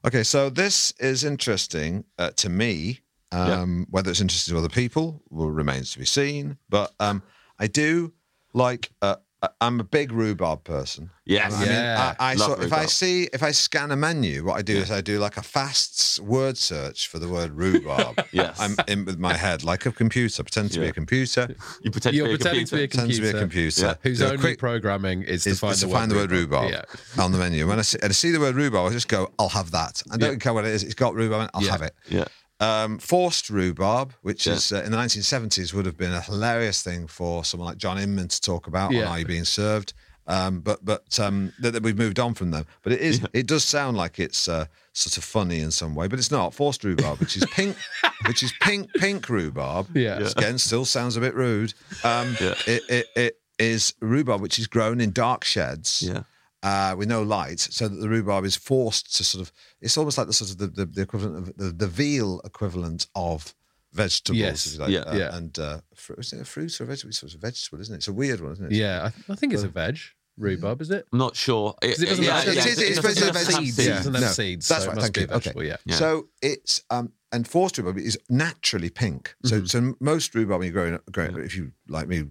Okay, 0.07 0.23
so 0.23 0.49
this 0.49 0.93
is 1.01 1.25
interesting 1.25 2.05
uh, 2.19 2.31
to 2.37 2.49
me. 2.49 3.01
Um, 3.33 3.87
Whether 3.91 4.11
it's 4.11 4.21
interesting 4.21 4.55
to 4.55 4.59
other 4.59 4.69
people 4.69 5.23
will 5.31 5.51
remains 5.51 5.93
to 5.93 5.99
be 5.99 6.05
seen. 6.05 6.57
But 6.69 6.93
um, 7.01 7.23
I 7.59 7.67
do 7.67 8.13
like. 8.55 8.91
Uh, 9.03 9.17
I- 9.17 9.21
I'm 9.61 9.81
a 9.81 9.85
big 9.85 10.13
rhubarb 10.13 10.65
person. 10.65 11.09
Yes. 11.25 11.55
I 11.55 11.61
mean, 11.61 11.69
Yeah. 11.69 12.15
I, 12.21 12.33
I 12.33 12.35
Love 12.35 12.49
sort, 12.49 12.63
if 12.65 12.73
I 12.75 12.85
see 12.87 13.29
if 13.33 13.43
I 13.43 13.53
scan 13.53 13.91
a 13.91 13.97
menu, 13.97 14.45
what 14.45 14.55
I 14.59 14.63
do 14.63 14.77
is 14.77 14.91
I 14.91 15.01
do 15.01 15.19
like 15.19 15.39
a 15.39 15.43
fast 15.43 16.21
word 16.21 16.59
search 16.59 17.09
for 17.09 17.19
the 17.19 17.29
word 17.29 17.53
rhubarb. 17.53 18.23
Yes. 18.33 18.61
I'm 18.61 18.77
in 18.87 19.07
with 19.07 19.19
my 19.19 19.35
head 19.35 19.65
like 19.65 19.87
a 19.87 19.93
computer. 19.93 20.43
Pretend 20.43 20.73
to 20.73 20.81
be 20.81 20.89
a 20.89 20.93
computer. 20.93 21.55
You 21.83 21.91
pretend 21.91 22.15
You're 22.17 22.27
to 22.27 22.33
be 22.33 22.35
a 22.35 22.39
pretending 22.39 22.67
to 22.67 22.77
be 22.77 22.83
a 22.83 22.89
computer. 22.89 22.99
Pretend 22.99 23.13
to 23.13 23.23
be 23.23 23.29
a 23.29 23.41
computer. 23.41 23.41
computer. 23.41 23.87
Yeah. 23.87 23.95
Whose 24.11 24.19
Do 24.19 24.25
a 24.25 24.29
only 24.29 24.41
quick- 24.41 24.59
programming 24.59 25.23
is, 25.23 25.47
is, 25.47 25.55
to 25.55 25.61
find, 25.61 25.73
is 25.73 25.81
the, 25.81 25.87
to 25.87 25.93
word 25.93 25.99
find 25.99 26.11
the 26.11 26.17
word 26.17 26.31
rhubarb 26.31 26.71
Yeah. 26.71 27.23
on 27.23 27.33
the 27.33 27.39
menu. 27.39 27.67
When 27.67 27.79
I 27.79 27.83
see, 27.83 27.99
and 28.03 28.11
I 28.11 28.13
see 28.13 28.31
the 28.31 28.41
word 28.41 28.55
rhubarb, 28.57 28.91
I 28.91 28.93
just 28.95 29.09
go, 29.09 29.33
I'll 29.39 29.49
have 29.49 29.71
that. 29.71 30.03
I 30.11 30.17
don't 30.19 30.33
Yeah. 30.33 30.39
care 30.39 30.53
what 30.53 30.65
it 30.67 30.73
is. 30.73 30.83
It's 30.85 30.95
got 30.95 31.15
rhubarb. 31.15 31.43
in 31.45 31.51
I'll 31.55 31.63
Yeah. 31.63 31.71
have 31.73 31.83
it. 31.83 31.95
Yeah. 32.09 32.25
Um, 32.61 32.99
forced 32.99 33.49
rhubarb, 33.49 34.13
which 34.23 34.47
Yeah. 34.47 34.53
is 34.55 34.71
uh, 34.71 34.83
in 34.85 34.93
the 34.93 34.99
1970s, 34.99 35.73
would 35.73 35.87
have 35.87 35.97
been 35.97 36.13
a 36.13 36.21
hilarious 36.21 36.83
thing 36.83 37.07
for 37.07 37.43
someone 37.45 37.69
like 37.69 37.79
John 37.79 37.99
Inman 37.99 38.29
to 38.29 38.41
talk 38.41 38.67
about 38.67 38.93
Yeah. 38.93 39.03
on 39.07 39.13
Are 39.13 39.19
You 39.21 39.25
Being 39.25 39.45
Served? 39.47 39.95
Um, 40.27 40.61
but 40.61 40.85
but 40.85 41.19
um, 41.19 41.53
that, 41.61 41.83
we've 41.83 41.97
moved 41.99 42.21
on 42.21 42.35
from 42.35 42.51
them. 42.53 42.67
But 42.83 42.93
it 42.93 43.01
is 43.01 43.21
it 43.33 43.47
does 43.47 43.65
sound 43.65 43.97
like 43.97 44.21
it's 44.21 44.47
uh, 44.47 44.67
sort 44.93 45.17
of 45.17 45.25
funny 45.25 45.61
in 45.61 45.71
some 45.71 45.95
way, 45.95 46.07
but 46.07 46.19
it's 46.21 46.31
not. 46.31 46.55
Forced 46.55 46.85
rhubarb, 46.85 47.19
which 47.19 47.37
is 47.37 47.45
pink, 47.51 47.77
which 48.29 48.43
is 48.43 48.53
pink 48.61 48.91
pink 48.95 49.29
rhubarb. 49.29 49.89
Yeah. 49.97 50.19
Which 50.21 50.33
Again, 50.37 50.59
still 50.59 50.85
sounds 50.85 51.17
a 51.17 51.21
bit 51.21 51.35
rude. 51.35 51.73
Um, 52.05 52.37
Yeah. 52.41 52.55
it, 52.67 52.83
it, 52.89 53.07
it 53.17 53.37
is 53.59 53.95
rhubarb, 54.01 54.41
which 54.43 54.59
is 54.59 54.67
grown 54.69 55.01
in 55.01 55.11
dark 55.13 55.45
sheds 55.45 56.03
Yeah. 56.07 56.23
Uh, 56.63 56.95
with 56.99 57.09
no 57.09 57.23
light, 57.23 57.61
so 57.61 57.89
that 57.89 57.97
the 57.97 58.09
rhubarb 58.09 58.45
is 58.45 58.57
forced 58.57 59.17
to 59.17 59.25
sort 59.25 59.43
of. 59.43 59.53
It's 59.81 59.97
almost 59.97 60.19
like 60.19 60.27
the 60.27 60.33
sort 60.33 60.51
of 60.51 60.59
the, 60.59 60.67
the, 60.67 60.87
the 60.87 61.03
equivalent 61.03 61.49
of 61.49 61.57
the, 61.57 61.71
the 61.73 61.87
veal 61.89 62.41
equivalent 62.45 63.07
of 63.15 63.55
vegetables. 63.93 64.39
Yes. 64.39 64.79
like, 64.79 64.91
Yeah. 64.91 65.01
uh, 65.01 65.15
Yeah. 65.17 65.37
And 65.37 65.59
uh, 65.59 65.81
fru- 65.95 66.17
is 66.17 66.33
it 66.33 66.41
a 66.41 66.45
fruit 66.45 66.81
or 66.81 66.85
a 66.85 66.87
vegetable? 66.87 67.09
It's 67.11 67.19
sort 67.19 67.35
of 67.35 67.41
vegetable, 67.41 67.81
isn't 67.81 67.95
it? 67.95 67.99
It's 67.99 68.09
a 68.09 68.13
weird 68.13 68.41
one, 68.41 68.53
isn't 68.53 68.67
it? 68.67 68.73
Yeah, 68.73 69.07
I, 69.07 69.11
th- 69.11 69.31
I 69.31 69.35
think 69.35 69.53
it's 69.53 69.63
a 69.63 69.69
veg. 69.69 69.99
Rhubarb, 70.41 70.81
is 70.81 70.91
it? 70.91 71.07
I'm 71.13 71.19
not 71.19 71.37
sure. 71.37 71.75
It, 71.83 71.89
'Cause 71.95 72.03
it 72.03 72.07
doesn't 72.07 72.25
yeah, 72.25 72.41
have- 72.41 72.45
yeah, 72.55 72.61
it 72.63 72.67
is- 72.67 72.79
it 72.79 72.83
it's 72.89 72.97
doesn't 73.01 73.03
basically 73.03 73.27
have 73.27 73.37
a 73.37 73.39
vegetable. 73.39 73.65
seeds. 73.67 73.79
It 73.79 73.85
Yeah. 73.87 73.95
doesn't 73.97 74.15
have 74.15 74.35
seeds, 74.35 74.69
That's 74.69 74.85
so 74.85 74.91
right. 74.91 74.99
Thank 75.01 75.17
you. 75.19 75.27
vegetable, 75.27 75.61
okay. 75.61 75.69
yeah. 75.69 75.77
Yeah. 75.85 75.95
So 75.97 76.29
it's 76.43 76.83
um 76.91 77.13
and 77.33 77.47
forced 77.47 77.79
rhubarb 77.79 77.99
is 77.99 78.19
naturally 78.29 78.91
pink. 78.91 79.35
So 79.45 79.57
Mm-hmm. 79.59 79.67
so 79.67 79.95
most 80.01 80.35
rhubarb 80.35 80.61
when 80.61 80.67
you're 80.67 80.73
growing, 80.73 80.99
growing 81.13 81.37
if 81.45 81.55
you 81.57 81.73
like 81.89 82.09
me, 82.09 82.25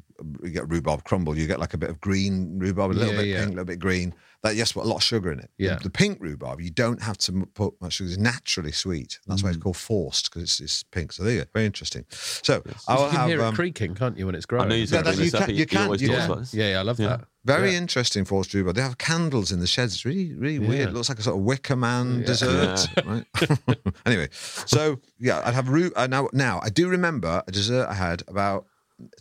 you 0.43 0.49
get 0.49 0.67
rhubarb 0.69 1.03
crumble, 1.05 1.37
you 1.37 1.47
get 1.47 1.59
like 1.59 1.73
a 1.73 1.77
bit 1.77 1.89
of 1.89 2.01
green 2.01 2.59
rhubarb, 2.59 2.91
a 2.91 2.93
little 2.93 3.13
Yeah, 3.13 3.19
bit 3.21 3.27
yeah. 3.27 3.37
pink, 3.39 3.47
a 3.47 3.51
little 3.51 3.65
bit 3.65 3.79
green. 3.79 4.13
That 4.41 4.55
yes, 4.55 4.71
but 4.71 4.85
a 4.85 4.87
lot 4.87 4.95
of 4.97 5.03
sugar 5.03 5.33
in 5.33 5.39
it. 5.39 5.49
The- 5.57 5.65
Yeah. 5.65 5.79
The, 5.83 5.89
pink 5.89 6.19
rhubarb, 6.21 6.61
you 6.61 6.69
don't 6.69 7.01
have 7.03 7.17
to 7.19 7.45
put 7.55 7.73
much 7.81 7.93
sugar. 7.95 8.09
It's 8.09 8.17
naturally 8.17 8.71
sweet. 8.71 9.19
That's 9.27 9.41
Mm. 9.41 9.43
why 9.43 9.49
it's 9.49 9.59
called 9.59 9.75
forced 9.75 10.29
because 10.31 10.43
it's, 10.43 10.59
it's 10.61 10.83
pink. 10.83 11.11
So 11.11 11.23
there 11.23 11.33
you 11.33 11.39
go. 11.41 11.45
Very 11.53 11.65
interesting. 11.65 12.05
So 12.11 12.63
I 12.87 12.93
You 12.95 12.99
will 13.01 13.09
can 13.09 13.17
have 13.19 13.27
hear 13.29 13.39
it 13.41 13.43
um, 13.43 13.55
creaking, 13.55 13.95
can't 13.95 14.17
you, 14.17 14.25
when 14.27 14.35
it's 14.35 14.45
growing? 14.45 14.65
I 14.65 14.69
know 14.69 14.75
you're 14.75 14.87
Yeah, 14.87 15.01
that- 15.01 15.17
you 15.17 15.29
can- 15.29 15.49
He, 15.49 15.55
you 15.55 15.65
can- 15.65 15.89
you 15.99 16.07
talks 16.07 16.51
can. 16.51 16.59
yeah, 16.59 16.69
yeah, 16.71 16.79
I 16.79 16.83
love 16.83 16.99
Yeah. 17.01 17.07
that. 17.09 17.27
very 17.45 17.71
Yeah. 17.71 17.77
interesting 17.79 18.23
forced 18.25 18.53
rhubarb. 18.53 18.75
They 18.77 18.81
have 18.81 18.97
candles 18.97 19.51
in 19.51 19.59
the 19.59 19.67
sheds. 19.67 19.93
It's 19.95 20.05
really, 20.05 20.33
really 20.33 20.59
weird. 20.59 20.89
It 20.89 20.93
looks 20.93 21.09
like 21.09 21.19
a 21.19 21.23
sort 21.23 21.35
of 21.37 21.43
Wicker 21.43 21.75
Man 21.75 22.19
Yeah. 22.19 22.25
dessert, 22.25 22.87
right? 23.05 23.25
anyway, 24.05 24.29
so 24.31 25.01
yeah, 25.19 25.41
I'd 25.43 25.53
have 25.53 25.67
root. 25.67 25.91
Uh, 25.97 26.07
now, 26.07 26.29
now 26.31 26.61
I 26.63 26.69
do 26.69 26.87
remember 26.87 27.43
a 27.47 27.51
dessert 27.51 27.87
I 27.89 27.93
had 27.95 28.23
about 28.27 28.67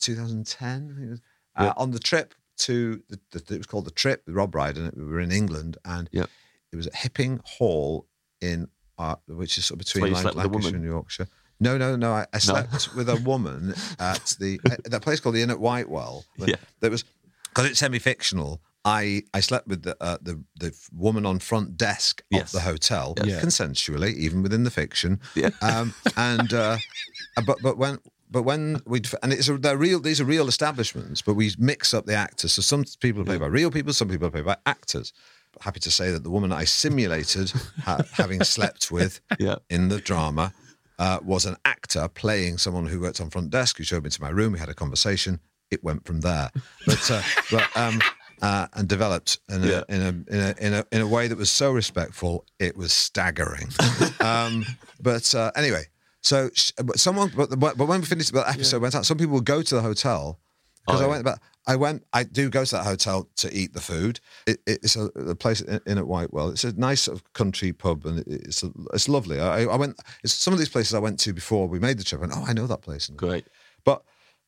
2010 0.01 0.91
I 0.91 0.95
think 0.95 1.07
it 1.07 1.11
was, 1.11 1.21
uh, 1.57 1.73
on 1.77 1.91
the 1.93 1.99
trip 1.99 2.35
to 2.59 3.03
the, 3.09 3.19
the. 3.33 3.55
It 3.55 3.59
was 3.59 3.67
called 3.67 3.85
the 3.87 3.91
trip 3.91 4.23
with 4.27 4.35
Rob 4.35 4.51
Brydon. 4.51 4.85
and 4.87 4.97
We 4.97 5.05
were 5.11 5.21
in 5.21 5.33
England, 5.33 5.79
and 5.85 6.09
Yep. 6.13 6.29
it 6.73 6.77
was 6.77 6.87
at 6.87 6.95
Hipping 6.95 7.41
Hall 7.45 8.07
in, 8.41 8.69
uh, 8.99 9.17
which 9.27 9.59
is 9.59 9.65
sort 9.67 9.81
of 9.81 9.87
between 9.87 10.07
you 10.07 10.13
Lan- 10.15 10.23
slept 10.23 10.37
with 10.37 10.45
a 10.45 10.49
Lancashire 10.49 10.75
and 10.77 10.85
Yorkshire. 10.85 11.29
No, 11.61 11.77
no, 11.77 11.97
no. 11.97 12.13
I, 12.13 12.27
I 12.33 12.39
slept 12.39 12.95
with 12.95 13.09
a 13.09 13.17
woman 13.17 13.75
at 13.99 14.37
the 14.39 14.61
at 14.71 14.85
that 14.85 15.03
place 15.03 15.19
called 15.21 15.35
the 15.35 15.43
Inn 15.43 15.51
at 15.51 15.59
Whitewell. 15.59 16.25
Yeah. 16.37 16.55
That 16.81 16.91
was 16.91 17.05
because 17.49 17.67
it's 17.71 17.81
semi-fictional. 17.81 18.61
I, 18.85 19.25
I 19.35 19.41
slept 19.41 19.67
with 19.67 19.83
the, 19.83 19.97
uh, 20.01 20.19
the 20.23 20.41
the 20.61 20.73
woman 20.95 21.27
on 21.27 21.41
front 21.41 21.77
desk 21.77 22.23
Yes. 22.31 22.43
of 22.45 22.53
the 22.53 22.61
hotel 22.61 23.15
Yes. 23.25 23.45
consensually, 23.45 24.15
even 24.15 24.43
within 24.43 24.63
the 24.65 24.71
fiction. 24.71 25.21
Yeah. 25.35 25.51
Um, 25.61 25.95
and 26.17 26.53
uh, 26.55 26.79
but 27.47 27.59
but 27.61 27.77
when 27.77 27.99
but 28.31 28.43
when 28.43 28.81
we 28.87 29.03
and 29.22 29.33
it's 29.33 29.49
a, 29.49 29.57
they're 29.59 29.76
real 29.76 30.01
these 30.01 30.20
are 30.20 30.24
real 30.24 30.49
establishments, 30.49 31.22
but 31.22 31.35
we 31.35 31.51
mix 31.59 31.93
up 31.95 32.07
the 32.07 32.14
actors. 32.14 32.53
So 32.53 32.62
some 32.62 32.85
people 33.01 33.22
are 33.22 33.24
played 33.24 33.41
by 33.41 33.47
real 33.47 33.70
people, 33.70 33.93
some 33.93 34.09
people 34.09 34.29
are 34.29 34.31
played 34.31 34.45
by 34.47 34.57
actors. 34.66 35.12
But 35.53 35.62
happy 35.62 35.81
to 35.81 35.91
say 35.91 36.11
that 36.11 36.22
the 36.24 36.31
woman 36.31 36.53
I 36.53 36.64
simulated 36.64 37.51
ha- 37.85 38.03
having 38.12 38.43
slept 38.45 38.91
with 38.91 39.20
Yeah. 39.39 39.57
in 39.70 39.89
the 39.89 39.99
drama 40.01 40.53
uh, 40.99 41.20
was 41.24 41.47
an 41.47 41.57
actor 41.64 42.09
playing 42.09 42.59
someone 42.59 42.87
who 42.87 43.01
worked 43.01 43.20
on 43.20 43.31
front 43.31 43.51
desk 43.51 43.79
who 43.79 43.85
showed 43.85 44.05
me 44.05 44.11
to 44.11 44.20
my 44.22 44.31
room. 44.31 44.53
We 44.53 44.59
had 44.59 44.68
a 44.68 44.74
conversation. 44.74 45.41
It 45.70 45.83
went 45.85 46.07
from 46.07 46.20
there, 46.20 46.51
but 46.87 47.11
uh, 47.11 47.22
but 47.51 47.76
um, 47.76 48.01
uh, 48.43 48.66
and 48.74 48.89
developed 48.89 49.39
in 49.49 49.62
a, 49.64 49.66
Yeah. 49.66 49.83
in 49.89 50.01
a 50.03 50.09
in 50.09 50.41
a 50.41 50.55
in 50.66 50.74
a 50.74 50.85
in 50.93 51.01
a 51.03 51.07
way 51.07 51.29
that 51.29 51.39
was 51.39 51.51
so 51.51 51.72
respectful. 51.72 52.45
It 52.59 52.76
was 52.76 52.93
staggering. 52.93 53.68
um, 54.20 54.64
but 55.01 55.35
uh, 55.35 55.51
anyway, 55.57 55.85
so 56.23 56.51
sh- 56.55 56.73
but 56.85 56.99
someone 56.99 57.31
but, 57.37 57.59
but 57.59 57.77
but 57.79 57.87
when 57.87 58.01
we 58.01 58.07
finished 58.07 58.33
that 58.33 58.49
episode 58.49 58.83
went 58.83 58.95
out, 58.95 59.07
some 59.07 59.19
people 59.19 59.35
would 59.35 59.45
go 59.45 59.62
to 59.62 59.75
the 59.75 59.83
hotel 59.83 60.39
because 60.87 61.01
Oh, 61.01 61.05
I 61.05 61.07
yeah. 61.07 61.12
went 61.12 61.25
but 61.25 61.39
I 61.66 61.77
went 61.77 62.05
I 62.12 62.23
do 62.25 62.49
go 62.51 62.64
to 62.64 62.75
that 62.77 62.85
hotel 62.85 63.29
to 63.37 63.53
eat 63.55 63.75
the 63.75 63.81
food. 63.81 64.21
It, 64.47 64.59
it's 64.66 64.97
a, 64.97 65.05
a 65.16 65.35
place 65.35 65.61
in, 65.61 65.81
in 65.87 65.99
at 65.99 66.07
Whitewell. 66.07 66.51
It's 66.51 66.64
a 66.64 66.73
nice 66.73 67.03
sort 67.03 67.19
of 67.19 67.33
country 67.35 67.73
pub 67.73 68.07
and 68.07 68.21
it, 68.21 68.27
it's 68.29 68.62
a, 68.62 68.73
it's 68.95 69.09
lovely. 69.09 69.39
I, 69.39 69.64
I 69.64 69.77
went. 69.77 69.97
It's 70.25 70.33
some 70.33 70.53
of 70.55 70.59
these 70.59 70.71
places 70.71 70.95
I 70.95 70.99
went 70.99 71.19
to 71.21 71.33
before 71.33 71.69
we 71.69 71.79
made 71.79 71.99
the 71.99 72.05
trip. 72.05 72.23
And 72.23 72.33
oh, 72.33 72.45
I 72.47 72.53
know 72.55 72.66
that 72.66 72.81
place. 72.83 73.09
Great. 73.09 73.47
But 73.85 74.03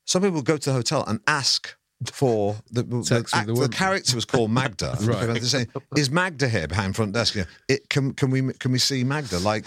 some 0.07 0.23
people 0.23 0.41
go 0.43 0.57
to 0.57 0.71
the 0.71 0.75
hotel 0.75 1.05
and 1.07 1.21
ask 1.27 1.77
for 2.07 2.57
the 2.71 2.83
the, 2.85 3.27
act- 3.35 3.47
the 3.47 3.53
the 3.53 3.69
character 3.69 4.17
was 4.17 4.25
called 4.25 4.51
Magda. 4.51 4.97
Right. 5.03 5.27
They're 5.27 5.41
saying, 5.43 5.69
"Is 5.97 6.11
Magda 6.11 6.49
here 6.49 6.67
behind 6.67 6.97
front 6.97 7.13
desk?" 7.13 7.35
You 7.35 7.43
know, 7.43 7.47
it 7.69 7.91
can 7.91 8.15
can 8.15 8.31
we 8.31 8.55
can 8.55 8.73
we 8.73 8.79
see 8.79 9.05
Magda? 9.05 9.39
Like 9.39 9.67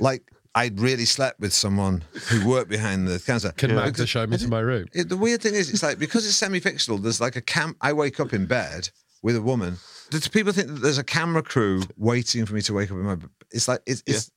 like 0.00 0.22
I'd 0.54 0.78
really 0.80 1.04
slept 1.04 1.40
with 1.40 1.52
someone 1.52 2.04
who 2.28 2.46
worked 2.48 2.70
behind 2.70 3.08
the 3.08 3.18
counter. 3.18 3.50
Can 3.52 3.74
Magda 3.74 4.06
show 4.06 4.26
me 4.26 4.36
to 4.38 4.48
my 4.48 4.60
room? 4.60 4.86
it, 4.92 5.08
the 5.08 5.16
weird 5.16 5.42
thing 5.42 5.54
is, 5.54 5.70
it's 5.70 5.82
like 5.82 5.98
because 5.98 6.26
it's 6.26 6.36
semi-fictional. 6.36 6.98
There's 6.98 7.20
like 7.20 7.36
a 7.36 7.40
cam. 7.40 7.76
I 7.80 7.92
wake 7.92 8.20
up 8.20 8.32
in 8.32 8.46
bed 8.46 8.90
with 9.22 9.36
a 9.36 9.42
woman. 9.42 9.78
Do 10.10 10.20
people 10.20 10.52
think 10.52 10.68
that 10.68 10.74
there's 10.82 10.98
a 10.98 11.04
camera 11.04 11.42
crew 11.42 11.82
waiting 11.96 12.46
for 12.46 12.54
me 12.54 12.60
to 12.62 12.72
wake 12.74 12.90
up 12.90 12.96
in 12.98 13.02
my? 13.04 13.16
It's 13.50 13.66
like 13.68 13.80
it's. 13.86 14.02
it's 14.06 14.30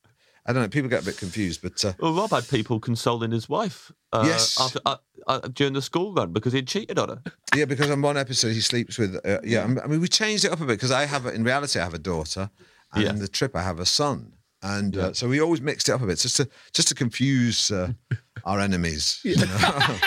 I 0.49 0.53
don't 0.53 0.61
know. 0.63 0.70
People 0.70 0.89
get 0.89 1.01
a 1.01 1.05
bit 1.05 1.18
confused, 1.18 1.61
but 1.61 1.84
uh, 1.84 1.91
Well, 1.99 2.13
Rob 2.13 2.30
had 2.32 2.47
people 2.47 2.80
consoling 2.80 3.32
his 3.32 3.49
wife 3.49 3.91
uh, 4.13 4.24
Yes. 4.26 4.57
after, 4.57 4.80
uh, 4.86 4.95
uh, 5.28 5.39
during 5.49 5.74
the 5.74 5.82
school 5.82 6.13
run 6.13 6.32
because 6.32 6.53
he'd 6.53 6.70
cheated 6.70 6.97
on 6.97 7.09
her. 7.09 7.22
yeah, 7.53 7.65
because 7.65 7.91
on 7.91 8.01
one 8.01 8.15
episode 8.15 8.53
he 8.53 8.61
sleeps 8.61 8.97
with. 8.97 9.20
Uh, 9.26 9.39
yeah, 9.43 9.63
I 9.84 9.88
mean 9.88 9.99
we 9.99 10.07
changed 10.07 10.45
it 10.45 10.51
up 10.53 10.61
a 10.61 10.65
bit 10.65 10.78
because 10.78 10.89
I 10.91 11.05
have 11.05 11.26
in 11.26 11.43
reality 11.43 11.82
I 11.82 11.84
have 11.84 11.93
a 11.93 11.99
daughter, 11.99 12.49
and 12.93 13.03
Yeah. 13.03 13.11
the 13.11 13.28
trip 13.28 13.57
I 13.57 13.61
have 13.61 13.82
a 13.82 13.86
son, 13.86 14.37
and 14.76 14.97
uh, 14.97 15.13
so 15.13 15.28
we 15.28 15.39
always 15.41 15.61
mixed 15.61 15.89
it 15.89 15.93
up 15.93 16.01
a 16.01 16.05
bit 16.07 16.20
just 16.20 16.38
to 16.38 16.47
just 16.74 16.88
to 16.89 16.95
confuse 16.95 17.72
uh, 17.72 17.91
our 18.45 18.59
enemies. 18.59 19.20
you 19.24 19.36
know? 19.38 19.97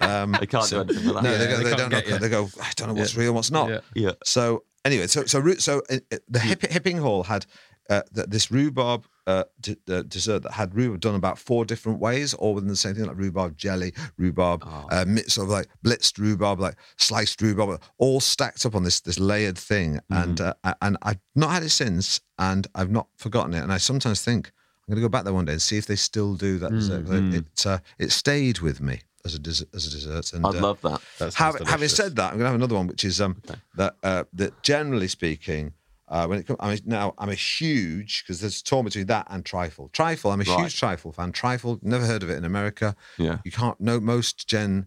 um, 0.00 0.36
They 0.40 0.46
can't 0.46 0.68
do 0.68 0.80
anything 0.80 1.04
with 1.06 1.14
that. 1.14 1.22
No, 1.24 1.30
Yeah, 1.32 1.38
they, 1.38 1.46
go, 1.46 1.56
they 1.58 1.64
they, 1.70 1.76
don't. 1.76 1.90
Know, 1.92 1.98
you. 2.06 2.18
they 2.18 2.28
go. 2.28 2.48
I 2.60 2.70
don't 2.76 2.88
know 2.88 2.94
what's 2.94 3.16
real, 3.16 3.32
what's 3.32 3.50
not. 3.50 3.68
Yeah. 3.70 3.80
Yeah. 3.94 4.12
So 4.24 4.64
anyway, 4.84 5.06
so 5.06 5.24
so 5.24 5.38
Ru- 5.40 5.58
so 5.60 5.82
uh, 5.90 5.96
uh, 6.12 6.16
the 6.28 6.40
hip, 6.40 6.62
Hipping 6.62 6.98
Hall 6.98 7.22
had 7.24 7.46
uh, 7.90 8.02
th- 8.14 8.28
this 8.28 8.50
rhubarb 8.50 9.04
uh, 9.28 9.44
d- 9.60 9.76
uh, 9.88 10.02
dessert 10.02 10.40
that 10.44 10.52
had 10.52 10.74
rhubarb 10.74 11.00
done 11.00 11.14
about 11.14 11.38
four 11.38 11.64
different 11.64 11.98
ways, 12.00 12.34
all 12.34 12.54
within 12.54 12.68
the 12.68 12.76
same 12.76 12.94
thing, 12.94 13.04
like 13.04 13.16
rhubarb 13.16 13.56
jelly, 13.56 13.92
rhubarb, 14.16 14.62
uh, 14.90 15.04
mi- 15.06 15.22
sort 15.24 15.44
of 15.46 15.50
like 15.50 15.68
blitzed 15.84 16.18
rhubarb, 16.18 16.58
like 16.60 16.76
sliced 16.96 17.40
rhubarb, 17.42 17.80
all 17.98 18.20
stacked 18.20 18.64
up 18.66 18.74
on 18.74 18.82
this 18.84 19.00
this 19.00 19.18
layered 19.20 19.58
thing. 19.58 20.00
And 20.10 20.40
uh, 20.40 20.54
I- 20.64 20.74
and 20.82 20.96
I've 21.02 21.20
not 21.34 21.50
had 21.50 21.62
it 21.62 21.70
since, 21.70 22.20
and 22.38 22.66
I've 22.74 22.90
not 22.90 23.06
forgotten 23.16 23.52
it. 23.54 23.62
And 23.62 23.72
I 23.72 23.78
sometimes 23.78 24.22
think 24.24 24.50
I'm 24.88 24.94
going 24.94 25.02
to 25.02 25.08
go 25.08 25.10
back 25.10 25.24
there 25.24 25.34
one 25.34 25.44
day 25.44 25.52
and 25.52 25.62
see 25.62 25.76
if 25.76 25.86
they 25.86 25.96
still 25.96 26.34
do 26.34 26.58
that 26.60 26.70
dessert. 26.70 27.04
'cause 27.04 27.14
It 27.14 27.34
it, 27.34 27.66
uh, 27.66 27.78
it 27.98 28.10
stayed 28.12 28.60
with 28.60 28.80
me 28.80 29.02
as 29.26 29.34
a 29.34 29.38
des- 29.38 29.68
as 29.74 29.86
a 29.86 29.90
dessert. 29.90 30.32
And 30.32 30.46
I'd 30.46 30.54
uh, 30.56 30.62
love 30.62 30.80
that. 30.82 31.00
That 31.18 31.32
sounds 31.34 31.58
having 31.70 31.88
said 31.96 32.16
that, 32.16 32.32
I'm 32.32 32.38
going 32.38 32.46
to 32.48 32.52
have 32.52 32.54
another 32.62 32.76
one, 32.76 32.86
which 32.86 33.04
is 33.04 33.20
um, 33.20 33.34
that 33.76 33.96
uh, 34.02 34.24
that 34.40 34.62
generally 34.62 35.08
speaking, 35.08 35.74
Uh, 36.10 36.26
when 36.26 36.38
it 36.38 36.46
comes, 36.46 36.56
I 36.60 36.70
mean, 36.70 36.80
now 36.86 37.14
I'm 37.18 37.28
a 37.28 37.34
huge 37.34 38.22
because 38.24 38.40
there's 38.40 38.60
a 38.60 38.64
torn 38.64 38.84
between 38.84 39.06
that 39.06 39.26
and 39.30 39.44
trifle. 39.44 39.90
Trifle, 39.92 40.30
I'm 40.30 40.40
a 40.40 40.44
Right. 40.44 40.60
huge 40.60 40.78
trifle 40.78 41.12
fan. 41.12 41.32
Trifle, 41.32 41.78
never 41.82 42.06
heard 42.06 42.22
of 42.22 42.30
it 42.30 42.36
in 42.38 42.44
America. 42.44 42.96
Yeah. 43.18 43.38
You 43.44 43.50
can't 43.52 43.78
know 43.80 44.00
most 44.00 44.48
Gen 44.48 44.86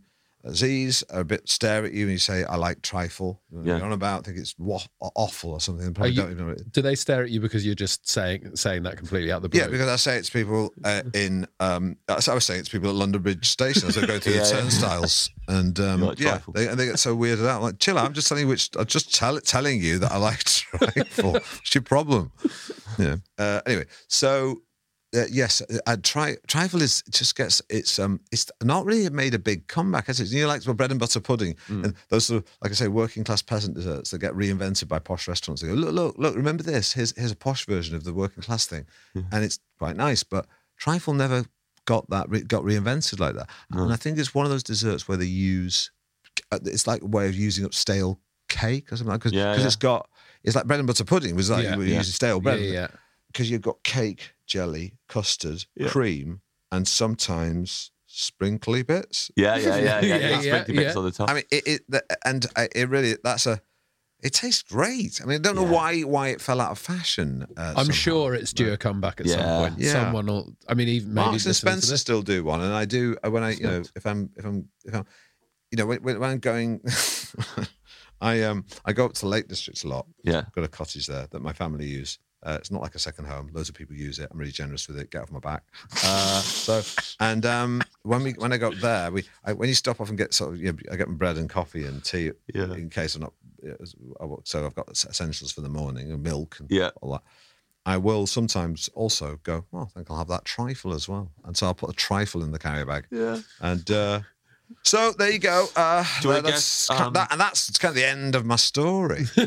Z's 0.49 1.03
are 1.11 1.21
a 1.21 1.25
bit 1.25 1.47
stare 1.47 1.85
at 1.85 1.93
you 1.93 2.03
and 2.03 2.11
you 2.13 2.17
say, 2.17 2.43
I 2.43 2.55
like 2.55 2.81
trifle. 2.81 3.41
Yeah. 3.51 3.77
You're 3.77 3.85
on 3.85 3.91
about, 3.91 4.25
think 4.25 4.37
it's 4.37 4.55
wa- 4.57 4.79
awful 4.99 5.51
or 5.51 5.59
something. 5.59 5.83
They 5.85 5.89
Are 5.89 5.93
probably 5.93 6.11
you- 6.11 6.21
don't 6.21 6.31
even 6.31 6.43
know 6.45 6.51
what 6.53 6.61
it 6.61 6.71
Do 6.71 6.81
they 6.81 6.95
stare 6.95 7.23
at 7.23 7.29
you 7.29 7.39
because 7.39 7.65
you're 7.65 7.75
just 7.75 8.09
saying 8.09 8.55
saying 8.55 8.83
that 8.83 8.97
completely 8.97 9.31
out 9.31 9.41
the 9.41 9.49
blue? 9.49 9.59
Yeah, 9.59 9.67
because 9.67 9.87
I 9.87 9.95
say 9.97 10.17
it's 10.17 10.29
people 10.29 10.73
uh, 10.83 11.03
in. 11.13 11.47
Um, 11.59 11.97
as 12.07 12.27
I 12.27 12.33
was 12.33 12.45
saying, 12.45 12.61
it's 12.61 12.69
people 12.69 12.89
at 12.89 12.95
London 12.95 13.21
Bridge 13.21 13.47
Station 13.47 13.87
as 13.87 13.95
they 13.95 14.05
go 14.07 14.19
through 14.19 14.33
Yeah, 14.35 14.43
the 14.43 14.49
yeah. 14.49 14.61
turnstiles, 14.61 15.29
and 15.47 15.79
um, 15.79 16.01
like 16.01 16.19
yeah, 16.19 16.39
they, 16.53 16.67
and 16.67 16.79
they 16.79 16.85
get 16.85 16.99
so 16.99 17.15
weirded 17.15 17.47
out. 17.47 17.61
Like, 17.61 17.79
chill 17.79 17.97
out. 17.97 18.05
I'm 18.05 18.13
just 18.13 18.27
telling 18.27 18.43
you 18.43 18.47
which. 18.47 18.69
I'm 18.77 18.85
just 18.85 19.13
tell, 19.13 19.39
telling 19.41 19.81
you 19.81 19.99
that 19.99 20.11
I 20.11 20.17
like 20.17 20.43
trifle. 20.43 21.33
What's 21.33 21.75
your 21.75 21.81
problem? 21.83 22.31
Yeah. 22.97 23.17
Uh, 23.37 23.61
anyway, 23.65 23.85
so 24.07 24.61
uh, 25.13 25.25
yes, 25.29 25.61
uh, 25.87 25.97
tri- 26.01 26.37
trifle 26.47 26.81
is 26.81 27.03
just 27.09 27.35
gets 27.35 27.61
it's 27.69 27.99
um 27.99 28.19
it's 28.31 28.49
not 28.63 28.85
really 28.85 29.09
made 29.09 29.33
a 29.33 29.39
big 29.39 29.67
comeback. 29.67 30.07
Has 30.07 30.19
it? 30.19 30.29
You 30.29 30.43
know, 30.43 30.47
like 30.47 30.65
well, 30.65 30.73
bread 30.73 30.91
and 30.91 30.99
butter 30.99 31.19
pudding 31.19 31.55
Mm. 31.67 31.83
and 31.85 31.95
those 32.09 32.25
sort 32.27 32.43
of 32.43 32.49
like 32.61 32.71
I 32.71 32.75
say, 32.75 32.87
working 32.87 33.23
class 33.23 33.41
peasant 33.41 33.75
desserts 33.75 34.11
that 34.11 34.19
get 34.19 34.33
reinvented 34.33 34.87
by 34.87 34.99
posh 34.99 35.27
restaurants. 35.27 35.61
They 35.61 35.67
go, 35.67 35.73
look, 35.73 35.93
look, 35.93 36.15
look, 36.17 36.35
remember 36.35 36.63
this? 36.63 36.93
Here's 36.93 37.11
here's 37.17 37.31
a 37.31 37.35
posh 37.35 37.65
version 37.65 37.95
of 37.95 38.03
the 38.03 38.13
working 38.13 38.43
class 38.43 38.65
thing, 38.65 38.85
and 39.15 39.43
it's 39.43 39.59
quite 39.79 39.95
nice. 39.97 40.23
But 40.23 40.45
trifle 40.77 41.13
never 41.13 41.45
got 41.85 42.09
that 42.09 42.29
re- 42.29 42.43
got 42.43 42.63
reinvented 42.63 43.19
like 43.19 43.35
that, 43.35 43.49
and 43.71 43.91
I 43.91 43.95
think 43.97 44.17
it's 44.17 44.33
one 44.35 44.45
of 44.45 44.51
those 44.51 44.63
desserts 44.63 45.07
where 45.07 45.17
they 45.17 45.25
use 45.25 45.91
uh, 46.51 46.59
it's 46.63 46.87
like 46.87 47.01
a 47.01 47.05
way 47.07 47.27
of 47.27 47.35
using 47.35 47.65
up 47.65 47.73
stale 47.73 48.19
cake 48.47 48.91
or 48.91 48.97
something 48.97 49.15
because 49.15 49.31
Yeah, 49.33 49.55
yeah. 49.55 49.65
it's 49.65 49.75
got 49.75 50.09
it's 50.43 50.55
like 50.55 50.65
bread 50.67 50.79
and 50.79 50.87
butter 50.87 51.03
pudding. 51.05 51.35
Was 51.35 51.49
like 51.49 51.63
Yeah. 51.65 51.75
we're 51.75 51.87
using 51.87 52.03
stale 52.13 52.39
bread 52.39 52.59
yeah, 52.61 52.71
yeah. 52.71 52.87
because 53.27 53.49
you've 53.49 53.61
got 53.61 53.81
cake, 53.83 54.33
jelly, 54.51 54.93
custard, 55.07 55.65
Yeah. 55.75 55.89
cream, 55.89 56.41
and 56.71 56.87
sometimes 56.87 57.91
sprinkly 58.05 58.83
bits. 58.83 59.31
Yeah, 59.35 59.55
yeah, 59.57 59.77
yeah, 59.77 59.77
yeah. 59.77 60.01
Yeah, 60.01 60.15
yeah, 60.15 60.29
yeah, 60.29 60.39
Sprinkly 60.41 60.75
bits 60.75 60.93
yeah. 60.95 60.99
on 60.99 61.05
the 61.05 61.11
top. 61.11 61.29
I 61.29 61.33
mean, 61.35 61.43
it, 61.51 61.63
it 61.67 61.81
the- 61.93 62.05
and 62.25 62.45
I- 62.55 62.69
it 62.75 62.89
really 62.89 63.15
that's 63.23 63.45
a. 63.47 63.61
It 64.23 64.33
tastes 64.33 64.61
great. 64.61 65.19
I 65.19 65.25
mean, 65.25 65.37
I 65.39 65.41
don't 65.41 65.55
know 65.55 65.65
Yeah. 65.65 65.71
why 65.79 66.01
why 66.01 66.27
it 66.29 66.41
fell 66.41 66.61
out 66.61 66.69
of 66.71 66.77
fashion. 66.77 67.47
Uh, 67.57 67.61
I'm 67.75 67.85
somehow. 67.85 67.91
sure 67.93 68.35
it's 68.35 68.53
due 68.53 68.71
a 68.71 68.77
comeback 68.77 69.19
at 69.21 69.27
some 69.27 69.39
point. 69.61 69.79
Yeah. 69.79 69.93
Someone 69.93 70.27
will. 70.27 70.55
I 70.67 70.75
mean, 70.75 70.89
even 70.89 71.13
maybe 71.15 71.25
Marks 71.29 71.45
and 71.47 71.55
Spencer 71.55 71.97
still 71.97 72.21
do 72.21 72.43
one, 72.43 72.61
and 72.61 72.73
I 72.73 72.85
do 72.85 73.15
uh, 73.25 73.31
when 73.31 73.43
I 73.43 73.51
you 73.53 73.63
know 73.63 73.81
if 73.95 74.05
I'm 74.05 74.29
if 74.37 74.45
I'm 74.45 74.67
if 74.85 74.93
I'm 74.93 75.05
you 75.71 75.77
know 75.77 75.87
when, 75.87 76.03
when 76.03 76.19
when 76.19 76.29
I'm 76.29 76.39
going, 76.39 76.81
I 78.21 78.43
um 78.43 78.65
I 78.85 78.93
go 78.93 79.05
up 79.05 79.13
to 79.13 79.27
Lake 79.27 79.47
District 79.47 79.83
a 79.83 79.87
lot. 79.87 80.05
yeah. 80.23 80.43
I've 80.45 80.51
got 80.53 80.63
a 80.65 80.67
cottage 80.67 81.07
there 81.07 81.27
that 81.31 81.41
my 81.41 81.53
family 81.53 81.87
use. 81.87 82.19
Uh, 82.43 82.57
it's 82.59 82.71
not 82.71 82.81
like 82.81 82.95
a 82.95 82.99
second 82.99 83.25
home. 83.25 83.49
Loads 83.53 83.69
of 83.69 83.75
people 83.75 83.95
use 83.95 84.17
it. 84.19 84.27
I'm 84.31 84.37
really 84.39 84.51
generous 84.51 84.87
with 84.87 84.97
it. 84.99 85.11
Get 85.11 85.21
off 85.21 85.31
my 85.31 85.39
back. 85.39 85.63
Uh, 86.03 86.41
so, 86.41 86.81
and 87.19 87.45
um, 87.45 87.81
when 88.03 88.23
we 88.23 88.31
when 88.33 88.51
I 88.51 88.57
go 88.57 88.69
up 88.69 88.75
there, 88.75 89.11
we 89.11 89.23
I, 89.45 89.53
when 89.53 89.69
you 89.69 89.75
stop 89.75 90.01
off 90.01 90.09
and 90.09 90.17
get 90.17 90.33
sort 90.33 90.53
of, 90.53 90.59
you 90.59 90.71
know, 90.71 90.77
I 90.91 90.95
get 90.95 91.07
my 91.07 91.13
bread 91.15 91.37
and 91.37 91.49
coffee 91.49 91.85
and 91.85 92.03
tea 92.03 92.31
Yeah. 92.53 92.73
in 92.73 92.89
case 92.89 93.15
I'm 93.15 93.21
not. 93.21 93.33
So 94.45 94.65
I've 94.65 94.73
got 94.75 94.89
essentials 94.89 95.51
for 95.51 95.61
the 95.61 95.69
morning 95.69 96.11
and 96.11 96.23
milk 96.23 96.57
and 96.59 96.69
Yeah. 96.71 96.89
all 97.01 97.11
that. 97.11 97.21
I 97.85 97.97
will 97.97 98.25
sometimes 98.27 98.89
also 98.93 99.39
go. 99.43 99.65
Well, 99.71 99.83
I 99.83 99.93
think 99.93 100.09
I'll 100.09 100.17
have 100.17 100.27
that 100.29 100.45
trifle 100.45 100.93
as 100.93 101.07
well, 101.09 101.31
and 101.45 101.55
so 101.57 101.67
I'll 101.67 101.73
put 101.73 101.89
a 101.89 101.93
trifle 101.93 102.43
in 102.43 102.51
the 102.51 102.59
carrier 102.59 102.85
bag. 102.85 103.05
Yeah. 103.11 103.39
And 103.59 103.89
uh, 103.91 104.21
so 104.83 105.11
there 105.13 105.31
you 105.31 105.39
go. 105.39 105.67
Uh, 105.75 106.03
Do 106.21 106.29
you 106.29 106.41
that's, 106.41 106.87
guess, 106.87 106.89
um, 106.89 107.13
that, 107.13 107.31
and 107.31 107.39
that's 107.41 107.77
kind 107.77 107.91
of 107.91 107.95
the 107.95 108.05
end 108.07 108.35
of 108.35 108.45
my 108.45 108.55
story 108.55 109.25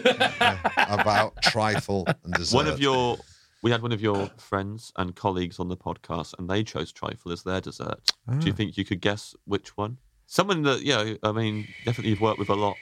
about 0.76 1.40
trifle 1.42 2.06
and 2.24 2.34
dessert. 2.34 2.54
One 2.56 2.66
of 2.66 2.80
your, 2.80 3.18
we 3.62 3.70
had 3.70 3.82
one 3.82 3.92
of 3.92 4.00
your 4.00 4.30
friends 4.38 4.92
and 4.96 5.14
colleagues 5.14 5.58
on 5.58 5.68
the 5.68 5.76
podcast, 5.76 6.34
and 6.38 6.48
they 6.48 6.62
chose 6.64 6.92
trifle 6.92 7.32
as 7.32 7.42
their 7.42 7.60
dessert. 7.60 8.00
Do 8.38 8.46
you 8.46 8.52
Ah. 8.52 8.56
think 8.56 8.76
you 8.76 8.84
could 8.84 9.00
guess 9.00 9.34
which 9.44 9.76
one? 9.76 9.98
Someone 10.26 10.62
that, 10.62 10.82
you 10.82 10.92
know, 10.92 11.16
I 11.22 11.32
mean, 11.32 11.68
definitely 11.84 12.10
you've 12.10 12.20
worked 12.20 12.38
with 12.38 12.48
a 12.50 12.54
lot, 12.54 12.76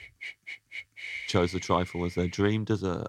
chose 1.27 1.51
the 1.51 1.59
trifle 1.59 2.05
as 2.05 2.15
their 2.15 2.27
dream 2.27 2.63
dessert. 2.63 3.07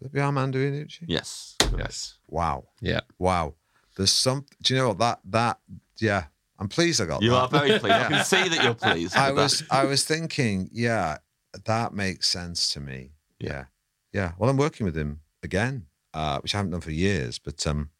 Would 0.00 0.06
it 0.06 0.12
be 0.12 0.20
Armando 0.20 0.58
Iannucci? 0.58 1.04
Yes. 1.06 1.56
Yes. 1.76 2.18
Wow, 2.28 2.68
Yeah. 2.80 3.00
wow. 3.18 3.54
There's 3.96 4.12
some. 4.12 4.44
Do 4.62 4.74
you 4.74 4.80
know 4.80 4.88
what 4.88 4.98
that 4.98 5.20
that? 5.24 5.58
Yeah, 5.98 6.24
I'm 6.58 6.68
pleased 6.68 7.00
I 7.00 7.06
got 7.06 7.22
You 7.22 7.30
that. 7.30 7.36
are 7.36 7.48
very 7.48 7.78
pleased. 7.78 7.94
I 7.94 8.08
can 8.08 8.24
see 8.24 8.48
that 8.48 8.62
you're 8.64 8.74
pleased. 8.74 9.14
I 9.16 9.28
with 9.30 9.36
that. 9.36 9.42
was 9.42 9.62
I 9.70 9.84
was 9.84 10.04
thinking, 10.04 10.68
yeah, 10.72 11.18
that 11.64 11.92
makes 11.92 12.28
sense 12.28 12.72
to 12.74 12.80
me. 12.80 13.10
Yeah, 13.38 13.64
yeah. 14.12 14.32
Well, 14.38 14.48
I'm 14.50 14.56
working 14.56 14.84
with 14.86 14.96
him 14.96 15.20
again, 15.42 15.86
uh, 16.14 16.38
which 16.40 16.54
I 16.54 16.58
haven't 16.58 16.70
done 16.72 16.80
for 16.80 16.90
years. 16.92 17.38
But 17.38 17.66
um, 17.66 17.90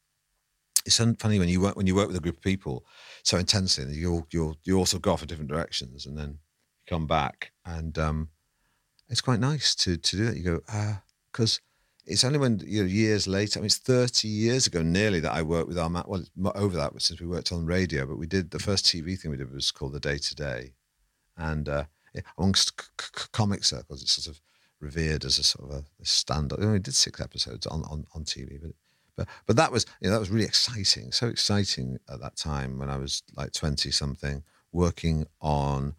it's 0.85 0.99
un- 0.99 1.15
funny 1.15 1.37
when 1.39 1.49
you 1.49 1.61
work 1.61 1.75
when 1.75 1.85
you 1.87 1.95
work 1.95 2.07
with 2.07 2.17
a 2.17 2.21
group 2.21 2.37
of 2.37 2.41
people 2.43 2.85
so 3.23 3.37
intensely, 3.37 3.83
and 3.83 3.95
you 3.95 4.25
you 4.31 4.55
you 4.63 4.77
also 4.77 4.97
go 4.99 5.13
off 5.13 5.21
in 5.21 5.27
different 5.27 5.51
directions, 5.51 6.05
and 6.05 6.17
then 6.17 6.29
you 6.29 6.37
come 6.87 7.05
back, 7.07 7.51
and 7.65 7.97
um, 7.99 8.29
it's 9.09 9.21
quite 9.21 9.39
nice 9.39 9.75
to 9.75 9.97
to 9.97 10.15
do 10.17 10.25
that. 10.25 10.37
You 10.37 10.43
go 10.43 10.97
because. 11.31 11.61
It's 12.07 12.23
only 12.23 12.39
when 12.39 12.59
you 12.65 12.83
know, 12.83 12.87
years 12.87 13.27
later. 13.27 13.59
I 13.59 13.61
mean, 13.61 13.67
it's 13.67 13.77
thirty 13.77 14.27
years 14.29 14.65
ago, 14.65 14.81
nearly, 14.81 15.19
that 15.19 15.33
I 15.33 15.41
worked 15.41 15.67
with 15.67 15.77
our 15.77 15.89
ma- 15.89 16.03
well, 16.07 16.23
over 16.55 16.77
that 16.77 16.99
since 17.01 17.19
we 17.19 17.27
worked 17.27 17.51
on 17.51 17.65
radio. 17.65 18.05
But 18.05 18.17
we 18.17 18.27
did 18.27 18.51
the 18.51 18.59
first 18.59 18.85
TV 18.85 19.19
thing 19.19 19.29
we 19.29 19.37
did 19.37 19.53
was 19.53 19.71
called 19.71 19.93
the 19.93 19.99
Day 19.99 20.17
Today, 20.17 20.73
and 21.35 21.67
uh, 21.67 21.83
amongst 22.37 22.79
c- 22.79 23.07
c- 23.15 23.27
comic 23.33 23.63
circles, 23.65 24.01
it's 24.01 24.13
sort 24.13 24.33
of 24.33 24.41
revered 24.79 25.25
as 25.25 25.37
a 25.37 25.43
sort 25.43 25.69
of 25.69 25.77
a, 25.79 25.83
stand-up. 26.05 26.59
I 26.59 26.63
mean, 26.63 26.71
we 26.73 26.79
did 26.79 26.95
six 26.95 27.19
episodes 27.19 27.65
on, 27.65 27.83
on, 27.83 28.05
on 28.13 28.23
TV, 28.23 28.59
but 28.61 28.71
but 29.17 29.27
but 29.45 29.55
that 29.57 29.71
was 29.71 29.85
you 29.99 30.07
know 30.07 30.13
that 30.13 30.19
was 30.19 30.29
really 30.29 30.45
exciting. 30.45 31.11
So 31.11 31.27
exciting 31.27 31.97
at 32.09 32.21
that 32.21 32.37
time 32.37 32.79
when 32.79 32.89
I 32.89 32.97
was 32.97 33.23
like 33.35 33.51
twenty 33.51 33.91
something, 33.91 34.43
working 34.71 35.25
on 35.41 35.95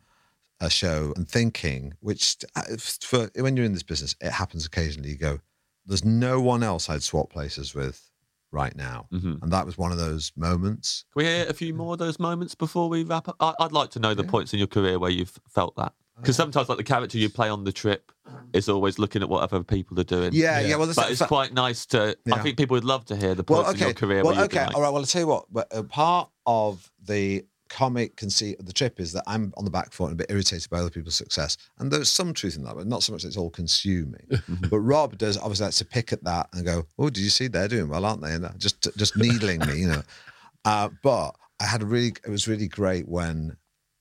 a 0.61 0.71
show 0.71 1.13
and 1.17 1.29
thinking, 1.29 1.95
which 2.01 2.37
uh, 2.57 2.63
for 2.79 3.31
when 3.37 3.57
you're 3.57 3.67
in 3.67 3.75
this 3.75 3.83
business, 3.83 4.17
it 4.21 4.33
happens 4.33 4.67
occasionally. 4.67 5.11
You 5.11 5.17
go, 5.17 5.41
there's 5.89 6.05
no 6.05 6.41
one 6.41 6.63
else 6.63 6.89
I'd 6.89 7.03
swap 7.03 7.31
places 7.31 7.75
with 7.75 8.11
right 8.53 8.75
now, 8.77 9.07
Mhm. 9.13 9.43
and 9.43 9.53
that 9.53 9.67
was 9.67 9.77
one 9.77 9.93
of 9.93 9.99
those 9.99 10.33
moments. 10.37 11.05
Can 11.13 11.21
we 11.21 11.25
hear 11.25 11.47
a 11.49 11.53
few 11.53 11.75
more 11.75 11.95
of 11.95 11.99
those 11.99 12.19
moments 12.19 12.55
before 12.55 12.89
we 12.89 13.03
wrap 13.05 13.29
up? 13.29 13.37
I, 13.41 13.55
I'd 13.61 13.73
like 13.73 13.91
to 13.91 13.99
know 14.01 14.15
the 14.15 14.25
points 14.25 14.53
in 14.53 14.59
your 14.59 14.69
career 14.69 14.99
where 14.99 15.11
you've 15.11 15.39
felt 15.49 15.77
that. 15.77 15.93
Because 16.17 16.35
sometimes, 16.35 16.69
like 16.69 16.79
the 16.79 16.85
character 16.85 17.17
you 17.17 17.29
play 17.31 17.49
on 17.49 17.63
the 17.63 17.71
trip 17.73 18.11
is 18.53 18.69
always 18.69 18.99
looking 18.99 19.23
at 19.23 19.29
what 19.29 19.43
other 19.45 19.63
people 19.63 20.01
are 20.01 20.05
doing. 20.05 20.31
Yeah, 20.33 20.59
yeah. 20.61 20.75
well, 20.77 20.91
But 20.97 21.11
it's 21.11 21.21
that- 21.21 21.29
quite 21.29 21.53
nice 21.55 21.87
to. 21.87 22.17
I 22.33 22.39
think 22.41 22.57
people 22.57 22.75
would 22.75 22.85
love 22.85 23.05
to 23.07 23.17
hear 23.17 23.35
the 23.37 23.45
well, 23.49 23.63
points 23.63 23.77
okay. 23.77 23.83
in 23.83 23.87
your 23.89 23.95
career 23.95 24.25
well, 24.25 24.33
where 24.35 24.43
you've 24.43 24.53
okay. 24.53 24.59
been 24.59 24.67
like, 24.67 24.75
All 24.77 24.83
right. 24.83 24.89
Well, 24.91 25.03
I'll 25.03 25.07
tell 25.07 25.23
you 25.23 25.29
what. 25.29 25.45
But 25.53 25.69
a 25.71 25.85
part 25.85 26.29
of 26.45 26.91
the 27.07 27.45
comic 27.69 28.17
conceit 28.17 28.59
of 28.59 28.67
the 28.67 28.73
trip 28.73 29.01
is 29.01 29.13
that 29.13 29.25
I'm 29.27 29.53
on 29.57 29.65
the 29.65 29.71
back 29.71 29.93
foot 29.93 30.11
and 30.11 30.13
a 30.15 30.17
bit 30.17 30.31
irritated 30.31 30.69
by 30.71 30.79
other 30.79 30.91
people's 30.91 31.15
success, 31.15 31.57
and 31.79 31.91
there's 31.91 32.11
some 32.11 32.33
truth 32.35 32.57
in 32.57 32.65
that, 32.65 32.77
but 32.77 32.87
not 32.87 33.03
so 33.03 33.13
much 33.13 33.23
that 33.23 33.29
it's 33.29 33.37
all 33.37 33.51
consuming. 33.51 34.27
but 34.71 34.79
Rob 34.79 35.19
does 35.19 35.37
obviously 35.37 35.65
likes 35.65 35.79
to 35.79 35.85
pick 35.85 36.13
at 36.13 36.25
that 36.25 36.49
and 36.53 36.65
go, 36.65 36.87
"Oh, 36.99 37.11
did 37.11 37.23
you 37.23 37.31
see 37.31 37.49
they're 37.49 37.69
doing 37.69 37.89
well, 37.89 38.05
aren't 38.05 38.23
they?" 38.23 38.33
And 38.33 38.49
just 38.59 38.89
just 38.97 39.17
needling 39.17 39.61
me, 39.61 39.81
you 39.81 39.89
know. 39.89 40.03
Uh, 40.65 40.89
but 41.03 41.35
I 41.61 41.67
had 41.67 41.83
a 41.83 41.87
really, 41.87 42.15
it 42.25 42.31
was 42.31 42.47
really 42.49 42.69
great 42.69 43.09
when 43.09 43.57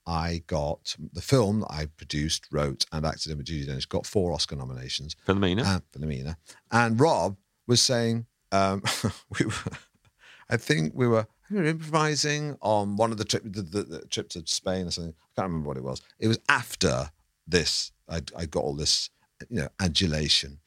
I 0.06 0.42
got 0.46 0.96
the 1.12 1.20
film 1.20 1.60
that 1.60 1.70
I 1.70 1.86
produced, 1.96 2.46
wrote, 2.50 2.86
and 2.92 3.04
acted 3.04 3.32
in 3.32 3.38
with 3.38 3.46
Judi 3.46 3.68
Dench 3.68 3.88
got 3.88 4.06
four 4.06 4.32
Oscar 4.32 4.56
nominations 4.56 5.16
Philomena. 5.26 5.64
and 5.66 5.82
Philomena. 5.92 6.36
And 6.70 6.98
Rob 6.98 7.36
was 7.66 7.82
saying, 7.82 8.26
um, 8.52 8.82
we 9.38 9.46
were, 9.46 9.52
I 10.48 10.56
think 10.56 10.92
we 10.94 11.06
were, 11.06 11.26
we 11.50 11.58
were 11.58 11.64
improvising 11.66 12.56
on 12.60 12.96
one 12.96 13.10
of 13.12 13.18
the 13.18 13.24
trip, 13.24 13.42
the, 13.44 13.62
the, 13.62 13.82
the 13.82 14.00
trip 14.06 14.28
to 14.30 14.42
Spain 14.46 14.86
or 14.86 14.90
something. 14.90 15.14
I 15.14 15.40
can't 15.40 15.48
remember 15.48 15.68
what 15.68 15.76
it 15.76 15.84
was. 15.84 16.02
It 16.18 16.28
was 16.28 16.38
after 16.48 17.10
this. 17.46 17.92
I, 18.08 18.22
I 18.36 18.46
got 18.46 18.60
all 18.64 18.74
this, 18.74 19.10
you 19.48 19.60
know, 19.60 19.68
adulation, 19.80 20.58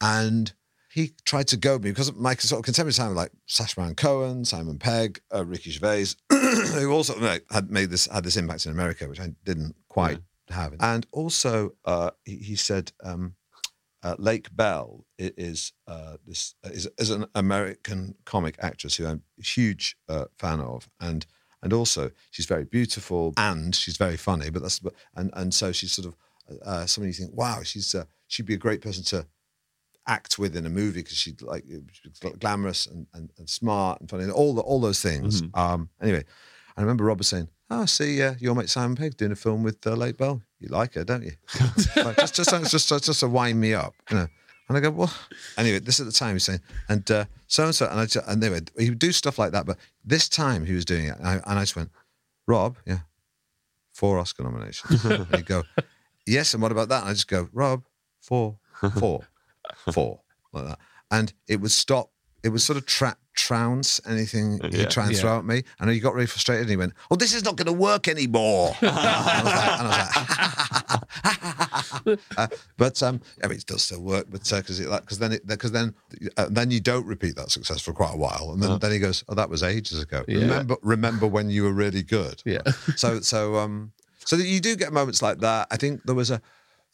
and 0.00 0.52
he 0.92 1.12
tried 1.24 1.46
to 1.48 1.56
goad 1.56 1.84
me 1.84 1.90
because 1.90 2.12
my 2.14 2.34
sort 2.34 2.60
of 2.60 2.64
contemporary 2.64 2.92
time, 2.94 3.14
like 3.14 3.30
Sacha 3.46 3.76
Baron 3.76 3.94
Cohen, 3.94 4.44
Simon 4.44 4.78
Pegg, 4.78 5.20
uh, 5.34 5.44
Ricky 5.44 5.70
Gervais, 5.70 6.06
who 6.30 6.90
also 6.92 7.18
like, 7.20 7.44
had 7.50 7.70
made 7.70 7.90
this 7.90 8.06
had 8.06 8.24
this 8.24 8.36
impact 8.36 8.66
in 8.66 8.72
America, 8.72 9.08
which 9.08 9.20
I 9.20 9.32
didn't 9.44 9.76
quite 9.88 10.18
have. 10.48 10.74
And 10.80 11.06
also, 11.12 11.74
uh, 11.84 12.10
he, 12.24 12.36
he 12.36 12.56
said. 12.56 12.92
Um, 13.02 13.34
uh, 14.02 14.14
Lake 14.18 14.54
Bell 14.54 15.04
is 15.18 15.72
uh, 15.86 16.16
this 16.26 16.54
is, 16.64 16.88
is 16.98 17.10
an 17.10 17.26
American 17.34 18.14
comic 18.24 18.56
actress 18.60 18.96
who 18.96 19.06
I'm 19.06 19.22
a 19.38 19.42
huge 19.42 19.96
uh, 20.08 20.26
fan 20.38 20.60
of, 20.60 20.88
and 21.00 21.26
and 21.62 21.72
also 21.72 22.10
she's 22.30 22.46
very 22.46 22.64
beautiful 22.64 23.34
and 23.36 23.74
she's 23.74 23.96
very 23.96 24.16
funny. 24.16 24.50
But 24.50 24.62
that's 24.62 24.78
but 24.78 24.94
and 25.14 25.30
and 25.34 25.52
so 25.52 25.72
she's 25.72 25.92
sort 25.92 26.06
of 26.08 26.14
uh, 26.64 26.86
somebody 26.86 27.10
you 27.10 27.14
think, 27.14 27.36
wow, 27.36 27.62
she's 27.62 27.94
uh, 27.94 28.04
she'd 28.28 28.46
be 28.46 28.54
a 28.54 28.58
great 28.58 28.80
person 28.80 29.04
to 29.04 29.26
act 30.06 30.38
with 30.38 30.56
in 30.56 30.64
a 30.64 30.70
movie 30.70 31.02
because 31.02 31.18
she'd 31.18 31.42
like 31.42 31.64
she's 31.92 32.18
glamorous 32.38 32.86
and, 32.86 33.06
and, 33.12 33.30
and 33.36 33.48
smart 33.50 34.00
and 34.00 34.08
funny 34.08 34.22
and 34.22 34.32
all 34.32 34.54
the, 34.54 34.62
all 34.62 34.80
those 34.80 35.02
things. 35.02 35.42
Um, 35.54 35.90
anyway, 36.00 36.24
I 36.78 36.82
remember 36.82 37.04
Rob 37.04 37.18
was 37.18 37.26
saying, 37.26 37.48
"Oh, 37.70 37.86
see, 37.86 38.22
uh, 38.22 38.34
your 38.38 38.54
mate 38.54 38.70
Simon 38.70 38.96
Pegg 38.96 39.16
doing 39.16 39.32
a 39.32 39.36
film 39.36 39.64
with 39.64 39.84
uh, 39.84 39.94
Lake 39.94 40.16
Bell. 40.16 40.40
You 40.60 40.68
like 40.68 40.94
her, 40.94 41.02
don't 41.02 41.24
you?" 41.24 41.32
like, 41.96 42.16
just, 42.16 42.36
just, 42.36 42.50
just, 42.50 42.88
just, 42.88 43.04
just 43.04 43.20
to 43.20 43.28
wind 43.28 43.60
me 43.60 43.74
up, 43.74 43.94
you 44.10 44.16
know. 44.16 44.28
And 44.68 44.76
I 44.76 44.80
go, 44.80 44.90
well, 44.90 45.12
anyway, 45.56 45.78
this 45.78 45.98
at 45.98 46.06
the 46.06 46.12
time 46.12 46.34
he's 46.34 46.44
saying, 46.44 46.60
and 46.88 47.10
uh, 47.10 47.24
so 47.46 47.64
and 47.64 47.74
so, 47.74 47.86
and 47.86 47.98
I 47.98 48.06
just, 48.06 48.28
and 48.28 48.42
they 48.42 48.50
would 48.50 48.70
he 48.78 48.90
would 48.90 48.98
do 48.98 49.12
stuff 49.12 49.38
like 49.38 49.52
that, 49.52 49.66
but 49.66 49.78
this 50.04 50.28
time 50.28 50.66
he 50.66 50.74
was 50.74 50.84
doing 50.84 51.06
it, 51.06 51.16
and 51.18 51.26
I, 51.26 51.32
and 51.34 51.58
I 51.58 51.62
just 51.62 51.74
went, 51.74 51.90
Rob, 52.46 52.76
yeah, 52.86 53.00
four 53.92 54.18
Oscar 54.18 54.44
nominations. 54.44 55.04
and 55.06 55.26
he'd 55.34 55.46
go, 55.46 55.64
yes, 56.26 56.52
and 56.52 56.62
what 56.62 56.70
about 56.70 56.90
that? 56.90 57.00
And 57.00 57.10
I 57.10 57.12
just 57.14 57.28
go, 57.28 57.48
Rob, 57.52 57.82
four, 58.20 58.58
four, 58.98 59.26
four, 59.92 60.20
like 60.52 60.66
that, 60.66 60.78
and 61.10 61.32
it 61.48 61.60
would 61.60 61.72
stop. 61.72 62.12
It 62.42 62.50
was 62.50 62.62
sort 62.64 62.76
of 62.76 62.86
tra- 62.86 63.16
trounce 63.34 64.00
anything 64.06 64.58
Yeah. 64.62 64.78
he'd 64.78 64.90
try 64.90 65.06
and 65.06 65.14
Yeah. 65.14 65.20
throw 65.20 65.38
at 65.38 65.44
me, 65.44 65.64
and 65.80 65.90
he 65.90 65.98
got 66.00 66.14
really 66.14 66.26
frustrated. 66.26 66.62
and 66.62 66.70
He 66.70 66.76
went, 66.76 66.92
"Oh, 67.10 67.16
this 67.16 67.34
is 67.34 67.42
not 67.44 67.56
going 67.56 67.66
to 67.66 67.72
work 67.72 68.06
anymore." 68.08 68.76
and 68.80 68.90
I 68.90 69.42
was 69.42 69.44
like, 69.44 69.80
and 69.80 69.88
I 69.88 69.90
was 72.06 72.08
like 72.08 72.18
uh, 72.36 72.46
but 72.76 73.02
um, 73.02 73.20
I 73.42 73.48
mean, 73.48 73.58
it 73.58 73.66
does 73.66 73.82
still 73.82 74.02
work, 74.02 74.26
but 74.30 74.42
because 74.44 74.78
because 74.80 75.18
then 75.18 75.38
because 75.46 75.72
then 75.72 75.94
uh, 76.36 76.46
then 76.50 76.70
you 76.70 76.80
don't 76.80 77.06
repeat 77.06 77.36
that 77.36 77.50
success 77.50 77.80
for 77.80 77.92
quite 77.92 78.14
a 78.14 78.16
while, 78.16 78.50
and 78.52 78.62
then, 78.62 78.78
then 78.78 78.92
he 78.92 78.98
goes, 78.98 79.24
"Oh, 79.28 79.34
that 79.34 79.50
was 79.50 79.62
ages 79.62 80.00
ago." 80.02 80.24
Yeah. 80.28 80.40
Remember, 80.40 80.76
remember 80.82 81.26
when 81.26 81.50
you 81.50 81.64
were 81.64 81.72
really 81.72 82.02
good. 82.02 82.42
Yeah. 82.44 82.62
So 82.96 83.20
so 83.20 83.56
um 83.56 83.92
so 84.24 84.36
that 84.36 84.46
you 84.46 84.60
do 84.60 84.76
get 84.76 84.92
moments 84.92 85.22
like 85.22 85.38
that. 85.40 85.68
I 85.70 85.76
think 85.76 86.02
there 86.04 86.14
was 86.14 86.30
a 86.30 86.40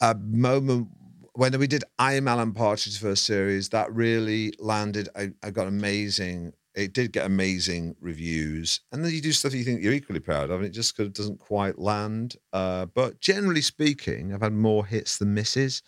a 0.01 0.15
moment 0.15 0.89
when 1.35 1.59
we 1.59 1.67
did 1.67 1.85
I 1.99 2.15
Am 2.15 2.29
Alan 2.29 2.53
Partridge's 2.53 2.97
first 2.97 3.25
series 3.25 3.69
that 3.71 3.93
really 3.93 4.53
landed. 4.59 5.09
I, 5.17 5.33
I 5.43 5.51
got 5.51 5.67
amazing. 5.67 6.53
It 6.75 6.93
did 6.93 7.13
get 7.13 7.27
amazing 7.27 7.97
reviews, 8.01 8.81
and 8.91 9.05
then 9.05 9.13
you 9.13 9.21
do 9.21 9.33
stuff 9.33 9.55
you 9.55 9.65
think 9.65 9.83
you're 9.83 9.93
equally 9.93 10.21
proud 10.21 10.51
of, 10.51 10.61
and 10.61 10.67
it 10.67 10.71
just 10.71 10.97
kind 10.97 11.07
of 11.07 11.13
doesn't 11.13 11.39
quite 11.39 11.79
land. 11.79 12.37
Uh, 12.53 12.87
but 12.87 13.21
generally 13.21 13.61
speaking, 13.61 14.33
I've 14.33 14.43
had 14.43 14.53
more 14.53 14.87
hits 14.87 15.19
than 15.19 15.35
misses, 15.35 15.83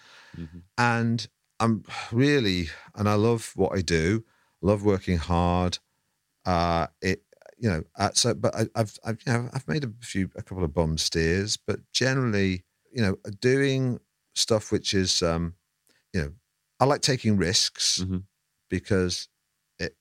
and 0.79 1.27
I'm 1.61 1.85
really 2.13 2.69
and 2.95 3.09
I 3.09 3.15
love 3.15 3.53
what 3.57 3.77
I 3.77 3.83
do. 3.83 4.25
Love 4.63 4.85
working 4.85 5.19
hard. 5.19 5.79
Uh, 6.45 6.87
it 7.01 7.23
you 7.59 7.69
know 7.71 7.83
uh, 7.97 8.11
so 8.13 8.35
but 8.35 8.55
I, 8.55 8.67
I've 8.75 8.99
I've 9.05 9.19
you 9.27 9.33
know 9.33 9.49
I've 9.53 9.67
made 9.67 9.85
a 9.85 9.91
few 10.01 10.31
a 10.37 10.43
couple 10.43 10.65
of 10.65 10.75
bum 10.75 10.99
steers, 10.99 11.57
but 11.57 11.81
generally 11.93 12.65
you 12.93 13.03
know 13.03 13.17
doing 13.41 13.99
stuff 14.37 14.71
which 14.71 14.95
is 14.95 15.23
um 15.23 15.55
you 16.13 16.21
know 16.21 16.33
I 16.79 16.85
like 16.85 17.01
taking 17.01 17.37
risks 17.37 18.01
Mhm. 18.05 18.25
because 18.71 19.29
it 19.79 19.97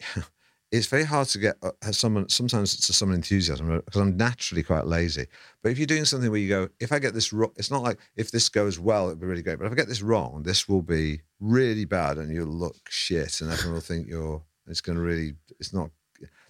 it's 0.72 0.88
very 0.88 1.04
hard 1.04 1.28
to 1.28 1.38
get 1.38 1.56
uh, 1.62 1.70
someone 1.92 2.28
sometimes 2.28 2.74
it's 2.74 2.94
someone 2.96 3.14
enthusiasm 3.16 3.68
because 3.84 4.00
I'm 4.00 4.16
naturally 4.16 4.64
quite 4.64 4.86
lazy. 4.86 5.26
But 5.62 5.70
if 5.70 5.78
you're 5.78 5.86
doing 5.86 6.04
something 6.04 6.30
where 6.30 6.40
you 6.40 6.48
go, 6.48 6.68
if 6.80 6.90
I 6.92 6.98
get 6.98 7.14
this 7.14 7.32
wrong, 7.32 7.52
it's 7.56 7.70
not 7.70 7.82
like 7.84 7.98
if 8.16 8.30
this 8.32 8.48
goes 8.48 8.78
well, 8.78 9.04
it'll 9.06 9.20
be 9.20 9.26
really 9.26 9.42
great. 9.42 9.58
But 9.58 9.66
if 9.66 9.72
I 9.72 9.76
get 9.76 9.88
this 9.88 10.02
wrong, 10.02 10.42
this 10.42 10.68
will 10.68 10.82
be 10.82 11.22
really 11.38 11.84
bad, 11.84 12.18
and 12.18 12.34
you'll 12.34 12.48
look 12.48 12.76
shit, 12.88 13.40
and 13.40 13.50
everyone 13.52 13.74
will 13.74 13.80
think 13.80 14.08
you're. 14.08 14.42
It's 14.66 14.80
going 14.80 14.96
to 14.98 15.02
really. 15.04 15.34
It's 15.60 15.72
not. 15.72 15.90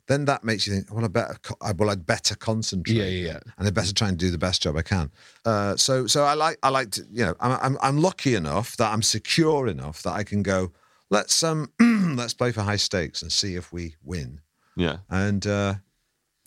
Then 0.09 0.25
that 0.27 0.45
makes 0.45 0.67
you 0.67 0.75
think. 0.75 0.95
Well, 0.95 1.05
I 1.05 1.09
better, 1.09 1.37
I, 1.61 1.73
well, 1.73 1.91
I'd 1.91 2.07
better 2.07 2.37
concentrate. 2.37 2.95
Yeah, 2.95 3.05
yeah, 3.07 3.27
yeah. 3.33 3.39
And 3.59 3.67
I 3.67 3.71
better 3.71 3.93
try 3.93 4.09
and 4.09 4.17
do 4.17 4.31
the 4.31 4.39
best 4.39 4.63
job 4.63 4.77
I 4.77 4.83
can. 4.83 5.11
Uh, 5.45 5.77
so, 5.77 6.07
so 6.07 6.25
I 6.25 6.35
like. 6.35 6.59
I 6.63 6.69
like 6.69 6.91
to. 6.93 7.03
You 7.11 7.27
know, 7.27 7.35
I'm, 7.41 7.59
I'm. 7.63 7.79
I'm 7.83 7.99
lucky 7.99 8.35
enough 8.37 8.77
that 8.77 8.93
I'm 8.93 9.03
secure 9.03 9.67
enough 9.67 10.03
that 10.03 10.13
I 10.13 10.23
can 10.23 10.43
go. 10.43 10.73
Let's 11.11 11.43
um. 11.43 11.73
let's 12.17 12.35
play 12.35 12.53
for 12.53 12.63
high 12.63 12.77
stakes 12.77 13.21
and 13.23 13.33
see 13.33 13.57
if 13.57 13.73
we 13.73 13.97
win 14.05 14.41
Yeah. 14.77 14.99
and 15.11 15.47
uh, 15.47 15.75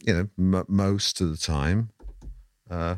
you 0.06 0.14
know 0.14 0.30
m- 0.60 0.66
most 0.68 1.20
of 1.22 1.30
the 1.30 1.38
time 1.38 1.90
uh, 2.70 2.96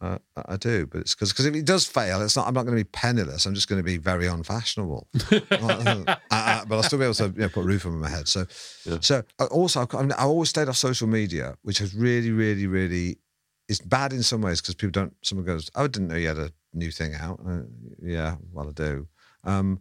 uh, 0.00 0.18
I 0.46 0.56
do, 0.56 0.86
but 0.86 1.00
it's 1.00 1.14
because 1.14 1.44
if 1.44 1.54
it 1.54 1.64
does 1.64 1.84
fail, 1.86 2.22
it's 2.22 2.36
not. 2.36 2.46
I'm 2.46 2.54
not 2.54 2.64
going 2.66 2.78
to 2.78 2.84
be 2.84 2.88
penniless. 2.90 3.46
I'm 3.46 3.54
just 3.54 3.68
going 3.68 3.80
to 3.80 3.84
be 3.84 3.96
very 3.96 4.26
unfashionable. 4.28 5.08
uh, 5.32 6.16
uh, 6.30 6.64
but 6.66 6.76
I'll 6.76 6.82
still 6.84 6.98
be 7.00 7.04
able 7.04 7.14
to 7.14 7.26
you 7.34 7.40
know, 7.42 7.48
put 7.48 7.60
a 7.62 7.64
roof 7.64 7.84
over 7.84 7.96
my 7.96 8.08
head. 8.08 8.28
So, 8.28 8.46
Yeah. 8.84 8.98
so 9.00 9.22
uh, 9.40 9.46
also 9.46 9.80
I've, 9.80 9.94
I 10.12 10.22
always 10.22 10.50
stayed 10.50 10.68
off 10.68 10.76
social 10.76 11.08
media, 11.08 11.56
which 11.62 11.78
has 11.78 11.94
really, 11.94 12.30
really, 12.30 12.66
really. 12.66 13.18
It's 13.68 13.80
bad 13.80 14.12
in 14.12 14.22
some 14.22 14.40
ways 14.40 14.60
because 14.60 14.74
people 14.76 14.92
don't. 14.92 15.14
Someone 15.22 15.44
goes, 15.46 15.70
"Oh, 15.74 15.84
I 15.84 15.88
didn't 15.88 16.08
know 16.08 16.16
you 16.16 16.28
had 16.28 16.38
a 16.38 16.52
new 16.72 16.90
thing 16.90 17.14
out." 17.14 17.40
Uh, 17.46 17.62
yeah, 18.00 18.36
well, 18.52 18.68
I 18.68 18.72
do. 18.72 19.08
Um, 19.44 19.80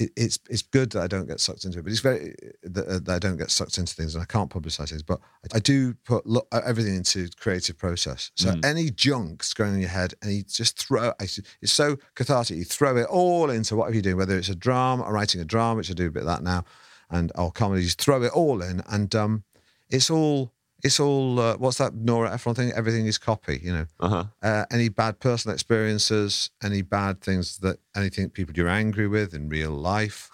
it, 0.00 0.10
it's 0.16 0.38
it's 0.50 0.62
good 0.62 0.90
that 0.92 1.02
I 1.02 1.06
don't 1.06 1.26
get 1.26 1.38
sucked 1.40 1.64
into 1.64 1.78
it. 1.78 1.82
But 1.82 1.92
it's 1.92 2.00
very 2.00 2.34
that, 2.64 2.86
uh, 2.88 2.98
that 3.04 3.14
I 3.14 3.18
don't 3.18 3.36
get 3.36 3.50
sucked 3.50 3.78
into 3.78 3.94
things, 3.94 4.14
and 4.14 4.22
I 4.22 4.26
can't 4.26 4.50
publicize 4.50 4.90
things. 4.90 5.02
But 5.02 5.20
I 5.52 5.58
do 5.58 5.94
put 6.04 6.26
lo- 6.26 6.46
uh, 6.50 6.62
everything 6.64 6.96
into 6.96 7.28
creative 7.38 7.78
process. 7.78 8.30
So 8.36 8.50
Mm. 8.52 8.64
any 8.64 8.90
junk's 8.90 9.54
going 9.54 9.74
in 9.74 9.80
your 9.80 9.90
head, 9.90 10.14
and 10.22 10.32
you 10.32 10.42
just 10.42 10.78
throw. 10.78 11.10
I 11.20 11.24
It's 11.60 11.72
so 11.72 11.96
cathartic. 12.14 12.56
You 12.56 12.64
throw 12.64 12.96
it 12.96 13.06
all 13.06 13.50
into 13.50 13.76
whatever 13.76 13.94
you're 13.94 14.02
doing, 14.02 14.16
whether 14.16 14.36
it's 14.38 14.48
a 14.48 14.54
drama, 14.56 15.02
or 15.04 15.12
writing 15.12 15.40
a 15.40 15.44
drama, 15.44 15.76
which 15.78 15.90
I 15.90 15.94
do 15.94 16.06
a 16.08 16.10
bit 16.10 16.22
of 16.22 16.28
that 16.28 16.42
now, 16.42 16.64
and 17.10 17.30
or 17.36 17.52
comedy. 17.52 17.82
You 17.82 17.86
just 17.88 18.00
throw 18.00 18.22
it 18.22 18.32
all 18.32 18.62
in, 18.62 18.82
and 18.88 19.14
um, 19.14 19.44
it's 19.90 20.10
all. 20.10 20.53
It's 20.84 21.00
all. 21.00 21.40
Uh, 21.40 21.56
what's 21.56 21.78
that 21.78 21.94
Nora 21.94 22.32
Ephron 22.34 22.54
thing? 22.54 22.70
Everything 22.76 23.06
is 23.06 23.16
copy. 23.18 23.58
You 23.62 23.72
know 23.72 23.86
Uh 24.00 24.08
huh. 24.08 24.24
uh, 24.42 24.64
any 24.70 24.88
bad 24.90 25.18
personal 25.18 25.54
experiences, 25.54 26.50
any 26.62 26.82
bad 26.82 27.20
things 27.22 27.58
that 27.58 27.78
anything 27.96 28.28
people 28.30 28.54
you're 28.54 28.68
angry 28.68 29.08
with 29.08 29.32
in 29.34 29.48
real 29.48 29.70
life, 29.72 30.30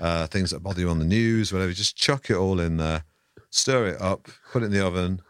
uh, 0.00 0.26
things 0.26 0.50
that 0.50 0.62
bother 0.62 0.80
you 0.82 0.90
on 0.90 0.98
the 0.98 1.04
news, 1.06 1.52
whatever. 1.52 1.72
Just 1.72 1.96
chuck 1.96 2.28
it 2.30 2.36
all 2.36 2.60
in 2.60 2.76
there, 2.76 3.04
stir 3.50 3.86
it 3.88 4.00
up, 4.00 4.28
put 4.52 4.62
it 4.62 4.66
in 4.66 4.72
the 4.72 4.86
oven. 4.86 5.22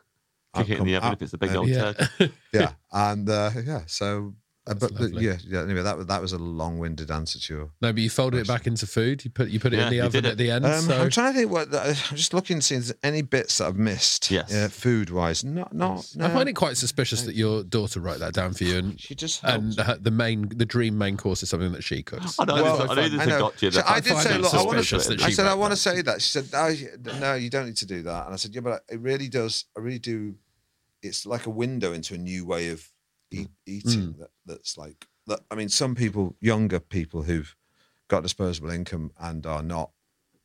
Kick 0.57 0.71
it 0.71 0.79
in 0.79 0.85
the 0.87 0.97
oven 0.97 1.13
if 1.15 1.23
it's 1.23 1.33
a 1.33 1.39
big 1.39 1.51
and- 1.51 1.59
old 1.59 1.69
Yeah. 1.69 1.93
turkey. 1.93 2.33
yeah, 2.53 2.73
and 2.93 3.29
uh, 3.31 3.51
yeah. 3.65 3.83
So, 3.87 4.35
uh, 4.67 4.73
but, 4.73 4.93
but 4.95 5.01
lovely. 5.01 5.25
yeah, 5.27 5.37
yeah. 5.47 5.61
Anyway, 5.63 5.83
that 5.83 5.97
was 5.97 6.07
that 6.07 6.23
was 6.23 6.33
a 6.33 6.39
long-winded 6.39 7.11
answer 7.11 7.39
to 7.39 7.55
your. 7.55 7.71
No, 7.83 7.93
but 7.93 7.99
you 8.03 8.09
folded 8.09 8.41
it 8.41 8.47
back 8.49 8.67
into 8.67 8.87
food. 8.87 9.23
You 9.25 9.31
put 9.31 9.49
you 9.51 9.61
put 9.61 9.75
it 9.75 9.77
Yeah, 9.77 9.85
in 9.89 9.91
the 9.93 10.01
oven 10.01 10.25
at 10.25 10.39
the 10.39 10.51
end. 10.51 10.65
Um, 10.65 10.81
so 10.83 10.99
I'm 11.03 11.11
trying 11.11 11.33
to 11.35 11.39
think 11.39 11.51
what 11.53 11.75
I'm 11.75 11.95
just 12.17 12.33
looking 12.33 12.61
to 12.61 12.63
see 12.63 12.77
if 12.77 12.85
there's 12.87 12.95
any 13.03 13.21
bits 13.23 13.59
that 13.59 13.67
I've 13.67 13.77
missed. 13.77 14.31
Yes. 14.31 14.55
uh, 14.55 14.69
food-wise, 14.71 15.45
not 15.45 15.75
not. 15.75 16.07
No, 16.17 16.27
I 16.27 16.31
find 16.31 16.49
it 16.49 16.55
quite 16.55 16.77
suspicious 16.79 17.23
that 17.25 17.35
your 17.35 17.63
daughter 17.63 18.01
wrote 18.01 18.21
that 18.21 18.33
down 18.33 18.55
for 18.55 18.65
you, 18.65 18.79
and 18.79 18.99
She 19.01 19.15
just 19.15 19.45
and 19.45 19.75
her- 19.79 19.99
the 20.01 20.11
main 20.11 20.49
the 20.49 20.65
dream 20.65 20.97
main 20.97 21.17
course 21.19 21.43
is 21.43 21.51
something 21.51 21.73
that 21.73 21.85
she 21.85 22.03
cooks. 22.03 22.37
I 22.39 22.45
know, 22.47 22.55
Well, 22.63 22.79
this, 22.79 22.91
I 22.91 22.95
know 22.95 23.09
this 23.09 23.13
I 23.21 23.23
has 23.25 23.29
know. 23.29 23.39
got 23.41 23.63
you. 23.63 23.71
So 23.71 23.83
I 23.87 24.01
did 24.01 24.17
say, 24.17 24.39
look, 24.39 24.55
I 24.55 24.63
wanna- 24.63 24.83
suspicious 24.83 25.07
that 25.09 25.23
I 25.23 25.27
she 25.27 25.33
said, 25.35 25.47
I 25.47 25.55
want 25.55 25.73
to 25.73 25.77
say 25.77 26.01
that. 26.03 26.23
She 26.23 26.31
said, 26.41 26.51
no, 26.53 27.19
no, 27.21 27.35
you 27.35 27.51
don't 27.51 27.67
need 27.67 27.77
to 27.77 27.87
do 27.87 28.03
that. 28.05 28.25
And 28.27 28.33
I 28.33 28.37
said, 28.37 28.55
yeah, 28.55 28.63
but 28.63 28.83
it 28.89 28.99
really 29.01 29.29
does. 29.29 29.67
I 29.77 29.81
really 29.81 29.99
do. 29.99 30.37
It's 31.03 31.27
like 31.27 31.45
a 31.45 31.51
window 31.51 31.93
into 31.93 32.15
a 32.15 32.19
new 32.19 32.47
way 32.47 32.71
of 32.71 32.89
eat, 33.41 33.49
eating. 33.67 34.15
That, 34.19 34.31
that's 34.47 34.77
like 34.79 35.07
that. 35.27 35.41
I 35.51 35.55
mean, 35.55 35.69
some 35.69 35.95
people, 35.95 36.37
younger 36.41 36.81
people 36.81 37.23
who've 37.23 37.55
got 38.09 38.23
disposable 38.23 38.71
income 38.71 39.11
and 39.21 39.45
are 39.47 39.63
not 39.63 39.91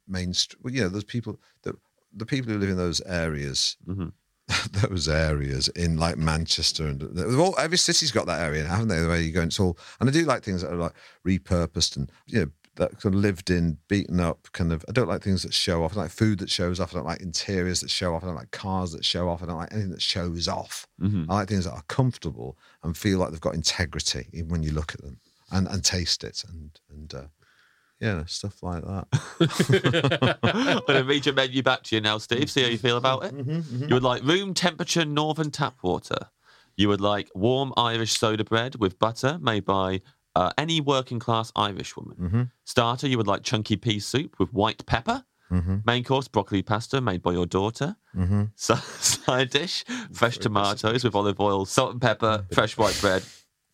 mainstream. 0.08 0.62
Well, 0.64 0.74
you 0.74 0.82
know, 0.82 0.90
there's 0.90 1.04
people 1.04 1.40
that 1.64 1.76
the 2.16 2.26
people 2.26 2.52
who 2.52 2.60
live 2.60 2.70
in 2.70 2.78
those 2.78 3.02
areas. 3.02 3.78
Mhm. 3.88 4.14
Those 4.72 5.08
areas 5.08 5.68
in 5.70 5.98
like 5.98 6.18
Manchester 6.18 6.88
and 6.88 7.04
all, 7.40 7.54
every 7.60 7.78
city's 7.78 8.12
got 8.12 8.26
that 8.26 8.42
area, 8.42 8.66
haven't 8.66 8.88
they? 8.88 9.00
The 9.00 9.08
way 9.08 9.22
you 9.22 9.32
go, 9.32 9.42
and 9.42 9.50
it's 9.52 9.60
all. 9.60 9.78
And 10.00 10.10
I 10.10 10.12
do 10.12 10.26
like 10.26 10.44
things 10.44 10.64
that 10.64 10.72
are 10.74 10.76
like 10.76 10.94
repurposed 11.24 11.98
and 11.98 12.12
you 12.26 12.40
know 12.40 12.52
that 12.80 13.00
kind 13.00 13.14
of 13.14 13.22
lived 13.22 13.50
in, 13.52 13.78
beaten 13.88 14.20
up, 14.20 14.48
kind 14.54 14.74
of. 14.74 14.84
I 14.90 14.92
don't 14.92 15.08
like 15.08 15.22
things 15.22 15.44
that 15.44 15.54
show 15.54 15.84
off. 15.84 15.92
I 15.92 15.96
don't 15.96 16.04
like 16.06 16.12
food 16.12 16.40
that 16.40 16.50
shows 16.50 16.80
off. 16.80 16.94
I 16.94 16.98
don't 16.98 17.06
like 17.06 17.22
interiors 17.22 17.82
that 17.82 17.92
show 17.92 18.16
off. 18.16 18.24
I 18.24 18.28
don't 18.28 18.36
like 18.36 18.52
cars 18.52 18.92
that 18.94 19.06
show 19.06 19.30
off. 19.30 19.44
I 19.44 19.46
don't 19.46 19.58
like 19.58 19.72
anything 19.72 19.92
that 19.92 20.02
shows 20.02 20.48
off. 20.48 20.88
Mhm. 21.02 21.28
I 21.30 21.36
like 21.36 21.50
things 21.50 21.66
that 21.66 21.74
are 21.74 21.84
comfortable 21.88 22.58
and 22.84 22.98
feel 22.98 23.20
like 23.20 23.30
they've 23.32 23.40
got 23.40 23.54
integrity 23.54 24.28
even 24.34 24.50
when 24.50 24.64
you 24.64 24.72
look 24.72 24.94
at 24.96 25.02
them 25.02 25.20
and, 25.52 25.68
and 25.68 25.84
taste 25.84 26.24
it 26.24 26.44
and 26.50 26.72
and 26.90 27.14
uh, 27.14 27.28
yeah, 28.00 28.24
stuff 28.26 28.64
like 28.64 28.82
that. 28.86 29.08
I'm 30.44 30.80
going 30.88 31.00
to 31.00 31.04
read 31.04 31.26
your 31.26 31.36
menu 31.36 31.62
back 31.64 31.84
to 31.84 31.96
you 31.96 32.02
now, 32.02 32.18
Steve. 32.18 32.50
See 32.50 32.64
how 32.64 32.70
you 32.70 32.78
feel 32.78 32.98
about 32.98 33.26
it. 33.26 33.36
Mm-hmm, 33.36 33.88
You 33.90 33.94
would 33.96 34.04
like 34.04 34.24
room 34.24 34.54
temperature 34.54 35.06
northern 35.06 35.52
tap 35.52 35.76
water. 35.84 36.30
You 36.78 36.88
would 36.88 37.02
like 37.02 37.30
warm 37.36 37.74
Irish 37.76 38.14
soda 38.18 38.46
bread 38.46 38.76
with 38.76 38.98
butter 39.00 39.38
made 39.42 39.66
by 39.66 40.02
uh, 40.40 40.52
any 40.58 40.80
working 40.80 41.20
class 41.20 41.52
Irish 41.56 41.98
woman. 41.98 42.18
Mm-hmm. 42.18 42.44
Starter, 42.64 43.08
you 43.08 43.18
would 43.18 43.28
like 43.28 43.44
chunky 43.44 43.76
pea 43.76 44.00
soup 44.00 44.40
with 44.40 44.54
white 44.54 44.86
pepper. 44.86 45.26
Main 45.86 46.04
course, 46.04 46.28
broccoli 46.30 46.62
pasta 46.62 47.02
made 47.02 47.22
by 47.22 47.34
your 47.34 47.46
daughter. 47.46 47.98
Mm-hmm. 48.16 48.44
So, 48.56 48.76
side 48.76 49.50
dish, 49.50 49.84
fresh 50.14 50.38
tomatoes 50.38 51.04
with 51.04 51.16
olive 51.16 51.40
oil, 51.40 51.66
salt 51.66 51.92
and 51.92 52.02
pepper, 52.02 52.46
fresh 52.54 52.78
white 52.78 52.98
bread, 53.02 53.24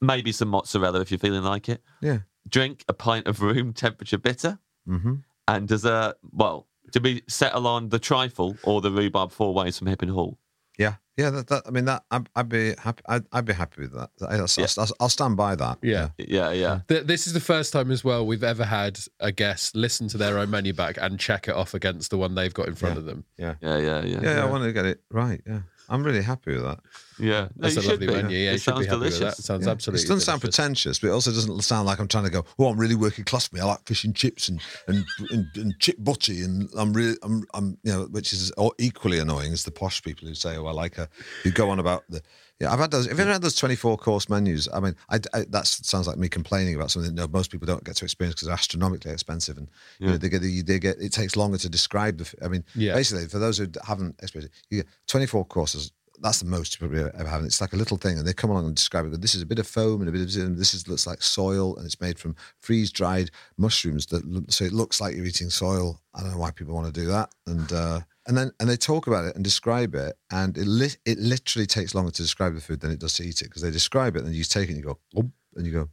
maybe 0.01 0.31
some 0.31 0.47
mozzarella 0.47 1.01
if 1.01 1.11
you're 1.11 1.19
feeling 1.19 1.43
like 1.43 1.69
it. 1.69 1.83
Yeah. 2.01 2.19
Drink 2.47 2.83
a 2.87 2.93
pint 2.93 3.27
of 3.27 3.41
room 3.41 3.73
temperature 3.73 4.17
bitter. 4.17 4.57
Mm-hmm. 4.87 5.15
And 5.47 5.67
dessert, 5.67 6.15
well, 6.31 6.67
did 6.91 7.03
we 7.03 7.21
settle 7.27 7.67
on 7.67 7.89
the 7.89 7.99
trifle 7.99 8.57
or 8.63 8.81
the 8.81 8.89
rhubarb 8.89 9.31
four 9.31 9.53
ways 9.53 9.77
from 9.77 9.87
Hipping 9.87 10.09
Hall? 10.09 10.39
Yeah. 10.77 10.95
Yeah, 11.17 11.29
that, 11.29 11.47
that 11.47 11.63
I 11.65 11.71
mean 11.71 11.85
that 11.85 12.03
I'd, 12.11 12.27
I'd 12.35 12.49
be 12.49 12.73
happy. 12.77 13.01
I'd, 13.07 13.23
I'd 13.31 13.45
be 13.45 13.53
happy 13.53 13.83
with 13.83 13.93
that. 13.93 14.09
I- 14.21 14.35
I'll, 14.35 14.47
Yeah. 14.57 14.65
I'll, 14.77 14.87
I'll 14.99 15.09
stand 15.09 15.37
by 15.37 15.55
that. 15.55 15.77
Yeah. 15.81 16.09
Yeah, 16.17 16.51
yeah. 16.51 16.79
Th- 16.89 17.05
This 17.05 17.25
is 17.27 17.31
the 17.31 17.39
first 17.39 17.71
time 17.71 17.89
as 17.89 18.03
well 18.03 18.25
we've 18.27 18.43
ever 18.43 18.65
had 18.65 18.99
a 19.21 19.31
guest 19.31 19.77
listen 19.77 20.09
to 20.09 20.17
their 20.17 20.37
own 20.37 20.49
menu 20.49 20.73
back 20.73 20.97
and 20.99 21.17
check 21.17 21.47
it 21.47 21.55
off 21.55 21.73
against 21.73 22.11
the 22.11 22.17
one 22.17 22.35
they've 22.35 22.53
got 22.53 22.67
in 22.67 22.75
front 22.75 22.95
Yeah. 22.95 22.99
of 22.99 23.05
them. 23.05 23.23
yeah, 23.37 23.55
Yeah, 23.61 23.77
yeah, 23.77 24.03
yeah. 24.03 24.19
yeah. 24.21 24.43
I 24.43 24.49
want 24.49 24.65
to 24.65 24.73
get 24.73 24.85
it 24.85 25.01
right. 25.09 25.41
Yeah, 25.47 25.59
I'm 25.89 26.03
really 26.03 26.21
happy 26.21 26.53
with 26.53 26.63
that. 26.63 26.79
Yeah. 27.19 27.41
No, 27.55 27.69
That's 27.69 27.75
you 27.75 27.81
a 27.81 27.87
lovely 27.91 28.07
be. 28.07 28.13
menu. 28.13 28.37
Yeah, 28.37 28.49
it 28.49 28.53
you 28.53 28.57
should 28.59 28.75
be 28.75 28.83
sounds 28.83 28.87
happy 28.87 28.99
with 28.99 29.09
delicious. 29.11 29.19
that. 29.19 29.39
It 29.39 29.45
sounds 29.45 29.65
Yeah. 29.65 29.71
absolutely. 29.71 30.03
It 30.03 30.07
doesn't 30.07 30.21
sound 30.25 30.41
pretentious, 30.41 30.99
but 30.99 31.07
it 31.07 31.11
also 31.11 31.31
doesn't 31.31 31.61
sound 31.63 31.85
like 31.87 31.99
I'm 31.99 32.07
trying 32.07 32.23
to 32.25 32.29
go. 32.29 32.45
Oh, 32.59 32.67
I'm 32.69 32.77
really 32.79 32.95
working 32.95 33.23
class. 33.23 33.51
Me, 33.53 33.59
I 33.59 33.65
like 33.65 33.85
fish 33.85 34.03
and 34.03 34.15
chips 34.15 34.49
and 34.49 34.59
and, 34.87 35.05
and, 35.29 35.47
and 35.55 35.79
chip 35.79 35.97
butty, 35.99 36.41
and 36.41 36.69
I'm 36.77 36.91
really, 36.93 37.17
I'm, 37.23 37.45
I'm, 37.53 37.77
you 37.83 37.91
know, 37.93 38.03
which 38.05 38.33
is 38.33 38.51
equally 38.79 39.19
annoying 39.19 39.53
as 39.53 39.63
the 39.63 39.71
posh 39.71 40.01
people 40.01 40.27
who 40.27 40.33
say, 40.35 40.57
"Oh, 40.57 40.65
I 40.65 40.71
like 40.71 40.97
a," 40.97 41.07
who 41.43 41.51
go 41.51 41.69
on 41.69 41.79
about 41.79 42.03
the. 42.09 42.21
Yeah, 42.59 42.71
I've 42.71 42.79
had 42.79 42.91
those. 42.91 43.05
If 43.07 43.17
you 43.17 43.23
ever 43.23 43.33
had 43.33 43.41
those 43.41 43.55
24 43.57 43.97
course 43.97 44.29
menus, 44.29 44.69
I 44.73 44.79
mean, 44.79 44.95
I, 45.09 45.19
I, 45.33 45.45
that 45.49 45.67
sounds 45.67 46.07
like 46.07 46.17
me 46.17 46.29
complaining 46.29 46.73
about 46.75 46.89
something 46.89 47.13
that 47.13 47.21
no, 47.21 47.27
most 47.27 47.51
people 47.51 47.65
don't 47.65 47.83
get 47.83 47.97
to 47.97 48.05
experience 48.05 48.35
because 48.35 48.45
they're 48.47 48.53
astronomically 48.53 49.11
expensive, 49.11 49.57
and 49.57 49.67
you 49.99 50.07
know, 50.07 50.17
they 50.17 50.29
get 50.29 50.41
the, 50.41 50.61
they 50.61 50.79
get 50.79 50.97
it 51.01 51.11
takes 51.11 51.35
longer 51.35 51.57
to 51.57 51.67
describe 51.69 52.17
the. 52.17 52.33
I 52.41 52.47
mean, 52.47 52.63
Yeah. 52.73 52.93
basically, 52.93 53.27
for 53.27 53.39
those 53.39 53.57
who 53.57 53.67
haven't 53.83 54.15
experienced 54.21 54.53
it, 54.55 54.65
you 54.73 54.83
get 54.83 54.87
24 55.07 55.45
courses. 55.45 55.91
That's 56.21 56.39
the 56.39 56.45
most 56.45 56.73
you 56.79 56.87
probably 56.87 57.03
ever 57.19 57.27
have. 57.27 57.39
And 57.39 57.45
it's 57.47 57.59
like 57.59 57.73
a 57.73 57.75
little 57.75 57.97
thing, 57.97 58.17
and 58.17 58.25
they 58.25 58.31
come 58.31 58.49
along 58.49 58.67
and 58.67 58.73
describe 58.73 59.05
it. 59.05 59.19
This 59.21 59.35
is 59.35 59.41
a 59.41 59.45
bit 59.45 59.59
of 59.59 59.67
foam 59.67 59.99
and 59.99 60.07
a 60.07 60.13
bit 60.13 60.21
of 60.21 60.41
and 60.41 60.57
this 60.57 60.73
is 60.73 60.87
looks 60.87 61.05
like 61.05 61.21
soil, 61.21 61.75
and 61.75 61.85
it's 61.85 61.99
made 61.99 62.17
from 62.17 62.37
freeze 62.61 62.89
dried 62.89 63.31
mushrooms. 63.57 64.05
That 64.05 64.23
so 64.47 64.63
it 64.63 64.71
looks 64.71 65.01
like 65.01 65.13
you're 65.13 65.25
eating 65.25 65.49
soil. 65.49 65.99
I 66.13 66.21
don't 66.21 66.31
know 66.31 66.37
why 66.37 66.51
people 66.51 66.73
want 66.73 66.87
to 66.87 66.97
do 67.01 67.07
that, 67.07 67.33
and 67.47 67.69
uh, 67.73 67.99
and 68.27 68.37
then 68.37 68.51
and 68.59 68.69
they 68.69 68.77
talk 68.77 69.07
about 69.07 69.25
it 69.25 69.35
and 69.35 69.43
describe 69.43 69.95
it, 69.95 70.15
and 70.31 70.57
it 70.57 70.65
li- 70.65 70.97
it 71.05 71.17
literally 71.19 71.65
takes 71.65 71.93
longer 71.95 72.11
to 72.11 72.21
describe 72.21 72.55
the 72.55 72.61
food 72.61 72.79
than 72.81 72.91
it 72.91 72.99
does 72.99 73.13
to 73.15 73.23
eat 73.23 73.41
it 73.41 73.45
because 73.45 73.61
they 73.61 73.71
describe 73.71 74.15
it, 74.15 74.23
and 74.23 74.33
you 74.33 74.43
take 74.43 74.69
it 74.69 74.73
and 74.73 74.77
you 74.77 74.83
go, 74.83 74.99
oh, 75.17 75.29
and 75.55 75.65
you 75.65 75.71
go, 75.71 75.89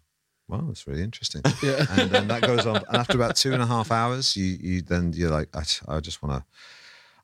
wow, 0.48 0.64
that's 0.66 0.86
really 0.86 1.02
interesting. 1.02 1.42
Yeah. 1.62 1.84
and 1.90 2.10
then 2.10 2.28
that 2.28 2.42
goes 2.42 2.66
on, 2.66 2.76
and 2.76 2.96
after 2.96 3.16
about 3.16 3.36
two 3.36 3.52
and 3.52 3.62
a 3.62 3.66
half 3.66 3.90
hours, 3.90 4.36
you 4.36 4.46
you 4.60 4.82
then 4.82 5.12
you're 5.14 5.30
like, 5.30 5.48
I, 5.54 5.62
I 5.88 6.00
just 6.00 6.22
want 6.22 6.36
to. 6.40 6.44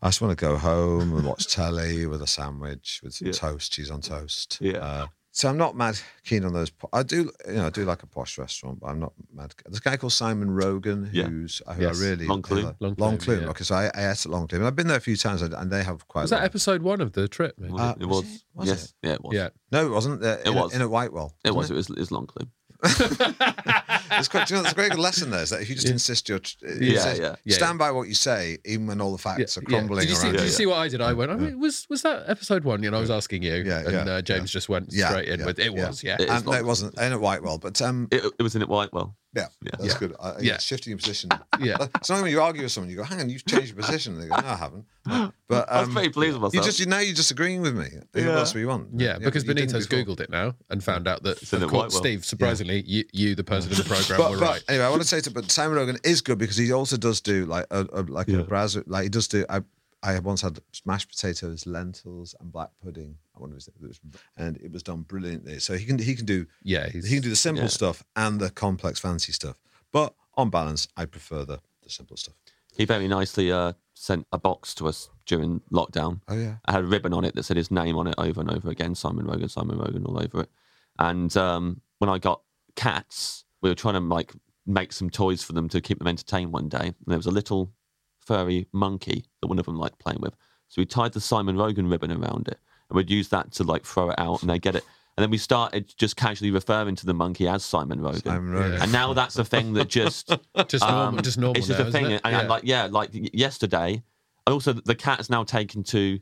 I 0.00 0.06
just 0.08 0.20
want 0.22 0.38
to 0.38 0.40
go 0.40 0.56
home 0.56 1.12
and 1.16 1.26
watch 1.26 1.48
telly 1.52 2.06
with 2.06 2.22
a 2.22 2.26
sandwich 2.28 3.00
with 3.02 3.14
some 3.14 3.26
Yeah. 3.26 3.32
toast, 3.32 3.72
cheese 3.72 3.90
on 3.90 4.00
toast. 4.00 4.58
Yeah. 4.60 4.78
Uh, 4.78 5.06
so 5.38 5.48
I'm 5.48 5.56
not 5.56 5.76
mad 5.76 5.96
keen 6.24 6.44
on 6.44 6.52
those. 6.52 6.68
po- 6.70 6.88
I 6.92 7.04
do, 7.04 7.30
you 7.46 7.52
know, 7.54 7.66
I 7.66 7.70
do 7.70 7.84
like 7.84 8.02
a 8.02 8.06
posh 8.06 8.38
restaurant, 8.38 8.80
but 8.80 8.88
I'm 8.88 8.98
not 8.98 9.12
mad. 9.32 9.54
There's 9.64 9.78
a 9.78 9.80
guy 9.80 9.96
called 9.96 10.12
Simon 10.12 10.50
Rogan 10.50 11.08
Yeah. 11.12 11.26
who's 11.28 11.62
who 11.74 11.82
Yes. 11.82 12.00
I 12.02 12.04
really 12.04 12.26
L'Enclume. 12.26 12.64
like. 12.64 12.76
Long 12.80 12.94
Long, 12.98 13.16
Clue, 13.18 13.36
Clue. 13.36 13.44
yeah. 13.44 13.50
Okay, 13.50 13.62
so 13.64 13.76
I, 13.76 13.84
I 13.94 14.10
ate 14.10 14.26
at 14.26 14.26
L'Enclume, 14.26 14.56
and 14.58 14.66
I've 14.66 14.74
been 14.74 14.88
there 14.88 14.96
a 14.96 15.00
few 15.00 15.16
times, 15.16 15.42
and 15.42 15.54
and 15.54 15.70
they 15.70 15.84
have 15.84 16.08
quite. 16.08 16.22
Was 16.22 16.30
that 16.30 16.42
episode 16.42 16.82
one 16.82 17.00
of 17.00 17.12
the 17.12 17.28
trip? 17.28 17.54
Maybe? 17.58 17.72
Uh, 17.78 17.92
it? 17.92 18.02
It 18.02 18.06
was 18.06 18.24
was. 18.24 18.34
it? 18.34 18.42
Was 18.54 18.68
yes. 18.68 18.84
it? 18.84 18.92
Yeah, 19.06 19.12
it 19.14 19.22
was. 19.22 19.34
yeah. 19.34 19.48
No, 19.70 19.86
it 19.86 19.90
wasn't. 19.90 20.24
Uh, 20.24 20.38
in, 20.44 20.54
was. 20.56 20.74
Inn 20.74 20.82
at 20.82 20.90
Whitewell. 20.90 21.32
It 21.44 21.54
wasn't 21.54 21.76
was. 21.76 21.88
It 21.88 21.92
was. 21.92 21.96
It 21.96 22.00
was 22.00 22.10
L'Enclume. 22.12 22.50
It's 22.84 24.28
quite, 24.28 24.46
do 24.46 24.54
you 24.54 24.58
know, 24.58 24.62
there's 24.62 24.72
a 24.72 24.74
great 24.74 24.96
lesson 24.96 25.30
there. 25.30 25.42
Is 25.42 25.50
that 25.50 25.60
if 25.60 25.68
you 25.68 25.74
just 25.74 25.88
insist 25.88 26.28
you're, 26.28 26.40
Yeah, 26.62 26.92
insist- 26.92 27.20
yeah. 27.20 27.36
Yeah. 27.44 27.56
stand 27.56 27.78
by 27.78 27.90
what 27.90 28.08
you 28.08 28.14
say, 28.14 28.58
even 28.64 28.86
when 28.86 29.00
all 29.00 29.12
the 29.12 29.18
facts 29.18 29.56
are 29.58 29.62
Yeah. 29.62 29.68
crumbling 29.68 30.00
Did 30.00 30.10
you, 30.10 30.16
see, 30.16 30.22
around 30.26 30.32
did 30.34 30.40
you 30.42 30.46
Yeah, 30.48 30.52
see 30.52 30.66
what 30.66 30.76
I 30.78 30.88
did? 30.88 31.00
I 31.00 31.12
went, 31.12 31.30
I 31.30 31.36
mean, 31.36 31.60
was 31.60 31.86
was 31.90 32.02
that 32.02 32.24
episode 32.28 32.64
one? 32.64 32.82
You 32.82 32.90
know, 32.90 32.98
I 32.98 33.00
was 33.00 33.10
asking 33.10 33.42
you, 33.42 33.54
Yeah, 33.66 33.80
and 33.80 34.08
uh, 34.08 34.22
James 34.22 34.50
just 34.50 34.68
went 34.68 34.88
Yeah, 34.92 35.08
straight 35.10 35.28
in 35.28 35.40
yeah, 35.40 35.46
with 35.46 35.58
it. 35.58 35.72
yeah. 35.72 35.86
Was 35.88 36.02
yeah, 36.02 36.16
It 36.20 36.22
is 36.22 36.30
And, 36.30 36.46
no, 36.46 36.52
it 36.52 36.64
wasn't 36.64 36.98
Inn 36.98 37.12
at 37.12 37.20
Whitewell, 37.20 37.58
but 37.58 37.80
um, 37.82 38.08
It, 38.10 38.24
it 38.38 38.42
was 38.42 38.54
in 38.56 38.62
it 38.62 38.68
Whitewell. 38.68 39.16
Yeah, 39.34 39.46
Yeah. 39.62 39.70
that's 39.78 39.84
Yeah. 39.92 39.98
good. 39.98 40.14
Uh, 40.18 40.34
Yeah. 40.40 40.52
yeah. 40.52 40.58
shifting 40.58 40.90
your 40.92 40.98
position. 40.98 41.30
Yeah. 41.60 41.76
It's 41.96 42.08
not 42.10 42.22
when 42.22 42.30
you 42.30 42.40
argue 42.40 42.62
with 42.62 42.72
someone, 42.72 42.90
you 42.90 42.96
go, 42.96 43.02
"Hang 43.04 43.20
on, 43.20 43.28
you've 43.30 43.44
changed 43.44 43.68
your 43.68 43.76
position." 43.76 44.14
And 44.14 44.22
they 44.22 44.28
go, 44.28 44.36
"No, 44.40 44.46
I 44.46 44.56
haven't." 44.56 44.84
But 45.48 45.70
I 45.70 45.80
was 45.80 45.88
um, 45.88 45.94
very 45.94 46.10
pleased 46.10 46.34
with 46.34 46.42
myself. 46.42 46.54
you 46.54 46.62
just 46.62 46.78
you 46.80 46.86
know 46.86 46.98
you're 46.98 47.14
just 47.14 47.30
agreeing 47.30 47.62
with 47.62 47.74
me. 47.74 47.86
What 48.12 48.22
Yeah. 48.22 48.38
else 48.38 48.52
do 48.52 48.58
you 48.58 48.68
want? 48.68 48.88
yeah, 49.00 49.18
because 49.18 49.44
but 49.44 49.56
Benito's 49.56 49.86
googled 49.86 50.20
it 50.20 50.28
now 50.30 50.54
and 50.70 50.84
found 50.84 51.08
out 51.08 51.22
that, 51.22 51.40
It's 51.42 51.52
of 51.52 51.66
course, 51.70 51.96
Steve, 51.96 52.24
surprisingly, 52.24 52.82
you, 52.86 53.04
you, 53.12 53.34
the 53.34 53.44
person 53.44 53.70
in 53.72 53.78
the 53.78 53.84
program, 53.94 54.18
But, 54.18 54.30
were 54.32 54.38
but 54.38 54.48
right. 54.48 54.64
anyway, 54.68 54.84
I 54.84 54.90
want 54.90 55.00
to 55.02 55.08
say 55.08 55.20
to 55.22 55.30
but 55.30 55.50
Simon 55.50 55.76
Rogan 55.78 55.98
is 56.04 56.20
good 56.20 56.38
because 56.38 56.56
he 56.58 56.70
also 56.72 56.96
does 56.96 57.20
do 57.22 57.46
like 57.46 57.66
a, 57.70 57.86
a 57.92 58.02
like 58.02 58.28
Yeah. 58.28 58.40
a 58.40 58.44
browser 58.44 58.82
like 58.86 59.04
he 59.04 59.08
does 59.08 59.28
do. 59.28 59.44
I 59.48 59.60
I 60.02 60.18
once 60.20 60.42
had 60.42 60.60
mashed 60.84 61.08
potatoes, 61.08 61.66
lentils, 61.66 62.34
and 62.38 62.52
black 62.52 62.70
pudding. 62.84 63.16
I 63.38 63.40
wonder 63.40 63.56
if 63.56 63.66
it 63.68 64.00
and 64.36 64.56
it 64.58 64.72
was 64.72 64.82
done 64.82 65.02
brilliantly. 65.02 65.58
So 65.60 65.76
he 65.76 65.84
can 65.84 65.98
he 65.98 66.14
can 66.14 66.26
do 66.26 66.46
Yeah, 66.62 66.88
he 66.88 67.00
can 67.00 67.22
do 67.22 67.30
the 67.30 67.36
simple 67.36 67.64
Yeah. 67.64 67.68
stuff 67.70 68.02
and 68.16 68.40
the 68.40 68.50
complex 68.50 68.98
fancy 68.98 69.32
stuff. 69.32 69.58
But 69.92 70.14
on 70.34 70.50
balance, 70.50 70.88
I 70.96 71.04
prefer 71.06 71.44
the 71.44 71.60
the 71.82 71.90
simple 71.90 72.16
stuff. 72.16 72.34
He 72.76 72.84
very 72.84 73.08
nicely 73.08 73.50
uh, 73.50 73.72
sent 73.94 74.26
a 74.30 74.38
box 74.38 74.74
to 74.76 74.86
us 74.88 75.08
during 75.26 75.60
lockdown. 75.72 76.20
Oh 76.28 76.36
yeah. 76.36 76.56
I 76.66 76.72
had 76.72 76.84
a 76.84 76.86
ribbon 76.86 77.12
on 77.14 77.24
it 77.24 77.34
that 77.34 77.44
said 77.44 77.56
his 77.56 77.70
name 77.70 77.96
on 77.96 78.06
it 78.06 78.14
over 78.18 78.40
and 78.40 78.50
over 78.50 78.70
again 78.70 78.94
Simon 78.94 79.26
Rogan, 79.26 79.48
Simon 79.48 79.78
Rogan 79.78 80.04
all 80.04 80.22
over 80.22 80.42
it. 80.42 80.50
And 80.98 81.34
um, 81.36 81.80
when 81.98 82.10
I 82.10 82.18
got 82.18 82.42
cats, 82.76 83.44
we 83.62 83.68
were 83.68 83.74
trying 83.74 83.94
to 83.94 84.00
like 84.00 84.32
make 84.66 84.92
some 84.92 85.10
toys 85.10 85.42
for 85.42 85.52
them 85.54 85.68
to 85.70 85.80
keep 85.80 85.98
them 85.98 86.06
entertained 86.08 86.52
one 86.52 86.68
day. 86.68 86.78
And 86.86 86.94
there 87.06 87.16
was 87.18 87.26
a 87.26 87.30
little 87.32 87.72
furry 88.20 88.68
monkey 88.72 89.24
that 89.40 89.48
one 89.48 89.58
of 89.58 89.64
them 89.64 89.76
liked 89.76 89.98
playing 89.98 90.20
with. 90.20 90.34
So 90.68 90.82
we 90.82 90.86
tied 90.86 91.14
the 91.14 91.20
Simon 91.20 91.56
Rogan 91.56 91.88
ribbon 91.88 92.12
around 92.12 92.48
it 92.48 92.58
and 92.90 92.96
we'd 92.96 93.10
use 93.10 93.28
that 93.28 93.52
to 93.52 93.64
like 93.64 93.84
throw 93.84 94.10
it 94.10 94.18
out 94.18 94.40
and 94.42 94.50
they 94.50 94.58
get 94.58 94.74
it. 94.74 94.84
And 95.16 95.22
then 95.24 95.30
we 95.30 95.38
started 95.38 95.92
just 95.96 96.16
casually 96.16 96.52
referring 96.52 96.94
to 96.94 97.04
the 97.06 97.12
monkey 97.12 97.48
as 97.48 97.64
Simon 97.64 98.00
Rogan. 98.00 98.20
Simon 98.22 98.52
Rogan. 98.52 98.82
And 98.82 98.92
now 98.92 99.14
that's 99.14 99.36
a 99.36 99.44
thing 99.44 99.72
that 99.72 99.88
just 99.88 100.28
just 100.68 100.84
normal, 100.84 101.18
um, 101.18 101.22
just 101.22 101.38
normal 101.38 101.58
It's 101.58 101.66
just 101.66 101.80
now, 101.80 101.88
a 101.88 101.90
thing, 101.90 102.04
and, 102.12 102.20
and 102.24 102.48
like 102.48 102.62
yeah, 102.64 102.86
like 102.90 103.10
yesterday. 103.12 104.02
And 104.46 104.52
also, 104.52 104.72
the 104.72 104.94
cat 104.94 105.18
is 105.20 105.28
now 105.28 105.42
taken 105.44 105.82
to. 105.84 106.20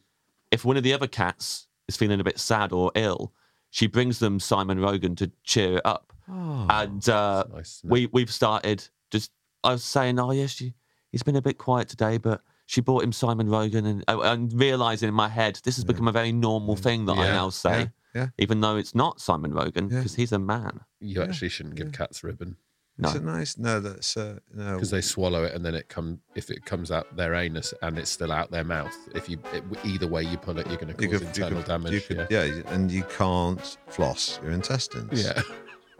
If 0.51 0.65
one 0.65 0.77
of 0.77 0.83
the 0.83 0.95
other 0.95 1.07
cats 1.09 1.67
is 1.89 1.97
feeling 1.97 2.21
a 2.21 2.25
bit 2.25 2.39
sad 2.39 2.73
or 2.73 2.91
ill, 2.95 3.33
she 3.71 3.87
brings 3.87 4.19
them 4.19 4.41
Simon 4.41 4.81
Rogan 4.81 5.15
to 5.17 5.31
cheer 5.45 5.77
it 5.77 5.83
up. 5.85 6.13
and 6.27 7.07
uh, 7.09 7.45
Oh, 7.53 7.57
nice, 7.57 7.83
we 7.85 8.07
we've 8.07 8.33
started 8.33 8.89
just. 9.11 9.31
I 9.63 9.73
was 9.73 9.85
saying, 9.85 10.19
oh 10.19 10.31
yes, 10.31 10.53
she, 10.53 10.73
he's 11.13 11.23
been 11.23 11.37
a 11.37 11.43
bit 11.43 11.59
quiet 11.59 11.89
today, 11.89 12.17
but 12.17 12.41
she 12.67 12.81
bought 12.81 13.03
him 13.05 13.13
Simon 13.13 13.49
Rogan, 13.49 13.87
and 13.87 14.05
uh, 14.09 14.21
and 14.21 14.53
realizing 14.53 15.09
in 15.09 15.15
my 15.15 15.29
head 15.29 15.61
this 15.65 15.77
has 15.77 15.85
become 15.85 16.09
a 16.09 16.13
very 16.13 16.33
normal 16.33 16.77
thing 16.77 17.07
that 17.07 17.13
I 17.17 17.29
now 17.29 17.49
say, 17.51 17.79
Yeah, 18.15 18.23
yeah. 18.23 18.27
even 18.39 18.61
though 18.61 18.77
it's 18.77 18.95
not 18.95 19.21
Simon 19.21 19.53
Rogan 19.53 19.89
Yeah. 19.89 19.99
because 19.99 20.15
he's 20.17 20.33
a 20.33 20.39
man. 20.39 20.81
you 21.01 21.23
actually 21.23 21.49
shouldn't 21.49 21.77
give 21.77 21.93
cats 21.93 22.25
ribbon 22.25 22.57
No. 22.99 23.09
Is 23.11 23.15
it 23.17 23.25
nice? 23.25 23.59
No, 23.59 23.79
that's 23.81 24.17
uh, 24.17 24.39
no. 24.55 24.75
because 24.75 24.91
they 24.91 25.01
swallow 25.03 25.45
it 25.45 25.55
and 25.55 25.65
then 25.65 25.75
it 25.75 25.89
come 25.89 26.19
if 26.35 26.51
it 26.51 26.65
comes 26.65 26.91
out 26.91 27.15
their 27.17 27.35
anus 27.35 27.73
and 27.83 27.99
it's 27.99 28.11
still 28.11 28.33
out 28.33 28.51
their 28.51 28.65
mouth. 28.65 28.97
If 29.15 29.29
you 29.29 29.39
it, 29.53 29.63
either 29.85 30.07
way 30.09 30.23
you 30.25 30.37
pull 30.39 30.59
it, 30.59 30.67
you're 30.67 30.77
going 30.79 30.95
to 30.95 31.03
you 31.03 31.09
cause 31.11 31.19
could, 31.21 31.29
internal 31.29 31.59
you 31.59 31.65
could, 31.65 31.69
damage. 31.69 31.93
you 31.93 32.01
could, 32.01 32.27
yeah. 32.31 32.45
yeah, 32.45 32.63
and 32.73 32.91
you 32.91 33.05
can't 33.05 33.77
floss 33.89 34.41
your 34.43 34.53
intestines. 34.53 35.23
yeah. 35.25 35.41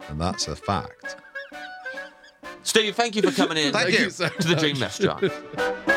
and 0.09 0.19
that's 0.19 0.47
a 0.47 0.55
fact. 0.55 1.17
Steve, 2.63 2.95
thank 2.95 3.15
you 3.15 3.21
for 3.21 3.31
coming 3.31 3.57
in. 3.57 3.71
Thank 3.71 3.97
you. 3.97 4.09
so 4.09 4.27
to 4.27 4.47
the 4.47 4.55
Dream 4.55 4.77
much. 4.79 4.99
Restaurant. 4.99 5.31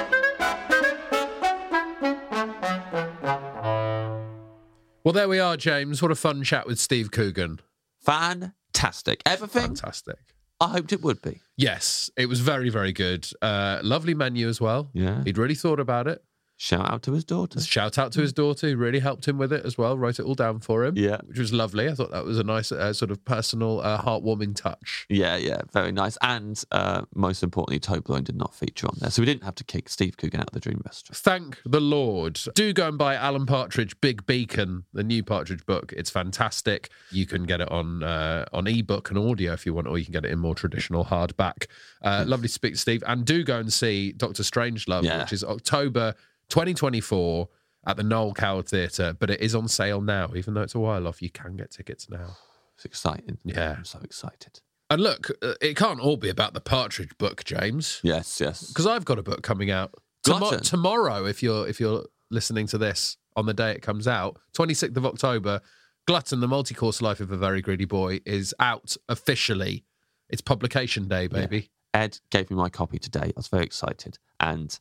Well, 5.11 5.14
there 5.14 5.28
we 5.28 5.40
are, 5.40 5.56
James. 5.56 6.00
What 6.00 6.12
a 6.12 6.14
fun 6.14 6.44
chat 6.44 6.68
with 6.68 6.78
Steve 6.78 7.11
Coogan. 7.11 7.58
Fantastic. 7.98 9.22
Everything 9.26 9.74
Fantastic. 9.74 10.20
I 10.61 10.68
hoped 10.68 10.92
it 10.92 11.02
would 11.02 11.20
be. 11.20 11.40
Yes, 11.56 12.11
it 12.16 12.26
was 12.26 12.38
very, 12.38 12.70
very 12.70 12.92
good. 12.92 13.26
Uh, 13.42 13.80
lovely 13.82 14.14
menu 14.14 14.46
as 14.46 14.61
well. 14.61 14.88
Yeah. 14.92 15.24
He'd 15.24 15.36
really 15.36 15.56
thought 15.56 15.80
about 15.80 16.06
it. 16.06 16.22
Shout 16.62 16.90
out 16.92 17.02
to 17.04 17.12
his 17.12 17.24
daughter. 17.24 17.58
Shout 17.58 17.96
out 17.96 18.12
to 18.12 18.20
his 18.20 18.34
daughter, 18.34 18.68
who 18.68 18.76
really 18.76 18.98
helped 18.98 19.26
him 19.26 19.38
with 19.38 19.50
it 19.50 19.64
as 19.64 19.78
well. 19.78 19.96
Wrote 19.96 20.18
it 20.18 20.24
all 20.26 20.34
down 20.34 20.61
for 20.61 20.84
him. 20.84 20.94
Yeah. 20.94 21.16
which 21.24 21.38
was 21.38 21.54
lovely. 21.54 21.88
I 21.88 21.94
thought 21.94 22.11
that 22.11 22.26
was 22.26 22.38
a 22.38 22.44
nice, 22.44 22.70
uh, 22.70 22.92
sort 22.92 23.11
of 23.11 23.24
personal, 23.24 23.80
uh, 23.80 24.02
heartwarming 24.02 24.54
touch. 24.54 25.06
Yeah, 25.08 25.36
yeah, 25.36 25.62
very 25.72 25.90
nice. 25.90 26.18
And 26.20 26.62
uh, 26.70 27.06
most 27.14 27.42
importantly, 27.42 27.80
Toblerone 27.80 28.24
did 28.24 28.36
not 28.36 28.54
feature 28.54 28.86
on 28.88 28.94
there. 29.00 29.08
So 29.08 29.22
we 29.22 29.26
didn't 29.26 29.44
have 29.44 29.54
to 29.54 29.64
kick 29.64 29.88
Steve 29.88 30.18
Coogan 30.18 30.40
out 30.40 30.48
of 30.48 30.52
the 30.52 30.61
Dream 30.61 30.82
Restaurant. 30.84 31.16
Thank 31.16 31.58
the 31.64 31.80
Lord. 31.80 32.38
Do 32.54 32.74
go 32.74 32.88
and 32.88 32.98
buy 32.98 33.14
Alan 33.14 33.46
Partridge 33.46 33.98
Big 34.02 34.26
Beacon, 34.26 34.84
the 34.92 35.02
new 35.02 35.24
Partridge 35.24 35.64
book. 35.64 35.94
It's 35.97 36.10
fantastic. 36.10 36.90
You 37.10 37.24
can 37.24 37.44
get 37.44 37.62
it 37.62 37.70
on 37.72 38.02
uh, 38.02 38.44
on 38.52 38.66
ebook 38.66 39.09
and 39.09 39.18
audio 39.18 39.55
if 39.55 39.64
you 39.64 39.72
want, 39.72 39.86
or 39.86 39.97
you 39.97 40.05
can 40.05 40.12
get 40.12 40.26
it 40.26 40.30
in 40.30 40.39
more 40.39 40.55
traditional 40.55 41.06
hardback. 41.06 41.68
Uh, 42.02 42.24
lovely 42.28 42.48
to 42.48 42.52
speak 42.52 42.74
to 42.74 42.78
Steve. 42.78 43.02
And 43.06 43.24
do 43.24 43.44
go 43.44 43.59
and 43.59 43.72
see 43.72 44.12
Doctor 44.12 44.43
Strangelove, 44.43 45.05
Yeah. 45.05 45.20
which 45.22 45.32
is 45.32 45.43
October 45.43 46.14
2024 46.51 47.48
at 47.86 47.97
the 47.97 48.02
Noel 48.02 48.35
Coward 48.35 48.68
Theatre. 48.68 49.16
But 49.18 49.31
it 49.31 49.40
is 49.40 49.55
on 49.55 49.68
sale 49.68 50.01
now, 50.01 50.31
even 50.36 50.55
though 50.55 50.62
it's 50.62 50.74
a 50.74 50.81
while 50.81 51.06
off. 51.06 51.22
You 51.22 51.31
can 51.31 51.56
get 51.56 51.70
tickets 51.70 52.09
now. 52.10 52.36
It's 52.77 52.85
exciting. 52.85 53.39
Yeah. 53.44 53.77
I'm 53.78 53.85
so 53.85 54.01
excited. 54.02 54.60
And 54.90 55.02
look, 55.02 55.31
uh, 55.43 55.55
it 55.60 55.77
can't 55.77 56.01
all 56.01 56.16
be 56.16 56.28
about 56.28 56.52
the 56.52 56.60
Partridge 56.60 57.16
book, 57.16 57.44
James. 57.44 58.01
Yes, 58.02 58.40
yes. 58.40 58.68
because 58.68 58.86
I've 58.86 59.05
got 59.05 59.18
a 59.18 59.22
book 59.22 59.43
coming 59.43 59.70
out 59.70 59.94
tomo- 60.24 60.40
Glutton. 60.40 60.62
tomorrow. 60.62 61.24
If 61.27 61.43
you're 61.43 61.68
if 61.68 61.78
you're 61.78 62.05
listening 62.31 62.66
to 62.68 62.78
this 62.78 63.16
on 63.36 63.47
the 63.47 63.55
day 63.55 63.70
it 63.70 63.82
comes 63.82 64.09
out, 64.09 64.39
26th 64.55 64.97
of 64.97 65.06
October, 65.06 65.60
Glutton: 66.06 66.40
The 66.40 66.48
Multi-Course 66.48 67.01
Life 67.01 67.20
of 67.20 67.31
a 67.31 67.36
Very 67.36 67.62
Greedy 67.62 67.85
Boy 67.85 68.20
is 68.27 68.52
out 68.59 68.97
officially. 69.09 69.85
It's 70.28 70.40
publication 70.40 71.06
day, 71.06 71.28
baby. 71.28 71.70
Ed 71.94 72.18
gave 72.31 72.51
me 72.51 72.56
my 72.56 72.68
copy 72.68 72.98
today. 72.98 73.27
I 73.27 73.32
was 73.36 73.48
very 73.48 73.64
excited. 73.64 74.18
And 74.40 74.78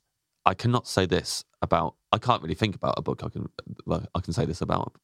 I 0.50 0.56
cannot 0.56 0.88
say 0.88 1.06
this 1.06 1.46
about. 1.62 1.96
I 2.12 2.18
can't 2.18 2.42
really 2.42 2.56
think 2.56 2.76
about 2.76 2.96
a 2.98 3.02
book. 3.04 3.22
I 3.24 3.30
can. 3.30 3.50
Well, 3.86 4.06
I 4.16 4.20
can 4.20 4.34
say 4.34 4.46
this 4.46 4.62
about. 4.62 4.96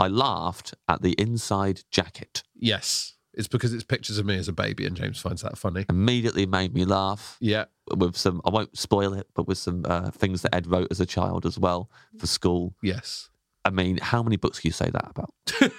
I 0.00 0.08
laughed 0.08 0.74
at 0.88 1.02
the 1.02 1.12
inside 1.12 1.82
jacket. 1.90 2.42
Yes. 2.56 3.14
It's 3.34 3.46
because 3.46 3.72
it's 3.72 3.84
pictures 3.84 4.18
of 4.18 4.26
me 4.26 4.36
as 4.36 4.48
a 4.48 4.52
baby, 4.52 4.84
and 4.86 4.96
James 4.96 5.20
finds 5.20 5.42
that 5.42 5.56
funny. 5.56 5.84
Immediately 5.88 6.46
made 6.46 6.74
me 6.74 6.84
laugh 6.84 7.36
Yeah. 7.40 7.66
with 7.96 8.16
some. 8.16 8.40
I 8.44 8.50
won't 8.50 8.76
spoil 8.76 9.14
it, 9.14 9.28
but 9.34 9.46
with 9.46 9.58
some 9.58 9.84
uh, 9.88 10.10
things 10.10 10.42
that 10.42 10.52
Ed 10.52 10.66
wrote 10.66 10.88
as 10.90 10.98
a 11.00 11.06
child 11.06 11.46
as 11.46 11.56
well 11.58 11.88
for 12.18 12.26
school. 12.26 12.74
Yes. 12.82 13.30
I 13.64 13.70
mean, 13.70 13.98
how 13.98 14.22
many 14.24 14.36
books 14.36 14.58
can 14.58 14.68
you 14.68 14.72
say 14.72 14.90
that 14.90 15.10
about? 15.14 15.32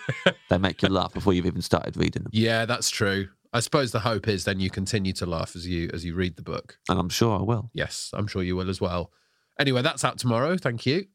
they 0.50 0.58
make 0.58 0.82
you 0.82 0.90
laugh 0.90 1.14
before 1.14 1.34
you've 1.34 1.48
even 1.48 1.62
started 1.62 1.98
reading 1.98 2.24
them, 2.24 2.32
Yeah, 2.34 2.66
that's 2.66 2.90
true. 2.90 3.30
I 3.54 3.60
suppose 3.62 3.92
the 3.92 4.00
hope 4.02 4.28
is 4.28 4.44
then 4.46 4.60
you 4.60 4.70
continue 4.70 5.14
to 5.14 5.26
laugh 5.26 5.56
as 5.56 5.68
you 5.68 5.90
as 5.94 6.06
you 6.06 6.14
read 6.16 6.36
the 6.36 6.44
book. 6.44 6.78
and 6.90 7.00
I'm 7.00 7.10
sure 7.10 7.40
I 7.40 7.42
will. 7.44 7.72
Yes, 7.74 8.12
I'm 8.14 8.28
sure 8.28 8.44
you 8.44 8.56
will 8.56 8.70
as 8.70 8.80
well. 8.80 9.12
Anyway, 9.60 9.82
that's 9.82 10.04
out 10.06 10.18
tomorrow. 10.18 10.56
Thank 10.58 10.86
you. 10.86 11.06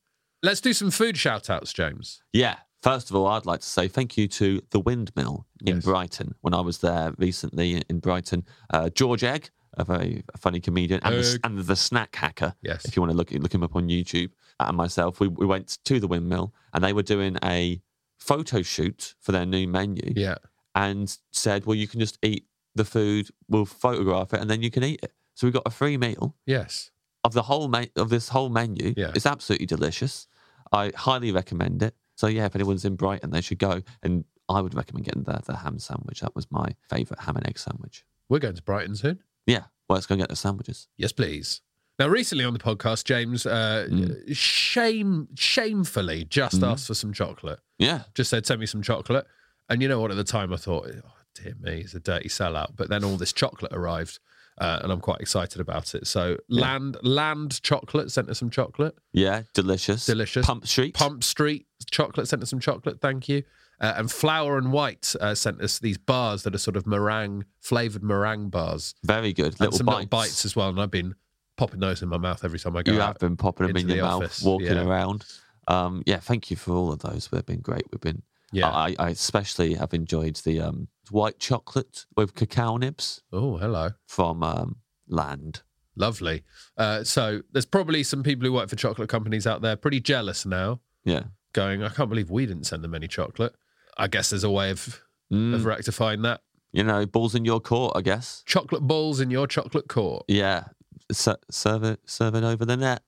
Let's 0.43 0.61
do 0.61 0.73
some 0.73 0.90
food 0.90 1.16
shout 1.16 1.48
outs, 1.48 1.73
James. 1.73 2.20
Yeah. 2.32 2.56
First 2.82 3.09
of 3.09 3.16
all, 3.16 3.27
I'd 3.28 3.47
like 3.47 3.61
to 3.61 3.66
say 3.66 3.89
thank 3.89 4.19
you 4.19 4.28
to 4.28 4.61
the 4.70 4.78
Windmill 4.81 5.47
in 5.65 5.77
Yes. 5.77 5.85
Brighton. 5.85 6.35
When 6.43 6.52
I 6.52 6.61
was 6.61 6.78
there 6.78 7.15
recently 7.16 7.82
in 7.89 8.01
Brighton, 8.01 8.44
uh, 8.70 8.90
George 8.90 9.24
Egg, 9.24 9.48
a 9.78 9.85
very 9.85 10.23
funny 10.39 10.61
comedian, 10.61 11.01
and 11.02 11.15
the, 11.15 11.40
and 11.44 11.59
the 11.61 11.77
Snack 11.77 12.15
Hacker. 12.15 12.55
Yes. 12.61 12.85
If 12.85 12.94
you 12.94 13.01
want 13.01 13.12
to 13.12 13.16
look 13.16 13.31
look 13.31 13.55
him 13.55 13.62
up 13.62 13.74
on 13.74 13.89
YouTube, 13.89 14.32
and 14.61 14.77
myself, 14.77 15.19
we, 15.19 15.28
we 15.28 15.47
went 15.47 15.78
to 15.86 15.98
the 15.98 16.06
Windmill, 16.06 16.52
and 16.74 16.85
they 16.85 16.93
were 16.93 17.02
doing 17.02 17.39
a 17.43 17.81
photo 18.19 18.61
shoot 18.61 19.15
for 19.20 19.32
their 19.32 19.47
new 19.47 19.66
menu, 19.66 20.12
Yeah. 20.15 20.36
And 20.74 21.16
said, 21.32 21.66
"Well, 21.66 21.74
you 21.76 21.86
can 21.88 22.01
just 22.01 22.18
eat 22.22 22.46
the 22.74 22.84
food, 22.84 23.28
we'll 23.48 23.64
photograph 23.66 24.32
it, 24.34 24.40
and 24.40 24.51
then 24.51 24.62
you 24.62 24.70
can 24.70 24.82
eat 24.84 25.01
it." 25.02 25.12
So 25.34 25.46
we 25.46 25.51
got 25.52 25.62
a 25.66 25.70
free 25.70 25.96
meal 25.96 26.36
Yes. 26.46 26.90
of 27.24 27.32
the 27.32 27.42
whole 27.42 27.68
me- 27.68 27.90
of 27.96 28.09
this 28.09 28.28
whole 28.30 28.48
menu. 28.48 28.94
Yeah. 28.96 29.12
It's 29.14 29.26
absolutely 29.26 29.66
delicious. 29.66 30.26
I 30.72 30.92
highly 30.96 31.30
recommend 31.32 31.82
it. 31.82 31.94
So 32.16 32.26
yeah, 32.26 32.46
if 32.46 32.55
anyone's 32.55 32.84
in 32.84 32.96
Brighton, 32.96 33.30
they 33.30 33.40
should 33.40 33.59
go. 33.59 33.82
And 34.02 34.24
I 34.48 34.60
would 34.60 34.74
recommend 34.74 35.05
getting 35.06 35.22
the 35.24 35.40
the 35.44 35.56
ham 35.56 35.78
sandwich. 35.78 36.20
That 36.20 36.34
was 36.36 36.46
my 36.51 36.74
favourite 36.88 37.22
ham 37.22 37.36
and 37.36 37.46
egg 37.46 37.59
sandwich. 37.59 38.05
We're 38.28 38.38
going 38.40 38.55
to 38.56 38.62
Brighton 38.62 38.96
soon. 38.96 39.20
Yeah, 39.46 39.64
well, 39.88 39.96
let's 39.96 40.06
go 40.06 40.14
and 40.14 40.20
get 40.22 40.28
the 40.30 40.36
sandwiches. 40.36 40.88
Yes, 40.96 41.12
please. 41.12 41.60
Now, 41.98 42.09
recently 42.09 42.44
on 42.44 42.52
the 42.52 42.59
podcast, 42.59 43.05
James 43.05 43.46
uh, 43.46 43.86
Mm. 43.90 44.34
shame 44.34 45.28
shamefully 45.36 46.24
just 46.24 46.62
asked 46.62 46.86
for 46.88 46.94
some 46.94 47.12
chocolate. 47.12 47.60
Yeah, 47.78 48.02
Just 48.14 48.30
said, 48.30 48.46
"Send 48.46 48.60
me 48.60 48.66
some 48.66 48.82
chocolate." 48.82 49.26
And 49.68 49.80
you 49.82 49.88
know 49.88 50.00
what? 50.00 50.10
At 50.10 50.16
the 50.16 50.24
time, 50.24 50.52
I 50.52 50.56
thought, 50.56 50.88
"Oh 50.88 51.10
dear 51.34 51.54
me, 51.60 51.82
he's 51.82 51.94
a 51.94 52.00
dirty 52.00 52.28
sellout." 52.28 52.76
But 52.76 52.88
then 52.88 53.02
all 53.04 53.16
this 53.16 53.32
chocolate 53.32 53.72
arrived, 53.72 54.18
uh, 54.58 54.80
and 54.82 54.92
I'm 54.92 55.00
quite 55.00 55.20
excited 55.20 55.60
about 55.60 55.94
it. 55.94 56.06
So, 56.06 56.36
Land 56.48 56.96
Land 57.02 57.62
Chocolate 57.62 58.10
sent 58.10 58.28
us 58.28 58.38
some 58.38 58.50
chocolate. 58.50 58.96
yeah, 59.12 59.42
delicious, 59.54 60.04
Delicious. 60.06 60.44
Pump 60.46 60.66
Street. 60.66 60.94
Pump 60.94 61.24
Street 61.24 61.66
Chocolate 61.90 62.28
sent 62.28 62.42
us 62.42 62.50
some 62.50 62.60
chocolate. 62.60 63.00
Thank 63.00 63.28
you. 63.28 63.42
Uh, 63.80 63.94
and 63.96 64.10
Flower 64.10 64.56
and 64.56 64.70
White 64.72 65.14
uh, 65.20 65.34
sent 65.34 65.60
us 65.60 65.80
these 65.80 65.98
bars 65.98 66.44
that 66.44 66.54
are 66.54 66.58
sort 66.58 66.76
of 66.76 66.86
meringue 66.86 67.44
flavored 67.60 68.04
meringue 68.04 68.48
bars. 68.48 68.94
Very 69.02 69.32
good. 69.32 69.46
and 69.54 69.60
Little 69.60 69.76
some 69.78 69.86
bites. 69.86 69.96
little 69.96 70.08
bites 70.08 70.44
as 70.44 70.54
well. 70.54 70.68
And 70.68 70.80
I've 70.80 70.92
been 70.92 71.14
popping 71.56 71.80
those 71.80 72.00
in 72.00 72.08
my 72.08 72.16
mouth 72.18 72.44
every 72.44 72.58
time 72.60 72.76
I 72.76 72.82
go 72.84 72.92
You 72.92 73.00
out. 73.02 73.08
have 73.08 73.18
been 73.18 73.36
popping 73.36 73.66
them 73.66 73.76
in 73.76 73.88
your 73.88 73.96
the 73.96 74.02
mouth, 74.04 74.22
office, 74.22 74.42
walking 74.42 74.68
yeah. 74.68 74.84
around. 74.86 75.24
Um, 75.66 76.02
yeah, 76.06 76.18
thank 76.18 76.50
you 76.52 76.56
for 76.56 76.72
all 76.72 76.92
of 76.92 77.00
those. 77.00 77.28
They've 77.32 77.44
been 77.44 77.60
great. 77.62 77.82
We've 77.90 78.00
been. 78.00 78.22
Yeah. 78.55 78.68
I, 78.70 78.94
I 78.98 79.10
especially 79.10 79.74
have 79.74 79.93
enjoyed 79.94 80.36
the 80.36 80.60
um, 80.60 80.89
white 81.10 81.39
chocolate 81.39 82.06
with 82.16 82.35
cacao 82.35 82.76
nibs 82.76 83.22
oh, 83.32 83.56
hello. 83.59 83.90
from 84.06 84.43
um, 84.43 84.76
Land. 85.09 85.62
Lovely. 85.97 86.43
Uh, 86.76 87.05
so 87.05 87.43
there's 87.52 87.66
probably 87.66 88.02
some 88.02 88.22
people 88.22 88.47
who 88.47 88.52
work 88.52 88.68
for 88.68 88.76
chocolate 88.76 89.09
companies 89.09 89.47
out 89.47 89.62
there 89.62 89.76
pretty 89.76 90.01
jealous 90.01 90.44
now, 90.47 90.81
Yeah. 91.05 91.24
going, 91.52 91.82
I 91.82 91.89
can't 91.89 92.09
believe 92.09 92.31
we 92.31 92.47
didn't 92.47 92.64
send 92.64 92.82
them 92.82 92.94
any 92.94 93.06
chocolate. 93.09 93.55
I 93.97 94.06
guess 94.09 94.31
there's 94.31 94.44
a 94.44 94.51
way 94.51 94.70
of, 94.70 95.01
Mm. 95.32 95.55
of 95.55 95.64
rectifying 95.64 96.22
that. 96.22 96.43
you 96.72 96.82
know, 96.85 97.06
balls 97.06 97.35
in 97.35 97.44
your 97.44 97.60
court, 97.60 97.93
I 97.97 98.01
guess. 98.02 98.43
Chocolate 98.47 98.82
balls 98.82 99.20
in 99.20 99.31
your 99.31 99.47
chocolate 99.47 99.89
court. 99.89 100.24
Yeah, 100.28 100.64
S- 101.10 101.28
serve 101.51 101.85
it, 101.85 102.01
serve 102.06 102.35
it 102.35 102.44
over 102.44 102.64
the 102.64 102.76
net. 102.76 103.02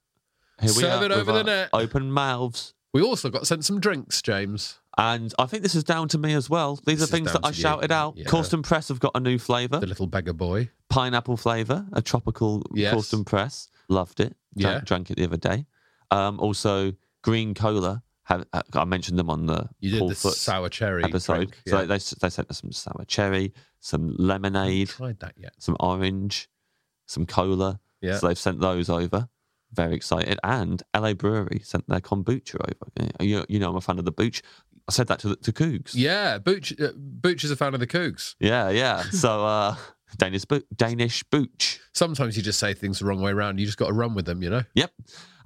Here 0.61 0.69
we 0.71 0.83
Serve 0.83 1.03
are 1.03 1.05
it 1.07 1.13
over 1.13 1.33
the 1.33 1.43
net. 1.43 1.69
Open 1.73 2.11
mouths, 2.11 2.73
We 2.95 3.03
also 3.03 3.29
got 3.29 3.47
sent 3.47 3.65
some 3.65 3.81
drinks, 3.81 4.23
James. 4.23 4.79
And 4.99 5.33
I 5.39 5.47
think 5.47 5.63
this 5.63 5.75
is 5.75 5.85
down 5.85 6.09
to 6.09 6.19
me 6.19 6.33
as 6.35 6.49
well. 6.49 6.77
These 6.87 7.01
This 7.01 7.09
are 7.09 7.13
things 7.13 7.33
that 7.33 7.41
I 7.45 7.49
you. 7.49 7.55
shouted 7.55 7.93
out. 7.93 8.17
Yeah. 8.17 8.25
Cawston 8.25 8.63
Press 8.63 8.89
have 8.89 8.99
got 9.01 9.13
a 9.15 9.21
new 9.21 9.39
flavour, 9.39 9.79
The 9.79 9.87
little 9.87 10.07
beggar 10.07 10.33
boy. 10.33 10.71
pineapple 10.89 11.37
flavour, 11.37 11.87
a 11.93 12.01
tropical 12.01 12.63
Yes. 12.75 12.95
Cawston 12.95 13.27
Press. 13.27 13.69
Loved 13.89 14.21
it. 14.21 14.37
Drank, 14.57 14.75
Yeah. 14.75 14.85
drank 14.85 15.11
it 15.11 15.17
the 15.19 15.25
other 15.25 15.37
day. 15.37 15.67
Um, 16.11 16.41
also, 16.41 16.93
green 17.23 17.53
cola. 17.55 18.03
Have, 18.25 18.45
uh, 18.53 18.63
I 18.73 18.85
mentioned 18.85 19.19
them 19.19 19.31
on 19.31 19.47
the 19.47 19.69
You 19.79 19.91
did 19.93 19.99
Paul 20.01 20.09
the 20.09 20.15
Foot 20.17 20.35
sour 20.35 20.69
cherry 20.69 21.05
episode. 21.05 21.37
drink, 21.53 21.63
So 21.69 21.81
they, 21.87 21.99
they 21.99 22.31
sent 22.31 22.51
us 22.51 22.59
some 22.59 22.73
sour 22.73 23.05
cherry, 23.07 23.53
some 23.81 24.17
lemonade, 24.19 24.89
tried 24.89 25.21
that 25.21 25.35
yet. 25.37 25.53
some 25.59 25.77
orange, 25.79 26.49
some 27.07 27.25
cola. 27.27 27.79
Yeah. 28.01 28.19
So 28.19 28.27
they've 28.29 28.39
sent 28.39 28.61
those 28.61 28.89
over. 28.91 29.29
Very 29.73 29.95
excited. 29.95 30.39
And 30.43 30.83
LA 30.97 31.13
Brewery 31.13 31.61
sent 31.63 31.87
their 31.89 32.01
kombucha 32.01 32.57
over. 32.57 33.13
You, 33.21 33.45
you 33.49 33.59
know, 33.61 33.71
I'm 33.71 33.77
a 33.77 33.81
fan 33.81 33.99
of 33.99 34.05
the 34.05 34.13
booch. 34.13 34.43
I 34.89 34.93
said 34.93 35.09
that 35.09 35.19
to 35.21 35.29
the, 35.31 35.37
to 35.37 35.53
Cougs. 35.53 35.93
Yeah, 35.95 36.39
Booch, 36.39 36.73
uh, 36.81 36.93
Booch 36.97 37.43
is 37.45 37.51
a 37.51 37.57
fan 37.57 37.75
of 37.75 37.81
the 37.81 37.87
Cougs. 37.87 38.35
Yeah, 38.41 38.71
yeah. 38.71 39.03
So 39.11 39.45
uh, 39.45 39.77
Danish 40.17 40.45
bo- 40.45 40.63
Danish 40.75 41.23
booch. 41.25 41.81
Sometimes 41.93 42.37
you 42.37 42.43
just 42.43 42.59
say 42.61 42.73
things 42.75 43.01
the 43.01 43.05
wrong 43.07 43.21
way 43.21 43.33
around. 43.33 43.59
You 43.59 43.67
just 43.67 43.79
got 43.79 43.89
to 43.89 43.93
run 43.93 44.15
with 44.15 44.27
them, 44.27 44.43
you 44.43 44.51
know? 44.51 44.63
Yep. 44.75 44.93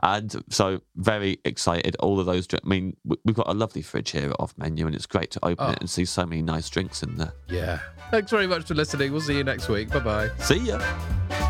And 0.03 0.35
so 0.51 0.81
very 0.97 1.39
excited. 1.45 1.95
All 2.01 2.21
of 2.21 2.27
those. 2.27 2.47
dr- 2.47 2.63
I 2.65 2.69
mean, 2.69 2.97
we've 3.25 3.35
got 3.37 3.49
a 3.49 3.55
lovely 3.55 3.83
fridge 3.83 4.11
here 4.11 4.31
at 4.31 4.37
Off 4.41 4.55
Menu, 4.57 4.87
and 4.87 4.95
it's 4.95 5.07
great 5.07 5.31
to 5.33 5.45
open 5.45 5.67
Oh. 5.69 5.71
it 5.73 5.81
and 5.81 5.89
see 5.91 6.05
so 6.05 6.25
many 6.27 6.43
nice 6.43 6.69
drinks 6.71 7.03
in 7.03 7.17
there. 7.17 7.33
Yeah. 7.49 7.81
Thanks 8.11 8.31
very 8.31 8.47
much 8.47 8.65
for 8.65 8.75
listening. 8.75 9.13
We'll 9.13 9.21
see 9.21 9.37
you 9.37 9.45
next 9.45 9.69
week. 9.69 9.91
Bye 9.91 10.01
bye. 10.01 10.31
See 10.39 10.59
ya. 10.59 11.50